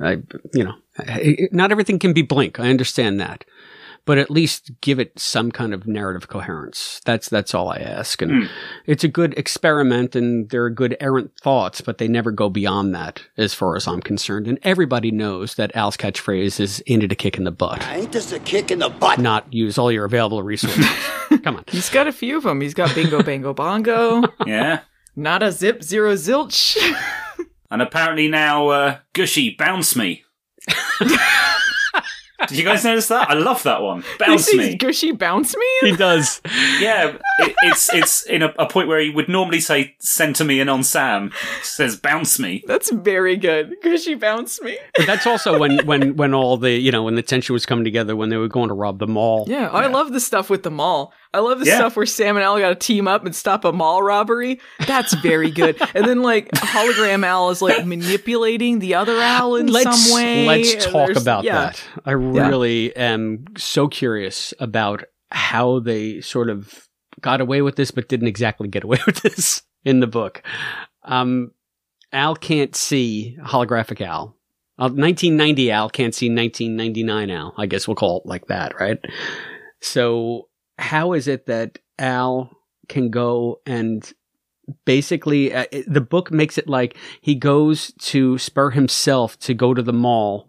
I 0.01 0.19
you 0.55 0.65
know 0.65 0.75
not 1.51 1.73
everything 1.73 1.99
can 1.99 2.13
be 2.13 2.23
Blink. 2.23 2.61
I 2.61 2.71
understand 2.71 3.21
that, 3.21 3.45
but 4.07 4.17
at 4.17 4.31
least 4.31 4.71
give 4.81 4.99
it 4.99 5.19
some 5.19 5.51
kind 5.53 5.75
of 5.75 5.87
narrative 5.87 6.29
coherence. 6.29 7.03
That's 7.05 7.29
that's 7.29 7.55
all 7.55 7.69
I 7.69 7.77
ask, 7.77 8.23
and 8.23 8.49
it's 8.87 9.05
a 9.05 9.09
good 9.09 9.37
experiment, 9.37 10.17
and 10.17 10.49
there 10.49 10.65
are 10.65 10.71
good 10.71 10.97
errant 11.01 11.33
thoughts, 11.43 11.83
but 11.83 11.99
they 11.99 12.09
never 12.09 12.31
go 12.31 12.49
beyond 12.49 12.95
that, 12.95 13.23
as 13.37 13.53
far 13.53 13.77
as 13.77 13.87
I'm 13.87 14.01
concerned. 14.01 14.47
And 14.49 14.59
everybody 14.63 15.11
knows 15.11 15.57
that 15.57 15.75
Al's 15.77 15.97
catchphrase 15.99 16.59
is 16.59 16.81
"in 16.87 17.03
it 17.03 17.13
a 17.13 17.15
kick 17.17 17.37
in 17.37 17.45
the 17.45 17.51
butt," 17.53 17.87
Ain't 17.89 18.13
this 18.13 18.33
a 18.33 18.39
kick 18.39 18.71
in 18.71 18.79
the 18.79 18.89
butt? 18.89 19.19
not 19.19 19.53
use 19.53 19.77
all 19.77 19.93
your 19.93 20.07
available 20.07 20.43
resources. 20.43 20.87
Come 21.43 21.57
on. 21.57 21.65
He's 21.69 21.91
got 21.91 22.07
a 22.07 22.13
few 22.13 22.37
of 22.39 22.45
them. 22.45 22.61
He's 22.61 22.73
got 22.75 22.95
Bingo 22.95 23.23
Bango 23.23 23.53
Bongo, 23.53 24.23
Yeah. 24.47 24.81
not 25.17 25.43
a 25.43 25.51
zip 25.53 25.83
zero 25.83 26.15
zilch. 26.15 26.77
And 27.69 27.83
apparently 27.83 28.29
now, 28.29 28.69
uh, 28.69 28.99
Gushy, 29.13 29.57
bounce 29.59 29.97
me. 29.97 30.23
Did 32.49 32.59
you 32.59 32.65
guys 32.65 32.85
notice 32.85 33.09
that? 33.09 33.31
I 33.31 33.35
love 33.35 33.63
that 33.63 33.83
one. 33.83 34.05
Bounce 34.19 34.49
He 34.49 34.59
me. 34.59 34.65
says, 34.65 34.75
Gushy 34.77 35.13
bounce 35.13 35.57
me? 35.57 35.67
He 35.81 35.97
does. 35.97 36.41
Yeah, 36.81 37.17
it, 37.39 37.55
it's 37.63 37.93
it's 37.93 38.23
in 38.25 38.43
a, 38.43 38.53
a 38.59 38.67
point 38.69 38.89
where 38.89 39.01
he 39.01 39.11
would 39.11 39.29
normally 39.29 39.61
say 39.61 39.95
"center 39.99 40.45
me" 40.45 40.61
and 40.61 40.69
on 40.69 40.83
Sam 40.83 41.33
says 41.63 41.97
"bounce 41.97 42.39
me." 42.39 42.63
That's 42.67 42.91
very 42.91 43.37
good. 43.37 43.75
Gushy 43.83 44.15
bounce 44.15 44.61
me. 44.61 44.79
But 44.97 45.07
that's 45.07 45.27
also 45.27 45.59
when, 45.59 45.85
when, 45.87 46.17
when 46.17 46.35
all 46.35 46.57
the, 46.57 46.73
you 46.73 46.91
know, 46.93 47.03
when 47.03 47.15
the 47.15 47.23
tension 47.23 47.53
was 47.53 47.65
coming 47.67 47.85
together 47.85 48.15
when 48.17 48.29
they 48.29 48.37
were 48.37 48.49
going 48.49 48.69
to 48.69 48.75
rob 48.75 48.99
the 48.99 49.07
mall. 49.07 49.45
Yeah, 49.49 49.69
I 49.69 49.87
love 49.87 50.13
the 50.13 50.21
stuff 50.21 50.51
with 50.51 50.63
the 50.63 50.71
mall. 50.71 51.13
I 51.35 51.41
love 51.41 51.59
the 51.61 51.67
Yeah. 51.67 51.77
stuff 51.77 51.97
where 51.97 52.07
Sam 52.07 52.37
and 52.37 52.45
Al 52.45 52.59
got 52.59 52.69
to 52.71 52.75
team 52.75 53.07
up 53.09 53.25
and 53.27 53.35
stop 53.35 53.65
a 53.65 53.73
mall 53.73 54.03
robbery. 54.03 54.61
That's 54.87 55.13
very 55.15 55.51
good. 55.51 55.77
and 55.95 56.07
then 56.07 56.23
like 56.23 56.51
hologram 56.53 57.25
Al 57.25 57.51
is 57.51 57.61
like 57.61 57.85
manipulating 57.85 58.79
the 58.79 58.95
other 58.95 59.19
Al 59.21 59.57
in 59.57 59.67
let's, 59.67 60.07
some 60.07 60.15
way. 60.15 60.47
Let's 60.47 60.85
talk 60.85 60.93
there's- 61.09 61.21
about 61.23 61.45
yeah. 61.45 61.55
that. 61.67 61.83
I 62.05 62.13
really 62.13 62.95
am 62.97 63.45
so 63.57 63.89
curious 63.89 64.55
about 64.61 65.05
how 65.31 65.81
they 65.81 66.21
sort 66.21 66.49
of 66.49 66.89
got 67.21 67.41
away 67.41 67.63
with 67.63 67.77
this, 67.77 67.91
but 67.91 68.09
didn't 68.09 68.29
exactly 68.29 68.69
get 68.69 68.85
away 68.85 68.99
with 69.07 69.17
this 69.23 69.63
in 69.85 70.01
the 70.01 70.07
book. 70.07 70.43
Um, 71.05 71.51
Al 72.13 72.37
can't 72.37 72.75
see 72.77 73.37
holographic 73.43 74.01
Al. 74.01 74.37
Uh, 74.79 74.89
1990 74.91 75.71
Al 75.71 75.89
can't 75.91 76.15
see 76.15 76.29
1999 76.29 77.31
Al. 77.31 77.55
I 77.57 77.67
guess 77.67 77.89
we'll 77.89 77.95
call 77.95 78.21
it 78.21 78.27
like 78.27 78.47
that, 78.47 78.79
right? 78.79 78.99
So 79.81 80.49
how 80.79 81.13
is 81.13 81.29
it 81.29 81.47
that 81.47 81.79
Al 81.99 82.51
can 82.89 83.11
go 83.11 83.61
and 83.67 84.13
basically 84.85 85.55
uh, 85.55 85.67
the 85.87 86.01
book 86.01 86.31
makes 86.31 86.59
it 86.59 86.69
like 86.69 86.97
he 87.21 87.35
goes 87.35 87.93
to 87.99 88.37
spur 88.39 88.71
himself 88.71 89.39
to 89.39 89.55
go 89.55 89.75
to 89.75 89.83
the 89.83 89.93
mall 89.93 90.49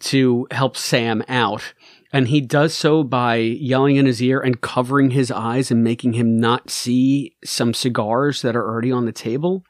to 0.00 0.46
help 0.50 0.76
Sam 0.76 1.24
out 1.28 1.74
and 2.12 2.28
he 2.28 2.40
does 2.40 2.74
so 2.74 3.02
by 3.02 3.36
yelling 3.36 3.96
in 3.96 4.06
his 4.06 4.22
ear 4.22 4.40
and 4.40 4.60
covering 4.60 5.10
his 5.10 5.30
eyes 5.30 5.70
and 5.70 5.84
making 5.84 6.14
him 6.14 6.40
not 6.40 6.70
see 6.70 7.36
some 7.44 7.74
cigars 7.74 8.42
that 8.42 8.56
are 8.56 8.66
already 8.66 8.90
on 8.90 9.04
the 9.04 9.12
table. 9.12 9.64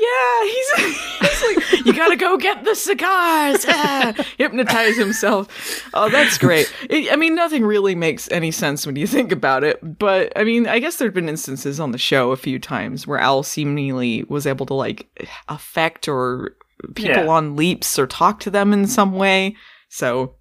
Yeah, 0.00 0.44
he's, 0.44 0.98
he's 1.20 1.42
like, 1.56 1.86
you 1.86 1.92
gotta 1.92 2.16
go 2.16 2.36
get 2.36 2.64
the 2.64 2.74
cigars. 2.74 3.64
Ah, 3.74 4.12
hypnotize 4.38 4.96
himself. 4.96 5.48
Oh, 5.94 6.08
that's 6.08 6.38
great. 6.38 6.72
It, 6.90 7.12
I 7.12 7.16
mean, 7.16 7.34
nothing 7.34 7.64
really 7.64 7.94
makes 7.94 8.30
any 8.30 8.50
sense 8.50 8.86
when 8.86 8.96
you 8.96 9.06
think 9.06 9.32
about 9.32 9.64
it. 9.64 9.78
But 9.98 10.32
I 10.36 10.44
mean, 10.44 10.66
I 10.66 10.78
guess 10.78 10.96
there've 10.96 11.14
been 11.14 11.28
instances 11.28 11.80
on 11.80 11.90
the 11.92 11.98
show 11.98 12.30
a 12.32 12.36
few 12.36 12.58
times 12.58 13.06
where 13.06 13.18
Al 13.18 13.42
seemingly 13.42 14.24
was 14.24 14.46
able 14.46 14.66
to 14.66 14.74
like 14.74 15.08
affect 15.48 16.08
or 16.08 16.56
people 16.94 17.10
Yeah. 17.24 17.28
on 17.28 17.56
leaps 17.56 17.98
or 17.98 18.06
talk 18.06 18.40
to 18.40 18.50
them 18.50 18.72
in 18.72 18.86
some 18.86 19.12
way. 19.12 19.56
So, 19.88 20.36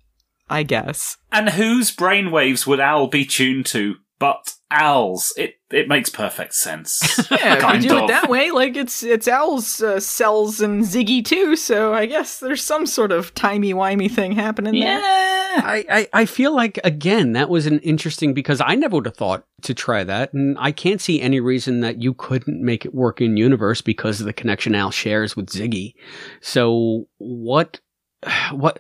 I 0.49 0.63
guess. 0.63 1.17
And 1.31 1.49
whose 1.49 1.95
brainwaves 1.95 2.65
would 2.67 2.79
Al 2.79 3.07
be 3.07 3.25
tuned 3.25 3.65
to? 3.67 3.95
But 4.21 4.53
Al's. 4.69 5.33
It 5.35 5.55
it 5.71 5.87
makes 5.87 6.11
perfect 6.11 6.53
sense. 6.53 7.01
Yeah, 7.31 7.75
if 7.75 7.83
you 7.83 7.89
do 7.89 7.97
of. 7.97 8.03
it 8.03 8.07
that 8.07 8.29
way, 8.29 8.51
like 8.51 8.77
it's 8.77 9.01
it's 9.01 9.27
Al's 9.27 9.81
uh, 9.81 9.99
cells 9.99 10.61
and 10.61 10.83
Ziggy 10.83 11.25
too. 11.25 11.55
So 11.55 11.95
I 11.95 12.05
guess 12.05 12.39
there's 12.39 12.63
some 12.63 12.85
sort 12.85 13.11
of 13.11 13.33
timey 13.33 13.73
wimey 13.73 14.11
thing 14.11 14.33
happening 14.33 14.79
there. 14.79 15.01
I, 15.01 15.85
I, 15.89 16.07
I 16.13 16.25
feel 16.25 16.55
like 16.55 16.79
again 16.83 17.33
that 17.33 17.49
was 17.49 17.65
an 17.65 17.79
interesting 17.79 18.35
because 18.35 18.61
I 18.61 18.75
never 18.75 18.97
would 18.97 19.07
have 19.07 19.17
thought 19.17 19.43
to 19.63 19.73
try 19.73 20.03
that, 20.03 20.33
and 20.33 20.55
I 20.59 20.71
can't 20.71 21.01
see 21.01 21.19
any 21.19 21.39
reason 21.39 21.79
that 21.79 21.99
you 21.99 22.13
couldn't 22.13 22.63
make 22.63 22.85
it 22.85 22.93
work 22.93 23.21
in 23.21 23.37
universe 23.37 23.81
because 23.81 24.19
of 24.19 24.27
the 24.27 24.33
connection 24.33 24.75
Al 24.75 24.91
shares 24.91 25.35
with 25.35 25.47
Ziggy. 25.47 25.95
So 26.41 27.07
what, 27.17 27.79
what, 28.51 28.79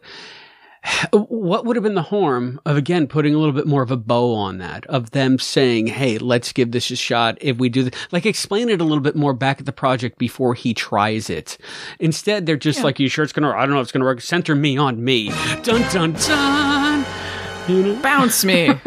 what 1.11 1.65
would 1.65 1.75
have 1.75 1.83
been 1.83 1.95
the 1.95 2.01
harm 2.01 2.59
of 2.65 2.75
again 2.75 3.07
putting 3.07 3.35
a 3.35 3.37
little 3.37 3.53
bit 3.53 3.67
more 3.67 3.83
of 3.83 3.91
a 3.91 3.97
bow 3.97 4.33
on 4.33 4.57
that 4.57 4.85
of 4.87 5.11
them 5.11 5.37
saying, 5.37 5.87
"Hey, 5.87 6.17
let's 6.17 6.51
give 6.51 6.71
this 6.71 6.89
a 6.89 6.95
shot." 6.95 7.37
If 7.41 7.57
we 7.57 7.69
do, 7.69 7.89
th-, 7.89 8.07
like 8.11 8.25
explain 8.25 8.69
it 8.69 8.81
a 8.81 8.83
little 8.83 9.01
bit 9.01 9.15
more 9.15 9.33
back 9.33 9.59
at 9.59 9.65
the 9.65 9.71
project 9.71 10.17
before 10.17 10.53
he 10.53 10.73
tries 10.73 11.29
it. 11.29 11.57
Instead, 11.99 12.45
they're 12.45 12.57
just 12.57 12.83
like, 12.83 12.99
"You 12.99 13.09
sure 13.09 13.23
it's 13.23 13.33
gonna? 13.33 13.51
I 13.51 13.65
don't 13.65 13.75
know 13.75 13.81
if 13.81 13.85
it's 13.85 13.91
gonna 13.91 14.05
work." 14.05 14.21
Center 14.21 14.55
me 14.55 14.77
on 14.77 15.03
me. 15.03 15.29
Dun 15.63 15.81
dun 15.91 16.13
dun. 16.13 17.05
You 17.67 17.83
know, 17.83 18.01
Bounce 18.01 18.43
me. 18.43 18.71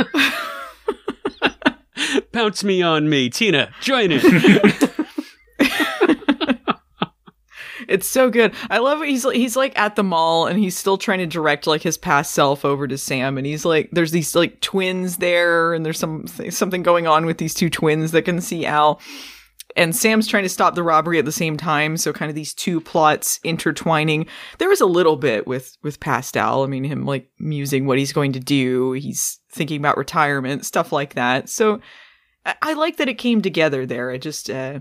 bounce 2.33 2.65
me 2.65 2.83
on 2.83 3.09
me, 3.09 3.31
Tina. 3.31 3.73
Join 3.81 4.11
it. 4.13 4.25
It's 7.89 8.07
so 8.07 8.31
good. 8.31 8.55
I 8.71 8.79
love 8.79 9.03
it. 9.03 9.09
He's 9.09 9.31
he's 9.33 9.57
like 9.57 9.79
at 9.79 9.97
the 9.97 10.03
mall 10.03 10.47
and 10.47 10.59
he's 10.59 10.77
still 10.77 10.99
trying 10.99 11.19
to 11.19 11.27
direct 11.27 11.67
like 11.67 11.83
his 11.83 11.99
past 11.99 12.33
self 12.33 12.65
over 12.65 12.87
to 12.87 12.99
Sam 12.99 13.39
and 13.39 13.47
he's 13.47 13.65
like 13.65 13.91
there's 13.93 14.11
these 14.11 14.35
like 14.35 14.61
twins 14.61 15.19
there 15.19 15.75
and 15.75 15.85
there's 15.85 15.99
some 15.99 16.27
something 16.27 16.83
going 16.83 17.07
on 17.07 17.27
with 17.27 17.39
these 17.39 17.55
two 17.55 17.71
twins 17.71 18.13
that 18.13 18.23
can 18.23 18.41
see 18.41 18.67
Al. 18.67 19.01
And 19.77 19.97
Sam's 19.97 20.29
trying 20.29 20.45
to 20.45 20.49
stop 20.49 20.77
the 20.77 20.85
robbery 20.85 21.19
at 21.19 21.25
the 21.25 21.33
same 21.33 21.57
time, 21.57 21.97
so 21.97 22.13
kind 22.13 22.29
of 22.29 22.37
these 22.37 22.55
two 22.55 22.81
plots 22.81 23.41
intertwining. 23.43 24.27
There 24.59 24.69
was 24.69 24.81
a 24.81 24.87
little 24.87 25.17
bit 25.17 25.49
with 25.49 25.77
with 25.83 25.99
past 25.99 26.37
Al. 26.37 26.63
I 26.63 26.67
mean, 26.67 26.85
him 26.85 27.05
like 27.05 27.29
musing 27.41 27.87
what 27.87 27.99
he's 27.99 28.13
going 28.13 28.33
to 28.35 28.41
do. 28.41 28.93
He's 28.93 29.41
thinking 29.51 29.81
about 29.81 29.97
retirement, 29.97 30.65
stuff 30.65 30.93
like 30.93 31.15
that. 31.15 31.49
So 31.49 31.81
I, 32.47 32.55
I 32.63 32.73
like 32.75 32.99
that 32.99 33.09
it 33.09 33.19
came 33.19 33.43
together 33.43 33.85
there. 33.85 34.11
I 34.11 34.19
just 34.19 34.49
uh, 34.49 34.79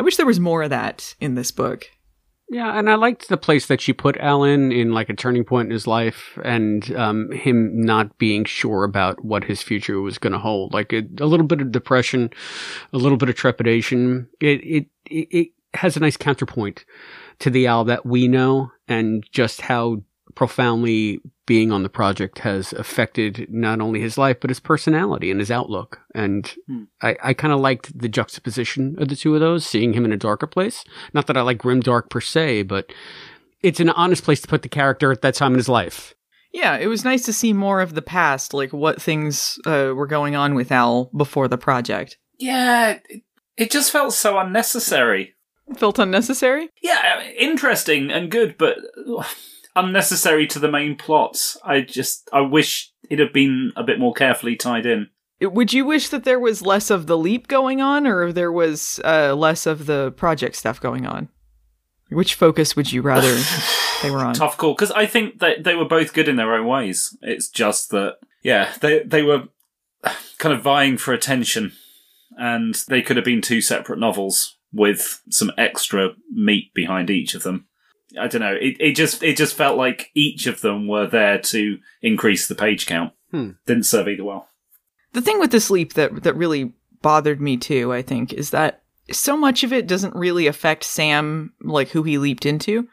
I 0.00 0.02
wish 0.02 0.16
there 0.16 0.26
was 0.26 0.40
more 0.40 0.62
of 0.64 0.70
that 0.70 1.14
in 1.20 1.34
this 1.34 1.52
book. 1.52 1.88
Yeah, 2.50 2.78
and 2.78 2.90
I 2.90 2.94
liked 2.96 3.28
the 3.28 3.36
place 3.36 3.66
that 3.66 3.80
she 3.80 3.92
put 3.92 4.18
Alan 4.18 4.70
in 4.70 4.92
like 4.92 5.08
a 5.08 5.14
turning 5.14 5.44
point 5.44 5.66
in 5.66 5.72
his 5.72 5.86
life 5.86 6.38
and 6.44 6.94
um, 6.94 7.30
him 7.32 7.80
not 7.80 8.18
being 8.18 8.44
sure 8.44 8.84
about 8.84 9.24
what 9.24 9.44
his 9.44 9.62
future 9.62 10.00
was 10.00 10.18
going 10.18 10.34
to 10.34 10.38
hold. 10.38 10.74
Like 10.74 10.92
a, 10.92 11.02
a 11.20 11.26
little 11.26 11.46
bit 11.46 11.62
of 11.62 11.72
depression, 11.72 12.30
a 12.92 12.98
little 12.98 13.16
bit 13.16 13.30
of 13.30 13.34
trepidation. 13.34 14.28
It, 14.40 14.60
it, 14.62 14.86
it, 15.06 15.28
it 15.30 15.48
has 15.72 15.96
a 15.96 16.00
nice 16.00 16.18
counterpoint 16.18 16.84
to 17.40 17.50
the 17.50 17.66
Al 17.66 17.84
that 17.84 18.04
we 18.04 18.28
know 18.28 18.70
and 18.86 19.24
just 19.32 19.62
how 19.62 20.02
profoundly 20.34 21.20
being 21.46 21.70
on 21.70 21.82
the 21.82 21.88
project 21.88 22.38
has 22.40 22.72
affected 22.72 23.46
not 23.50 23.80
only 23.80 24.00
his 24.00 24.16
life, 24.16 24.38
but 24.40 24.50
his 24.50 24.60
personality 24.60 25.30
and 25.30 25.40
his 25.40 25.50
outlook. 25.50 26.00
And 26.14 26.52
I, 27.02 27.16
I 27.22 27.34
kind 27.34 27.52
of 27.52 27.60
liked 27.60 27.96
the 27.98 28.08
juxtaposition 28.08 28.96
of 28.98 29.08
the 29.08 29.16
two 29.16 29.34
of 29.34 29.40
those, 29.40 29.66
seeing 29.66 29.92
him 29.92 30.04
in 30.04 30.12
a 30.12 30.16
darker 30.16 30.46
place. 30.46 30.84
Not 31.12 31.26
that 31.26 31.36
I 31.36 31.42
like 31.42 31.58
grim 31.58 31.80
dark 31.80 32.08
per 32.08 32.20
se, 32.20 32.62
but 32.62 32.92
it's 33.62 33.80
an 33.80 33.90
honest 33.90 34.24
place 34.24 34.40
to 34.40 34.48
put 34.48 34.62
the 34.62 34.68
character 34.68 35.12
at 35.12 35.22
that 35.22 35.34
time 35.34 35.52
in 35.52 35.58
his 35.58 35.68
life. 35.68 36.14
Yeah, 36.52 36.76
it 36.76 36.86
was 36.86 37.04
nice 37.04 37.24
to 37.24 37.32
see 37.32 37.52
more 37.52 37.80
of 37.80 37.94
the 37.94 38.02
past, 38.02 38.54
like 38.54 38.72
what 38.72 39.02
things 39.02 39.58
uh, 39.66 39.92
were 39.94 40.06
going 40.06 40.36
on 40.36 40.54
with 40.54 40.70
Al 40.70 41.10
before 41.16 41.48
the 41.48 41.58
project. 41.58 42.16
Yeah, 42.38 42.98
it, 43.08 43.22
it 43.56 43.70
just 43.70 43.90
felt 43.90 44.14
so 44.14 44.38
unnecessary. 44.38 45.34
Felt 45.76 45.98
unnecessary? 45.98 46.70
Yeah, 46.80 47.22
interesting 47.38 48.10
and 48.10 48.30
good, 48.30 48.56
but 48.56 48.78
ugh, 49.08 49.26
unnecessary 49.76 50.46
to 50.48 50.58
the 50.58 50.70
main 50.70 50.96
plot. 50.96 51.56
I 51.64 51.80
just, 51.80 52.28
I 52.32 52.40
wish 52.40 52.92
it 53.10 53.18
had 53.18 53.32
been 53.32 53.72
a 53.76 53.82
bit 53.82 53.98
more 53.98 54.12
carefully 54.14 54.56
tied 54.56 54.86
in. 54.86 55.08
Would 55.40 55.72
you 55.72 55.84
wish 55.84 56.08
that 56.08 56.24
there 56.24 56.38
was 56.38 56.62
less 56.62 56.90
of 56.90 57.06
the 57.06 57.18
leap 57.18 57.48
going 57.48 57.80
on, 57.80 58.06
or 58.06 58.32
there 58.32 58.52
was 58.52 59.00
uh, 59.04 59.34
less 59.34 59.66
of 59.66 59.86
the 59.86 60.12
project 60.12 60.56
stuff 60.56 60.80
going 60.80 61.06
on? 61.06 61.28
Which 62.08 62.34
focus 62.34 62.76
would 62.76 62.92
you 62.92 63.02
rather 63.02 63.34
they 64.02 64.10
were 64.10 64.18
on? 64.18 64.34
Tough 64.34 64.56
call 64.56 64.74
because 64.74 64.92
I 64.92 65.06
think 65.06 65.40
that 65.40 65.64
they 65.64 65.74
were 65.74 65.84
both 65.84 66.14
good 66.14 66.28
in 66.28 66.36
their 66.36 66.54
own 66.54 66.66
ways. 66.66 67.16
It's 67.20 67.48
just 67.48 67.90
that, 67.90 68.18
yeah, 68.42 68.72
they 68.80 69.02
they 69.02 69.22
were 69.22 69.48
kind 70.38 70.54
of 70.54 70.62
vying 70.62 70.98
for 70.98 71.12
attention, 71.12 71.72
and 72.38 72.76
they 72.88 73.02
could 73.02 73.16
have 73.16 73.24
been 73.24 73.42
two 73.42 73.60
separate 73.60 73.98
novels 73.98 74.56
with 74.72 75.20
some 75.30 75.50
extra 75.58 76.10
meat 76.32 76.72
behind 76.74 77.10
each 77.10 77.34
of 77.34 77.42
them. 77.42 77.66
I 78.18 78.26
don't 78.28 78.40
know. 78.40 78.56
It 78.60 78.76
it 78.80 78.92
just 78.96 79.22
it 79.22 79.36
just 79.36 79.54
felt 79.54 79.76
like 79.76 80.10
each 80.14 80.46
of 80.46 80.60
them 80.60 80.88
were 80.88 81.06
there 81.06 81.38
to 81.38 81.78
increase 82.02 82.46
the 82.46 82.54
page 82.54 82.86
count. 82.86 83.12
Hmm. 83.30 83.50
Didn't 83.66 83.84
serve 83.84 84.08
either 84.08 84.24
well. 84.24 84.48
The 85.12 85.22
thing 85.22 85.38
with 85.38 85.50
this 85.50 85.70
leap 85.70 85.94
that 85.94 86.22
that 86.22 86.36
really 86.36 86.72
bothered 87.02 87.40
me 87.40 87.56
too, 87.56 87.92
I 87.92 88.02
think, 88.02 88.32
is 88.32 88.50
that 88.50 88.82
so 89.10 89.36
much 89.36 89.62
of 89.62 89.72
it 89.72 89.86
doesn't 89.86 90.14
really 90.14 90.46
affect 90.46 90.84
Sam, 90.84 91.52
like 91.62 91.88
who 91.88 92.02
he 92.02 92.18
leaped 92.18 92.46
into. 92.46 92.88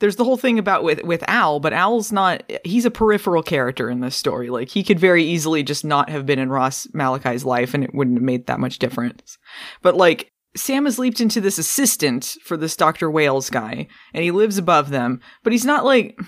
There's 0.00 0.16
the 0.16 0.24
whole 0.24 0.36
thing 0.36 0.60
about 0.60 0.84
with 0.84 1.02
with 1.02 1.24
Al, 1.28 1.58
but 1.58 1.72
Al's 1.72 2.12
not. 2.12 2.44
He's 2.64 2.84
a 2.84 2.90
peripheral 2.90 3.42
character 3.42 3.90
in 3.90 4.00
this 4.00 4.14
story. 4.14 4.48
Like 4.48 4.68
he 4.68 4.84
could 4.84 5.00
very 5.00 5.24
easily 5.24 5.64
just 5.64 5.84
not 5.84 6.08
have 6.08 6.24
been 6.24 6.38
in 6.38 6.50
Ross 6.50 6.86
Malachi's 6.94 7.44
life, 7.44 7.74
and 7.74 7.82
it 7.82 7.94
wouldn't 7.94 8.16
have 8.16 8.22
made 8.22 8.46
that 8.46 8.60
much 8.60 8.78
difference. 8.78 9.38
But 9.82 9.96
like 9.96 10.30
Sam 10.56 10.86
has 10.86 10.98
leaped 10.98 11.20
into 11.20 11.40
this 11.40 11.58
assistant 11.58 12.36
for 12.42 12.56
this 12.56 12.76
Doctor 12.76 13.10
Wales 13.10 13.50
guy, 13.50 13.86
and 14.14 14.24
he 14.24 14.30
lives 14.30 14.58
above 14.58 14.90
them. 14.90 15.20
But 15.42 15.52
he's 15.52 15.64
not 15.64 15.84
like. 15.84 16.18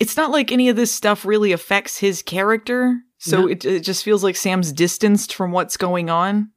It's 0.00 0.16
not 0.16 0.30
like 0.30 0.52
any 0.52 0.68
of 0.68 0.76
this 0.76 0.92
stuff 0.92 1.24
really 1.24 1.52
affects 1.52 1.98
his 1.98 2.22
character. 2.22 2.98
So 3.18 3.42
No. 3.42 3.48
it, 3.48 3.64
it 3.64 3.80
just 3.80 4.04
feels 4.04 4.22
like 4.22 4.36
Sam's 4.36 4.72
distanced 4.72 5.34
from 5.34 5.50
what's 5.50 5.76
going 5.76 6.08
on. 6.08 6.50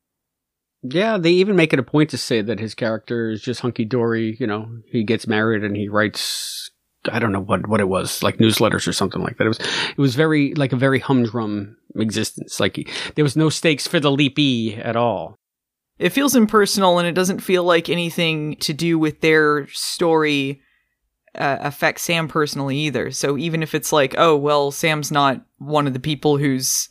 Yeah, 0.84 1.18
they 1.18 1.32
even 1.32 1.56
make 1.56 1.74
it 1.74 1.80
a 1.80 1.84
point 1.84 2.12
to 2.12 2.18
say 2.18 2.42
that 2.42 2.60
his 2.60 2.76
character 2.76 3.30
is 3.30 3.42
just 3.42 3.62
hunky 3.62 3.86
dory. 3.86 4.38
You 4.40 4.48
know, 4.48 4.68
he 4.92 5.04
gets 5.04 5.28
married 5.28 5.64
and 5.64 5.76
he 5.76 5.90
writes. 5.90 6.70
I 7.12 7.18
don't 7.18 7.32
know 7.32 7.42
what 7.42 7.68
what 7.68 7.82
it 7.82 7.88
was, 7.88 8.22
like 8.22 8.38
newsletters 8.38 8.88
or 8.88 8.94
something 8.94 9.24
like 9.24 9.38
that. 9.38 9.46
It 9.46 9.48
was 9.48 9.60
it 9.60 9.98
was 9.98 10.14
very 10.14 10.54
like 10.54 10.72
a 10.72 10.76
very 10.78 11.00
humdrum 11.00 11.78
existence. 11.96 12.60
Like 12.60 12.76
he, 12.76 12.88
there 13.16 13.26
was 13.26 13.36
no 13.36 13.50
stakes 13.50 13.88
for 13.88 14.00
the 14.00 14.12
leapy 14.12 14.76
at 14.78 14.96
all. 14.96 15.36
It 16.02 16.10
feels 16.10 16.36
impersonal 16.36 16.98
and 16.98 17.08
it 17.08 17.14
doesn't 17.14 17.42
feel 17.42 17.64
like 17.64 17.88
anything 17.88 18.56
to 18.58 18.74
do 18.74 18.98
with 18.98 19.22
their 19.22 19.68
story 19.68 20.62
uh, 21.36 21.58
affects 21.62 22.02
Sam 22.02 22.28
personally 22.28 22.76
either. 22.78 23.12
So 23.12 23.38
even 23.38 23.62
if 23.62 23.76
it's 23.76 23.94
like, 23.94 24.16
oh, 24.18 24.36
well, 24.36 24.72
Sam's 24.72 25.12
not 25.12 25.46
one 25.60 25.86
of 25.86 25.94
the 25.94 26.00
people 26.00 26.38
who's 26.38 26.90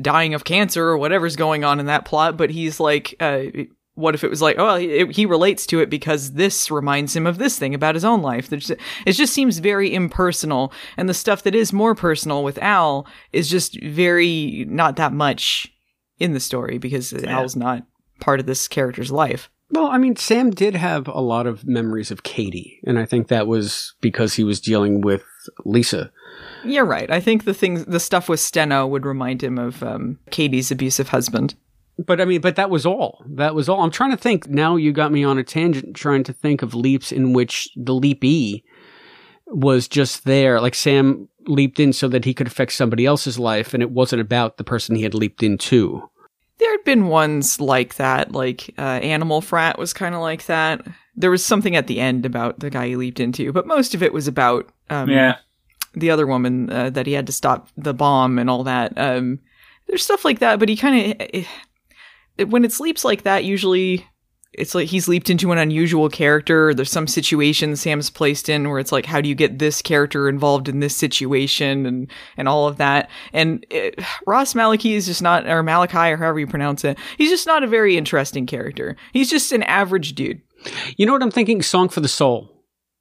dying 0.00 0.34
of 0.34 0.44
cancer 0.44 0.84
or 0.84 0.98
whatever's 0.98 1.36
going 1.36 1.64
on 1.64 1.80
in 1.80 1.86
that 1.86 2.04
plot, 2.04 2.36
but 2.36 2.50
he's 2.50 2.80
like, 2.80 3.14
uh, 3.20 3.44
what 3.94 4.14
if 4.14 4.24
it 4.24 4.30
was 4.30 4.42
like, 4.42 4.56
oh, 4.58 4.76
he, 4.76 5.06
he 5.06 5.26
relates 5.26 5.64
to 5.66 5.80
it 5.80 5.88
because 5.88 6.32
this 6.32 6.70
reminds 6.70 7.14
him 7.14 7.26
of 7.26 7.38
this 7.38 7.58
thing 7.58 7.74
about 7.74 7.94
his 7.94 8.04
own 8.04 8.20
life? 8.20 8.48
There's, 8.48 8.70
it 8.70 9.12
just 9.12 9.32
seems 9.32 9.58
very 9.58 9.94
impersonal. 9.94 10.72
And 10.96 11.08
the 11.08 11.14
stuff 11.14 11.44
that 11.44 11.54
is 11.54 11.72
more 11.72 11.94
personal 11.94 12.42
with 12.42 12.58
Al 12.58 13.06
is 13.32 13.48
just 13.48 13.80
very 13.80 14.64
not 14.68 14.96
that 14.96 15.12
much 15.12 15.72
in 16.18 16.32
the 16.32 16.40
story 16.40 16.78
because 16.78 17.12
Al's 17.24 17.56
not 17.56 17.86
part 18.20 18.40
of 18.40 18.46
this 18.46 18.68
character's 18.68 19.10
life. 19.10 19.50
Well, 19.72 19.86
I 19.86 19.98
mean, 19.98 20.16
Sam 20.16 20.50
did 20.50 20.74
have 20.74 21.06
a 21.06 21.20
lot 21.20 21.46
of 21.46 21.66
memories 21.66 22.10
of 22.10 22.24
Katie, 22.24 22.80
and 22.84 22.98
I 22.98 23.04
think 23.04 23.28
that 23.28 23.46
was 23.46 23.94
because 24.00 24.34
he 24.34 24.42
was 24.42 24.60
dealing 24.60 25.00
with 25.00 25.22
Lisa. 25.64 26.10
You're 26.64 26.84
right. 26.84 27.08
I 27.10 27.20
think 27.20 27.44
the 27.44 27.54
things, 27.54 27.84
the 27.84 28.00
stuff 28.00 28.28
with 28.28 28.40
Steno 28.40 28.86
would 28.86 29.06
remind 29.06 29.42
him 29.42 29.58
of 29.58 29.82
um, 29.82 30.18
Katie's 30.30 30.72
abusive 30.72 31.10
husband. 31.10 31.54
But 32.04 32.20
I 32.20 32.24
mean, 32.24 32.40
but 32.40 32.56
that 32.56 32.70
was 32.70 32.84
all. 32.84 33.24
That 33.28 33.54
was 33.54 33.68
all. 33.68 33.82
I'm 33.82 33.90
trying 33.90 34.10
to 34.10 34.16
think. 34.16 34.48
Now 34.48 34.76
you 34.76 34.92
got 34.92 35.12
me 35.12 35.22
on 35.22 35.38
a 35.38 35.44
tangent, 35.44 35.94
trying 35.94 36.24
to 36.24 36.32
think 36.32 36.62
of 36.62 36.74
leaps 36.74 37.12
in 37.12 37.32
which 37.32 37.68
the 37.76 37.92
leapee 37.92 38.62
was 39.46 39.86
just 39.86 40.24
there. 40.24 40.60
Like 40.60 40.74
Sam 40.74 41.28
leaped 41.46 41.78
in 41.78 41.92
so 41.92 42.08
that 42.08 42.24
he 42.24 42.34
could 42.34 42.46
affect 42.46 42.72
somebody 42.72 43.06
else's 43.06 43.38
life, 43.38 43.74
and 43.74 43.82
it 43.82 43.90
wasn't 43.90 44.22
about 44.22 44.56
the 44.56 44.64
person 44.64 44.96
he 44.96 45.02
had 45.02 45.14
leaped 45.14 45.42
into. 45.42 46.08
There 46.60 46.70
had 46.70 46.84
been 46.84 47.08
ones 47.08 47.58
like 47.60 47.94
that, 47.96 48.32
like 48.32 48.72
uh, 48.78 48.82
Animal 48.82 49.40
Frat 49.40 49.78
was 49.78 49.92
kind 49.92 50.14
of 50.14 50.20
like 50.20 50.46
that. 50.46 50.86
There 51.16 51.30
was 51.30 51.44
something 51.44 51.74
at 51.74 51.86
the 51.88 51.98
end 52.00 52.24
about 52.26 52.60
the 52.60 52.70
guy 52.70 52.88
he 52.88 52.96
leaped 52.96 53.18
into, 53.18 53.52
but 53.52 53.66
most 53.66 53.94
of 53.94 54.02
it 54.02 54.12
was 54.12 54.28
about 54.28 54.70
um, 54.90 55.08
Yeah. 55.08 55.36
the 55.94 56.10
other 56.10 56.26
woman 56.26 56.70
uh, 56.70 56.90
that 56.90 57.06
he 57.06 57.14
had 57.14 57.26
to 57.26 57.32
stop 57.32 57.68
the 57.76 57.94
bomb 57.94 58.38
and 58.38 58.48
all 58.50 58.62
that. 58.64 58.92
Um, 58.96 59.40
there's 59.86 60.04
stuff 60.04 60.24
like 60.24 60.38
that, 60.40 60.58
but 60.60 60.68
he 60.68 60.76
kind 60.76 61.20
of 62.38 62.50
when 62.50 62.64
it's 62.64 62.78
leaps 62.80 63.04
like 63.04 63.22
that, 63.22 63.44
usually 63.44 64.06
it's 64.52 64.74
like 64.74 64.88
he's 64.88 65.06
leaped 65.08 65.30
into 65.30 65.52
an 65.52 65.58
unusual 65.58 66.08
character. 66.08 66.74
There's 66.74 66.90
some 66.90 67.06
situation 67.06 67.76
Sam's 67.76 68.10
placed 68.10 68.48
in 68.48 68.68
where 68.68 68.78
it's 68.80 68.90
like, 68.92 69.06
how 69.06 69.20
do 69.20 69.28
you 69.28 69.34
get 69.34 69.58
this 69.58 69.80
character 69.80 70.28
involved 70.28 70.68
in 70.68 70.80
this 70.80 70.96
situation 70.96 71.86
and 71.86 72.10
and 72.36 72.48
all 72.48 72.66
of 72.66 72.76
that. 72.78 73.08
And 73.32 73.64
it, 73.70 74.00
Ross 74.26 74.54
Malachi 74.54 74.94
is 74.94 75.06
just 75.06 75.22
not, 75.22 75.46
or 75.46 75.62
Malachi 75.62 75.96
or 76.12 76.16
however 76.16 76.40
you 76.40 76.46
pronounce 76.46 76.84
it. 76.84 76.98
He's 77.16 77.30
just 77.30 77.46
not 77.46 77.62
a 77.62 77.68
very 77.68 77.96
interesting 77.96 78.46
character. 78.46 78.96
He's 79.12 79.30
just 79.30 79.52
an 79.52 79.62
average 79.62 80.14
dude. 80.14 80.42
You 80.96 81.06
know 81.06 81.12
what 81.12 81.22
I'm 81.22 81.30
thinking? 81.30 81.62
Song 81.62 81.88
for 81.88 82.00
the 82.00 82.08
Soul 82.08 82.52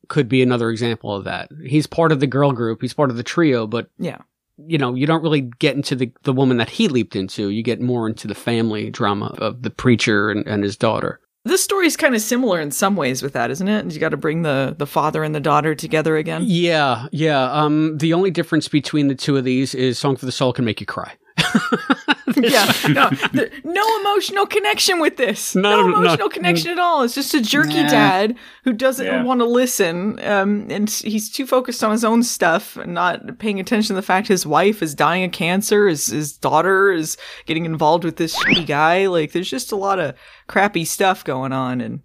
could 0.08 0.30
be 0.30 0.42
another 0.42 0.70
example 0.70 1.14
of 1.14 1.24
that. 1.26 1.50
He's 1.66 1.88
part 1.88 2.12
of 2.12 2.20
the 2.20 2.28
girl 2.28 2.52
group. 2.52 2.82
He's 2.82 2.94
part 2.94 3.10
of 3.10 3.18
the 3.18 3.24
trio, 3.24 3.68
but 3.68 3.90
Yeah. 4.00 4.18
you 4.58 4.78
know, 4.78 4.94
you 4.96 5.06
don't 5.06 5.22
really 5.24 5.42
get 5.42 5.76
into 5.76 5.96
the, 5.96 6.12
the 6.24 6.34
woman 6.34 6.58
that 6.58 6.70
he 6.70 6.88
leaped 6.88 7.16
into. 7.16 7.50
You 7.50 7.62
get 7.64 7.80
more 7.82 8.08
into 8.08 8.28
the 8.28 8.34
family 8.36 8.90
drama 8.90 9.36
of 9.40 9.62
the 9.64 9.70
preacher 9.70 10.30
and, 10.32 10.48
and 10.48 10.64
his 10.64 10.78
daughter. 10.78 11.20
This 11.46 11.64
story 11.64 11.88
is 11.88 11.96
kind 11.96 12.16
of 12.16 12.22
similar 12.22 12.60
in 12.60 12.72
some 12.72 12.96
ways 12.98 13.24
with 13.24 13.34
that, 13.34 13.50
isn't 13.50 13.68
it? 13.68 13.94
You 13.94 14.00
got 14.00 14.10
to 14.10 14.18
bring 14.18 14.42
the 14.42 14.76
the 14.78 14.86
father 14.86 15.24
and 15.24 15.34
the 15.34 15.40
daughter 15.40 15.74
together 15.74 16.18
again. 16.18 16.44
Yeah, 16.46 17.08
yeah. 17.12 17.52
Um, 17.52 17.98
the 17.98 18.14
only 18.14 18.30
difference 18.30 18.68
between 18.68 19.08
the 19.08 19.16
two 19.16 19.38
of 19.38 19.46
these 19.46 19.74
is 19.74 19.98
Song 19.98 20.18
for 20.18 20.26
the 20.26 20.32
Soul 20.34 20.52
can 20.52 20.66
make 20.66 20.82
you 20.82 20.86
cry. 20.86 21.14
yeah, 22.36 22.72
no, 22.90 23.10
th- 23.10 23.52
no 23.64 24.00
emotional 24.02 24.46
connection 24.46 25.00
with 25.00 25.18
this. 25.18 25.56
None 25.56 25.64
no 25.64 25.80
of- 25.80 25.88
no. 25.92 25.98
emotional 26.02 26.30
connection 26.30 26.72
at 26.72 26.80
all. 26.80 27.04
It's 27.04 27.16
just 27.16 27.34
a 27.34 27.42
jerky 27.42 27.82
Nah. 27.84 27.90
dad 27.90 28.36
who 28.64 28.74
doesn't 28.74 29.06
Yeah. 29.06 29.24
want 29.24 29.40
to 29.42 29.46
listen, 29.46 30.20
um, 30.26 30.68
and 30.70 30.90
he's 30.90 31.30
too 31.30 31.46
focused 31.46 31.84
on 31.84 31.92
his 31.92 32.04
own 32.04 32.24
stuff 32.24 32.78
and 32.78 32.94
not 32.94 33.38
paying 33.40 33.60
attention 33.60 33.90
to 33.90 33.94
the 33.96 34.02
fact 34.06 34.28
his 34.28 34.46
wife 34.46 34.82
is 34.82 34.94
dying 34.96 35.24
of 35.24 35.32
cancer, 35.32 35.88
his 35.88 36.08
his 36.08 36.34
daughter 36.34 36.92
is 36.92 37.18
getting 37.46 37.66
involved 37.66 38.04
with 38.04 38.18
this 38.18 38.36
shitty 38.38 38.66
guy. 38.68 39.08
Like, 39.08 39.32
there's 39.32 39.50
just 39.50 39.72
a 39.72 39.76
lot 39.78 40.00
of 40.00 40.16
crappy 40.48 40.86
stuff 40.86 41.24
going 41.24 41.52
on, 41.54 41.82
and. 41.82 42.02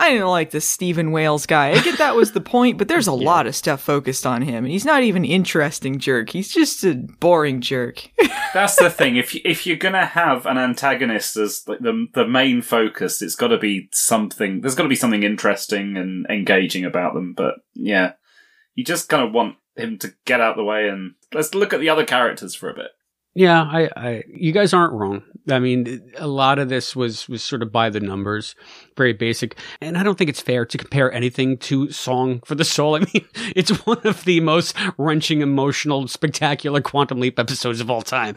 I 0.00 0.10
didn't 0.10 0.28
like 0.28 0.50
this 0.50 0.68
Stephen 0.68 1.10
Wales 1.10 1.44
guy. 1.44 1.70
I 1.70 1.80
get 1.80 1.98
that 1.98 2.14
was 2.14 2.32
the 2.32 2.40
point, 2.40 2.78
but 2.78 2.86
there's 2.86 3.08
a 3.08 3.12
lot 3.12 3.48
of 3.48 3.56
stuff 3.56 3.80
focused 3.80 4.26
on 4.26 4.42
him, 4.42 4.64
and 4.64 4.70
he's 4.70 4.84
not 4.84 5.02
even 5.02 5.24
interesting 5.24 5.98
jerk. 5.98 6.30
He's 6.30 6.52
just 6.52 6.84
a 6.84 6.94
boring 6.94 7.60
jerk. 7.60 8.08
That's 8.54 8.76
the 8.76 8.90
thing. 8.90 9.16
If 9.16 9.34
you, 9.34 9.40
if 9.44 9.66
you're 9.66 9.76
gonna 9.76 10.06
have 10.06 10.46
an 10.46 10.56
antagonist 10.56 11.36
as 11.36 11.66
like 11.66 11.80
the 11.80 12.06
the 12.14 12.26
main 12.26 12.62
focus, 12.62 13.20
it's 13.22 13.34
got 13.34 13.48
to 13.48 13.58
be 13.58 13.88
something. 13.92 14.60
There's 14.60 14.76
got 14.76 14.84
to 14.84 14.88
be 14.88 14.94
something 14.94 15.24
interesting 15.24 15.96
and 15.96 16.26
engaging 16.30 16.84
about 16.84 17.14
them. 17.14 17.34
But 17.34 17.56
yeah, 17.74 18.12
you 18.74 18.84
just 18.84 19.08
kind 19.08 19.24
of 19.24 19.32
want 19.32 19.56
him 19.76 19.98
to 19.98 20.14
get 20.24 20.40
out 20.40 20.56
the 20.56 20.64
way 20.64 20.88
and 20.88 21.14
let's 21.32 21.54
look 21.54 21.72
at 21.72 21.80
the 21.80 21.88
other 21.88 22.04
characters 22.04 22.54
for 22.54 22.70
a 22.70 22.74
bit. 22.74 22.90
Yeah, 23.38 23.62
I, 23.62 23.88
I, 23.96 24.24
you 24.26 24.50
guys 24.50 24.74
aren't 24.74 24.94
wrong. 24.94 25.22
I 25.48 25.60
mean, 25.60 26.10
a 26.16 26.26
lot 26.26 26.58
of 26.58 26.68
this 26.68 26.96
was 26.96 27.28
was 27.28 27.40
sort 27.40 27.62
of 27.62 27.70
by 27.70 27.88
the 27.88 28.00
numbers, 28.00 28.56
very 28.96 29.12
basic, 29.12 29.56
and 29.80 29.96
I 29.96 30.02
don't 30.02 30.18
think 30.18 30.28
it's 30.28 30.40
fair 30.40 30.66
to 30.66 30.76
compare 30.76 31.12
anything 31.12 31.56
to 31.58 31.88
"Song 31.92 32.40
for 32.44 32.56
the 32.56 32.64
Soul." 32.64 32.96
I 32.96 32.98
mean, 32.98 33.24
it's 33.54 33.70
one 33.86 34.00
of 34.02 34.24
the 34.24 34.40
most 34.40 34.74
wrenching, 34.98 35.40
emotional, 35.40 36.08
spectacular 36.08 36.80
quantum 36.80 37.20
leap 37.20 37.38
episodes 37.38 37.80
of 37.80 37.92
all 37.92 38.02
time. 38.02 38.34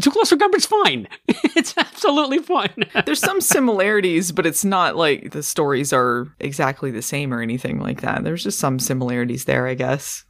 Too 0.00 0.12
close 0.12 0.30
for 0.30 0.36
comfort's 0.36 0.66
fine. 0.66 1.08
it's 1.26 1.76
absolutely 1.76 2.38
fine. 2.38 2.84
There's 3.04 3.18
some 3.18 3.40
similarities, 3.56 4.30
but 4.30 4.46
it's 4.46 4.64
not 4.64 4.94
like 4.94 5.32
the 5.32 5.42
stories 5.42 5.92
are 5.92 6.28
exactly 6.38 6.92
the 6.92 7.02
same 7.02 7.34
or 7.34 7.42
anything 7.42 7.80
like 7.80 8.02
that. 8.02 8.22
There's 8.22 8.44
just 8.44 8.60
some 8.60 8.78
similarities 8.78 9.46
there, 9.46 9.66
I 9.66 9.74
guess. 9.74 10.24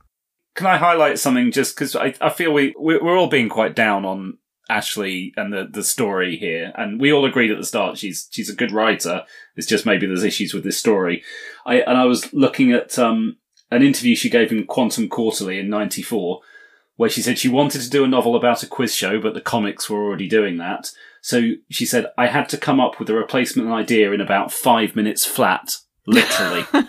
Can 0.57 0.67
I 0.67 0.77
highlight 0.79 1.19
something 1.19 1.53
just 1.53 1.75
because 1.77 1.95
I, 1.95 2.15
I 2.21 2.31
feel 2.31 2.53
we 2.53 2.75
we- 2.79 2.99
we're 2.99 3.17
all 3.19 3.29
being 3.29 3.49
quite 3.49 3.75
down 3.77 4.05
on 4.05 4.39
Ashley 4.69 5.33
and 5.37 5.53
the 5.53 5.69
the 5.71 5.85
story 5.85 6.37
here, 6.37 6.73
and 6.77 7.01
we 7.01 7.13
all 7.13 7.25
agreed 7.25 7.51
at 7.53 7.59
the 7.59 7.65
start 7.65 7.99
she's 7.99 8.27
she's 8.31 8.51
a 8.51 8.55
good 8.57 8.73
writer. 8.73 9.25
It's 9.55 9.67
just 9.67 9.87
maybe 9.87 10.07
there's 10.07 10.25
issues 10.25 10.53
with 10.55 10.65
this 10.65 10.79
story. 10.79 11.23
I 11.65 11.77
and 11.81 11.97
I 11.97 12.05
was 12.07 12.33
looking 12.33 12.73
at 12.73 12.99
um 12.99 13.37
an 13.71 13.83
interview 13.83 14.17
she 14.17 14.31
gave 14.31 14.51
in 14.51 14.65
Quantum 14.67 15.09
Quarterly 15.09 15.59
in 15.59 15.69
'94, 15.69 16.41
where 16.97 17.11
she 17.11 17.23
said 17.23 17.39
she 17.39 17.49
wanted 17.49 17.83
to 17.83 17.91
do 17.91 18.03
a 18.05 18.09
novel 18.09 18.35
about 18.35 18.63
a 18.63 18.67
quiz 18.67 18.95
show, 18.95 19.21
but 19.21 19.35
the 19.35 19.41
comics 19.41 19.89
were 19.91 20.03
already 20.03 20.29
doing 20.29 20.57
that. 20.57 20.91
So 21.21 21.53
she 21.71 21.85
said 21.87 22.07
I 22.17 22.27
had 22.29 22.49
to 22.51 22.57
come 22.59 22.81
up 22.81 22.99
with 22.99 23.11
a 23.11 23.15
replacement 23.15 23.69
idea 23.71 24.11
in 24.13 24.21
about 24.21 24.53
five 24.53 24.97
minutes 24.97 25.25
flat, 25.27 25.77
literally. 26.07 26.65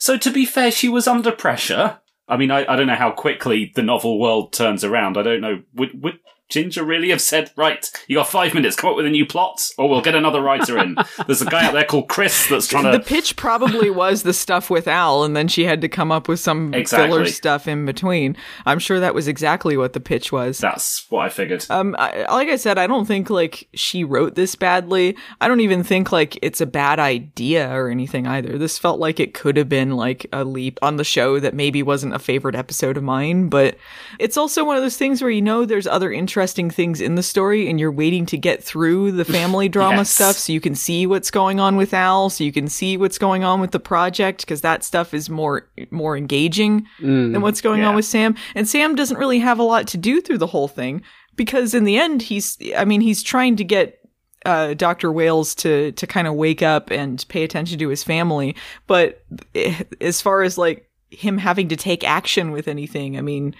So 0.00 0.16
to 0.16 0.30
be 0.30 0.46
fair, 0.46 0.70
she 0.70 0.88
was 0.88 1.08
under 1.08 1.32
pressure. 1.32 1.98
I 2.28 2.36
mean, 2.36 2.50
I, 2.50 2.70
I 2.70 2.76
don't 2.76 2.86
know 2.86 2.94
how 2.94 3.10
quickly 3.10 3.72
the 3.74 3.82
novel 3.82 4.18
world 4.18 4.52
turns 4.52 4.84
around. 4.84 5.16
I 5.16 5.22
don't 5.22 5.40
know. 5.40 5.62
Would, 5.74 6.02
would 6.02 6.18
Ginger 6.48 6.82
really 6.82 7.10
have 7.10 7.20
said, 7.20 7.50
right, 7.56 7.90
you 8.06 8.16
got 8.16 8.28
five 8.28 8.54
minutes, 8.54 8.74
come 8.74 8.90
up 8.90 8.96
with 8.96 9.04
a 9.04 9.10
new 9.10 9.26
plot, 9.26 9.70
or 9.76 9.88
we'll 9.88 10.00
get 10.00 10.14
another 10.14 10.40
writer 10.40 10.78
in. 10.78 10.96
There's 11.26 11.42
a 11.42 11.46
guy 11.46 11.66
out 11.66 11.74
there 11.74 11.84
called 11.84 12.08
Chris 12.08 12.48
that's 12.48 12.66
trying 12.66 12.84
to. 12.84 12.92
The 12.92 13.00
pitch 13.00 13.36
probably 13.36 13.90
was 13.90 14.22
the 14.22 14.32
stuff 14.32 14.70
with 14.70 14.88
Al, 14.88 15.24
and 15.24 15.36
then 15.36 15.46
she 15.46 15.64
had 15.64 15.82
to 15.82 15.88
come 15.88 16.10
up 16.10 16.26
with 16.26 16.40
some 16.40 16.72
Exactly. 16.72 17.08
filler 17.08 17.26
stuff 17.26 17.68
in 17.68 17.84
between. 17.84 18.34
I'm 18.64 18.78
sure 18.78 18.98
that 18.98 19.14
was 19.14 19.28
exactly 19.28 19.76
what 19.76 19.92
the 19.92 20.00
pitch 20.00 20.32
was. 20.32 20.58
That's 20.58 21.04
what 21.10 21.26
I 21.26 21.28
figured. 21.28 21.66
Um, 21.68 21.94
I, 21.98 22.24
like 22.32 22.48
I 22.48 22.56
said, 22.56 22.78
I 22.78 22.86
don't 22.86 23.04
think 23.04 23.28
like 23.28 23.68
she 23.74 24.02
wrote 24.02 24.34
this 24.34 24.54
badly. 24.54 25.16
I 25.42 25.48
don't 25.48 25.60
even 25.60 25.84
think 25.84 26.12
like 26.12 26.38
it's 26.40 26.62
a 26.62 26.66
bad 26.66 26.98
idea 26.98 27.70
or 27.70 27.90
anything 27.90 28.26
either. 28.26 28.56
This 28.56 28.78
felt 28.78 29.00
like 29.00 29.20
it 29.20 29.34
could 29.34 29.58
have 29.58 29.68
been 29.68 29.96
like 29.96 30.26
a 30.32 30.44
leap 30.44 30.78
on 30.80 30.96
the 30.96 31.04
show 31.04 31.38
that 31.40 31.52
maybe 31.52 31.82
wasn't 31.82 32.14
a 32.14 32.18
favorite 32.18 32.54
episode 32.54 32.96
of 32.96 33.02
mine, 33.02 33.48
but 33.50 33.76
it's 34.18 34.38
also 34.38 34.64
one 34.64 34.76
of 34.76 34.82
those 34.82 34.96
things 34.96 35.20
where 35.20 35.30
you 35.30 35.42
know 35.42 35.66
there's 35.66 35.86
other 35.86 36.10
interesting 36.10 36.37
things 36.46 37.00
in 37.00 37.14
the 37.14 37.22
story 37.22 37.68
and 37.68 37.80
you're 37.80 37.90
waiting 37.92 38.26
to 38.26 38.36
get 38.38 38.62
through 38.62 39.12
the 39.12 39.24
family 39.24 39.68
drama 39.76 39.98
Yes. 39.98 40.10
stuff 40.10 40.36
so 40.36 40.52
you 40.52 40.60
can 40.60 40.74
see 40.74 41.06
what's 41.06 41.30
going 41.30 41.58
on 41.60 41.76
with 41.76 41.92
Al, 41.94 42.30
so 42.30 42.44
you 42.44 42.52
can 42.52 42.68
see 42.68 42.96
what's 42.96 43.18
going 43.18 43.44
on 43.44 43.60
with 43.60 43.70
the 43.72 43.80
project 43.80 44.40
because 44.42 44.60
that 44.60 44.84
stuff 44.84 45.14
is 45.14 45.28
more 45.30 45.66
more 45.90 46.16
engaging 46.16 46.86
than 47.00 47.40
what's 47.40 47.60
going 47.60 47.80
yeah. 47.80 47.88
on 47.88 47.94
with 47.96 48.04
Sam. 48.04 48.34
And 48.54 48.68
Sam 48.68 48.94
doesn't 48.94 49.16
really 49.18 49.38
have 49.38 49.58
a 49.58 49.62
lot 49.62 49.86
to 49.88 49.96
do 49.96 50.20
through 50.20 50.38
the 50.38 50.46
whole 50.46 50.68
thing 50.68 51.02
because 51.36 51.74
in 51.74 51.84
the 51.84 51.98
end 51.98 52.22
he's 52.22 52.58
I 52.76 52.84
mean 52.84 53.00
he's 53.00 53.22
trying 53.22 53.56
to 53.56 53.64
get 53.64 53.98
uh, 54.46 54.74
Dr. 54.74 55.10
Wales 55.10 55.54
to 55.56 55.92
to 55.92 56.06
kind 56.06 56.26
of 56.28 56.34
wake 56.34 56.62
up 56.62 56.90
and 56.90 57.24
pay 57.28 57.42
attention 57.42 57.78
to 57.80 57.88
his 57.88 58.04
family, 58.04 58.54
but 58.86 59.24
eh, 59.54 59.82
as 60.00 60.20
far 60.20 60.42
as 60.42 60.56
like 60.56 60.88
him 61.10 61.38
having 61.38 61.68
to 61.68 61.76
take 61.76 62.04
action 62.04 62.50
with 62.52 62.68
anything, 62.68 63.16
I 63.18 63.20
mean, 63.22 63.54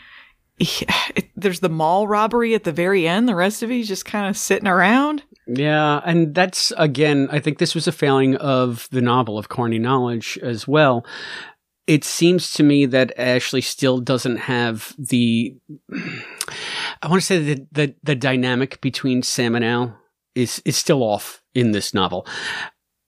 it, 0.58 1.28
there's 1.36 1.60
the 1.60 1.68
mall 1.68 2.08
robbery 2.08 2.54
at 2.54 2.64
the 2.64 2.72
very 2.72 3.06
end. 3.06 3.28
The 3.28 3.34
rest 3.34 3.62
of 3.62 3.70
he's 3.70 3.88
just 3.88 4.04
kind 4.04 4.28
of 4.28 4.36
sitting 4.36 4.68
around. 4.68 5.22
Yeah, 5.46 6.00
and 6.04 6.34
that's 6.34 6.72
again, 6.76 7.28
I 7.30 7.38
think 7.38 7.58
this 7.58 7.74
was 7.74 7.86
a 7.86 7.92
failing 7.92 8.36
of 8.36 8.88
the 8.90 9.00
novel 9.00 9.38
of 9.38 9.48
Carny 9.48 9.78
Knowledge 9.78 10.38
as 10.42 10.68
well. 10.68 11.06
It 11.86 12.04
seems 12.04 12.52
to 12.52 12.62
me 12.62 12.84
that 12.86 13.18
Ashley 13.18 13.62
still 13.62 13.98
doesn't 13.98 14.36
have 14.36 14.94
the 14.98 15.56
I 17.02 17.08
want 17.08 17.22
to 17.22 17.26
say 17.26 17.54
that 17.54 17.72
the 17.72 17.94
the 18.02 18.14
dynamic 18.14 18.80
between 18.80 19.22
Sam 19.22 19.54
and 19.54 19.64
Al 19.64 19.96
is 20.34 20.60
is 20.64 20.76
still 20.76 21.02
off 21.02 21.42
in 21.54 21.72
this 21.72 21.94
novel. 21.94 22.26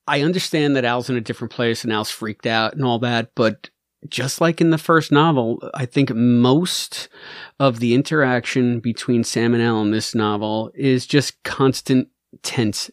I 0.06 0.22
understand 0.22 0.74
that 0.76 0.84
Al's 0.84 1.10
in 1.10 1.16
a 1.16 1.20
different 1.20 1.52
place 1.52 1.84
and 1.84 1.92
Al's 1.92 2.10
freaked 2.10 2.46
out 2.46 2.74
and 2.74 2.84
all 2.84 2.98
that, 3.00 3.30
but 3.36 3.70
just 4.08 4.40
like 4.40 4.60
in 4.60 4.70
the 4.70 4.78
first 4.78 5.12
novel, 5.12 5.58
I 5.74 5.86
think 5.86 6.14
most 6.14 7.08
of 7.58 7.80
the 7.80 7.94
interaction 7.94 8.80
between 8.80 9.24
Sam 9.24 9.54
and 9.54 9.62
Al 9.62 9.82
in 9.82 9.90
this 9.90 10.14
novel 10.14 10.70
is 10.74 11.06
just 11.06 11.42
constant 11.42 12.08
tense 12.42 12.90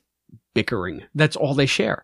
bickering. 0.53 1.03
That's 1.15 1.35
all 1.35 1.53
they 1.53 1.65
share. 1.65 2.03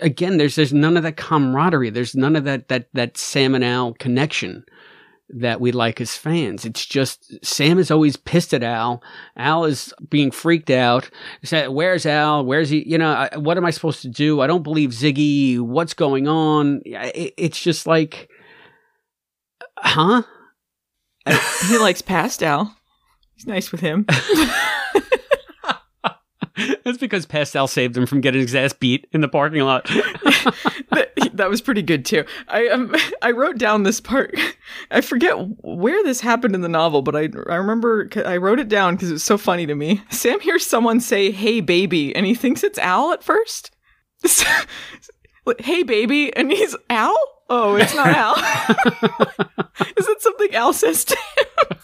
Again, 0.00 0.36
there's 0.36 0.56
there's 0.56 0.72
none 0.72 0.96
of 0.96 1.02
that 1.04 1.16
camaraderie. 1.16 1.90
There's 1.90 2.14
none 2.14 2.34
of 2.34 2.44
that 2.44 2.68
that 2.68 2.88
that 2.94 3.16
Sam 3.16 3.54
and 3.54 3.64
Al 3.64 3.92
connection 3.94 4.64
that 5.32 5.60
we 5.60 5.70
like 5.70 6.00
as 6.00 6.16
fans. 6.16 6.64
It's 6.64 6.84
just 6.84 7.44
Sam 7.44 7.78
is 7.78 7.90
always 7.90 8.16
pissed 8.16 8.52
at 8.52 8.62
Al. 8.62 9.02
Al 9.36 9.64
is 9.64 9.94
being 10.08 10.30
freaked 10.30 10.70
out. 10.70 11.08
Say, 11.44 11.68
Where's 11.68 12.04
Al? 12.04 12.44
Where's 12.44 12.70
he? 12.70 12.88
You 12.88 12.98
know, 12.98 13.12
I, 13.12 13.36
what 13.36 13.56
am 13.56 13.64
I 13.64 13.70
supposed 13.70 14.02
to 14.02 14.08
do? 14.08 14.40
I 14.40 14.46
don't 14.46 14.64
believe 14.64 14.90
Ziggy. 14.90 15.60
What's 15.60 15.94
going 15.94 16.26
on? 16.26 16.82
It, 16.84 17.34
it's 17.36 17.62
just 17.62 17.86
like, 17.86 18.28
huh? 19.80 20.22
he 21.68 21.78
likes 21.78 22.02
pastel. 22.02 22.74
He's 23.34 23.46
nice 23.46 23.72
with 23.72 23.80
him. 23.80 24.06
That's 26.84 26.98
because 26.98 27.26
Pastel 27.26 27.68
saved 27.68 27.96
him 27.96 28.06
from 28.06 28.20
getting 28.20 28.42
his 28.42 28.54
ass 28.54 28.72
beat 28.72 29.06
in 29.12 29.20
the 29.20 29.28
parking 29.28 29.62
lot. 29.62 29.84
that, 30.90 31.12
that 31.32 31.48
was 31.48 31.60
pretty 31.60 31.82
good 31.82 32.04
too. 32.04 32.24
I 32.48 32.68
um 32.68 32.94
I 33.22 33.30
wrote 33.30 33.58
down 33.58 33.82
this 33.82 34.00
part. 34.00 34.36
I 34.90 35.00
forget 35.00 35.34
where 35.62 36.02
this 36.04 36.20
happened 36.20 36.54
in 36.54 36.60
the 36.60 36.68
novel, 36.68 37.02
but 37.02 37.16
I 37.16 37.28
I 37.48 37.56
remember 37.56 38.08
I 38.24 38.36
wrote 38.36 38.60
it 38.60 38.68
down 38.68 38.94
because 38.94 39.10
it 39.10 39.14
was 39.14 39.24
so 39.24 39.38
funny 39.38 39.66
to 39.66 39.74
me. 39.74 40.02
Sam 40.10 40.40
hears 40.40 40.66
someone 40.66 41.00
say 41.00 41.30
"Hey 41.30 41.60
baby," 41.60 42.14
and 42.14 42.26
he 42.26 42.34
thinks 42.34 42.62
it's 42.62 42.78
Al 42.78 43.12
at 43.12 43.22
first. 43.22 43.70
Hey 45.58 45.82
baby, 45.82 46.34
and 46.34 46.50
he's 46.50 46.76
Al. 46.88 47.16
Oh, 47.48 47.76
it's 47.76 47.94
not 47.94 48.06
Al. 48.06 48.36
Is 49.96 50.08
it 50.08 50.22
something 50.22 50.54
Al 50.54 50.72
says 50.72 51.04
to 51.04 51.16
him? 51.16 51.76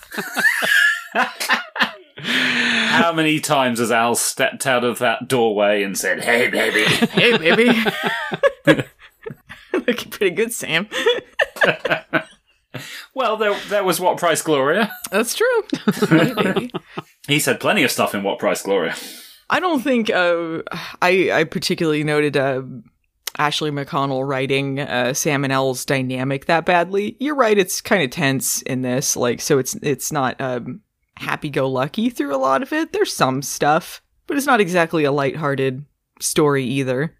How 2.18 3.12
many 3.12 3.40
times 3.40 3.78
has 3.78 3.92
Al 3.92 4.14
stepped 4.14 4.66
out 4.66 4.84
of 4.84 4.98
that 5.00 5.28
doorway 5.28 5.82
and 5.82 5.98
said, 5.98 6.24
"Hey, 6.24 6.48
baby"? 6.48 6.84
Hey 6.84 7.36
baby. 7.36 7.78
Looking 9.72 10.10
pretty 10.10 10.34
good, 10.34 10.52
Sam. 10.52 10.88
well, 13.14 13.36
there, 13.36 13.58
there 13.68 13.84
was 13.84 14.00
what 14.00 14.18
price 14.18 14.42
Gloria. 14.42 14.92
That's 15.10 15.34
true. 15.34 16.70
He 17.28 17.38
said 17.38 17.60
plenty 17.60 17.82
of 17.82 17.90
stuff 17.90 18.14
in 18.14 18.22
what 18.22 18.38
price 18.38 18.62
Gloria. 18.62 18.94
I 19.50 19.60
don't 19.60 19.82
think 19.82 20.10
uh, 20.10 20.62
I 21.02 21.30
I 21.32 21.44
particularly 21.44 22.02
noted 22.02 22.36
uh, 22.36 22.62
Ashley 23.38 23.70
McConnell 23.70 24.26
writing 24.26 24.80
uh, 24.80 25.14
Sam 25.14 25.44
and 25.44 25.52
Al's 25.52 25.84
dynamic 25.84 26.46
that 26.46 26.64
badly. 26.64 27.16
You're 27.20 27.34
right; 27.34 27.58
it's 27.58 27.80
kind 27.80 28.02
of 28.02 28.10
tense 28.10 28.62
in 28.62 28.82
this, 28.82 29.16
like 29.16 29.40
so 29.40 29.58
it's 29.58 29.74
it's 29.76 30.10
not 30.12 30.40
um, 30.40 30.80
happy 31.16 31.50
go 31.50 31.68
lucky 31.68 32.10
through 32.10 32.34
a 32.34 32.38
lot 32.38 32.62
of 32.62 32.72
it. 32.72 32.92
There's 32.92 33.12
some 33.12 33.42
stuff, 33.42 34.02
but 34.26 34.36
it's 34.36 34.46
not 34.46 34.60
exactly 34.60 35.04
a 35.04 35.12
lighthearted 35.12 35.84
story 36.20 36.64
either. 36.64 37.16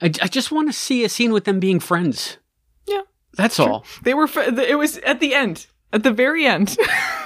I, 0.00 0.06
I 0.22 0.28
just 0.28 0.50
want 0.52 0.68
to 0.68 0.72
see 0.72 1.04
a 1.04 1.08
scene 1.08 1.32
with 1.32 1.44
them 1.44 1.60
being 1.60 1.80
friends. 1.80 2.38
Yeah. 2.86 3.02
That's 3.34 3.60
all. 3.60 3.84
They 4.02 4.14
were. 4.14 4.28
It 4.36 4.78
was 4.78 4.98
at 4.98 5.20
the 5.20 5.34
end, 5.34 5.66
at 5.92 6.02
the 6.02 6.12
very 6.12 6.46
end. 6.46 6.76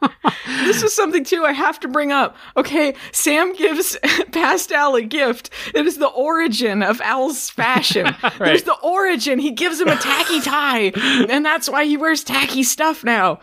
this 0.46 0.82
is 0.82 0.94
something 0.94 1.24
too 1.24 1.44
I 1.44 1.52
have 1.52 1.80
to 1.80 1.88
bring 1.88 2.12
up. 2.12 2.36
Okay, 2.56 2.94
Sam 3.12 3.54
gives 3.54 3.96
past 4.32 4.72
Al 4.72 4.96
a 4.96 5.02
gift. 5.02 5.50
It 5.74 5.86
is 5.86 5.98
the 5.98 6.08
origin 6.08 6.82
of 6.82 7.00
Al's 7.00 7.50
fashion. 7.50 8.14
There's 8.38 8.62
the 8.62 8.78
origin. 8.82 9.38
He 9.38 9.50
gives 9.50 9.80
him 9.80 9.88
a 9.88 9.96
tacky 9.96 10.40
tie, 10.40 10.92
and 11.28 11.44
that's 11.44 11.68
why 11.68 11.84
he 11.84 11.96
wears 11.96 12.24
tacky 12.24 12.62
stuff 12.62 13.04
now. 13.04 13.40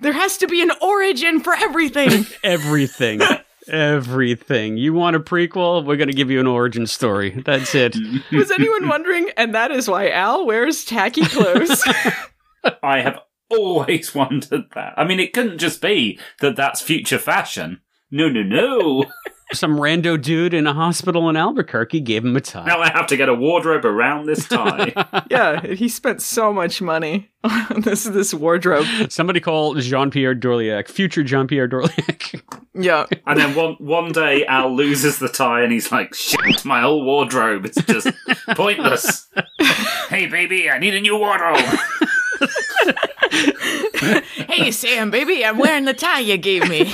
There 0.00 0.12
has 0.12 0.38
to 0.38 0.46
be 0.46 0.62
an 0.62 0.72
origin 0.82 1.40
for 1.40 1.54
everything. 1.54 2.26
Everything. 2.42 3.20
Everything. 3.68 4.76
You 4.76 4.92
want 4.92 5.16
a 5.16 5.20
prequel? 5.20 5.86
We're 5.86 5.96
going 5.96 6.10
to 6.10 6.14
give 6.14 6.30
you 6.30 6.40
an 6.40 6.46
origin 6.46 6.86
story. 6.86 7.30
That's 7.30 7.74
it. 7.74 7.96
Was 8.32 8.50
anyone 8.50 8.88
wondering? 8.88 9.30
And 9.36 9.54
that 9.54 9.70
is 9.70 9.88
why 9.88 10.10
Al 10.10 10.44
wears 10.44 10.84
tacky 10.84 11.24
clothes. 11.24 11.82
I 12.82 13.00
have 13.00 13.20
always 13.58 14.14
wondered 14.14 14.64
that. 14.74 14.94
I 14.96 15.04
mean, 15.04 15.20
it 15.20 15.32
couldn't 15.32 15.58
just 15.58 15.80
be 15.80 16.18
that 16.40 16.56
that's 16.56 16.80
future 16.80 17.18
fashion. 17.18 17.80
No, 18.10 18.28
no, 18.28 18.42
no. 18.42 19.04
Some 19.52 19.76
rando 19.76 20.20
dude 20.20 20.54
in 20.54 20.66
a 20.66 20.72
hospital 20.72 21.28
in 21.28 21.36
Albuquerque 21.36 22.00
gave 22.00 22.24
him 22.24 22.34
a 22.34 22.40
tie. 22.40 22.64
now 22.64 22.80
I 22.80 22.88
have 22.88 23.06
to 23.08 23.16
get 23.16 23.28
a 23.28 23.34
wardrobe 23.34 23.84
around 23.84 24.26
this 24.26 24.48
tie. 24.48 24.92
yeah, 25.30 25.60
he 25.60 25.88
spent 25.88 26.22
so 26.22 26.52
much 26.52 26.80
money 26.80 27.30
on 27.44 27.82
this 27.82 28.04
this 28.04 28.32
wardrobe. 28.32 28.86
Somebody 29.10 29.40
call 29.40 29.74
Jean 29.74 30.10
Pierre 30.10 30.34
Dorléac, 30.34 30.88
future 30.88 31.22
Jean 31.22 31.46
Pierre 31.46 31.68
Dorléac. 31.68 32.40
Yeah. 32.74 33.04
and 33.26 33.38
then 33.38 33.54
one 33.54 33.74
one 33.74 34.12
day 34.12 34.44
Al 34.46 34.74
loses 34.74 35.18
the 35.18 35.28
tie 35.28 35.60
and 35.62 35.70
he's 35.70 35.92
like, 35.92 36.14
"Shit, 36.14 36.64
my 36.64 36.80
whole 36.80 37.04
wardrobe 37.04 37.66
is 37.66 37.76
just 37.86 38.08
pointless." 38.56 39.28
hey, 40.08 40.26
baby, 40.26 40.70
I 40.70 40.78
need 40.78 40.94
a 40.94 41.00
new 41.00 41.16
wardrobe. 41.18 41.60
Hey, 44.48 44.70
Sam, 44.70 45.10
baby, 45.10 45.44
I'm 45.44 45.58
wearing 45.58 45.84
the 45.84 45.94
tie 45.94 46.20
you 46.20 46.36
gave 46.36 46.68
me. 46.68 46.92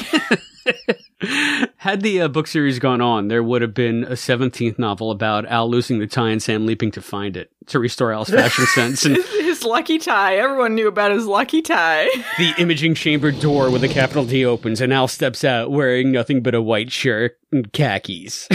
Had 1.76 2.00
the 2.00 2.22
uh, 2.22 2.28
book 2.28 2.46
series 2.46 2.78
gone 2.78 3.00
on, 3.00 3.28
there 3.28 3.42
would 3.42 3.60
have 3.60 3.74
been 3.74 4.04
a 4.04 4.12
17th 4.12 4.78
novel 4.78 5.10
about 5.10 5.44
Al 5.46 5.68
losing 5.68 5.98
the 5.98 6.06
tie 6.06 6.30
and 6.30 6.42
Sam 6.42 6.64
leaping 6.64 6.90
to 6.92 7.02
find 7.02 7.36
it 7.36 7.50
to 7.66 7.78
restore 7.78 8.12
Al's 8.12 8.30
fashion 8.30 8.64
sense. 8.74 9.04
And 9.04 9.16
his 9.16 9.64
lucky 9.64 9.98
tie. 9.98 10.36
Everyone 10.36 10.74
knew 10.74 10.88
about 10.88 11.12
his 11.12 11.26
lucky 11.26 11.60
tie. 11.60 12.04
the 12.38 12.54
imaging 12.58 12.94
chamber 12.94 13.32
door 13.32 13.70
with 13.70 13.84
a 13.84 13.88
capital 13.88 14.24
D 14.24 14.46
opens 14.46 14.80
and 14.80 14.92
Al 14.92 15.08
steps 15.08 15.44
out 15.44 15.70
wearing 15.70 16.10
nothing 16.10 16.42
but 16.42 16.54
a 16.54 16.62
white 16.62 16.90
shirt 16.90 17.38
and 17.52 17.70
khakis. 17.72 18.48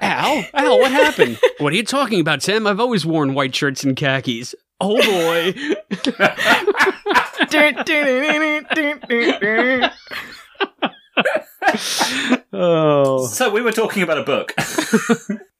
Al? 0.00 0.44
Al, 0.54 0.78
what 0.78 0.92
happened? 0.92 1.38
what 1.58 1.72
are 1.72 1.76
you 1.76 1.84
talking 1.84 2.20
about, 2.20 2.42
Sam? 2.42 2.66
I've 2.66 2.80
always 2.80 3.04
worn 3.04 3.34
white 3.34 3.54
shirts 3.54 3.84
and 3.84 3.94
khakis. 3.96 4.54
Oh 4.82 4.96
boy. 4.96 5.54
Oh. 12.54 13.26
so 13.26 13.50
we 13.50 13.62
were 13.62 13.72
talking 13.72 14.02
about 14.02 14.18
a 14.18 14.24
book. 14.24 14.52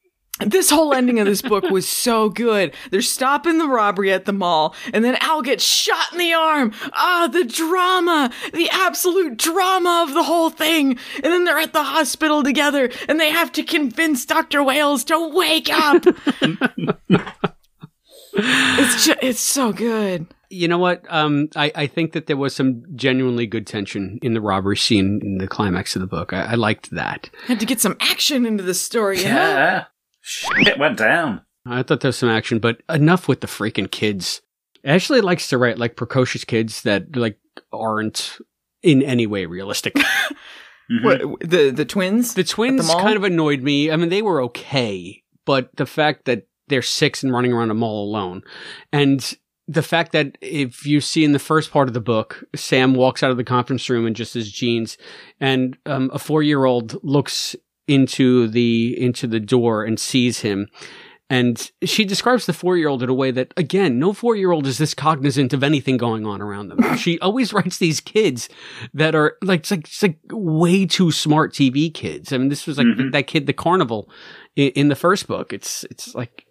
This 0.45 0.71
whole 0.71 0.93
ending 0.93 1.21
of 1.21 1.27
this 1.27 1.43
book 1.43 1.65
was 1.71 1.87
so 1.87 2.29
good. 2.29 2.75
They're 2.91 3.01
stopping 3.01 3.59
the 3.59 3.69
robbery 3.69 4.13
at 4.13 4.25
the 4.25 4.33
mall, 4.33 4.75
and 4.93 5.05
then 5.05 5.17
Al 5.21 5.41
gets 5.43 5.63
shot 5.63 6.13
in 6.13 6.19
the 6.19 6.33
arm. 6.33 6.73
Ah, 6.95 7.29
the 7.31 7.45
drama, 7.45 8.33
the 8.53 8.69
absolute 8.71 9.37
drama 9.37 10.05
of 10.09 10.15
the 10.15 10.25
whole 10.25 10.51
thing. 10.51 10.99
And 11.17 11.25
then 11.25 11.45
they're 11.45 11.59
at 11.59 11.73
the 11.73 11.85
hospital 11.85 12.43
together, 12.43 12.91
and 13.09 13.21
they 13.21 13.31
have 13.31 13.53
to 13.53 13.63
convince 13.63 14.25
Dr. 14.25 14.65
Wales 14.65 15.05
to 15.05 15.29
wake 15.33 15.69
up. 15.71 16.05
it's 18.35 19.07
just, 19.07 19.19
it's 19.23 19.41
so 19.41 19.73
good. 19.73 20.27
You 20.51 20.69
know 20.69 20.79
what? 20.79 21.05
Um, 21.09 21.49
I, 21.57 21.73
I 21.75 21.87
think 21.87 22.13
that 22.13 22.27
there 22.27 22.37
was 22.37 22.55
some 22.55 22.83
genuinely 22.95 23.47
good 23.47 23.67
tension 23.67 24.19
in 24.23 24.35
the 24.35 24.41
robbery 24.41 24.77
scene 24.77 25.21
in 25.23 25.39
the 25.39 25.49
climax 25.49 25.97
of 25.97 26.01
the 26.01 26.07
book. 26.07 26.33
I, 26.33 26.43
I 26.43 26.55
liked 26.55 26.91
that. 26.91 27.31
Had 27.47 27.61
to 27.61 27.67
get 27.67 27.81
some 27.81 27.97
action 28.01 28.45
into 28.45 28.63
the 28.63 28.75
story. 28.75 29.19
you 29.19 29.25
know? 29.25 29.31
Yeah. 29.31 29.85
Shit 30.21 30.79
went 30.79 30.99
down. 30.99 31.41
I 31.67 31.83
thought 31.83 32.01
there 32.01 32.09
was 32.11 32.19
some 32.19 32.29
action, 32.29 32.59
but 32.59 32.83
enough 32.89 33.29
with 33.29 33.41
the 33.41 33.47
freaking 33.47 33.91
kids. 33.91 34.43
Ashley 34.85 35.21
likes 35.21 35.49
to 35.49 35.59
write 35.59 35.79
like 35.79 35.97
precocious 35.97 36.45
kids 36.45 36.83
that 36.83 37.17
like 37.17 37.39
aren't 37.73 38.39
in 38.83 39.03
any 39.03 39.27
way 39.27 39.47
realistic. 39.47 39.95
Mhm. 40.91 41.05
What 41.31 41.49
the 41.49 41.71
the 41.71 41.85
twins? 41.85 42.35
the 42.35 42.43
twins 42.43 42.87
mall? 42.89 43.01
kind 43.01 43.17
of 43.17 43.23
annoyed 43.23 43.63
me. 43.63 43.91
I 43.91 43.97
mean, 43.97 44.09
they 44.09 44.21
were 44.21 44.43
okay, 44.43 45.23
but 45.47 45.71
the 45.77 45.87
fact 45.87 46.25
that 46.25 46.49
they're 46.69 46.83
six 46.83 47.23
and 47.23 47.33
running 47.33 47.53
around 47.53 47.71
a 47.71 47.75
mall 47.75 48.05
alone, 48.09 48.43
and 48.93 49.35
the 49.69 49.83
fact 49.83 50.13
that 50.13 50.37
if 50.41 50.85
you 50.87 51.01
see 51.01 51.25
in 51.25 51.33
the 51.33 51.39
first 51.39 51.71
part 51.71 51.87
of 51.89 51.95
the 51.95 52.01
book, 52.01 52.45
Sam 52.55 52.95
walks 52.95 53.23
out 53.23 53.31
of 53.31 53.37
the 53.37 53.45
conference 53.45 53.89
room 53.89 54.07
in 54.07 54.15
just 54.15 54.35
his 54.35 54.51
jeans, 54.51 54.99
and 55.41 55.77
um, 55.87 56.11
a 56.13 56.19
four-year-old 56.19 57.03
looks 57.05 57.55
into 57.89 58.49
the 58.49 58.95
into 59.01 59.27
the 59.27 59.41
door 59.41 59.85
and 59.85 59.99
sees 59.99 60.41
him. 60.41 60.69
And 61.31 61.71
she 61.83 62.05
describes 62.05 62.45
the 62.45 62.53
four 62.53 62.77
year 62.77 62.89
old 62.89 63.03
in 63.03 63.09
a 63.09 63.15
way 63.15 63.31
that, 63.31 63.55
again, 63.57 63.99
no 63.99 64.13
four 64.13 64.37
year 64.37 64.51
old 64.51 64.67
is 64.67 64.77
this 64.77 64.93
cognizant 64.93 65.55
of 65.55 65.63
anything 65.63 65.97
going 65.97 66.27
on 66.27 66.43
around 66.43 66.69
them. 66.69 66.97
she 66.99 67.19
always 67.21 67.55
writes 67.55 67.79
these 67.79 68.01
kids 68.01 68.51
that 68.93 69.15
are 69.15 69.37
like, 69.43 69.61
it's 69.61 69.71
like, 69.71 69.87
it's 69.87 70.03
like 70.03 70.19
way 70.31 70.85
too 70.85 71.11
smart 71.11 71.55
TV 71.55 71.93
kids. 71.93 72.35
I 72.35 72.39
mean, 72.39 72.51
this 72.51 72.67
was 72.67 72.77
like 72.77 72.87
Mhm. 72.87 73.13
that 73.13 73.27
kid, 73.29 73.47
the 73.47 73.55
carnival 73.55 74.11
in, 74.57 74.69
in 74.73 74.89
the 74.89 74.95
first 74.97 75.27
book. 75.27 75.55
It's, 75.55 75.85
it's 75.85 76.15
like, 76.15 76.45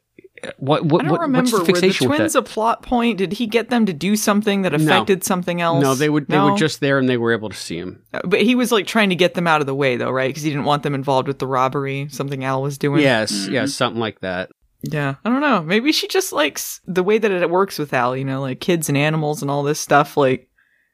what, 0.57 0.85
what, 0.85 1.01
I 1.01 1.03
don't 1.05 1.11
what 1.11 1.21
remember. 1.21 1.51
what's 1.57 1.65
the 1.67 1.71
Were 1.73 1.79
the 1.79 1.93
twins 1.93 2.33
that? 2.33 2.39
a 2.39 2.41
plot 2.41 2.81
point? 2.81 3.17
Did 3.17 3.33
he 3.33 3.47
get 3.47 3.69
them 3.69 3.85
to 3.85 3.93
do 3.93 4.15
something 4.15 4.61
that 4.63 4.71
No. 4.71 4.77
affected 4.77 5.23
something 5.23 5.61
else? 5.61 5.81
No, 5.83 5.95
they 5.95 6.09
would, 6.09 6.27
they 6.27 6.39
were 6.39 6.57
just 6.57 6.79
there 6.79 6.97
and 6.97 7.07
they 7.07 7.17
were 7.17 7.31
able 7.33 7.49
to 7.49 7.55
see 7.55 7.77
him. 7.77 8.01
Uh, 8.13 8.21
But 8.25 8.41
he 8.41 8.55
was 8.55 8.71
like 8.71 8.87
trying 8.87 9.09
to 9.09 9.15
get 9.15 9.33
them 9.33 9.47
out 9.47 9.61
of 9.61 9.67
the 9.67 9.75
way, 9.75 9.97
though, 9.97 10.11
right? 10.11 10.29
Because 10.29 10.43
he 10.43 10.49
didn't 10.49 10.65
want 10.65 10.83
them 10.83 10.95
involved 10.95 11.27
with 11.27 11.39
the 11.39 11.47
robbery. 11.47 12.07
Something 12.09 12.43
Al 12.43 12.61
was 12.61 12.77
doing. 12.77 13.01
Yes, 13.01 13.31
Mhm. 13.31 13.51
yes, 13.51 13.73
something 13.73 13.99
like 13.99 14.19
that. 14.21 14.49
Yeah, 14.83 15.15
I 15.23 15.29
don't 15.29 15.41
know. 15.41 15.61
Maybe 15.61 15.91
she 15.91 16.07
just 16.07 16.33
likes 16.33 16.81
the 16.87 17.03
way 17.03 17.19
that 17.19 17.29
it 17.29 17.49
works 17.49 17.77
with 17.77 17.93
Al, 17.93 18.17
you 18.17 18.25
know, 18.25 18.41
like 18.41 18.59
kids 18.59 18.89
and 18.89 18.97
animals 18.97 19.41
and 19.43 19.51
all 19.51 19.61
this 19.61 19.79
stuff. 19.79 20.17
Like, 20.17 20.49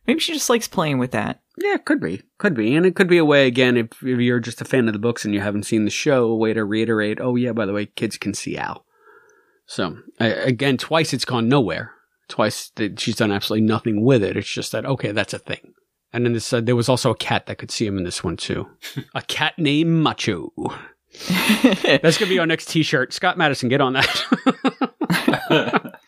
maybe 0.06 0.20
she 0.20 0.34
just 0.34 0.50
likes 0.50 0.68
playing 0.68 0.98
with 1.00 1.12
that. 1.12 1.40
Yeah, 1.60 1.78
could 1.78 2.00
be, 2.02 2.22
could 2.38 2.54
be, 2.54 2.76
and 2.76 2.86
it 2.86 2.96
could 2.96 3.08
be 3.08 3.18
a 3.18 3.26
way 3.26 3.48
again 3.48 3.78
if, 3.78 3.88
if 4.04 4.20
you're 4.20 4.40
just 4.40 4.62
a 4.62 4.66
fan 4.66 4.88
of 4.88 4.94
the 4.94 5.00
books 5.00 5.26
and 5.26 5.34
you 5.34 5.40
haven't 5.40 5.64
seen 5.64 5.86
the 5.86 5.90
show, 5.90 6.26
a 6.26 6.36
way 6.36 6.54
to 6.54 6.64
reiterate. 6.66 7.20
Oh 7.20 7.36
yeah, 7.36 7.52
by 7.54 7.66
the 7.66 7.74
way, 7.74 7.86
kids 7.88 8.18
can 8.18 8.34
see 8.36 8.58
Al. 8.58 8.86
So 9.68 9.98
again, 10.20 10.78
twice 10.78 11.14
it's 11.14 11.26
gone 11.26 11.48
nowhere. 11.48 11.94
Twice 12.30 12.72
that 12.76 13.00
she's 13.00 13.18
done 13.18 13.32
absolutely 13.32 13.68
nothing 13.68 14.04
with 14.04 14.24
it. 14.24 14.36
It's 14.36 14.52
just 14.52 14.72
that 14.72 14.86
okay, 14.86 15.12
that's 15.12 15.34
a 15.34 15.40
thing. 15.40 15.74
And 16.14 16.26
then 16.26 16.34
this, 16.34 16.52
uh, 16.52 16.62
there 16.62 16.76
was 16.76 16.90
also 16.90 17.12
a 17.12 17.16
cat 17.16 17.46
that 17.46 17.58
could 17.58 17.70
see 17.70 17.86
him 17.86 17.98
in 17.98 18.04
this 18.04 18.24
one 18.24 18.38
too. 18.38 18.68
a 19.16 19.22
cat 19.22 19.54
named 19.60 19.92
Macho. 19.92 20.52
That's 21.84 22.18
gonna 22.18 22.30
be 22.30 22.40
our 22.40 22.46
next 22.46 22.70
T-shirt. 22.70 23.14
Scott 23.14 23.38
Madison, 23.38 23.70
get 23.70 23.82
on 23.82 23.94
that. 23.94 25.50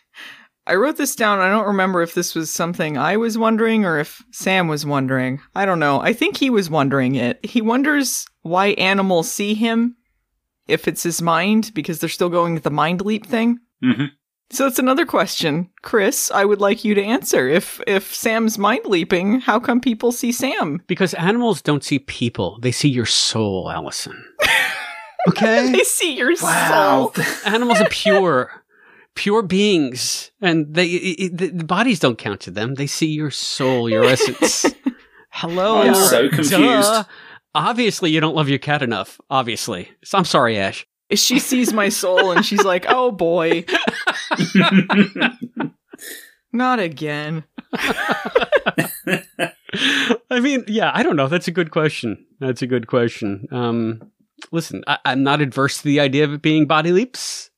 I 0.68 0.76
wrote 0.76 0.98
this 0.98 1.16
down. 1.16 1.40
I 1.40 1.50
don't 1.50 1.68
remember 1.68 2.02
if 2.02 2.14
this 2.14 2.36
was 2.36 2.52
something 2.52 2.98
I 2.98 3.18
was 3.18 3.38
wondering 3.38 3.86
or 3.86 3.98
if 3.98 4.22
Sam 4.32 4.68
was 4.68 4.86
wondering. 4.86 5.42
I 5.56 5.66
don't 5.66 5.80
know. 5.80 6.00
I 6.00 6.14
think 6.14 6.38
he 6.38 6.52
was 6.52 6.70
wondering 6.70 7.16
it. 7.16 7.44
He 7.44 7.62
wonders 7.62 8.28
why 8.42 8.68
animals 8.68 9.32
see 9.32 9.56
him 9.56 9.96
if 10.70 10.88
it's 10.88 11.04
his 11.04 11.22
mind 11.22 11.72
because 11.74 12.00
they're 12.00 12.10
still 12.10 12.30
going 12.30 12.54
with 12.54 12.64
the 12.64 12.72
mind 12.72 13.02
leap 13.02 13.26
thing. 13.26 13.60
hmm 13.82 14.06
So 14.52 14.64
that's 14.64 14.80
another 14.80 15.06
question, 15.06 15.70
Chris. 15.84 16.32
I 16.32 16.44
would 16.46 16.60
like 16.62 16.84
you 16.86 16.96
to 16.96 17.04
answer. 17.04 17.48
If 17.50 17.80
if 17.88 18.14
Sam's 18.16 18.58
mind 18.58 18.86
leaping, 18.86 19.42
how 19.42 19.60
come 19.60 19.80
people 19.82 20.12
see 20.12 20.32
Sam? 20.32 20.82
because 20.88 21.14
animals 21.16 21.62
don't 21.62 21.84
see 21.84 22.00
people; 22.00 22.58
they 22.62 22.72
see 22.72 22.90
your 22.90 23.06
soul, 23.08 23.70
Allison. 23.72 24.16
Okay. 25.28 25.72
They 25.72 25.84
see 25.84 26.16
your 26.16 26.34
Wow. 26.42 27.12
soul. 27.14 27.26
animals 27.54 27.82
are 27.82 27.90
pure 27.90 28.50
pure 29.16 29.42
beings 29.44 30.32
and 30.42 30.74
they 30.74 30.86
i- 30.86 31.16
i- 31.26 31.30
the, 31.34 31.48
the 31.50 31.64
bodies 31.66 32.00
don't 32.00 32.18
count 32.18 32.40
to 32.40 32.52
them 32.52 32.76
they 32.76 32.88
see 32.88 33.08
your 33.08 33.30
soul 33.32 33.90
your 33.90 34.06
essence 34.16 34.66
hello 35.30 35.82
I'm 35.82 35.94
so 35.96 36.30
confused. 36.30 36.54
Duh. 36.94 37.04
Obviously 37.56 38.12
you 38.12 38.20
don't 38.20 38.36
love 38.36 38.50
your 38.50 38.60
cat 38.60 38.82
enough 38.82 39.20
obviously. 39.30 39.90
So 40.04 40.18
i'm 40.18 40.26
sorry 40.26 40.58
ash. 40.58 40.86
She 41.14 41.40
sees 41.40 41.74
my 41.74 41.90
soul 41.90 42.32
and 42.32 42.46
she's 42.46 42.64
like, 42.64 42.86
"Oh 42.88 43.12
boy, 43.12 43.66
not 46.54 46.80
again." 46.80 47.44
i 50.30 50.40
mean 50.40 50.64
yeah 50.68 50.92
i 50.94 51.02
don't 51.02 51.16
know. 51.16 51.28
That's 51.28 51.48
a 51.48 51.52
good 51.52 51.72
question. 51.72 52.26
That's 52.40 52.62
a 52.62 52.68
good 52.68 52.88
question. 52.88 53.48
Um 53.52 54.12
listen 54.52 54.84
I, 54.88 55.00
i'm 55.06 55.24
not 55.24 55.42
adverse 55.42 55.80
to 55.80 55.84
the 55.84 56.00
idea 56.00 56.26
of 56.26 56.34
it 56.34 56.42
being 56.42 56.68
body 56.68 56.92
leaps. 56.92 57.50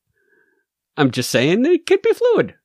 I'm 0.95 1.11
just 1.11 1.29
saying 1.29 1.65
it 1.65 1.85
could 1.85 2.01
be 2.01 2.13
fluid 2.13 2.55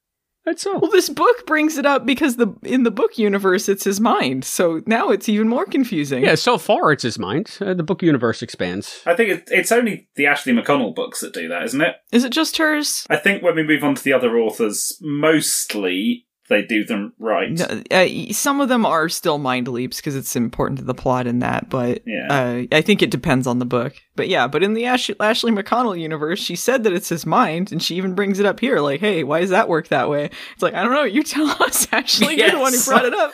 that's 0.46 0.64
all 0.66 0.80
Well, 0.80 0.90
this 0.90 1.10
book 1.10 1.44
brings 1.46 1.76
it 1.76 1.84
up 1.84 2.06
because 2.06 2.36
the 2.36 2.54
in 2.62 2.84
the 2.84 2.90
book 2.90 3.18
universe 3.18 3.68
it's 3.68 3.84
his 3.84 4.00
mind. 4.00 4.44
So 4.44 4.80
now 4.86 5.10
it's 5.10 5.28
even 5.28 5.48
more 5.48 5.66
confusing. 5.66 6.24
yeah 6.24 6.36
so 6.36 6.56
far 6.56 6.92
it's 6.92 7.02
his 7.02 7.18
mind 7.18 7.58
uh, 7.60 7.74
the 7.74 7.82
book 7.82 8.02
universe 8.02 8.40
expands 8.40 9.02
I 9.04 9.14
think 9.14 9.30
it, 9.30 9.48
it's 9.48 9.70
only 9.72 10.08
the 10.16 10.26
Ashley 10.26 10.54
McConnell 10.54 10.94
books 10.94 11.20
that 11.20 11.34
do 11.34 11.48
that, 11.48 11.64
isn't 11.64 11.80
it? 11.82 11.96
Is 12.12 12.24
it 12.24 12.32
just 12.32 12.56
hers? 12.56 13.04
I 13.10 13.16
think 13.16 13.42
when 13.42 13.56
we 13.56 13.62
move 13.62 13.84
on 13.84 13.94
to 13.96 14.02
the 14.02 14.12
other 14.14 14.38
authors, 14.38 14.96
mostly 15.02 16.26
they 16.48 16.62
do 16.62 16.84
them 16.84 17.12
right. 17.18 17.50
No, 17.50 17.82
uh, 17.90 18.06
some 18.32 18.60
of 18.60 18.68
them 18.68 18.86
are 18.86 19.08
still 19.08 19.38
mind 19.38 19.68
leaps 19.68 19.96
because 19.96 20.14
it's 20.16 20.36
important 20.36 20.78
to 20.78 20.84
the 20.84 20.94
plot 20.94 21.26
in 21.26 21.40
that, 21.40 21.68
but 21.68 22.02
Yeah. 22.06 22.26
uh, 22.30 22.62
I 22.76 22.80
think 22.82 23.02
it 23.02 23.10
depends 23.10 23.46
on 23.46 23.58
the 23.58 23.64
book. 23.64 23.94
But 24.14 24.28
yeah, 24.28 24.46
but 24.46 24.62
in 24.62 24.74
the 24.74 24.86
Ash- 24.86 25.10
Ashley 25.20 25.52
McConnell 25.52 25.98
universe, 26.00 26.38
she 26.40 26.56
said 26.56 26.84
that 26.84 26.92
it's 26.92 27.08
his 27.08 27.26
mind, 27.26 27.72
and 27.72 27.82
she 27.82 27.96
even 27.96 28.14
brings 28.14 28.38
it 28.40 28.46
up 28.46 28.60
here, 28.60 28.80
like, 28.80 29.00
"Hey, 29.00 29.24
why 29.24 29.40
does 29.40 29.50
that 29.50 29.68
work 29.68 29.88
that 29.88 30.08
way?" 30.08 30.30
It's 30.54 30.62
like 30.62 30.74
I 30.74 30.82
don't 30.82 30.92
know. 30.92 31.04
You 31.04 31.22
tell 31.22 31.46
us, 31.62 31.86
Ashley. 31.92 32.36
You're 32.38 32.50
the 32.52 32.58
one 32.58 32.72
who 32.72 32.82
brought 32.84 33.04
it 33.04 33.14
up. 33.14 33.32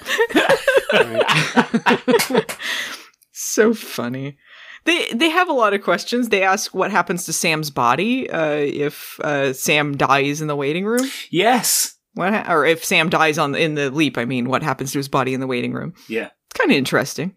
so 3.33 3.75
funny. 3.75 4.37
They 4.85 5.07
they 5.15 5.31
have 5.31 5.49
a 5.49 5.53
lot 5.53 5.75
of 5.75 5.83
questions. 5.83 6.29
They 6.29 6.43
ask 6.43 6.75
what 6.75 6.91
happens 6.91 7.25
to 7.27 7.33
Sam's 7.33 7.71
body 7.71 8.29
uh, 8.29 8.55
if 8.55 9.21
uh, 9.21 9.53
Sam 9.53 9.97
dies 9.97 10.41
in 10.41 10.49
the 10.49 10.57
waiting 10.57 10.85
room. 10.85 11.09
Yes. 11.31 11.95
What 12.15 12.33
ha- 12.33 12.53
or 12.53 12.65
if 12.67 12.85
Sam 12.85 13.09
dies 13.09 13.39
on 13.39 13.55
in 13.55 13.75
the 13.75 13.91
leap? 13.91 14.19
I 14.19 14.25
mean, 14.25 14.49
what 14.49 14.63
happens 14.63 14.93
to 14.93 14.99
his 14.99 15.09
body 15.09 15.35
in 15.35 15.41
the 15.41 15.47
waiting 15.47 15.73
room? 15.73 15.95
Yeah. 16.09 16.29
It's 16.51 16.59
kind 16.59 16.71
of 16.71 16.77
interesting. 16.77 17.35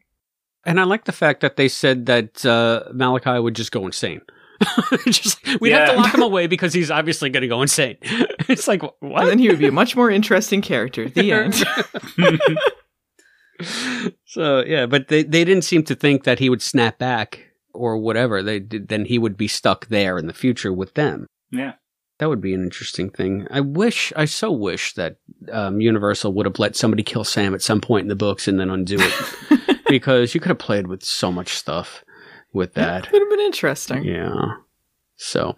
And 0.65 0.79
I 0.79 0.83
like 0.83 1.05
the 1.05 1.11
fact 1.11 1.41
that 1.41 1.55
they 1.55 1.67
said 1.67 2.07
that 2.07 2.45
uh, 2.45 2.83
Malachi 2.93 3.39
would 3.39 3.55
just 3.55 3.71
go 3.71 3.85
insane. 3.85 4.21
just 5.05 5.39
we'd 5.59 5.71
have 5.71 5.89
to 5.89 5.95
lock 5.97 6.13
him 6.13 6.21
away 6.21 6.47
because 6.47 6.73
he's 6.73 6.89
obviously 6.89 7.29
going 7.29 7.41
to 7.41 7.47
go 7.47 7.61
insane. 7.61 7.97
it's 8.01 8.67
like 8.67 8.81
And 9.01 9.27
then 9.27 9.39
he 9.39 9.49
would 9.49 9.59
be 9.59 9.67
a 9.67 9.71
much 9.71 9.95
more 9.95 10.09
interesting 10.09 10.61
character. 10.61 11.09
The 11.09 11.31
end. 11.33 11.65
so 14.25 14.63
yeah, 14.65 14.85
but 14.85 15.09
they 15.09 15.23
they 15.23 15.43
didn't 15.43 15.63
seem 15.63 15.83
to 15.83 15.95
think 15.95 16.23
that 16.23 16.39
he 16.39 16.49
would 16.49 16.61
snap 16.61 16.97
back 16.97 17.41
or 17.73 17.97
whatever. 17.97 18.41
They 18.41 18.59
then 18.59 19.05
he 19.05 19.19
would 19.19 19.37
be 19.37 19.47
stuck 19.47 19.87
there 19.87 20.17
in 20.17 20.27
the 20.27 20.33
future 20.33 20.73
with 20.73 20.93
them. 20.93 21.27
Yeah. 21.51 21.73
That 22.19 22.29
would 22.29 22.39
be 22.41 22.53
an 22.53 22.63
interesting 22.63 23.09
thing. 23.09 23.45
I 23.51 23.59
wish, 23.59 24.13
I 24.15 24.23
so 24.25 24.51
wish 24.51 24.93
that 24.93 25.17
um, 25.51 25.81
Universal 25.81 26.31
would 26.33 26.45
have 26.45 26.59
let 26.59 26.75
somebody 26.75 27.03
kill 27.03 27.25
Sam 27.25 27.53
at 27.53 27.61
some 27.61 27.81
point 27.81 28.03
in 28.03 28.07
the 28.07 28.15
books 28.15 28.47
and 28.47 28.57
then 28.59 28.69
undo 28.69 28.97
it, 28.99 29.81
because 29.89 30.33
you 30.33 30.39
could 30.39 30.49
have 30.49 30.57
played 30.59 30.87
with 30.87 31.03
so 31.03 31.29
much 31.31 31.49
stuff 31.57 32.05
with 32.53 32.73
that. 32.75 33.05
It 33.07 33.11
would 33.11 33.21
have 33.21 33.29
been 33.29 33.39
interesting. 33.41 34.03
Yeah. 34.05 34.53
So, 35.17 35.55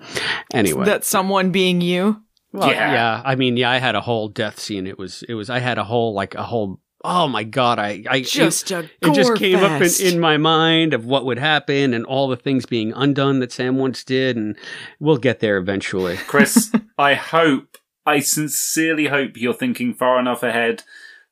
anyway, 0.53 0.86
That 0.86 1.03
someone 1.05 1.51
being 1.51 1.82
you. 1.82 2.22
well, 2.53 2.70
Yeah. 2.72 2.91
yeah. 2.93 3.22
I 3.24 3.36
mean, 3.36 3.55
yeah, 3.58 3.70
I 3.70 3.78
had 3.78 3.93
a 3.95 4.01
whole 4.01 4.28
death 4.28 4.60
scene. 4.60 4.88
It 4.88 4.97
was, 4.97 5.24
it 5.30 5.36
was. 5.36 5.49
I 5.51 5.60
had 5.60 5.78
a 5.78 5.84
whole 5.84 6.14
like 6.14 6.34
a 6.36 6.43
whole. 6.43 6.80
Oh 7.03 7.27
my 7.27 7.43
god! 7.43 7.77
I, 7.77 8.03
I 8.09 8.21
Just 8.21 8.71
a 8.71 8.79
It, 8.79 8.89
it 9.01 9.13
just 9.13 9.29
gore 9.29 9.37
came 9.37 9.63
up 9.63 9.81
in, 9.81 10.13
in 10.13 10.19
my 10.19 10.37
mind 10.37 10.93
of 10.93 11.05
what 11.05 11.25
would 11.25 11.37
happen 11.37 11.93
and 11.93 12.05
all 12.05 12.27
the 12.27 12.35
things 12.35 12.65
being 12.65 12.91
undone 12.93 13.39
that 13.39 13.51
Sam 13.51 13.77
once 13.77 14.03
did, 14.03 14.35
and 14.35 14.55
we'll 14.99 15.17
get 15.17 15.39
there 15.39 15.57
eventually. 15.57 16.17
Chris, 16.27 16.71
I 16.97 17.13
hope, 17.13 17.77
I 18.05 18.19
sincerely 18.19 19.07
hope 19.07 19.37
you're 19.37 19.53
thinking 19.53 19.93
far 19.93 20.19
enough 20.19 20.41
ahead 20.41 20.83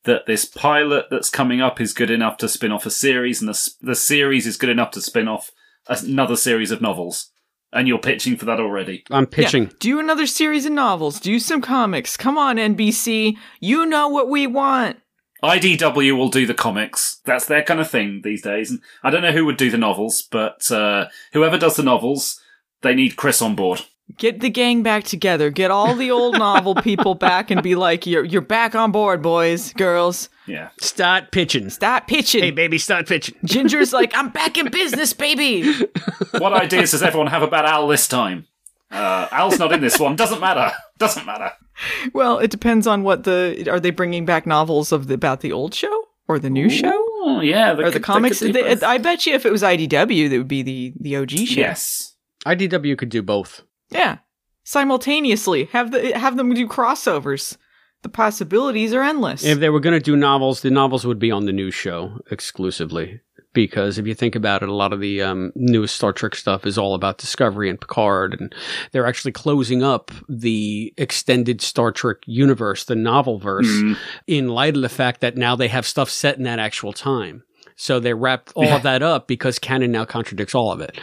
that 0.03 0.27
this 0.27 0.45
pilot 0.45 1.05
that's 1.09 1.31
coming 1.31 1.61
up 1.61 1.81
is 1.81 1.93
good 1.93 2.11
enough 2.11 2.37
to 2.37 2.47
spin 2.47 2.71
off 2.71 2.85
a 2.85 2.91
series, 2.91 3.41
and 3.41 3.49
the, 3.49 3.69
the 3.81 3.95
series 3.95 4.45
is 4.45 4.57
good 4.57 4.69
enough 4.69 4.91
to 4.91 5.01
spin 5.01 5.27
off 5.27 5.51
another 5.87 6.35
series 6.35 6.71
of 6.71 6.81
novels. 6.81 7.31
And 7.73 7.87
you're 7.89 7.97
pitching 7.97 8.37
for 8.37 8.45
that 8.45 8.59
already. 8.59 9.03
I'm 9.11 9.25
pitching. 9.25 9.63
Yeah. 9.63 9.69
Do 9.79 9.99
another 9.99 10.27
series 10.27 10.65
of 10.65 10.71
novels. 10.71 11.19
Do 11.19 11.39
some 11.39 11.61
comics. 11.61 12.15
Come 12.15 12.37
on, 12.37 12.55
NBC. 12.55 13.35
You 13.59 13.85
know 13.85 14.07
what 14.07 14.29
we 14.29 14.47
want. 14.47 14.99
IDW 15.43 16.17
will 16.17 16.29
do 16.29 16.45
the 16.45 16.53
comics. 16.53 17.19
That's 17.25 17.45
their 17.45 17.63
kind 17.63 17.79
of 17.79 17.89
thing 17.89 18.21
these 18.23 18.41
days. 18.41 18.71
And 18.71 18.81
I 19.03 19.09
don't 19.09 19.21
know 19.21 19.31
who 19.31 19.45
would 19.45 19.57
do 19.57 19.69
the 19.69 19.77
novels, 19.77 20.21
but 20.21 20.69
uh, 20.71 21.05
whoever 21.33 21.57
does 21.57 21.75
the 21.75 21.83
novels, 21.83 22.39
they 22.81 22.95
need 22.95 23.15
Chris 23.15 23.41
on 23.41 23.55
board. 23.55 23.81
Get 24.17 24.39
the 24.39 24.51
gang 24.51 24.83
back 24.83 25.03
together. 25.03 25.49
Get 25.49 25.71
all 25.71 25.95
the 25.95 26.11
old 26.11 26.37
novel 26.37 26.75
people 26.83 27.15
back 27.15 27.49
and 27.49 27.63
be 27.63 27.73
like, 27.73 28.05
"You're 28.05 28.23
you're 28.23 28.41
back 28.41 28.75
on 28.75 28.91
board, 28.91 29.23
boys, 29.23 29.73
girls. 29.73 30.29
Yeah. 30.45 30.69
Start 30.79 31.31
pitching. 31.31 31.71
Start 31.71 32.05
pitching." 32.05 32.43
Hey, 32.43 32.51
baby, 32.51 32.77
start 32.77 33.07
pitching. 33.07 33.35
Ginger's 33.45 33.93
like, 33.93 34.11
"I'm 34.15 34.29
back 34.29 34.59
in 34.59 34.69
business, 34.69 35.11
baby." 35.13 35.73
What 36.33 36.53
ideas 36.53 36.91
does 36.91 37.01
everyone 37.01 37.27
have 37.27 37.41
about 37.41 37.65
Al 37.65 37.87
this 37.87 38.07
time? 38.07 38.45
Uh, 38.91 39.27
Al's 39.31 39.57
not 39.59 39.71
in 39.73 39.81
this 39.81 39.99
one. 39.99 40.15
Doesn't 40.15 40.39
matter. 40.39 40.71
Doesn't 40.97 41.25
matter. 41.25 41.51
Well, 42.13 42.39
it 42.39 42.51
depends 42.51 42.87
on 42.87 43.03
what 43.03 43.23
the 43.23 43.67
are 43.69 43.79
they 43.79 43.89
bringing 43.91 44.25
back 44.25 44.45
novels 44.47 44.91
of 44.91 45.07
the, 45.07 45.13
about 45.15 45.41
the 45.41 45.51
old 45.51 45.73
show 45.73 46.03
or 46.27 46.39
the 46.39 46.49
new 46.49 46.69
show 46.69 46.93
Oh, 47.27 47.41
yeah. 47.41 47.73
they 47.73 47.83
or 47.83 47.85
the 47.87 47.93
could- 47.93 48.01
they 48.01 48.05
comics. 48.05 48.39
could 48.39 48.53
do 48.53 48.75
They- 48.75 48.85
I 48.85 48.97
bet 48.99 49.25
you 49.25 49.33
if 49.33 49.45
it 49.45 49.51
was 49.51 49.63
IDW, 49.63 50.29
that 50.29 50.37
would 50.37 50.47
be 50.47 50.61
the 50.63 50.93
the 50.99 51.15
OG 51.17 51.31
show. 51.47 51.59
Yes. 51.61 52.15
IDW 52.45 52.97
could 52.97 53.09
do 53.09 53.21
both. 53.23 53.63
Yeah, 53.89 54.19
simultaneously 54.63 55.65
have 55.73 55.91
the 55.91 56.17
have 56.17 56.37
them 56.37 56.53
do 56.53 56.67
crossovers. 56.67 57.57
The 58.03 58.09
possibilities 58.09 58.93
are 58.93 59.01
endless. 59.01 59.43
If 59.43 59.59
they 59.59 59.69
were 59.71 59.79
going 59.79 59.97
to 59.97 60.03
do 60.03 60.15
novels, 60.15 60.61
the 60.61 60.69
novels 60.69 61.05
would 61.07 61.17
be 61.17 61.31
on 61.31 61.45
the 61.45 61.51
new 61.53 61.71
show 61.71 62.19
exclusively. 62.29 63.21
Because 63.55 63.97
if 63.97 64.05
you 64.05 64.13
think 64.13 64.35
about 64.35 64.61
it, 64.61 64.69
a 64.69 64.73
lot 64.75 64.93
of 64.93 64.99
the 64.99 65.23
um, 65.23 65.51
newest 65.55 65.95
Star 65.95 66.13
Trek 66.13 66.35
stuff 66.35 66.65
is 66.67 66.77
all 66.77 66.93
about 66.93 67.17
Discovery 67.17 67.69
and 67.69 67.81
Picard, 67.81 68.39
and 68.39 68.53
they're 68.91 69.07
actually 69.07 69.31
closing 69.31 69.81
up 69.81 70.11
the 70.29 70.93
extended 70.97 71.61
Star 71.61 71.91
Trek 71.91 72.17
universe, 72.27 72.83
the 72.83 72.95
novel 72.95 73.39
verse, 73.39 73.65
Mm. 73.65 73.97
in 74.27 74.47
light 74.49 74.75
of 74.75 74.81
the 74.83 74.89
fact 74.89 75.21
that 75.21 75.37
now 75.37 75.55
they 75.55 75.69
have 75.69 75.87
stuff 75.87 76.09
set 76.09 76.37
in 76.37 76.43
that 76.43 76.59
actual 76.59 76.93
time. 76.93 77.43
So 77.77 77.99
they 77.99 78.13
wrapped 78.13 78.51
all 78.55 78.67
of 78.71 78.83
that 78.83 79.01
up 79.01 79.27
because 79.27 79.57
canon 79.59 79.91
now 79.91 80.05
contradicts 80.05 80.53
all 80.55 80.71
of 80.71 80.79
it. 80.79 80.97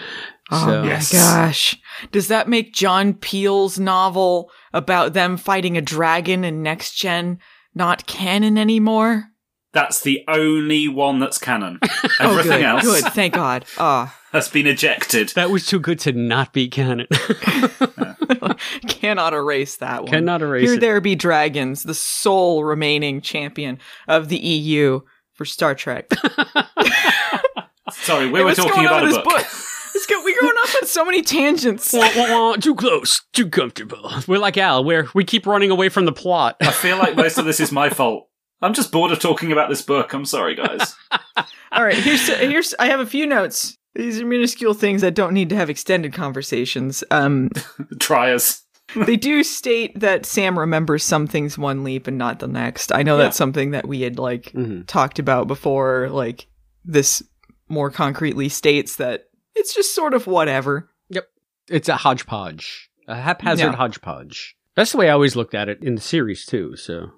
Oh 0.50 0.64
so, 0.66 0.82
my 0.82 0.88
Yes. 0.88 1.12
gosh. 1.12 1.76
Does 2.12 2.28
that 2.28 2.48
make 2.48 2.72
John 2.72 3.14
Peel's 3.14 3.78
novel 3.78 4.50
about 4.72 5.12
them 5.12 5.36
fighting 5.36 5.76
a 5.76 5.82
dragon 5.82 6.44
in 6.44 6.62
Next 6.62 6.94
Gen 6.94 7.38
not 7.74 8.06
canon 8.06 8.56
anymore? 8.58 9.24
That's 9.72 10.00
the 10.02 10.22
only 10.28 10.86
one 10.88 11.18
that's 11.18 11.38
canon. 11.38 11.78
Oh, 12.20 12.30
Everything 12.38 12.58
good. 12.60 12.64
else 12.66 12.82
Good, 12.84 13.12
thank 13.14 13.34
God. 13.34 13.64
Ah, 13.78 14.16
has 14.32 14.48
been 14.48 14.66
ejected. 14.66 15.30
that 15.30 15.50
was 15.50 15.66
too 15.66 15.80
good 15.80 15.98
to 16.00 16.12
not 16.12 16.52
be 16.52 16.68
canon. 16.68 17.06
cannot 18.86 19.32
erase 19.32 19.76
that 19.76 20.02
one. 20.02 20.10
Cannot 20.12 20.42
erase 20.42 20.64
Here 20.68 20.74
it. 20.74 20.80
there 20.80 21.00
be 21.00 21.14
dragons, 21.14 21.82
the 21.84 21.94
sole 21.94 22.62
remaining 22.64 23.20
champion 23.20 23.78
of 24.08 24.28
the 24.28 24.36
EU 24.38 25.00
for 25.32 25.44
Star 25.44 25.74
Trek. 25.74 26.10
Sorry, 27.90 28.26
we 28.26 28.38
Hey, 28.38 28.38
were 28.40 28.44
what's 28.46 28.58
talking 28.58 28.84
about 28.86 29.02
a 29.04 29.06
with 29.06 29.24
book. 29.24 29.36
this 29.38 29.42
book? 29.44 30.08
Go. 30.08 30.24
We're 30.24 30.40
going 30.40 30.56
off 30.56 30.76
on 30.82 30.86
so 30.86 31.04
many 31.04 31.22
tangents. 31.22 31.92
Wah, 31.92 32.08
wah, 32.16 32.28
wah, 32.30 32.56
too 32.56 32.74
close, 32.74 33.22
too 33.32 33.48
comfortable. 33.48 34.10
We're 34.26 34.38
like 34.38 34.56
Al, 34.58 34.82
where 34.84 35.06
we 35.14 35.24
keep 35.24 35.46
running 35.46 35.70
away 35.70 35.88
from 35.88 36.06
the 36.06 36.12
plot. 36.12 36.56
I 36.60 36.72
feel 36.72 36.98
like 36.98 37.14
most 37.16 37.38
of 37.38 37.44
this 37.44 37.60
is 37.60 37.70
my 37.72 37.88
fault. 37.88 38.28
I'm 38.62 38.74
just 38.74 38.92
bored 38.92 39.12
of 39.12 39.18
talking 39.18 39.50
about 39.52 39.68
this 39.68 39.82
book. 39.82 40.12
I'm 40.12 40.24
sorry, 40.24 40.54
guys. 40.54 40.94
All 41.72 41.84
right, 41.84 41.94
here's 41.96 42.28
here's 42.28 42.74
I 42.78 42.86
have 42.86 43.00
a 43.00 43.06
few 43.06 43.26
notes. 43.26 43.76
These 43.94 44.20
are 44.20 44.26
minuscule 44.26 44.72
things 44.74 45.02
that 45.02 45.14
don't 45.14 45.34
need 45.34 45.48
to 45.50 45.56
have 45.56 45.68
extended 45.68 46.12
conversations. 46.14 47.04
Um, 47.10 47.50
Try 47.98 48.32
us. 48.32 48.62
they 49.06 49.16
do 49.16 49.42
state 49.42 49.98
that 50.00 50.24
Sam 50.26 50.58
remembers 50.58 51.02
some 51.04 51.26
things 51.26 51.58
one 51.58 51.82
leap 51.84 52.06
and 52.06 52.16
not 52.18 52.38
the 52.38 52.48
next. 52.48 52.92
I 52.92 53.02
know 53.02 53.16
Yeah. 53.16 53.24
that's 53.24 53.36
something 53.36 53.70
that 53.72 53.86
we 53.88 54.00
had 54.02 54.18
like 54.18 54.52
Mhm. 54.52 54.86
talked 54.86 55.18
about 55.18 55.46
before. 55.48 56.08
Like 56.10 56.46
this 56.84 57.22
more 57.68 57.90
concretely 57.90 58.48
states 58.48 58.96
that 58.96 59.24
it's 59.54 59.74
just 59.74 59.94
sort 59.94 60.14
of 60.14 60.26
whatever. 60.26 60.90
Yep, 61.10 61.26
it's 61.68 61.88
a 61.88 61.96
hodgepodge, 61.96 62.90
a 63.08 63.14
haphazard 63.16 63.72
Yeah. 63.72 63.76
hodgepodge. 63.76 64.56
That's 64.76 64.92
the 64.92 64.98
way 64.98 65.08
I 65.08 65.12
always 65.12 65.36
looked 65.36 65.54
at 65.54 65.68
it 65.68 65.82
in 65.82 65.94
the 65.94 66.00
series 66.00 66.44
too. 66.46 66.76
So 66.76 67.12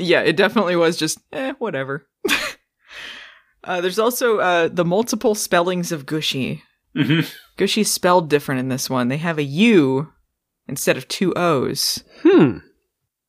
Yeah, 0.00 0.20
it 0.22 0.36
definitely 0.36 0.76
was 0.76 0.96
just 0.96 1.18
eh, 1.32 1.52
whatever. 1.58 2.06
uh, 3.64 3.80
there's 3.80 3.98
also 3.98 4.38
uh, 4.38 4.68
the 4.68 4.84
multiple 4.84 5.34
spellings 5.34 5.92
of 5.92 6.06
Gushy. 6.06 6.62
hmm 6.96 7.20
Gushy's 7.56 7.90
spelled 7.90 8.30
different 8.30 8.58
in 8.60 8.68
this 8.68 8.88
one. 8.88 9.08
They 9.08 9.18
have 9.18 9.38
a 9.38 9.42
U 9.42 10.10
instead 10.66 10.96
of 10.96 11.06
two 11.08 11.34
O's. 11.34 12.02
hmm, 12.22 12.58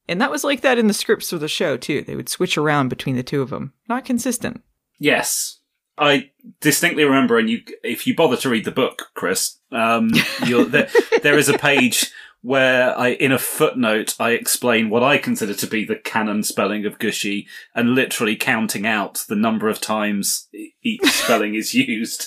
And 0.07 0.21
that 0.21 0.31
was 0.31 0.43
like 0.45 0.61
that 0.61 0.77
in 0.77 0.87
the 0.87 0.93
scripts 0.93 1.29
for 1.31 1.37
the 1.37 1.47
show 1.49 1.75
too. 1.75 2.01
They 2.01 2.15
would 2.15 2.29
switch 2.29 2.57
around 2.57 2.87
between 2.89 3.17
the 3.17 3.23
two 3.23 3.41
of 3.41 3.49
them. 3.49 3.73
Not 3.89 4.05
consistent. 4.05 4.61
Yes. 4.99 5.57
I 5.97 6.31
distinctly 6.61 7.03
remember, 7.03 7.37
and 7.37 7.49
you, 7.49 7.59
if 7.83 8.07
you 8.07 8.15
bother 8.15 8.37
to 8.37 8.49
read 8.49 8.63
the 8.65 8.71
book, 8.71 9.09
Chris, 9.13 9.57
um, 9.71 10.09
there, 10.47 10.89
there 11.21 11.37
is 11.37 11.49
a 11.49 11.57
page 11.57 12.09
where 12.41 12.97
I, 12.97 13.09
in 13.09 13.31
a 13.31 13.37
footnote, 13.37 14.15
I 14.19 14.31
explain 14.31 14.89
what 14.89 15.03
I 15.03 15.17
consider 15.17 15.53
to 15.53 15.67
be 15.67 15.85
the 15.85 15.95
canon 15.95 16.43
spelling 16.43 16.85
of 16.85 16.99
Gushy, 16.99 17.47
and 17.75 17.95
literally 17.95 18.35
counting 18.35 18.85
out 18.85 19.25
the 19.29 19.35
number 19.35 19.69
of 19.69 19.79
times 19.79 20.47
each 20.83 21.05
spelling 21.05 21.55
is 21.55 21.73
used. 21.73 22.23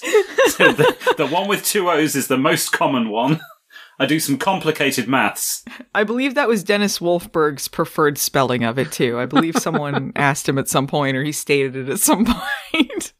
So 0.46 0.72
the, 0.72 1.14
the 1.16 1.26
one 1.26 1.48
with 1.48 1.64
two 1.64 1.90
O's 1.90 2.14
is 2.14 2.28
the 2.28 2.38
most 2.38 2.70
common 2.70 3.08
one. 3.08 3.40
I 3.98 4.06
do 4.06 4.18
some 4.18 4.38
complicated 4.38 5.08
maths. 5.08 5.64
I 5.94 6.04
believe 6.04 6.34
that 6.34 6.48
was 6.48 6.64
Dennis 6.64 6.98
Wolfberg's 6.98 7.68
preferred 7.68 8.18
spelling 8.18 8.64
of 8.64 8.78
it 8.78 8.90
too. 8.90 9.18
I 9.18 9.26
believe 9.26 9.56
someone 9.56 10.12
asked 10.16 10.48
him 10.48 10.58
at 10.58 10.68
some 10.68 10.86
point 10.86 11.16
or 11.16 11.22
he 11.22 11.32
stated 11.32 11.76
it 11.76 11.88
at 11.88 12.00
some 12.00 12.24
point. 12.72 13.12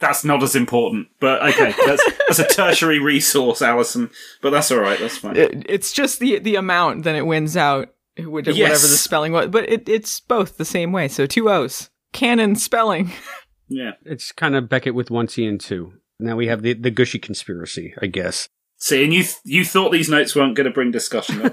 That's 0.00 0.24
not 0.24 0.42
as 0.42 0.56
important, 0.56 1.08
but 1.20 1.42
okay, 1.50 1.74
that's, 1.86 2.02
that's 2.28 2.38
a 2.38 2.46
tertiary 2.48 2.98
resource, 2.98 3.60
Allison. 3.62 4.10
But 4.40 4.50
that's 4.50 4.70
all 4.70 4.80
right. 4.80 4.98
That's 4.98 5.18
fine. 5.18 5.36
It, 5.36 5.64
it's 5.68 5.92
just 5.92 6.18
the 6.20 6.38
the 6.38 6.56
amount, 6.56 7.04
then 7.04 7.16
it 7.16 7.26
wins 7.26 7.56
out 7.56 7.90
whatever 8.18 8.56
Yes. 8.56 8.82
the 8.82 8.88
spelling 8.88 9.32
was. 9.32 9.48
But 9.48 9.68
it, 9.68 9.88
it's 9.88 10.18
both 10.20 10.56
the 10.56 10.64
same 10.64 10.92
way. 10.92 11.08
So 11.08 11.26
two 11.26 11.50
O's. 11.50 11.90
Canon 12.12 12.56
spelling. 12.56 13.12
yeah. 13.68 13.92
it's 14.04 14.32
kind 14.32 14.56
of 14.56 14.68
Beckett 14.68 14.94
with 14.94 15.10
one 15.10 15.28
C 15.28 15.44
and 15.46 15.60
two. 15.60 15.92
Now 16.18 16.34
we 16.36 16.46
have 16.48 16.62
the 16.62 16.72
the 16.72 16.90
gushy 16.90 17.18
conspiracy, 17.18 17.94
I 18.00 18.06
guess. 18.06 18.48
See, 18.78 19.04
and 19.04 19.12
you 19.12 19.22
th- 19.24 19.36
you 19.44 19.64
thought 19.66 19.92
these 19.92 20.08
notes 20.08 20.34
weren't 20.34 20.56
going 20.56 20.64
to 20.66 20.72
bring 20.72 20.90
discussion. 20.90 21.40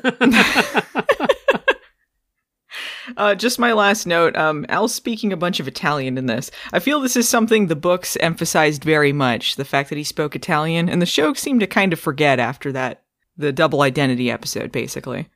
Uh, 3.16 3.36
just 3.36 3.60
my 3.60 3.74
last 3.74 4.06
note. 4.06 4.36
Um, 4.36 4.66
Al's 4.70 4.94
speaking 4.94 5.32
a 5.32 5.38
bunch 5.38 5.60
of 5.60 5.68
Italian 5.68 6.18
in 6.18 6.26
this. 6.26 6.52
I 6.74 6.80
feel 6.80 7.00
this 7.00 7.16
is 7.16 7.30
something 7.30 7.68
the 7.68 7.76
books 7.76 8.18
emphasized 8.20 8.84
very 8.84 9.14
much. 9.14 9.56
The 9.56 9.66
fact 9.66 9.90
that 9.90 9.98
he 9.98 10.04
spoke 10.04 10.36
Italian, 10.36 10.90
and 10.90 11.02
the 11.02 11.06
show 11.06 11.34
seemed 11.34 11.62
to 11.62 11.68
kind 11.68 11.94
of 11.94 12.00
forget 12.00 12.40
after 12.40 12.72
that. 12.74 13.04
The 13.38 13.54
double 13.54 13.82
identity 13.84 14.32
episode, 14.32 14.72
basically. 14.72 15.30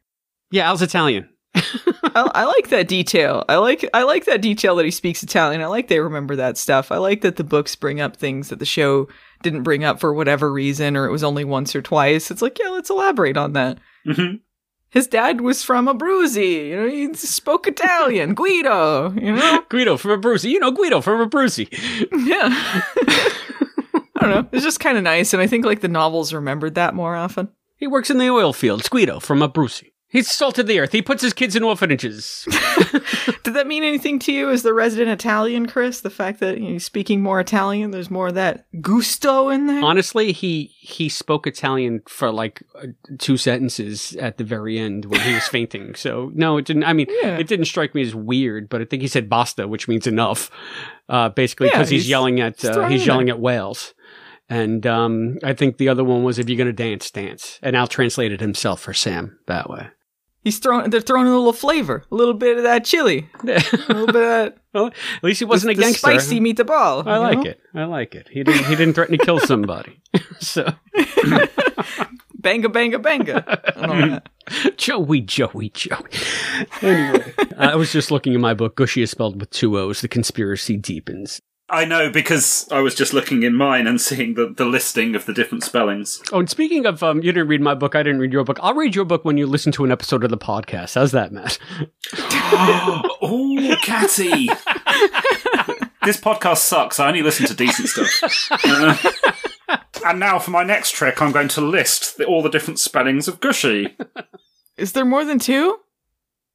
Yeah, 0.49 0.67
Al's 0.67 0.81
Italian. 0.81 1.29
I, 1.55 2.31
I 2.33 2.43
like 2.45 2.69
that 2.69 2.87
detail. 2.87 3.45
I 3.47 3.57
like 3.57 3.87
I 3.93 4.03
like 4.03 4.25
that 4.25 4.41
detail 4.41 4.75
that 4.77 4.85
he 4.85 4.91
speaks 4.91 5.21
Italian. 5.21 5.61
I 5.61 5.67
like 5.67 5.87
they 5.87 5.99
remember 5.99 6.35
that 6.37 6.57
stuff. 6.57 6.91
I 6.91 6.97
like 6.97 7.21
that 7.21 7.35
the 7.35 7.43
books 7.43 7.75
bring 7.75 8.01
up 8.01 8.15
things 8.15 8.49
that 8.49 8.59
the 8.59 8.65
show 8.65 9.07
didn't 9.43 9.63
bring 9.63 9.83
up 9.83 9.99
for 9.99 10.13
whatever 10.13 10.51
reason, 10.51 10.97
or 10.97 11.05
it 11.05 11.11
was 11.11 11.23
only 11.23 11.43
once 11.43 11.75
or 11.75 11.81
twice. 11.81 12.31
It's 12.31 12.41
like, 12.41 12.57
yeah, 12.59 12.69
let's 12.69 12.89
elaborate 12.89 13.37
on 13.37 13.53
that. 13.53 13.79
hmm 14.05 14.35
His 14.91 15.07
dad 15.07 15.39
was 15.39 15.63
from 15.63 15.87
Abruzzi. 15.87 16.67
You 16.67 16.75
know, 16.75 16.89
he 16.89 17.13
spoke 17.13 17.65
Italian. 17.65 18.33
Guido. 18.35 19.11
You 19.13 19.31
know, 19.31 19.63
Guido 19.69 19.95
from 19.95 20.21
Abruzzi. 20.21 20.49
You 20.49 20.59
know 20.59 20.71
Guido 20.71 20.99
from 20.99 21.27
Abruzzi. 21.27 21.69
yeah. 22.27 22.49
I 24.17 24.19
don't 24.19 24.29
know. 24.29 24.47
It's 24.51 24.65
just 24.65 24.81
kind 24.81 24.97
of 24.97 25.03
nice, 25.03 25.33
and 25.33 25.41
I 25.41 25.47
think 25.47 25.65
like 25.65 25.79
the 25.79 25.87
novels 25.87 26.33
remembered 26.33 26.75
that 26.75 26.93
more 26.93 27.15
often. 27.15 27.49
He 27.77 27.87
works 27.87 28.09
in 28.09 28.17
the 28.17 28.29
oil 28.29 28.51
fields. 28.51 28.89
Guido 28.89 29.19
from 29.21 29.39
Abruzzi. 29.39 29.90
He's 30.11 30.29
salted 30.29 30.67
the 30.67 30.79
earth. 30.79 30.91
He 30.91 31.01
puts 31.01 31.23
his 31.23 31.31
kids 31.33 31.55
in 31.55 31.63
orphanages. 31.63 32.45
Did 33.43 33.53
that 33.53 33.65
mean 33.65 33.83
anything 33.83 34.19
to 34.19 34.31
you 34.33 34.49
as 34.49 34.61
the 34.61 34.73
resident 34.73 35.09
Italian, 35.09 35.67
Chris? 35.67 36.01
The 36.01 36.09
fact 36.09 36.39
that 36.41 36.59
you 36.59 36.71
know, 36.73 36.77
speaking 36.79 37.21
more 37.23 37.39
Italian, 37.39 37.91
there's 37.91 38.11
more 38.11 38.27
of 38.27 38.33
that 38.35 38.65
gusto 38.81 39.47
in 39.49 39.67
there. 39.67 39.83
Honestly, 39.83 40.31
he 40.33 40.65
he 40.79 41.07
spoke 41.07 41.47
Italian 41.47 42.01
for 42.07 42.29
like 42.31 42.61
uh, 42.75 42.87
two 43.19 43.37
sentences 43.37 44.13
at 44.17 44.37
the 44.37 44.43
very 44.43 44.77
end 44.77 45.05
when 45.05 45.21
he 45.21 45.33
was 45.33 45.47
fainting. 45.47 45.95
So 45.95 46.29
no, 46.35 46.57
it 46.57 46.65
didn't. 46.65 46.83
I 46.83 46.91
mean, 46.93 47.07
Yeah. 47.23 47.37
it 47.37 47.47
didn't 47.47 47.65
strike 47.65 47.95
me 47.95 48.01
as 48.01 48.13
weird, 48.13 48.67
but 48.67 48.81
I 48.81 48.85
think 48.85 49.01
he 49.01 49.07
said 49.07 49.29
"basta," 49.29 49.67
which 49.67 49.87
means 49.87 50.07
enough. 50.07 50.51
Uh, 51.07 51.29
basically, 51.29 51.67
Yeah, 51.67 51.73
because 51.77 51.89
he's, 51.89 52.03
he's- 52.03 52.09
yelling 52.09 52.39
at 52.41 52.59
he's 52.61 52.69
uh, 52.69 52.87
he's 52.89 53.05
yelling 53.07 53.29
at 53.29 53.39
Wales. 53.39 53.93
And 54.49 54.85
um, 54.85 55.37
I 55.45 55.53
think 55.53 55.77
the 55.77 55.87
other 55.87 56.03
one 56.03 56.23
was 56.23 56.37
"If 56.37 56.49
you're 56.49 56.57
gonna 56.57 56.73
dance, 56.73 57.09
dance." 57.11 57.59
And 57.63 57.77
Al 57.77 57.87
translated 57.87 58.41
himself 58.41 58.81
for 58.81 58.93
Sam 58.93 59.39
that 59.47 59.69
way. 59.69 59.87
He's 60.43 60.57
throwing. 60.57 60.89
They're 60.89 61.01
throwing 61.01 61.27
a 61.27 61.35
little 61.35 61.53
flavor, 61.53 62.03
a 62.11 62.15
little 62.15 62.33
bit 62.33 62.57
of 62.57 62.63
that 62.63 62.83
chili, 62.83 63.29
a 63.43 63.45
little 63.89 64.07
bit 64.07 64.15
of 64.15 64.21
that. 64.21 64.57
well, 64.73 64.87
at 64.87 65.23
least 65.23 65.39
he 65.39 65.45
wasn't 65.45 65.75
the 65.75 65.81
a 65.81 65.83
gangster. 65.83 65.99
spicy 65.99 66.39
meatball. 66.39 67.05
I 67.05 67.17
like 67.17 67.37
know? 67.39 67.43
it. 67.51 67.59
I 67.75 67.83
like 67.85 68.15
it. 68.15 68.27
He 68.29 68.43
didn't. 68.43 68.65
He 68.65 68.75
didn't 68.75 68.95
threaten 68.95 69.17
to 69.17 69.23
kill 69.23 69.39
somebody. 69.45 70.01
so 70.39 70.73
banga 72.39 72.69
banga 72.69 72.97
banga. 72.97 73.77
and 73.77 73.91
all 73.91 73.97
that. 74.09 74.77
Joey, 74.77 75.21
Joey, 75.21 75.69
Joey. 75.69 75.99
Anyway, 76.81 77.33
I 77.57 77.75
was 77.75 77.91
just 77.91 78.09
looking 78.09 78.33
in 78.33 78.41
my 78.41 78.55
book. 78.55 78.75
Gushy 78.75 79.03
is 79.03 79.11
spelled 79.11 79.39
with 79.39 79.51
two 79.51 79.77
O's. 79.77 80.01
The 80.01 80.07
conspiracy 80.07 80.75
deepens. 80.75 81.39
I 81.71 81.85
know 81.85 82.09
because 82.09 82.67
I 82.69 82.81
was 82.81 82.93
just 82.93 83.13
looking 83.13 83.43
in 83.43 83.55
mine 83.55 83.87
and 83.87 83.99
seeing 83.99 84.33
the, 84.33 84.53
the 84.55 84.65
listing 84.65 85.15
of 85.15 85.25
the 85.25 85.33
different 85.33 85.63
spellings. 85.63 86.21
Oh, 86.33 86.39
and 86.39 86.49
speaking 86.49 86.85
of, 86.85 87.01
um, 87.01 87.23
you 87.23 87.31
didn't 87.31 87.47
read 87.47 87.61
my 87.61 87.73
book. 87.73 87.95
I 87.95 88.03
didn't 88.03 88.19
read 88.19 88.33
your 88.33 88.43
book. 88.43 88.59
I'll 88.61 88.75
read 88.75 88.93
your 88.93 89.05
book 89.05 89.23
when 89.23 89.37
you 89.37 89.47
listen 89.47 89.71
to 89.73 89.85
an 89.85 89.91
episode 89.91 90.25
of 90.25 90.29
the 90.29 90.37
podcast. 90.37 90.95
How's 90.95 91.13
that, 91.13 91.31
Matt? 91.31 91.57
oh, 92.13 93.77
catty! 93.83 94.47
this 96.03 96.19
podcast 96.19 96.57
sucks. 96.57 96.99
I 96.99 97.07
only 97.07 97.21
listen 97.21 97.45
to 97.45 97.53
decent 97.53 97.87
stuff. 97.87 98.51
Uh, 98.51 99.77
and 100.05 100.19
now 100.19 100.39
for 100.39 100.51
my 100.51 100.63
next 100.63 100.91
trick, 100.91 101.21
I'm 101.21 101.31
going 101.31 101.47
to 101.49 101.61
list 101.61 102.17
the, 102.17 102.25
all 102.25 102.41
the 102.41 102.49
different 102.49 102.79
spellings 102.79 103.29
of 103.29 103.39
gushy. 103.39 103.95
Is 104.75 104.91
there 104.91 105.05
more 105.05 105.23
than 105.23 105.39
two? 105.39 105.79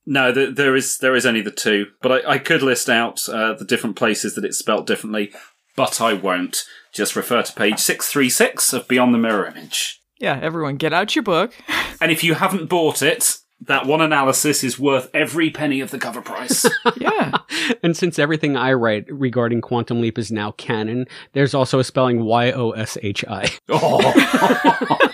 No, 0.07 0.31
there, 0.31 0.53
there 0.53 0.77
is 0.77 0.99
there 0.99 1.17
is 1.17 1.27
only 1.27 1.41
the 1.41 1.51
two, 1.51 1.87
but 2.01 2.25
I, 2.27 2.35
I 2.35 2.39
could 2.39 2.63
list 2.63 2.89
out 2.89 3.29
uh, 3.29 3.55
the 3.55 3.65
different 3.65 3.97
places 3.97 4.35
that 4.37 4.45
it's 4.45 4.57
spelt 4.59 4.87
differently, 4.87 5.33
but 5.75 6.01
I 6.01 6.13
won't. 6.13 6.65
Just 6.93 7.17
refer 7.17 7.43
to 7.43 7.53
page 7.53 7.79
six 7.81 8.09
three 8.09 8.31
six 8.31 8.73
of 8.73 8.87
Beyond 8.89 9.13
the 9.13 9.19
Mirror 9.19 9.49
Image. 9.49 10.01
Yeah, 10.19 10.39
everyone, 10.41 10.77
get 10.77 10.93
out 10.93 11.15
your 11.15 11.23
book. 11.23 11.55
And 11.99 12.13
if 12.13 12.23
you 12.23 12.35
haven't 12.35 12.67
bought 12.67 13.01
it, 13.01 13.39
that 13.63 13.87
one 13.87 14.03
analysis 14.03 14.63
is 14.63 14.79
worth 14.79 15.09
every 15.15 15.49
penny 15.49 15.81
of 15.81 15.91
the 15.91 15.99
cover 15.99 16.21
price. 16.21 16.67
Yeah. 16.99 17.39
And 17.83 17.97
since 17.97 18.19
everything 18.19 18.55
I 18.57 18.75
write 18.75 19.07
regarding 19.11 19.61
Quantum 19.63 20.01
Leap 20.01 20.19
is 20.19 20.31
now 20.31 20.53
canon, 20.53 21.07
there's 21.33 21.55
also 21.55 21.79
a 21.79 21.85
spelling 21.85 22.23
Y 22.23 22.53
O 22.53 22.73
S 22.73 22.99
H 23.03 23.25
I. 23.27 23.51
oh. 23.71 25.09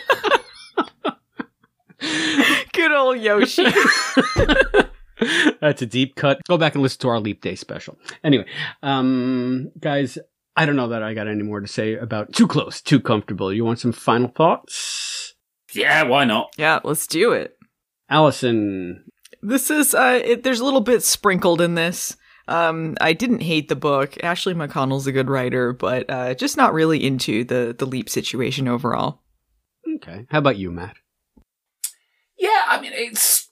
Good 2.93 2.99
old 2.99 3.21
Yoshi. 3.21 3.65
That's 5.63 5.81
a 5.81 5.87
deep 5.87 6.15
cut. 6.15 6.41
Go 6.47 6.59
back 6.59 6.75
and 6.75 6.83
listen 6.83 7.01
to 7.01 7.09
our 7.09 7.21
Leap 7.21 7.41
Day 7.41 7.55
special. 7.55 7.99
Anyway, 8.23 8.45
um, 8.83 9.71
guys, 9.81 10.19
I 10.57 10.67
don't 10.67 10.77
know 10.77 10.89
that 10.89 11.03
I 11.03 11.15
got 11.15 11.27
any 11.27 11.43
more 11.43 11.61
to 11.61 11.67
say 11.67 11.95
about 11.95 12.35
too 12.35 12.47
close, 12.47 12.83
too 12.83 13.01
comfortable. 13.01 13.51
You 13.51 13.65
want 13.65 13.79
some 13.79 13.93
final 13.93 14.29
thoughts? 14.29 15.35
yeah, 15.73 16.03
why 16.03 16.25
not? 16.27 16.53
yeah, 16.59 16.81
let's 16.85 17.07
do 17.07 17.33
it. 17.33 17.57
Allison, 18.11 19.05
This 19.41 19.71
is 19.71 19.95
uh 19.95 20.21
it, 20.23 20.43
there's 20.43 20.61
a 20.61 20.65
little 20.67 20.83
bit 20.83 21.03
sprinkled 21.03 21.63
in 21.63 21.77
this. 21.77 22.15
Um 22.47 22.99
I 23.01 23.15
didn't 23.15 23.41
hate 23.41 23.71
the 23.71 23.77
book. 23.77 24.23
Ashley 24.23 24.53
McConnell's 24.53 25.07
a 25.07 25.13
good 25.13 25.31
writer, 25.31 25.73
but 25.73 26.11
uh 26.11 26.35
just 26.35 26.59
not 26.59 26.75
really 26.75 27.03
into 27.03 27.43
the 27.45 27.75
the 27.79 27.87
leap 27.87 28.11
situation 28.11 28.69
overall. 28.69 29.23
okay. 29.97 30.27
How 30.29 30.41
about 30.41 30.59
you, 30.59 30.71
Matt? 30.71 30.97
Yeah, 32.43 32.65
I 32.67 32.81
mean 32.81 32.91
it's 32.93 33.49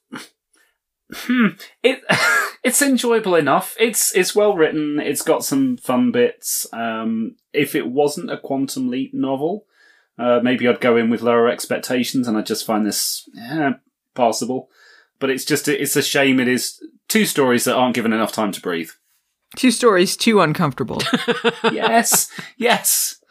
hmm, 1.15 1.47
it 1.85 2.03
it's 2.65 2.83
enjoyable 2.83 3.37
enough. 3.37 3.77
It's 3.79 4.13
it's 4.17 4.35
well 4.35 4.57
written. 4.57 4.99
It's 4.99 5.23
got 5.23 5.45
some 5.45 5.77
fun 5.77 6.11
bits. 6.11 6.67
Um, 6.73 7.37
if 7.53 7.77
it 7.77 7.87
wasn't 7.87 8.33
a 8.33 8.39
Quantum 8.39 8.91
Leap 8.91 9.15
novel, 9.15 9.65
uh, 10.19 10.41
maybe 10.43 10.67
I'd 10.67 10.81
go 10.81 10.97
in 10.97 11.09
with 11.09 11.23
lower 11.23 11.49
expectations 11.49 12.27
and 12.27 12.37
I'd 12.37 12.47
just 12.47 12.67
find 12.67 12.85
this 12.85 13.29
eh, 13.41 13.71
passable. 14.17 14.71
But 15.21 15.31
it's 15.31 15.45
just 15.45 15.69
it's 15.69 15.95
a 15.95 16.03
shame. 16.03 16.41
It 16.41 16.49
is 16.49 16.83
two 17.09 17.27
stories 17.27 17.63
that 17.65 17.77
aren't 17.77 17.95
given 17.95 18.13
enough 18.13 18.33
time 18.33 18.51
to 18.51 18.61
breathe. 18.61 18.91
Two 19.55 19.71
stories 19.71 20.17
too 20.17 20.41
uncomfortable. 20.41 21.01
yes, 21.71 22.29
yes. 22.57 23.23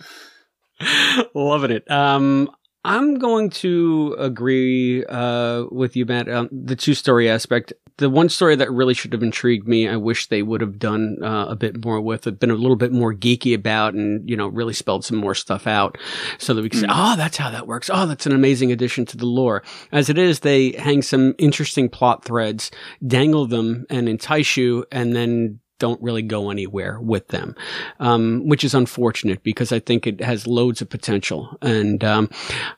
Loving 1.35 1.71
it. 1.71 1.91
Um, 1.91 2.49
I'm 2.85 3.19
going 3.19 3.49
to 3.51 4.15
agree 4.17 5.03
uh, 5.05 5.65
with 5.69 5.95
you, 5.95 6.05
Matt. 6.05 6.29
Um, 6.29 6.49
the 6.51 6.75
two 6.75 6.93
story 6.93 7.29
aspect. 7.29 7.73
The 7.97 8.09
one 8.09 8.29
story 8.29 8.55
that 8.55 8.71
really 8.71 8.93
should 8.93 9.11
have 9.11 9.21
intrigued 9.21 9.67
me, 9.67 9.85
I 9.85 9.97
wish 9.97 10.27
they 10.27 10.41
would 10.41 10.61
have 10.61 10.79
done 10.79 11.17
uh, 11.21 11.47
a 11.49 11.55
bit 11.57 11.83
more 11.83 11.99
with, 11.99 12.25
it, 12.25 12.39
been 12.39 12.49
a 12.49 12.55
little 12.55 12.77
bit 12.77 12.93
more 12.93 13.13
geeky 13.13 13.53
about, 13.53 13.93
and 13.93 14.27
you 14.29 14.37
know, 14.37 14.47
really 14.47 14.73
spelled 14.73 15.03
some 15.03 15.17
more 15.17 15.35
stuff 15.35 15.67
out, 15.67 15.97
so 16.37 16.53
that 16.53 16.61
we 16.61 16.69
can 16.69 16.79
say, 16.79 16.87
"Oh, 16.89 17.17
that's 17.17 17.35
how 17.35 17.51
that 17.51 17.67
works." 17.67 17.89
Oh, 17.93 18.05
that's 18.05 18.25
an 18.25 18.31
amazing 18.31 18.71
addition 18.71 19.05
to 19.07 19.17
the 19.17 19.25
lore. 19.25 19.63
As 19.91 20.09
it 20.09 20.17
is, 20.17 20.39
they 20.39 20.71
hang 20.71 21.01
some 21.01 21.35
interesting 21.37 21.89
plot 21.89 22.23
threads, 22.23 22.71
dangle 23.05 23.45
them, 23.45 23.85
and 23.89 24.07
entice 24.07 24.55
you, 24.55 24.85
and 24.89 25.13
then 25.13 25.59
don't 25.79 26.01
really 26.01 26.21
go 26.21 26.49
anywhere 26.49 26.99
with 26.99 27.29
them, 27.29 27.55
um, 27.99 28.47
which 28.47 28.63
is 28.63 28.73
unfortunate 28.73 29.41
because 29.43 29.71
I 29.71 29.79
think 29.79 30.05
it 30.05 30.21
has 30.21 30.45
loads 30.45 30.81
of 30.81 30.89
potential. 30.89 31.57
And 31.61 32.03
um, 32.03 32.29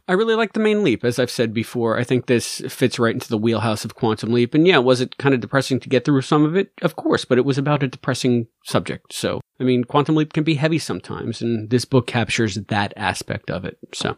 I 0.07 0.13
really 0.13 0.35
like 0.35 0.53
the 0.53 0.59
main 0.59 0.83
leap. 0.83 1.03
As 1.03 1.19
I've 1.19 1.31
said 1.31 1.53
before, 1.53 1.99
I 1.99 2.03
think 2.03 2.25
this 2.25 2.61
fits 2.69 2.99
right 2.99 3.13
into 3.13 3.29
the 3.29 3.37
wheelhouse 3.37 3.83
of 3.83 3.95
Quantum 3.95 4.31
Leap. 4.31 4.53
And 4.53 4.67
yeah, 4.67 4.77
was 4.77 5.01
it 5.01 5.17
kind 5.17 5.35
of 5.35 5.41
depressing 5.41 5.79
to 5.81 5.89
get 5.89 6.05
through 6.05 6.21
some 6.21 6.45
of 6.45 6.55
it? 6.55 6.71
Of 6.81 6.95
course, 6.95 7.25
but 7.25 7.37
it 7.37 7.45
was 7.45 7.57
about 7.57 7.83
a 7.83 7.87
depressing 7.87 8.47
subject. 8.63 9.13
So, 9.13 9.41
I 9.59 9.63
mean, 9.63 9.83
Quantum 9.83 10.15
Leap 10.15 10.33
can 10.33 10.43
be 10.43 10.55
heavy 10.55 10.79
sometimes, 10.79 11.41
and 11.41 11.69
this 11.69 11.85
book 11.85 12.07
captures 12.07 12.55
that 12.55 12.93
aspect 12.95 13.49
of 13.49 13.65
it. 13.65 13.77
So, 13.93 14.15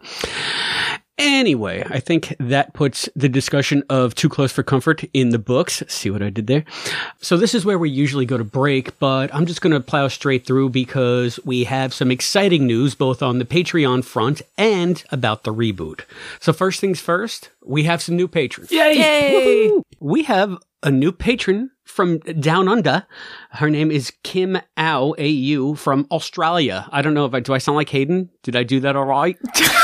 Anyway, 1.19 1.85
I 1.89 1.99
think 1.99 2.35
that 2.39 2.73
puts 2.73 3.07
the 3.15 3.29
discussion 3.29 3.83
of 3.87 4.15
Too 4.15 4.29
Close 4.29 4.51
for 4.51 4.63
Comfort 4.63 5.03
in 5.13 5.29
the 5.29 5.37
books. 5.37 5.83
See 5.87 6.09
what 6.09 6.23
I 6.23 6.31
did 6.31 6.47
there? 6.47 6.63
So 7.21 7.37
this 7.37 7.53
is 7.53 7.65
where 7.65 7.77
we 7.77 7.89
usually 7.89 8.25
go 8.25 8.37
to 8.37 8.43
break, 8.43 8.97
but 8.97 9.33
I'm 9.33 9.45
just 9.45 9.61
going 9.61 9.73
to 9.73 9.79
plow 9.79 10.07
straight 10.07 10.45
through 10.47 10.69
because 10.69 11.39
we 11.45 11.65
have 11.65 11.93
some 11.93 12.09
exciting 12.09 12.65
news 12.65 12.95
both 12.95 13.21
on 13.21 13.37
the 13.37 13.45
Patreon 13.45 14.03
front 14.03 14.41
and 14.57 15.03
about 15.11 15.43
the 15.43 15.53
reboot. 15.53 16.01
So 16.39 16.51
first 16.51 16.79
things 16.79 16.99
first, 16.99 17.51
we 17.63 17.83
have 17.83 18.01
some 18.01 18.15
new 18.15 18.27
patrons. 18.27 18.71
Yay! 18.71 18.93
Yay! 18.93 19.71
We 19.99 20.23
have 20.23 20.57
a 20.81 20.89
new 20.89 21.11
patron 21.11 21.69
from 21.83 22.17
down 22.19 22.67
under. 22.67 23.05
Her 23.51 23.69
name 23.69 23.91
is 23.91 24.11
Kim 24.23 24.57
Au 24.77 25.15
AU 25.19 25.75
from 25.75 26.07
Australia. 26.09 26.87
I 26.91 27.01
don't 27.03 27.13
know 27.13 27.25
if 27.25 27.33
I 27.35 27.39
do 27.39 27.53
I 27.53 27.59
sound 27.59 27.75
like 27.75 27.89
Hayden? 27.89 28.29
Did 28.41 28.55
I 28.55 28.63
do 28.63 28.79
that 28.79 28.95
all 28.95 29.05
right? 29.05 29.37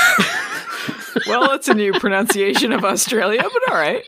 well, 1.28 1.47
that's 1.47 1.68
a 1.68 1.74
new 1.74 1.93
pronunciation 1.93 2.72
of 2.72 2.84
Australia, 2.86 3.41
but 3.41 3.72
all 3.72 3.76
right. 3.76 4.07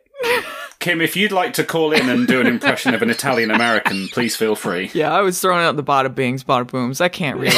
Kim, 0.80 1.02
if 1.02 1.16
you'd 1.16 1.32
like 1.32 1.54
to 1.54 1.64
call 1.64 1.92
in 1.92 2.10
and 2.10 2.28
do 2.28 2.42
an 2.42 2.48
impression 2.48 2.94
of 2.94 3.02
an 3.02 3.10
Italian 3.10 3.52
American, 3.52 4.08
please 4.10 4.36
feel 4.36 4.56
free. 4.56 4.90
Yeah, 4.94 5.12
I 5.12 5.22
was 5.22 5.40
throwing 5.40 5.64
out 5.64 5.76
the 5.76 5.84
bada 5.84 6.14
bings, 6.14 6.44
bada 6.44 6.68
booms. 6.68 7.02
I 7.02 7.10
can't 7.10 7.38
really. 7.38 7.56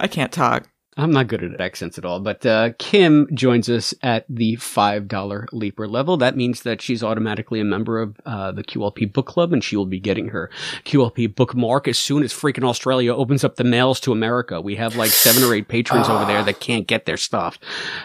I 0.00 0.08
can't 0.10 0.32
talk. 0.32 0.68
I'm 0.98 1.12
not 1.12 1.28
good 1.28 1.44
at 1.44 1.60
accents 1.60 1.96
at 1.96 2.04
all, 2.04 2.18
but 2.18 2.44
uh, 2.44 2.70
Kim 2.78 3.28
joins 3.32 3.68
us 3.68 3.94
at 4.02 4.24
the 4.28 4.56
$5 4.56 5.46
Leaper 5.52 5.86
level. 5.86 6.16
That 6.16 6.36
means 6.36 6.62
that 6.62 6.82
she's 6.82 7.04
automatically 7.04 7.60
a 7.60 7.64
member 7.64 8.00
of 8.00 8.20
uh, 8.26 8.50
the 8.50 8.64
QLP 8.64 9.12
Book 9.12 9.26
Club, 9.26 9.52
and 9.52 9.62
she 9.62 9.76
will 9.76 9.86
be 9.86 10.00
getting 10.00 10.28
her 10.28 10.50
QLP 10.84 11.36
bookmark 11.36 11.86
as 11.86 12.00
soon 12.00 12.24
as 12.24 12.32
freaking 12.32 12.64
Australia 12.64 13.14
opens 13.14 13.44
up 13.44 13.54
the 13.54 13.64
mails 13.64 14.00
to 14.00 14.12
America. 14.12 14.60
We 14.60 14.74
have 14.74 14.96
like 14.96 15.10
seven 15.10 15.44
or 15.44 15.54
eight 15.54 15.68
patrons 15.68 16.08
over 16.08 16.24
there 16.24 16.42
that 16.42 16.58
can't 16.58 16.88
get 16.88 17.06
their 17.06 17.16
stuff. 17.16 17.60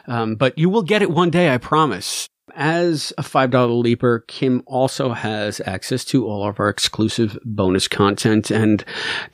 Um, 0.06 0.36
but 0.36 0.56
you 0.56 0.70
will 0.70 0.84
get 0.84 1.02
it 1.02 1.10
one 1.10 1.32
day, 1.32 1.52
I 1.52 1.58
promise. 1.58 2.30
As 2.56 3.12
a 3.18 3.24
$5 3.24 3.82
leaper, 3.82 4.24
Kim 4.28 4.62
also 4.68 5.14
has 5.14 5.60
access 5.66 6.06
to 6.06 6.28
all 6.28 6.48
of 6.48 6.60
our 6.60 6.70
exclusive 6.70 7.38
bonus 7.44 7.88
content. 7.88 8.52
And 8.52 8.86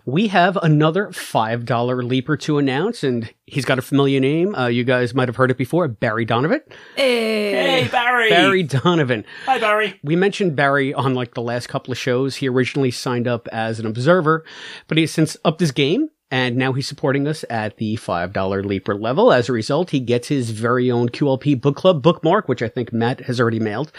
we 0.06 0.30
have 0.30 0.58
another 0.58 1.08
$5 1.08 2.04
leaper 2.08 2.38
to 2.38 2.58
announce. 2.58 3.04
And 3.04 3.34
he's 3.46 3.66
got 3.66 3.78
a 3.78 3.82
familiar 3.82 4.22
name. 4.22 4.56
Uh, 4.56 4.68
you 4.68 4.86
guys 4.86 5.14
might 5.14 5.28
have 5.28 5.36
heard 5.36 5.52
it 5.52 5.58
before 5.58 5.88
Barry 5.90 6.24
Donovan. 6.24 6.62
Hey, 6.96 7.90
Barry! 7.92 8.30
Barry 8.30 8.64
Donovan. 8.64 9.26
Hi, 9.46 9.60
Barry. 9.60 10.00
We 10.02 10.16
mentioned 10.16 10.56
Barry 10.56 10.94
on 10.94 11.14
like 11.14 11.34
the 11.34 11.42
last 11.42 11.68
couple 11.68 11.92
of 11.92 11.98
shows. 11.98 12.38
He 12.38 12.48
originally 12.48 12.92
signed 12.92 13.28
up 13.28 13.50
as 13.50 13.80
an 13.82 13.86
observer, 13.86 14.46
but 14.88 14.98
he's 14.98 15.12
since 15.12 15.36
upped 15.44 15.60
his 15.60 15.72
game. 15.72 16.10
And 16.32 16.58
now 16.58 16.74
he's 16.74 16.88
supporting 16.88 17.28
us 17.28 17.44
at 17.50 17.78
the 17.78 17.98
$5 17.98 18.66
Leaper 18.66 18.96
level. 18.96 19.34
As 19.34 19.50
a 19.50 19.54
result, 19.54 19.90
he 19.90 20.00
gets 20.00 20.28
his 20.28 20.52
very 20.52 20.92
own 20.92 21.10
QLP 21.10 21.60
Book 21.60 21.76
Club 21.76 22.04
bookmark, 22.04 22.48
which 22.48 22.62
I 22.62 22.68
think 22.68 22.94
Matt 22.94 23.22
has 23.22 23.40
already 23.40 23.60
mailed, 23.60 23.92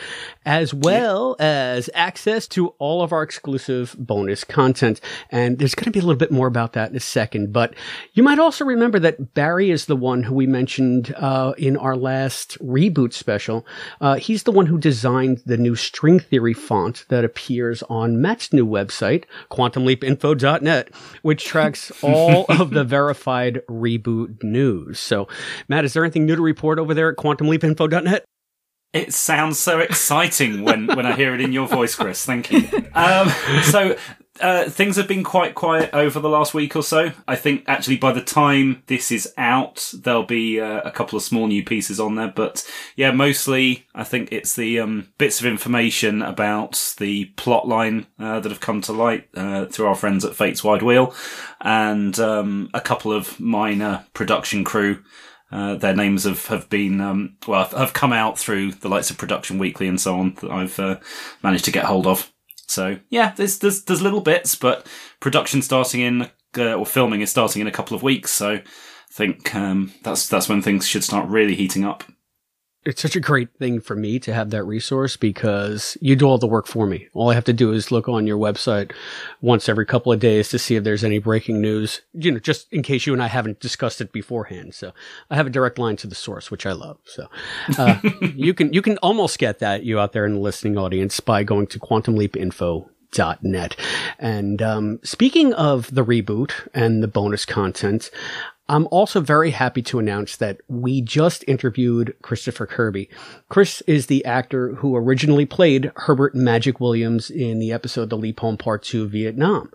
as 0.46 0.72
well 0.72 1.34
as 1.40 1.90
access 1.92 2.46
to 2.48 2.68
all 2.78 3.02
of 3.02 3.12
our 3.12 3.22
exclusive 3.22 3.96
bonus 3.98 4.44
content. 4.44 5.00
And 5.30 5.58
there's 5.58 5.74
going 5.74 5.86
to 5.86 5.90
be 5.90 5.98
a 5.98 6.02
little 6.02 6.14
bit 6.14 6.30
more 6.30 6.46
about 6.46 6.74
that 6.74 6.90
in 6.90 6.96
a 6.96 7.00
second. 7.00 7.52
But 7.52 7.74
you 8.12 8.22
might 8.22 8.38
also 8.38 8.64
remember 8.64 9.00
that 9.00 9.34
Barry 9.34 9.70
is 9.70 9.86
the 9.86 9.96
one 9.96 10.22
who 10.22 10.34
we 10.34 10.46
mentioned 10.46 11.12
uh, 11.16 11.54
in 11.58 11.76
our 11.76 11.96
last 11.96 12.58
reboot 12.60 13.12
special. 13.12 13.66
Uh, 14.00 14.14
he's 14.16 14.44
the 14.44 14.52
one 14.52 14.66
who 14.66 14.78
designed 14.78 15.42
the 15.46 15.56
new 15.56 15.74
string 15.74 16.20
theory 16.20 16.54
font 16.54 17.06
that 17.08 17.24
appears 17.24 17.82
on 17.84 18.20
Matt's 18.20 18.52
new 18.52 18.66
website, 18.66 19.24
quantumleapinfo.net, 19.50 20.94
which 21.22 21.44
tracks 21.44 21.90
all 22.02 22.19
of 22.48 22.70
the 22.70 22.84
verified 22.84 23.62
reboot 23.68 24.42
news. 24.42 24.98
So, 24.98 25.28
Matt, 25.68 25.84
is 25.84 25.92
there 25.92 26.04
anything 26.04 26.26
new 26.26 26.36
to 26.36 26.42
report 26.42 26.78
over 26.78 26.94
there 26.94 27.10
at 27.10 27.16
quantumleapinfo.net? 27.16 28.24
It 28.92 29.14
sounds 29.14 29.58
so 29.60 29.78
exciting 29.78 30.62
when, 30.62 30.88
when 30.88 31.06
I 31.06 31.14
hear 31.14 31.32
it 31.32 31.40
in 31.40 31.52
your 31.52 31.68
voice, 31.68 31.94
Chris. 31.94 32.24
Thank 32.24 32.50
you. 32.50 32.68
Um, 32.92 33.28
so, 33.62 33.96
uh, 34.40 34.68
things 34.68 34.96
have 34.96 35.08
been 35.08 35.24
quite 35.24 35.54
quiet 35.54 35.90
over 35.92 36.20
the 36.20 36.28
last 36.28 36.54
week 36.54 36.74
or 36.74 36.82
so. 36.82 37.12
I 37.28 37.36
think 37.36 37.64
actually 37.66 37.96
by 37.96 38.12
the 38.12 38.22
time 38.22 38.82
this 38.86 39.10
is 39.10 39.32
out, 39.36 39.92
there'll 39.94 40.24
be 40.24 40.60
uh, 40.60 40.80
a 40.80 40.90
couple 40.90 41.16
of 41.16 41.22
small 41.22 41.46
new 41.46 41.64
pieces 41.64 42.00
on 42.00 42.14
there. 42.14 42.32
But 42.34 42.68
yeah, 42.96 43.10
mostly 43.10 43.86
I 43.94 44.04
think 44.04 44.32
it's 44.32 44.56
the 44.56 44.80
um, 44.80 45.08
bits 45.18 45.40
of 45.40 45.46
information 45.46 46.22
about 46.22 46.94
the 46.98 47.26
plot 47.36 47.68
line 47.68 48.06
uh, 48.18 48.40
that 48.40 48.50
have 48.50 48.60
come 48.60 48.80
to 48.82 48.92
light 48.92 49.28
uh, 49.34 49.66
through 49.66 49.86
our 49.86 49.94
friends 49.94 50.24
at 50.24 50.34
Fate's 50.36 50.64
Wide 50.64 50.82
Wheel, 50.82 51.14
and 51.60 52.18
um, 52.18 52.70
a 52.74 52.80
couple 52.80 53.12
of 53.12 53.38
minor 53.38 54.04
production 54.14 54.64
crew. 54.64 55.02
Uh, 55.52 55.74
their 55.74 55.96
names 55.96 56.22
have 56.24 56.46
have 56.46 56.70
been 56.70 57.00
um, 57.00 57.36
well 57.48 57.64
have 57.70 57.92
come 57.92 58.12
out 58.12 58.38
through 58.38 58.70
the 58.70 58.88
likes 58.88 59.10
of 59.10 59.18
Production 59.18 59.58
Weekly 59.58 59.88
and 59.88 60.00
so 60.00 60.16
on 60.16 60.34
that 60.34 60.50
I've 60.50 60.78
uh, 60.78 60.98
managed 61.42 61.64
to 61.64 61.72
get 61.72 61.86
hold 61.86 62.06
of. 62.06 62.29
So 62.70 62.98
yeah, 63.08 63.32
there's 63.36 63.58
there's 63.58 63.84
there's 63.84 64.02
little 64.02 64.20
bits, 64.20 64.54
but 64.54 64.86
production 65.18 65.60
starting 65.62 66.00
in 66.00 66.30
uh, 66.56 66.74
or 66.74 66.86
filming 66.86 67.20
is 67.20 67.30
starting 67.30 67.60
in 67.60 67.68
a 67.68 67.72
couple 67.72 67.96
of 67.96 68.02
weeks. 68.02 68.30
So 68.30 68.50
I 68.50 68.62
think 69.10 69.54
um, 69.54 69.92
that's 70.02 70.28
that's 70.28 70.48
when 70.48 70.62
things 70.62 70.86
should 70.86 71.04
start 71.04 71.28
really 71.28 71.56
heating 71.56 71.84
up 71.84 72.04
it's 72.84 73.02
such 73.02 73.14
a 73.14 73.20
great 73.20 73.52
thing 73.58 73.78
for 73.78 73.94
me 73.94 74.18
to 74.18 74.32
have 74.32 74.48
that 74.50 74.64
resource 74.64 75.14
because 75.16 75.98
you 76.00 76.16
do 76.16 76.24
all 76.24 76.38
the 76.38 76.46
work 76.46 76.66
for 76.66 76.86
me. 76.86 77.08
All 77.12 77.30
I 77.30 77.34
have 77.34 77.44
to 77.44 77.52
do 77.52 77.72
is 77.72 77.92
look 77.92 78.08
on 78.08 78.26
your 78.26 78.38
website 78.38 78.92
once 79.42 79.68
every 79.68 79.84
couple 79.84 80.12
of 80.12 80.18
days 80.18 80.48
to 80.48 80.58
see 80.58 80.76
if 80.76 80.84
there's 80.84 81.04
any 81.04 81.18
breaking 81.18 81.60
news, 81.60 82.00
you 82.14 82.32
know, 82.32 82.38
just 82.38 82.72
in 82.72 82.82
case 82.82 83.06
you 83.06 83.12
and 83.12 83.22
I 83.22 83.26
haven't 83.26 83.60
discussed 83.60 84.00
it 84.00 84.12
beforehand. 84.12 84.74
So 84.74 84.92
I 85.28 85.36
have 85.36 85.46
a 85.46 85.50
direct 85.50 85.78
line 85.78 85.96
to 85.96 86.06
the 86.06 86.14
source, 86.14 86.50
which 86.50 86.64
I 86.64 86.72
love. 86.72 86.96
So, 87.04 87.26
uh, 87.76 88.00
you 88.34 88.54
can, 88.54 88.72
you 88.72 88.80
can 88.80 88.96
almost 88.98 89.38
get 89.38 89.58
that 89.58 89.84
you 89.84 90.00
out 90.00 90.12
there 90.12 90.24
in 90.24 90.32
the 90.34 90.40
listening 90.40 90.78
audience 90.78 91.20
by 91.20 91.44
going 91.44 91.66
to 91.68 91.78
quantumleapinfo.net. 91.78 93.76
And 94.18 94.62
um, 94.62 95.00
speaking 95.02 95.52
of 95.52 95.94
the 95.94 96.04
reboot 96.04 96.52
and 96.72 97.02
the 97.02 97.08
bonus 97.08 97.44
content, 97.44 98.10
I'm 98.70 98.86
also 98.92 99.20
very 99.20 99.50
happy 99.50 99.82
to 99.82 99.98
announce 99.98 100.36
that 100.36 100.60
we 100.68 101.02
just 101.02 101.44
interviewed 101.48 102.14
Christopher 102.22 102.66
Kirby. 102.66 103.10
Chris 103.48 103.82
is 103.88 104.06
the 104.06 104.24
actor 104.24 104.76
who 104.76 104.94
originally 104.94 105.44
played 105.44 105.90
Herbert 105.96 106.36
Magic 106.36 106.78
Williams 106.78 107.30
in 107.30 107.58
the 107.58 107.72
episode 107.72 108.10
The 108.10 108.16
Leap 108.16 108.38
Home 108.38 108.56
Part 108.56 108.84
2 108.84 109.08
Vietnam. 109.08 109.72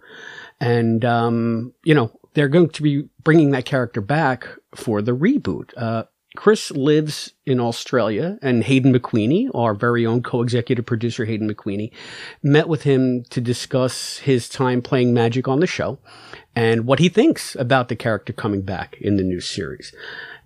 And, 0.61 1.03
um, 1.03 1.73
you 1.83 1.93
know, 1.93 2.09
they're 2.35 2.47
going 2.47 2.69
to 2.69 2.81
be 2.81 3.09
bringing 3.21 3.51
that 3.51 3.65
character 3.65 3.99
back 3.99 4.47
for 4.73 5.01
the 5.01 5.11
reboot. 5.11 5.71
Uh, 5.75 6.05
Chris 6.37 6.71
lives 6.71 7.33
in 7.45 7.59
Australia, 7.59 8.37
and 8.41 8.63
Hayden 8.63 8.93
McQueenie, 8.93 9.49
our 9.53 9.73
very 9.73 10.05
own 10.05 10.21
co-executive 10.21 10.85
producer 10.85 11.25
Hayden 11.25 11.49
McQueenie, 11.49 11.91
met 12.43 12.67
with 12.67 12.83
him 12.83 13.23
to 13.29 13.41
discuss 13.41 14.17
his 14.19 14.47
time 14.47 14.81
playing 14.81 15.13
Magic 15.13 15.47
on 15.47 15.59
the 15.59 15.67
show 15.67 15.97
and 16.55 16.85
what 16.85 16.99
he 16.99 17.09
thinks 17.09 17.55
about 17.55 17.89
the 17.89 17.95
character 17.95 18.33
coming 18.33 18.61
back 18.61 18.97
in 19.01 19.17
the 19.17 19.23
new 19.23 19.41
series. 19.41 19.93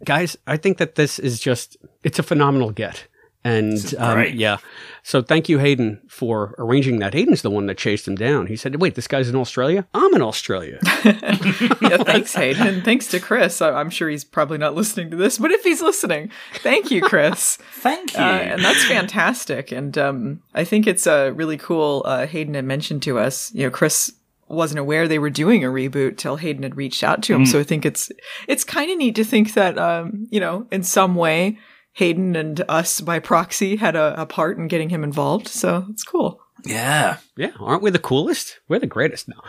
Guys, 0.04 0.38
I 0.48 0.58
think 0.58 0.78
that 0.78 0.96
this 0.96 1.20
is 1.20 1.40
just, 1.40 1.78
it's 2.04 2.20
a 2.20 2.24
phenomenal 2.24 2.72
get. 2.72 3.08
And 3.44 3.96
um, 3.98 4.26
yeah, 4.34 4.58
so 5.02 5.22
thank 5.22 5.48
you, 5.48 5.60
Hayden, 5.60 6.02
for 6.10 6.56
arranging 6.58 7.00
that. 7.00 7.14
Hayden's 7.14 7.42
the 7.42 7.50
one 7.50 7.68
that 7.68 7.78
chased 7.78 8.06
him 8.06 8.16
down. 8.16 8.48
He 8.48 8.58
said, 8.58 8.82
"Wait, 8.82 8.96
this 8.96 9.08
guy's 9.08 9.30
in 9.30 9.36
Australia. 9.38 9.88
I'm 9.94 10.14
in 10.14 10.22
Australia." 10.22 10.78
yeah, 11.06 12.04
thanks, 12.04 12.36
Hayden. 12.36 12.82
Thanks 12.82 13.08
to 13.08 13.20
Chris. 13.22 13.62
I'm 13.62 13.90
sure 13.90 14.10
he's 14.10 14.26
probably 14.26 14.58
not 14.58 14.76
listening 14.76 15.10
to 15.12 15.16
this, 15.16 15.38
but 15.38 15.52
if 15.52 15.64
he's 15.64 15.82
listening, 15.82 16.32
thank 16.56 16.92
you, 16.92 17.02
Chris. 17.02 17.58
thank 17.76 18.14
you. 18.14 18.20
Uh, 18.20 18.28
and 18.28 18.62
that's 18.62 18.84
fantastic. 18.84 19.72
And 19.72 19.98
um, 19.98 20.42
I 20.54 20.66
think 20.66 20.86
it's 20.86 21.08
uh, 21.08 21.32
really 21.34 21.58
cool. 21.58 22.04
Uh, 22.06 22.28
Hayden 22.28 22.56
had 22.56 22.66
mentioned 22.66 23.04
to 23.04 23.20
us, 23.20 23.54
you 23.54 23.64
know, 23.64 23.70
Chris 23.70 24.14
wasn't 24.50 24.80
aware 24.80 25.08
they 25.08 25.20
were 25.20 25.30
doing 25.30 25.64
a 25.64 25.70
reboot 25.70 26.18
till 26.18 26.38
Hayden 26.38 26.64
had 26.64 26.78
reached 26.78 27.04
out 27.04 27.22
to 27.24 27.36
him. 27.36 27.44
Mm. 27.44 27.48
So 27.48 27.60
I 27.60 27.64
think 27.64 27.86
it's 27.86 28.12
it's 28.48 28.64
kind 28.64 28.92
of 28.92 28.98
neat 28.98 29.16
to 29.16 29.24
think 29.24 29.54
that 29.54 29.78
um, 29.78 30.28
you 30.30 30.40
know, 30.40 30.68
in 30.72 30.84
some 30.84 31.16
way 31.16 31.58
Hayden 31.94 32.36
and 32.36 32.64
us 32.70 33.02
by 33.02 33.20
proxy 33.20 33.76
had 33.76 33.96
a, 33.96 34.22
a 34.22 34.26
part 34.26 34.58
in 34.58 34.68
getting 34.68 34.90
him 34.90 35.04
involved. 35.04 35.48
So 35.48 35.86
it's 35.90 36.04
cool. 36.04 36.40
Yeah. 36.66 37.18
Yeah. 37.40 37.52
Aren't 37.62 37.84
we 37.84 37.90
the 37.90 38.00
coolest? 38.00 38.60
We're 38.68 38.80
the 38.80 38.86
greatest 38.86 39.30
now. 39.30 39.42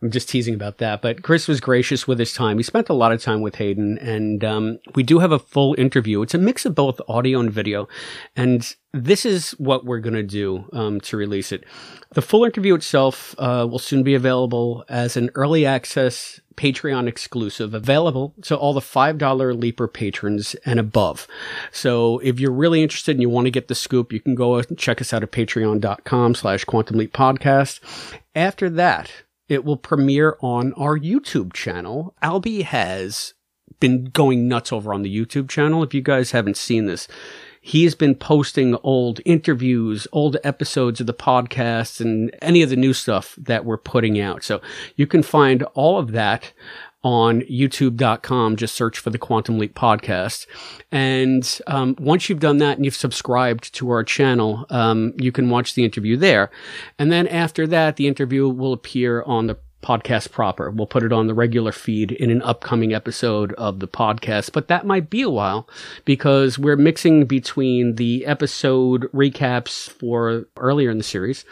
I'm 0.00 0.10
just 0.10 0.30
teasing 0.30 0.54
about 0.54 0.78
that. 0.78 1.02
But 1.02 1.22
Chris 1.22 1.46
was 1.46 1.60
gracious 1.60 2.08
with 2.08 2.18
his 2.18 2.32
time. 2.32 2.56
He 2.56 2.62
spent 2.62 2.88
a 2.88 2.94
lot 2.94 3.12
of 3.12 3.22
time 3.22 3.42
with 3.42 3.56
Hayden 3.56 3.98
and, 3.98 4.42
um, 4.42 4.78
we 4.94 5.02
do 5.02 5.18
have 5.18 5.30
a 5.30 5.38
full 5.38 5.74
interview. 5.76 6.22
It's 6.22 6.32
a 6.32 6.38
mix 6.38 6.64
of 6.64 6.74
both 6.74 7.02
audio 7.06 7.40
and 7.40 7.52
video. 7.52 7.86
And 8.34 8.74
this 8.94 9.26
is 9.26 9.50
what 9.58 9.84
we're 9.84 9.98
going 9.98 10.14
to 10.14 10.22
do, 10.22 10.64
um, 10.72 11.02
to 11.02 11.18
release 11.18 11.52
it. 11.52 11.64
The 12.14 12.22
full 12.22 12.46
interview 12.46 12.74
itself, 12.76 13.34
uh, 13.36 13.66
will 13.70 13.78
soon 13.78 14.02
be 14.04 14.14
available 14.14 14.86
as 14.88 15.14
an 15.18 15.28
early 15.34 15.66
access 15.66 16.40
Patreon 16.56 17.08
exclusive 17.08 17.74
available 17.74 18.34
to 18.42 18.56
all 18.56 18.72
the 18.72 18.80
$5 18.80 19.60
Leaper 19.60 19.88
patrons 19.88 20.54
and 20.64 20.78
above. 20.78 21.26
So 21.72 22.18
if 22.20 22.38
you're 22.38 22.52
really 22.52 22.82
interested 22.82 23.12
and 23.12 23.22
you 23.22 23.28
want 23.28 23.46
to 23.46 23.50
get 23.50 23.68
the 23.68 23.74
scoop, 23.74 24.12
you 24.12 24.20
can 24.20 24.34
go 24.34 24.56
and 24.56 24.78
check 24.78 25.00
us 25.00 25.12
out 25.12 25.22
at 25.22 25.32
patreon.com 25.32 26.34
slash 26.34 26.64
quantum 26.64 26.98
podcast. 27.36 27.80
After 28.34 28.68
that, 28.70 29.10
it 29.48 29.64
will 29.64 29.76
premiere 29.76 30.36
on 30.40 30.72
our 30.74 30.98
YouTube 30.98 31.52
channel. 31.52 32.14
Albie 32.22 32.62
has 32.62 33.34
been 33.80 34.04
going 34.04 34.48
nuts 34.48 34.72
over 34.72 34.94
on 34.94 35.02
the 35.02 35.14
YouTube 35.14 35.48
channel. 35.48 35.82
If 35.82 35.92
you 35.94 36.00
guys 36.00 36.30
haven't 36.30 36.56
seen 36.56 36.86
this, 36.86 37.08
he's 37.60 37.94
been 37.94 38.14
posting 38.14 38.74
old 38.76 39.20
interviews, 39.24 40.06
old 40.12 40.36
episodes 40.44 41.00
of 41.00 41.06
the 41.06 41.14
podcast 41.14 42.00
and 42.00 42.34
any 42.40 42.62
of 42.62 42.70
the 42.70 42.76
new 42.76 42.92
stuff 42.92 43.36
that 43.38 43.64
we're 43.64 43.78
putting 43.78 44.20
out. 44.20 44.44
So 44.44 44.60
you 44.96 45.06
can 45.06 45.22
find 45.22 45.62
all 45.74 45.98
of 45.98 46.12
that 46.12 46.52
on 47.04 47.42
youtube.com. 47.42 48.56
Just 48.56 48.74
search 48.74 48.98
for 48.98 49.10
the 49.10 49.18
Quantum 49.18 49.58
Leap 49.58 49.74
podcast. 49.74 50.46
And 50.90 51.60
um, 51.68 51.94
once 52.00 52.28
you've 52.28 52.40
done 52.40 52.58
that 52.58 52.76
and 52.76 52.84
you've 52.84 52.96
subscribed 52.96 53.72
to 53.74 53.90
our 53.90 54.02
channel, 54.02 54.66
um, 54.70 55.12
you 55.18 55.30
can 55.30 55.50
watch 55.50 55.74
the 55.74 55.84
interview 55.84 56.16
there. 56.16 56.50
And 56.98 57.12
then 57.12 57.28
after 57.28 57.66
that, 57.68 57.96
the 57.96 58.08
interview 58.08 58.48
will 58.48 58.72
appear 58.72 59.22
on 59.22 59.46
the 59.46 59.58
podcast 59.84 60.30
proper. 60.30 60.70
We'll 60.70 60.86
put 60.86 61.02
it 61.02 61.12
on 61.12 61.26
the 61.26 61.34
regular 61.34 61.70
feed 61.70 62.10
in 62.12 62.30
an 62.30 62.40
upcoming 62.42 62.94
episode 62.94 63.52
of 63.54 63.80
the 63.80 63.86
podcast, 63.86 64.52
but 64.52 64.68
that 64.68 64.86
might 64.86 65.10
be 65.10 65.20
a 65.20 65.28
while 65.28 65.68
because 66.06 66.58
we're 66.58 66.76
mixing 66.76 67.26
between 67.26 67.96
the 67.96 68.24
episode 68.24 69.02
recaps 69.12 69.90
for 69.90 70.46
earlier 70.56 70.90
in 70.90 70.96
the 70.96 71.04
series 71.04 71.44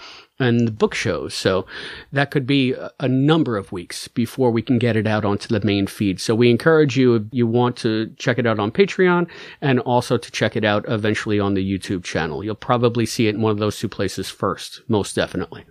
and 0.43 0.67
the 0.67 0.73
book 0.73 0.95
shows. 0.95 1.35
So 1.35 1.67
that 2.13 2.31
could 2.31 2.47
be 2.47 2.75
a 3.01 3.09
number 3.09 3.57
of 3.57 3.73
weeks 3.73 4.09
before 4.09 4.51
we 4.51 4.63
can 4.63 4.79
get 4.79 4.97
it 4.97 5.07
out 5.07 5.25
onto 5.25 5.49
the 5.49 5.65
main 5.65 5.87
feed. 5.87 6.21
So 6.21 6.35
we 6.35 6.51
encourage 6.51 6.97
you, 6.97 7.15
if 7.15 7.23
you 7.31 7.47
want 7.47 7.77
to 7.79 8.13
check 8.19 8.39
it 8.39 8.47
out 8.47 8.59
on 8.59 8.71
Patreon 8.71 9.29
and 9.61 9.81
also 9.81 10.17
to 10.17 10.31
check 10.31 10.57
it 10.57 10.65
out 10.65 10.85
eventually 10.89 11.39
on 11.41 11.55
the 11.55 11.79
YouTube 11.79 12.05
channel. 12.05 12.45
You'll 12.45 12.55
probably 12.55 13.07
see 13.07 13.29
it 13.29 13.35
in 13.35 13.43
one 13.43 13.53
of 13.53 13.59
those 13.59 13.79
two 13.79 13.89
places 13.89 14.29
first, 14.29 14.83
most 14.89 15.15
definitely. 15.15 15.65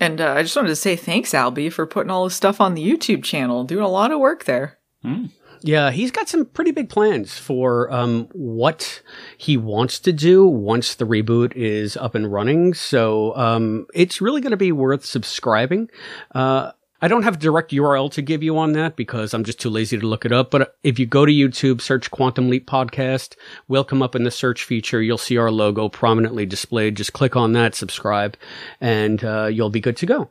And 0.00 0.20
uh, 0.20 0.32
I 0.32 0.42
just 0.42 0.56
wanted 0.56 0.68
to 0.68 0.76
say 0.76 0.96
thanks, 0.96 1.32
Albie, 1.32 1.72
for 1.72 1.86
putting 1.86 2.10
all 2.10 2.24
this 2.24 2.34
stuff 2.34 2.60
on 2.60 2.74
the 2.74 2.84
YouTube 2.84 3.22
channel. 3.22 3.64
Doing 3.64 3.84
a 3.84 3.88
lot 3.88 4.10
of 4.10 4.18
work 4.18 4.44
there. 4.44 4.78
Mm. 5.04 5.30
Yeah, 5.64 5.92
he's 5.92 6.10
got 6.10 6.28
some 6.28 6.44
pretty 6.44 6.72
big 6.72 6.88
plans 6.88 7.38
for 7.38 7.92
um, 7.92 8.28
what 8.32 9.00
he 9.38 9.56
wants 9.56 10.00
to 10.00 10.12
do 10.12 10.44
once 10.46 10.96
the 10.96 11.06
reboot 11.06 11.54
is 11.54 11.96
up 11.96 12.14
and 12.16 12.32
running. 12.32 12.74
So 12.74 13.34
um, 13.36 13.86
it's 13.94 14.20
really 14.20 14.40
going 14.40 14.50
to 14.50 14.56
be 14.56 14.72
worth 14.72 15.04
subscribing. 15.04 15.88
Uh, 16.34 16.72
I 17.04 17.08
don't 17.08 17.24
have 17.24 17.34
a 17.34 17.38
direct 17.38 17.72
URL 17.72 18.10
to 18.12 18.22
give 18.22 18.44
you 18.44 18.56
on 18.58 18.72
that 18.72 18.94
because 18.94 19.34
I'm 19.34 19.42
just 19.42 19.60
too 19.60 19.70
lazy 19.70 19.98
to 19.98 20.06
look 20.06 20.24
it 20.24 20.30
up. 20.30 20.52
But 20.52 20.76
if 20.84 21.00
you 21.00 21.06
go 21.06 21.26
to 21.26 21.32
YouTube, 21.32 21.80
search 21.80 22.10
Quantum 22.12 22.48
Leap 22.48 22.66
Podcast, 22.66 23.34
we'll 23.66 23.82
come 23.82 24.02
up 24.02 24.14
in 24.14 24.22
the 24.22 24.30
search 24.30 24.62
feature. 24.62 25.02
You'll 25.02 25.18
see 25.18 25.36
our 25.36 25.50
logo 25.50 25.88
prominently 25.88 26.46
displayed. 26.46 26.96
Just 26.96 27.12
click 27.12 27.34
on 27.34 27.52
that, 27.52 27.74
subscribe, 27.74 28.36
and 28.80 29.22
uh, 29.24 29.46
you'll 29.46 29.68
be 29.68 29.80
good 29.80 29.96
to 29.96 30.06
go. 30.06 30.30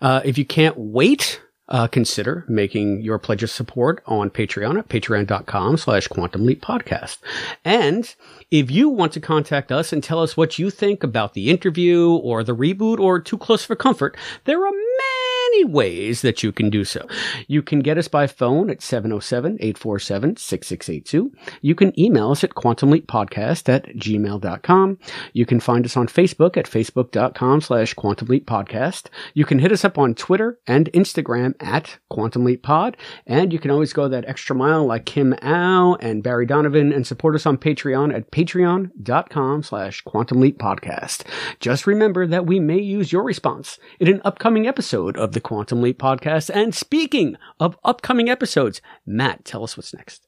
Uh, 0.00 0.20
if 0.24 0.38
you 0.38 0.44
can't 0.44 0.78
wait, 0.78 1.40
uh, 1.68 1.86
consider 1.86 2.44
making 2.48 3.00
your 3.02 3.18
pledge 3.18 3.42
of 3.42 3.50
support 3.50 4.02
on 4.06 4.30
Patreon 4.30 4.78
at 4.78 4.88
patreon.com 4.88 5.76
slash 5.76 6.08
quantum 6.08 6.44
leap 6.44 6.60
podcast. 6.62 7.18
And 7.64 8.14
if 8.50 8.70
you 8.70 8.88
want 8.88 9.12
to 9.12 9.20
contact 9.20 9.72
us 9.72 9.92
and 9.92 10.02
tell 10.02 10.20
us 10.20 10.36
what 10.36 10.58
you 10.58 10.70
think 10.70 11.02
about 11.02 11.34
the 11.34 11.50
interview 11.50 12.10
or 12.10 12.44
the 12.44 12.54
reboot 12.54 12.98
or 12.98 13.20
too 13.20 13.38
close 13.38 13.64
for 13.64 13.76
comfort, 13.76 14.16
there 14.44 14.58
are 14.58 14.70
many 14.70 15.31
ways 15.64 16.22
that 16.22 16.42
you 16.42 16.50
can 16.52 16.70
do 16.70 16.84
so. 16.84 17.06
You 17.46 17.62
can 17.62 17.80
get 17.80 17.98
us 17.98 18.08
by 18.08 18.26
phone 18.26 18.70
at 18.70 18.80
707-847-6682. 18.80 21.30
You 21.60 21.74
can 21.74 21.98
email 21.98 22.30
us 22.30 22.42
at 22.44 22.50
quantumleappodcast 22.50 23.68
at 23.68 23.86
gmail.com. 23.96 24.98
You 25.32 25.46
can 25.46 25.58
find 25.60 25.84
us 25.84 25.96
on 25.96 26.06
Facebook 26.08 26.56
at 26.56 26.66
facebook.com 26.66 27.60
slash 27.60 27.94
quantumleappodcast. 27.94 29.06
You 29.34 29.44
can 29.44 29.58
hit 29.58 29.72
us 29.72 29.84
up 29.84 29.98
on 29.98 30.14
Twitter 30.14 30.58
and 30.66 30.90
Instagram 30.92 31.54
at 31.60 31.98
quantumleappod. 32.10 32.94
And 33.26 33.52
you 33.52 33.58
can 33.58 33.70
always 33.70 33.92
go 33.92 34.08
that 34.08 34.24
extra 34.26 34.56
mile 34.56 34.86
like 34.86 35.04
Kim 35.06 35.34
Au 35.42 35.96
and 36.00 36.22
Barry 36.22 36.46
Donovan 36.46 36.92
and 36.92 37.06
support 37.06 37.34
us 37.34 37.46
on 37.46 37.58
Patreon 37.58 38.14
at 38.14 38.30
patreon.com 38.30 39.62
slash 39.62 40.02
quantumleappodcast. 40.04 41.24
Just 41.60 41.86
remember 41.86 42.26
that 42.26 42.46
we 42.46 42.58
may 42.58 42.80
use 42.80 43.12
your 43.12 43.22
response 43.22 43.78
in 44.00 44.08
an 44.08 44.22
upcoming 44.24 44.66
episode 44.66 45.16
of 45.16 45.32
the 45.32 45.40
Quantum 45.42 45.82
Leap 45.82 45.98
podcast. 45.98 46.50
And 46.52 46.74
speaking 46.74 47.36
of 47.60 47.78
upcoming 47.84 48.28
episodes, 48.28 48.80
Matt, 49.04 49.44
tell 49.44 49.64
us 49.64 49.76
what's 49.76 49.94
next. 49.94 50.26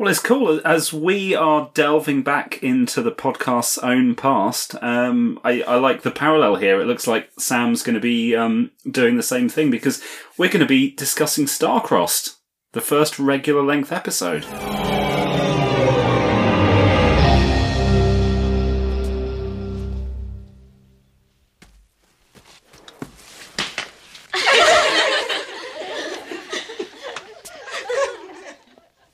Well, 0.00 0.08
it's 0.08 0.18
cool 0.18 0.62
as 0.64 0.94
we 0.94 1.34
are 1.34 1.70
delving 1.74 2.22
back 2.22 2.62
into 2.62 3.02
the 3.02 3.12
podcast's 3.12 3.76
own 3.76 4.14
past. 4.14 4.74
Um, 4.82 5.38
I, 5.44 5.60
I, 5.60 5.76
like 5.76 6.00
the 6.00 6.10
parallel 6.10 6.56
here. 6.56 6.80
It 6.80 6.86
looks 6.86 7.06
like 7.06 7.28
Sam's 7.38 7.82
going 7.82 7.96
to 7.96 8.00
be 8.00 8.34
um, 8.34 8.70
doing 8.90 9.18
the 9.18 9.22
same 9.22 9.50
thing 9.50 9.70
because 9.70 10.02
we're 10.38 10.48
going 10.48 10.60
to 10.60 10.66
be 10.66 10.92
discussing 10.92 11.44
Starcrossed, 11.44 12.36
the 12.72 12.80
first 12.80 13.18
regular 13.18 13.62
length 13.62 13.92
episode. 13.92 14.46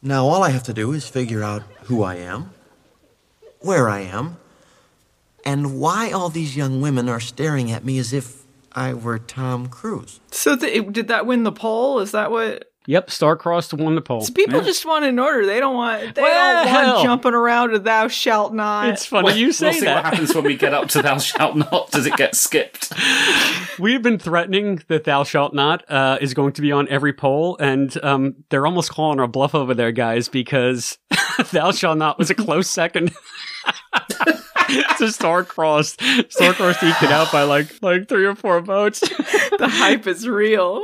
Now 0.06 0.28
all 0.28 0.44
I 0.44 0.50
have 0.50 0.62
to 0.64 0.72
do 0.72 0.92
is 0.92 1.08
figure 1.08 1.42
out 1.42 1.64
who 1.86 2.04
I 2.04 2.14
am, 2.14 2.50
where 3.58 3.88
I 3.88 4.02
am, 4.02 4.36
and 5.44 5.80
why 5.80 6.12
all 6.12 6.28
these 6.28 6.56
young 6.56 6.80
women 6.80 7.08
are 7.08 7.18
staring 7.18 7.72
at 7.72 7.84
me 7.84 7.98
as 7.98 8.12
if 8.12 8.44
I 8.70 8.94
were 8.94 9.18
Tom 9.18 9.66
Cruise. 9.66 10.20
So 10.30 10.54
th- 10.54 10.92
did 10.92 11.08
that 11.08 11.26
win 11.26 11.42
the 11.42 11.50
poll? 11.50 11.98
Is 11.98 12.12
that 12.12 12.30
what? 12.30 12.70
Yep, 12.86 13.08
Starcrossed 13.08 13.72
won 13.74 13.94
the 13.96 14.00
poll. 14.00 14.20
So 14.20 14.32
people 14.32 14.60
Yeah. 14.60 14.64
just 14.64 14.86
want 14.86 15.04
an 15.04 15.18
order. 15.18 15.44
They 15.44 15.58
don't 15.60 15.74
want. 15.74 16.14
They 16.14 16.22
Well, 16.22 16.64
don't 16.64 16.72
want 16.74 17.02
jumping 17.02 17.34
around 17.34 17.70
to 17.70 17.78
"Thou 17.80 18.08
shalt 18.08 18.54
not." 18.54 18.88
It's 18.88 19.04
funny 19.06 19.24
Well, 19.24 19.36
you 19.36 19.52
say 19.52 19.66
that. 19.66 19.72
we'll 19.72 19.80
see 19.80 19.86
what 19.86 20.04
happens 20.04 20.34
when 20.34 20.44
we 20.44 20.56
get 20.56 20.72
up 20.72 20.88
to 20.90 21.02
Thou 21.02 21.18
Shalt 21.18 21.56
Not. 21.56 21.90
Does 21.90 22.06
it 22.06 22.16
get 22.16 22.34
skipped? 22.36 22.92
We've 23.78 24.02
been 24.02 24.18
threatening 24.18 24.82
that 24.88 25.04
"Thou 25.04 25.24
shalt 25.24 25.52
not" 25.52 25.84
uh, 25.90 26.18
is 26.20 26.32
going 26.34 26.52
to 26.54 26.62
be 26.62 26.72
on 26.72 26.88
every 26.88 27.12
poll, 27.12 27.56
and 27.58 27.96
um, 28.04 28.36
they're 28.50 28.66
almost 28.66 28.90
calling 28.90 29.18
our 29.20 29.26
bluff 29.28 29.54
over 29.54 29.74
there, 29.74 29.92
guys, 29.92 30.28
because 30.28 30.98
"Thou 31.52 31.72
shalt 31.72 31.98
not" 31.98 32.18
was 32.18 32.30
a 32.30 32.34
close 32.34 32.70
second. 32.70 33.12
to 34.66 35.04
Starcrossed. 35.04 35.96
Starcrossed 36.28 36.82
eked 36.88 37.02
it 37.02 37.10
out 37.10 37.30
by 37.32 37.42
like 37.42 37.82
like 37.82 38.08
three 38.08 38.24
or 38.24 38.34
four 38.34 38.60
votes. 38.60 39.00
the 39.58 39.68
hype 39.68 40.06
is 40.06 40.28
real. 40.28 40.82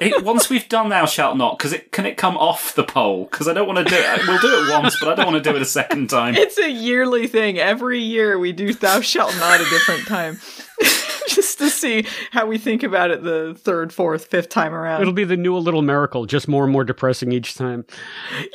It, 0.00 0.24
once 0.24 0.48
we've 0.48 0.68
done 0.68 0.88
Thou 0.88 1.06
Shalt 1.06 1.36
Not, 1.36 1.58
because 1.58 1.72
it 1.72 1.92
can 1.92 2.06
it 2.06 2.16
come 2.16 2.36
off 2.36 2.74
the 2.74 2.84
poll? 2.84 3.24
Because 3.30 3.48
I 3.48 3.52
don't 3.52 3.66
want 3.66 3.78
to 3.78 3.84
do 3.84 3.96
it. 3.96 4.26
We'll 4.26 4.38
do 4.40 4.48
it 4.48 4.72
once, 4.72 4.98
but 4.98 5.08
I 5.10 5.14
don't 5.14 5.32
want 5.32 5.42
to 5.42 5.50
do 5.50 5.54
it 5.56 5.62
a 5.62 5.66
second 5.66 6.08
time. 6.10 6.34
It's 6.34 6.58
a 6.58 6.70
yearly 6.70 7.26
thing. 7.26 7.58
Every 7.58 8.00
year 8.00 8.38
we 8.38 8.52
do 8.52 8.72
"Thou 8.72 9.00
shalt 9.00 9.36
not" 9.36 9.60
a 9.60 9.64
different 9.64 10.06
time, 10.06 10.38
just 11.28 11.58
to 11.58 11.68
see 11.68 12.06
how 12.30 12.46
we 12.46 12.56
think 12.58 12.82
about 12.82 13.10
it 13.10 13.22
the 13.22 13.54
third, 13.58 13.92
fourth, 13.92 14.26
fifth 14.26 14.48
time 14.48 14.74
around. 14.74 15.02
It'll 15.02 15.12
be 15.12 15.24
the 15.24 15.36
new 15.36 15.56
A 15.56 15.58
Little 15.58 15.82
Miracle, 15.82 16.24
just 16.26 16.48
more 16.48 16.64
and 16.64 16.72
more 16.72 16.84
depressing 16.84 17.32
each 17.32 17.54
time. 17.54 17.84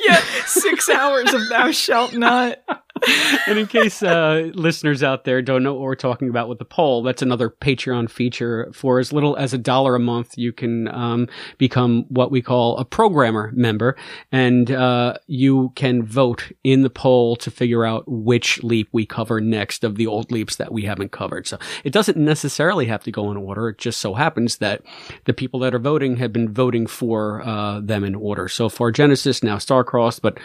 yeah, 0.06 0.20
six 0.46 0.88
hours 0.88 1.32
of 1.32 1.48
"Thou 1.48 1.70
shalt 1.70 2.14
not." 2.14 2.58
and 3.46 3.58
in 3.58 3.66
case 3.66 4.02
uh, 4.02 4.50
listeners 4.54 5.02
out 5.02 5.24
there 5.24 5.42
don't 5.42 5.62
know 5.62 5.74
what 5.74 5.82
we're 5.82 5.94
talking 5.94 6.28
about 6.28 6.48
with 6.48 6.58
the 6.58 6.64
poll, 6.64 7.02
that's 7.02 7.22
another 7.22 7.50
Patreon 7.50 8.10
feature. 8.10 8.70
For 8.72 8.98
as 8.98 9.12
little 9.12 9.36
as 9.36 9.52
a 9.52 9.58
dollar 9.58 9.94
a 9.94 10.00
month, 10.00 10.36
you 10.38 10.52
can 10.52 10.88
um, 10.88 11.28
become 11.58 12.04
what 12.08 12.30
we 12.30 12.42
call 12.42 12.78
a 12.78 12.84
programmer 12.84 13.52
member, 13.54 13.96
and 14.32 14.70
uh, 14.70 15.14
you 15.26 15.72
can 15.74 16.02
vote 16.04 16.50
in 16.64 16.82
the 16.82 16.90
poll 16.90 17.36
to 17.36 17.50
figure 17.50 17.84
out 17.84 18.04
which 18.06 18.62
leap 18.62 18.88
we 18.92 19.04
cover 19.04 19.40
next 19.40 19.84
of 19.84 19.96
the 19.96 20.06
old 20.06 20.30
leaps 20.30 20.56
that 20.56 20.72
we 20.72 20.82
haven't 20.82 21.12
covered. 21.12 21.46
So 21.46 21.58
it 21.84 21.92
doesn't 21.92 22.16
necessarily 22.16 22.86
have 22.86 23.02
to 23.04 23.12
go 23.12 23.30
in 23.30 23.36
order. 23.36 23.70
It 23.70 23.78
just 23.78 24.00
so 24.00 24.14
happens 24.14 24.58
that 24.58 24.82
the 25.24 25.34
people 25.34 25.60
that 25.60 25.74
are 25.74 25.78
voting 25.78 26.16
have 26.16 26.32
been 26.32 26.52
voting 26.52 26.86
for 26.86 27.42
uh, 27.42 27.80
them 27.80 28.04
in 28.04 28.14
order. 28.14 28.48
So 28.48 28.68
far, 28.68 28.90
Genesis, 28.90 29.42
now 29.42 29.56
Starcrossed, 29.56 30.22
but 30.22 30.38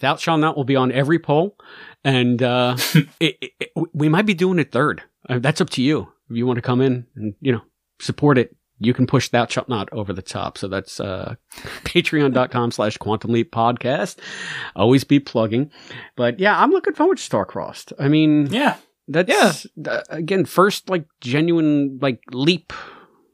Thou 0.00 0.16
Shalt 0.16 0.40
Not 0.40 0.56
will 0.56 0.64
be 0.64 0.76
on 0.76 0.92
every 0.92 1.18
poll, 1.18 1.56
and 2.04 2.42
uh, 2.42 2.76
it, 2.94 3.08
it, 3.40 3.52
it- 3.60 3.72
we 3.92 4.08
might 4.08 4.26
be 4.26 4.34
doing 4.34 4.58
it 4.58 4.72
third. 4.72 5.02
Uh, 5.28 5.38
that's 5.38 5.60
up 5.60 5.70
to 5.70 5.82
you. 5.82 6.08
If 6.30 6.36
you 6.36 6.46
want 6.46 6.56
to 6.56 6.62
come 6.62 6.80
in 6.80 7.06
and 7.14 7.34
you 7.40 7.52
know 7.52 7.62
support 8.00 8.36
it, 8.38 8.54
you 8.78 8.92
can 8.92 9.06
push 9.06 9.28
Thou 9.28 9.46
Shalt 9.46 9.68
Not 9.68 9.88
over 9.92 10.12
the 10.12 10.22
top. 10.22 10.58
So 10.58 10.68
that's 10.68 11.00
uh, 11.00 11.34
patreon.com 11.84 12.70
slash 12.72 12.96
Quantum 12.98 13.32
Leap 13.32 13.52
Podcast. 13.52 14.16
Always 14.74 15.04
be 15.04 15.20
plugging, 15.20 15.70
but 16.16 16.38
yeah, 16.40 16.58
I'm 16.60 16.70
looking 16.70 16.94
forward 16.94 17.18
to 17.18 17.22
Starcrossed. 17.30 17.92
I 17.98 18.08
mean, 18.08 18.46
Yeah. 18.46 18.76
that's 19.08 19.66
uh, 19.86 20.02
again 20.10 20.44
first 20.44 20.88
like 20.90 21.06
genuine 21.20 21.98
like 22.02 22.20
leap, 22.32 22.72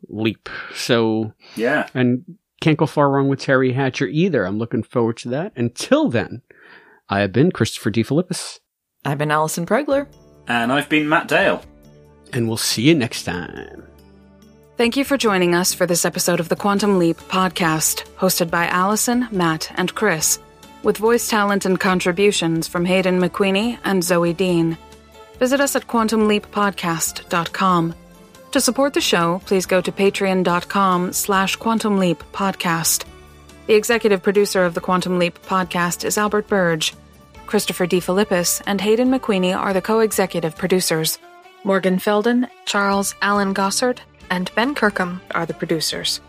leap. 0.09 0.49
So 0.75 1.33
Yeah. 1.57 1.89
and 1.95 2.25
can't 2.61 2.79
go 2.79 2.87
far 2.87 3.11
wrong 3.11 3.29
with 3.29 3.41
Teri 3.41 3.75
Hatcher 3.75 4.07
either. 4.07 4.45
I'm 4.45 4.59
looking 4.59 4.83
forward 4.85 5.17
to 5.19 5.29
that. 5.31 5.53
Until 5.57 6.09
then, 6.09 6.43
I 7.13 7.21
have 7.21 7.33
been 7.33 7.53
Christopher 7.53 7.91
D. 7.91 8.03
Philippus, 8.03 8.59
I've 9.05 9.19
been 9.19 9.31
Allison 9.31 9.67
Pregler. 9.67 10.07
And 10.49 10.73
I've 10.73 10.89
been 10.89 11.11
Matt 11.11 11.29
Dale. 11.29 11.63
and 12.33 12.49
we'll 12.49 12.57
see 12.57 12.89
you 12.89 12.95
next 12.95 13.25
time. 13.25 13.87
Thank 14.79 14.97
you 14.97 15.05
for 15.05 15.19
joining 15.19 15.55
us 15.55 15.75
for 15.75 15.85
this 15.85 16.07
episode 16.07 16.41
of 16.41 16.49
the 16.49 16.57
Quantum 16.57 16.99
Leap 16.99 17.19
podcast, 17.19 18.07
hosted 18.17 18.51
by 18.51 18.67
Allison, 18.69 19.29
Matt, 19.31 19.71
and 19.75 19.95
Chris, 19.95 20.39
with 20.83 20.97
voice 20.97 21.29
talent 21.29 21.67
and 21.67 21.79
contributions 21.79 22.67
from 22.67 22.87
Hayden 22.87 23.21
McQueenie 23.21 23.79
and 23.85 24.03
Zoe 24.03 24.33
Dean. 24.33 24.79
Visit 25.39 25.61
us 25.61 25.77
at 25.77 25.87
quantumleappodcast.com. 25.87 27.95
To 28.53 28.61
support 28.61 28.95
the 28.95 29.01
show, 29.03 29.43
please 29.45 29.67
go 29.67 29.83
to 29.83 29.93
patreon.com 29.93 31.13
slash 31.13 31.57
quantum 31.57 31.99
leap 31.99 32.23
podcast. 32.33 33.05
The 33.67 33.75
executive 33.75 34.23
producer 34.23 34.65
of 34.65 34.73
the 34.73 34.81
Quantum 34.81 35.19
Leap 35.19 35.39
podcast 35.43 36.05
is 36.05 36.17
Albert 36.19 36.49
Burge. 36.49 36.95
Christopher 37.47 37.87
D. 37.87 38.01
Philippus 38.01 38.63
and 38.67 38.81
Hayden 38.81 39.11
McQueenie 39.11 39.57
are 39.57 39.73
the 39.73 39.83
co-executive 39.83 40.57
producers. 40.57 41.19
Morgan 41.65 41.99
Felden, 41.99 42.49
Charles 42.65 43.15
Allen 43.23 43.55
Gossard, 43.55 43.99
and 44.31 44.51
Ben 44.55 44.75
Kirkham 44.75 45.21
are 45.33 45.47
the 45.47 45.55
producers. 45.55 46.21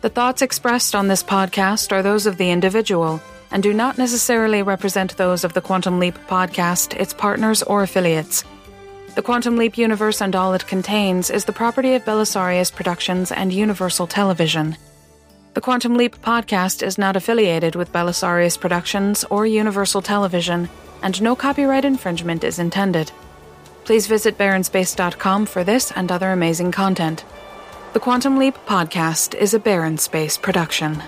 The 0.00 0.08
thoughts 0.08 0.42
expressed 0.42 0.94
on 0.94 1.08
this 1.08 1.22
podcast 1.22 1.92
are 1.92 2.02
those 2.02 2.26
of 2.26 2.36
the 2.36 2.50
individual 2.50 3.20
and 3.52 3.62
do 3.62 3.72
not 3.72 3.98
necessarily 3.98 4.62
represent 4.62 5.16
those 5.16 5.44
of 5.44 5.52
the 5.52 5.60
Quantum 5.60 5.98
Leap 5.98 6.16
podcast, 6.26 6.98
its 6.98 7.12
partners, 7.12 7.62
or 7.62 7.82
affiliates. 7.82 8.44
The 9.14 9.22
Quantum 9.22 9.56
Leap 9.58 9.76
universe 9.76 10.22
and 10.22 10.34
all 10.34 10.54
it 10.54 10.66
contains 10.66 11.28
is 11.28 11.44
the 11.44 11.52
property 11.52 11.94
of 11.94 12.04
Belisarius 12.04 12.74
Productions 12.74 13.30
and 13.30 13.52
Universal 13.52 14.06
Television. 14.06 14.76
The 15.54 15.60
Quantum 15.60 15.96
Leap 15.96 16.16
podcast 16.22 16.82
is 16.82 16.96
not 16.96 17.14
affiliated 17.14 17.74
with 17.74 17.92
Belisarius 17.92 18.58
Productions 18.58 19.22
or 19.24 19.46
Universal 19.46 20.00
Television, 20.00 20.70
and 21.02 21.20
no 21.20 21.36
copyright 21.36 21.84
infringement 21.84 22.42
is 22.42 22.58
intended. 22.58 23.12
Please 23.84 24.06
visit 24.06 24.38
baronspace.com 24.38 25.44
for 25.44 25.62
this 25.62 25.92
and 25.92 26.10
other 26.10 26.32
amazing 26.32 26.72
content. 26.72 27.26
The 27.92 28.00
Quantum 28.00 28.38
Leap 28.38 28.54
podcast 28.66 29.34
is 29.34 29.52
a 29.52 29.58
Baron 29.58 29.98
Space 29.98 30.38
production. 30.38 31.02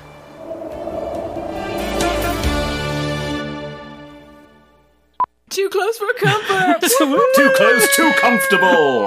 Too 5.54 5.68
close 5.68 5.96
for 5.98 6.12
comfort. 6.14 6.80
Too 7.36 7.50
close, 7.54 7.94
too 7.94 8.12
comfortable. 8.20 9.06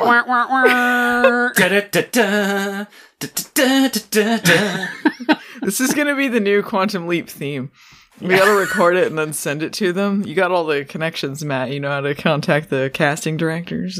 This 5.61 5.81
is 5.81 5.93
gonna 5.93 6.15
be 6.15 6.29
the 6.29 6.39
new 6.39 6.63
Quantum 6.63 7.07
Leap 7.07 7.29
theme. 7.29 7.69
We 8.21 8.29
gotta 8.29 8.53
record 8.59 8.95
it 8.95 9.07
and 9.07 9.17
then 9.17 9.33
send 9.33 9.61
it 9.61 9.73
to 9.73 9.91
them. 9.91 10.23
You 10.25 10.35
got 10.35 10.51
all 10.51 10.65
the 10.65 10.85
connections, 10.85 11.43
Matt. 11.43 11.71
You 11.71 11.79
know 11.81 11.89
how 11.89 12.01
to 12.01 12.15
contact 12.15 12.69
the 12.69 12.89
casting 12.93 13.35
directors. 13.37 13.99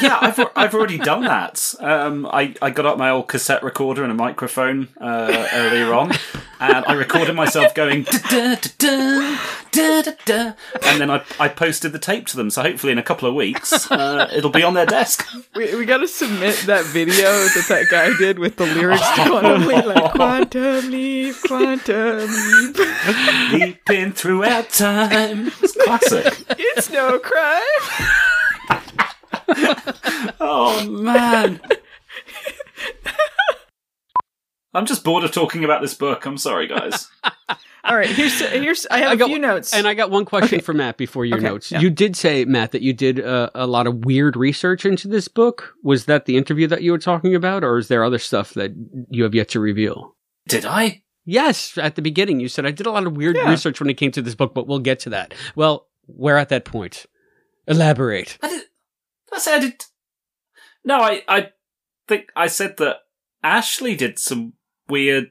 yeah, 0.00 0.18
I've, 0.20 0.38
I've 0.56 0.74
already 0.74 0.98
done 0.98 1.22
that. 1.24 1.74
Um, 1.80 2.26
I, 2.26 2.54
I 2.62 2.70
got 2.70 2.86
up 2.86 2.98
my 2.98 3.10
old 3.10 3.28
cassette 3.28 3.62
recorder 3.62 4.02
and 4.02 4.12
a 4.12 4.14
microphone 4.14 4.88
uh, 5.00 5.48
earlier 5.52 5.92
on, 5.92 6.12
and 6.60 6.84
I 6.86 6.92
recorded 6.92 7.34
myself 7.34 7.74
going 7.74 8.04
da 8.04 8.18
da 8.30 8.56
da 8.78 9.38
da 9.72 10.02
da 10.02 10.12
da, 10.24 10.52
and 10.82 11.00
then 11.00 11.10
I, 11.10 11.22
I 11.38 11.48
posted 11.48 11.92
the 11.92 11.98
tape 11.98 12.26
to 12.28 12.36
them. 12.36 12.50
So 12.50 12.62
hopefully 12.62 12.92
in 12.92 12.98
a 12.98 13.02
couple 13.02 13.28
of 13.28 13.34
weeks, 13.34 13.90
uh, 13.90 14.28
it'll 14.32 14.50
be 14.50 14.62
on 14.62 14.74
their 14.74 14.86
desk. 14.86 15.26
we 15.54 15.74
we 15.74 15.84
gotta 15.84 16.08
submit 16.08 16.56
that 16.66 16.84
video 16.86 17.26
that 17.30 17.66
that 17.68 17.86
guy 17.90 18.12
did 18.18 18.38
with 18.38 18.56
the 18.56 18.66
lyrics 18.66 19.08
to 19.16 19.24
Quantum 19.26 19.66
Leap, 19.66 19.84
like 19.84 20.12
Quantum 20.14 20.90
Leap, 20.90 21.36
Quantum 21.46 22.28
Leap. 22.28 22.76
Leaping 23.52 24.12
throughout 24.12 24.70
time, 24.70 25.50
it's 25.62 25.76
classic. 25.76 26.44
It's 26.58 26.90
no 26.90 27.18
crime. 27.18 27.60
Oh 30.40 30.86
man. 30.88 31.60
I'm 34.72 34.86
just 34.86 35.02
bored 35.02 35.24
of 35.24 35.32
talking 35.32 35.64
about 35.64 35.82
this 35.82 35.94
book. 35.94 36.24
I'm 36.24 36.38
sorry, 36.38 36.68
guys. 36.68 37.08
I 37.82 37.90
All 37.90 37.96
right, 37.96 38.08
here's 38.08 38.40
here's 38.40 38.86
I 38.90 38.98
have 38.98 39.10
I 39.10 39.12
a 39.12 39.16
got- 39.16 39.28
few 39.28 39.38
notes. 39.38 39.72
And 39.74 39.86
I 39.86 39.94
got 39.94 40.10
one 40.10 40.24
question 40.24 40.56
Okay. 40.58 40.64
for 40.64 40.72
Matt 40.74 40.96
before 40.96 41.24
your 41.24 41.38
Okay, 41.38 41.46
notes. 41.46 41.70
yeah. 41.72 41.80
You 41.80 41.90
did 41.90 42.14
say, 42.16 42.44
Matt, 42.44 42.72
that 42.72 42.82
you 42.82 42.92
did 42.92 43.20
uh, 43.20 43.50
a 43.54 43.66
lot 43.66 43.86
of 43.86 44.04
weird 44.04 44.36
research 44.36 44.84
into 44.84 45.08
this 45.08 45.28
book. 45.28 45.74
Was 45.82 46.04
that 46.06 46.26
the 46.26 46.36
interview 46.36 46.66
that 46.68 46.82
you 46.82 46.92
were 46.92 46.98
talking 46.98 47.34
about, 47.34 47.64
or 47.64 47.78
is 47.78 47.88
there 47.88 48.04
other 48.04 48.18
stuff 48.18 48.54
that 48.54 48.72
you 49.10 49.22
have 49.24 49.34
yet 49.34 49.48
to 49.50 49.60
reveal? 49.60 50.14
Did 50.48 50.66
I? 50.66 51.02
Yes, 51.24 51.76
at 51.78 51.94
the 51.96 52.02
beginning 52.02 52.40
you 52.40 52.48
said 52.48 52.66
I 52.66 52.70
did 52.70 52.86
a 52.86 52.90
lot 52.90 53.06
of 53.06 53.16
weird 53.16 53.36
Yeah. 53.36 53.48
research 53.50 53.80
when 53.80 53.88
it 53.90 53.94
came 53.94 54.10
to 54.12 54.22
this 54.22 54.34
book, 54.34 54.52
but 54.54 54.66
we'll 54.66 54.78
get 54.80 54.98
to 55.00 55.10
that. 55.10 55.32
Well, 55.54 55.86
we're 56.06 56.36
at 56.36 56.48
that 56.48 56.64
point. 56.64 57.06
Elaborate. 57.66 58.36
I 58.42 58.48
did. 58.48 58.62
I 59.32 59.38
said 59.38 59.54
I 59.56 59.58
did. 59.60 59.84
No, 60.84 60.96
I, 61.00 61.22
I 61.28 61.50
think 62.08 62.30
I 62.34 62.46
said 62.48 62.76
that 62.78 62.96
Ashley 63.42 63.94
did 63.94 64.18
some 64.18 64.54
weird 64.88 65.30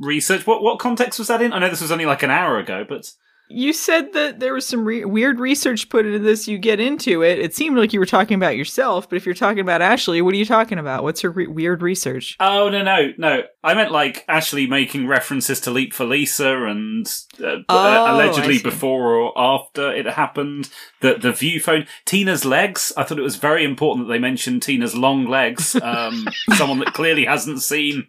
research. 0.00 0.46
What 0.46 0.62
what 0.62 0.78
context 0.78 1.18
was 1.18 1.28
that 1.28 1.42
in? 1.42 1.52
I 1.52 1.58
know 1.58 1.68
this 1.68 1.80
was 1.80 1.92
only 1.92 2.06
like 2.06 2.22
an 2.22 2.30
hour 2.30 2.58
ago, 2.58 2.84
but 2.88 3.12
you 3.52 3.72
said 3.72 4.12
that 4.12 4.38
there 4.38 4.54
was 4.54 4.64
some 4.64 4.84
re- 4.84 5.04
weird 5.04 5.40
research 5.40 5.88
put 5.88 6.06
into 6.06 6.20
this. 6.20 6.46
You 6.46 6.56
get 6.56 6.78
into 6.78 7.22
it. 7.24 7.40
It 7.40 7.52
seemed 7.52 7.76
like 7.76 7.92
you 7.92 7.98
were 7.98 8.06
talking 8.06 8.36
about 8.36 8.56
yourself, 8.56 9.10
but 9.10 9.16
if 9.16 9.26
you're 9.26 9.34
talking 9.34 9.58
about 9.58 9.82
Ashley, 9.82 10.22
what 10.22 10.34
are 10.34 10.36
you 10.36 10.44
talking 10.44 10.78
about? 10.78 11.02
What's 11.02 11.20
her 11.22 11.30
re- 11.30 11.48
weird 11.48 11.82
research? 11.82 12.36
oh 12.38 12.68
no 12.68 12.82
no 12.82 13.12
no, 13.18 13.42
I 13.64 13.74
meant 13.74 13.90
like 13.90 14.24
Ashley 14.28 14.66
making 14.66 15.08
references 15.08 15.60
to 15.62 15.70
Leap 15.72 15.92
for 15.92 16.04
Lisa 16.04 16.64
and 16.64 17.06
uh, 17.40 17.58
Oh, 17.68 18.06
uh, 18.06 18.14
allegedly 18.14 18.58
before 18.58 19.14
or 19.14 19.32
after 19.36 19.92
it 19.92 20.06
happened. 20.06 20.70
That 21.00 21.22
the 21.22 21.32
view 21.32 21.60
phone, 21.60 21.86
Tina's 22.04 22.44
legs. 22.44 22.92
I 22.96 23.04
thought 23.04 23.18
it 23.18 23.22
was 23.22 23.36
very 23.36 23.64
important 23.64 24.06
that 24.06 24.12
they 24.12 24.18
mentioned 24.18 24.62
Tina's 24.62 24.94
long 24.94 25.26
legs. 25.26 25.76
Um, 25.80 26.26
someone 26.54 26.78
that 26.80 26.94
clearly 26.94 27.24
hasn't 27.24 27.62
seen 27.62 28.06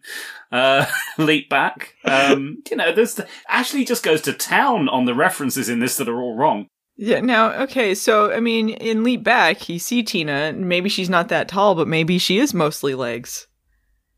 uh, 0.52 0.86
Leap 1.18 1.50
Back. 1.50 1.96
Um, 2.06 2.64
you 2.70 2.78
know, 2.78 2.94
there's 2.94 3.16
the, 3.16 3.28
Ashley 3.50 3.86
just 3.86 4.04
goes 4.04 4.22
to 4.22 4.34
town 4.34 4.90
on 4.90 5.06
the 5.06 5.16
references 5.16 5.70
in 5.70 5.80
this 5.80 5.98
that 5.98 6.10
are 6.10 6.22
all 6.22 6.36
wrong. 6.36 6.68
Yeah. 6.98 7.22
Now, 7.22 7.54
okay. 7.64 7.96
So, 7.96 8.32
I 8.32 8.40
mean, 8.40 8.70
in 8.70 9.04
Leap 9.04 9.24
Back, 9.24 9.70
you 9.70 9.80
see 9.80 10.04
Tina. 10.04 10.54
Maybe 10.54 10.90
she's 10.90 11.10
not 11.10 11.30
that 11.30 11.48
tall, 11.48 11.76
but 11.76 11.88
maybe 11.88 12.18
she 12.18 12.38
is 12.38 12.54
mostly 12.54 12.94
legs. 12.94 13.48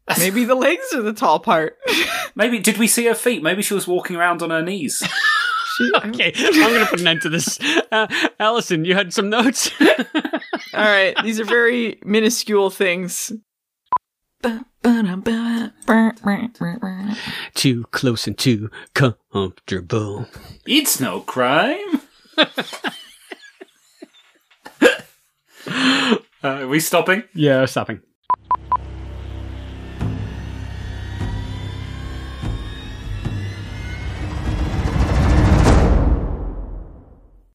Maybe 0.19 0.43
the 0.45 0.55
legs 0.55 0.93
are 0.93 1.01
the 1.01 1.13
tall 1.13 1.39
part. 1.39 1.77
Maybe 2.35 2.59
did 2.59 2.77
we 2.77 2.87
see 2.87 3.05
her 3.05 3.15
feet? 3.15 3.41
Maybe 3.41 3.61
she 3.61 3.73
was 3.73 3.87
walking 3.87 4.15
around 4.15 4.41
on 4.41 4.49
her 4.49 4.61
knees. 4.61 5.03
She, 5.75 5.91
Okay, 5.95 6.31
I'm 6.35 6.53
going 6.71 6.81
to 6.81 6.85
put 6.85 6.99
an 7.01 7.07
end 7.07 7.23
to 7.23 7.29
this. 7.29 7.57
Uh, 7.91 8.05
Allison, 8.39 8.85
you 8.85 8.93
had 8.93 9.11
some 9.11 9.31
notes? 9.31 9.71
All 9.81 9.89
right, 10.73 11.15
these 11.23 11.39
are 11.39 11.45
very 11.45 11.97
minuscule 12.05 12.69
things. 12.69 13.31
too 17.55 17.85
close 17.85 18.27
and 18.27 18.37
too 18.37 18.69
comfortable. 18.93 20.27
It's 20.67 20.99
no 20.99 21.21
crime. 21.21 22.01
uh, 22.37 22.45
are 26.43 26.67
we 26.67 26.79
stopping? 26.79 27.23
Yeah, 27.33 27.61
we're 27.61 27.67
stopping. 27.67 28.01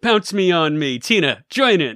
Pounce 0.01 0.33
me 0.33 0.53
on 0.53 0.79
me. 0.79 1.01
Tina, 1.01 1.45
join 1.51 1.81
in. 1.81 1.87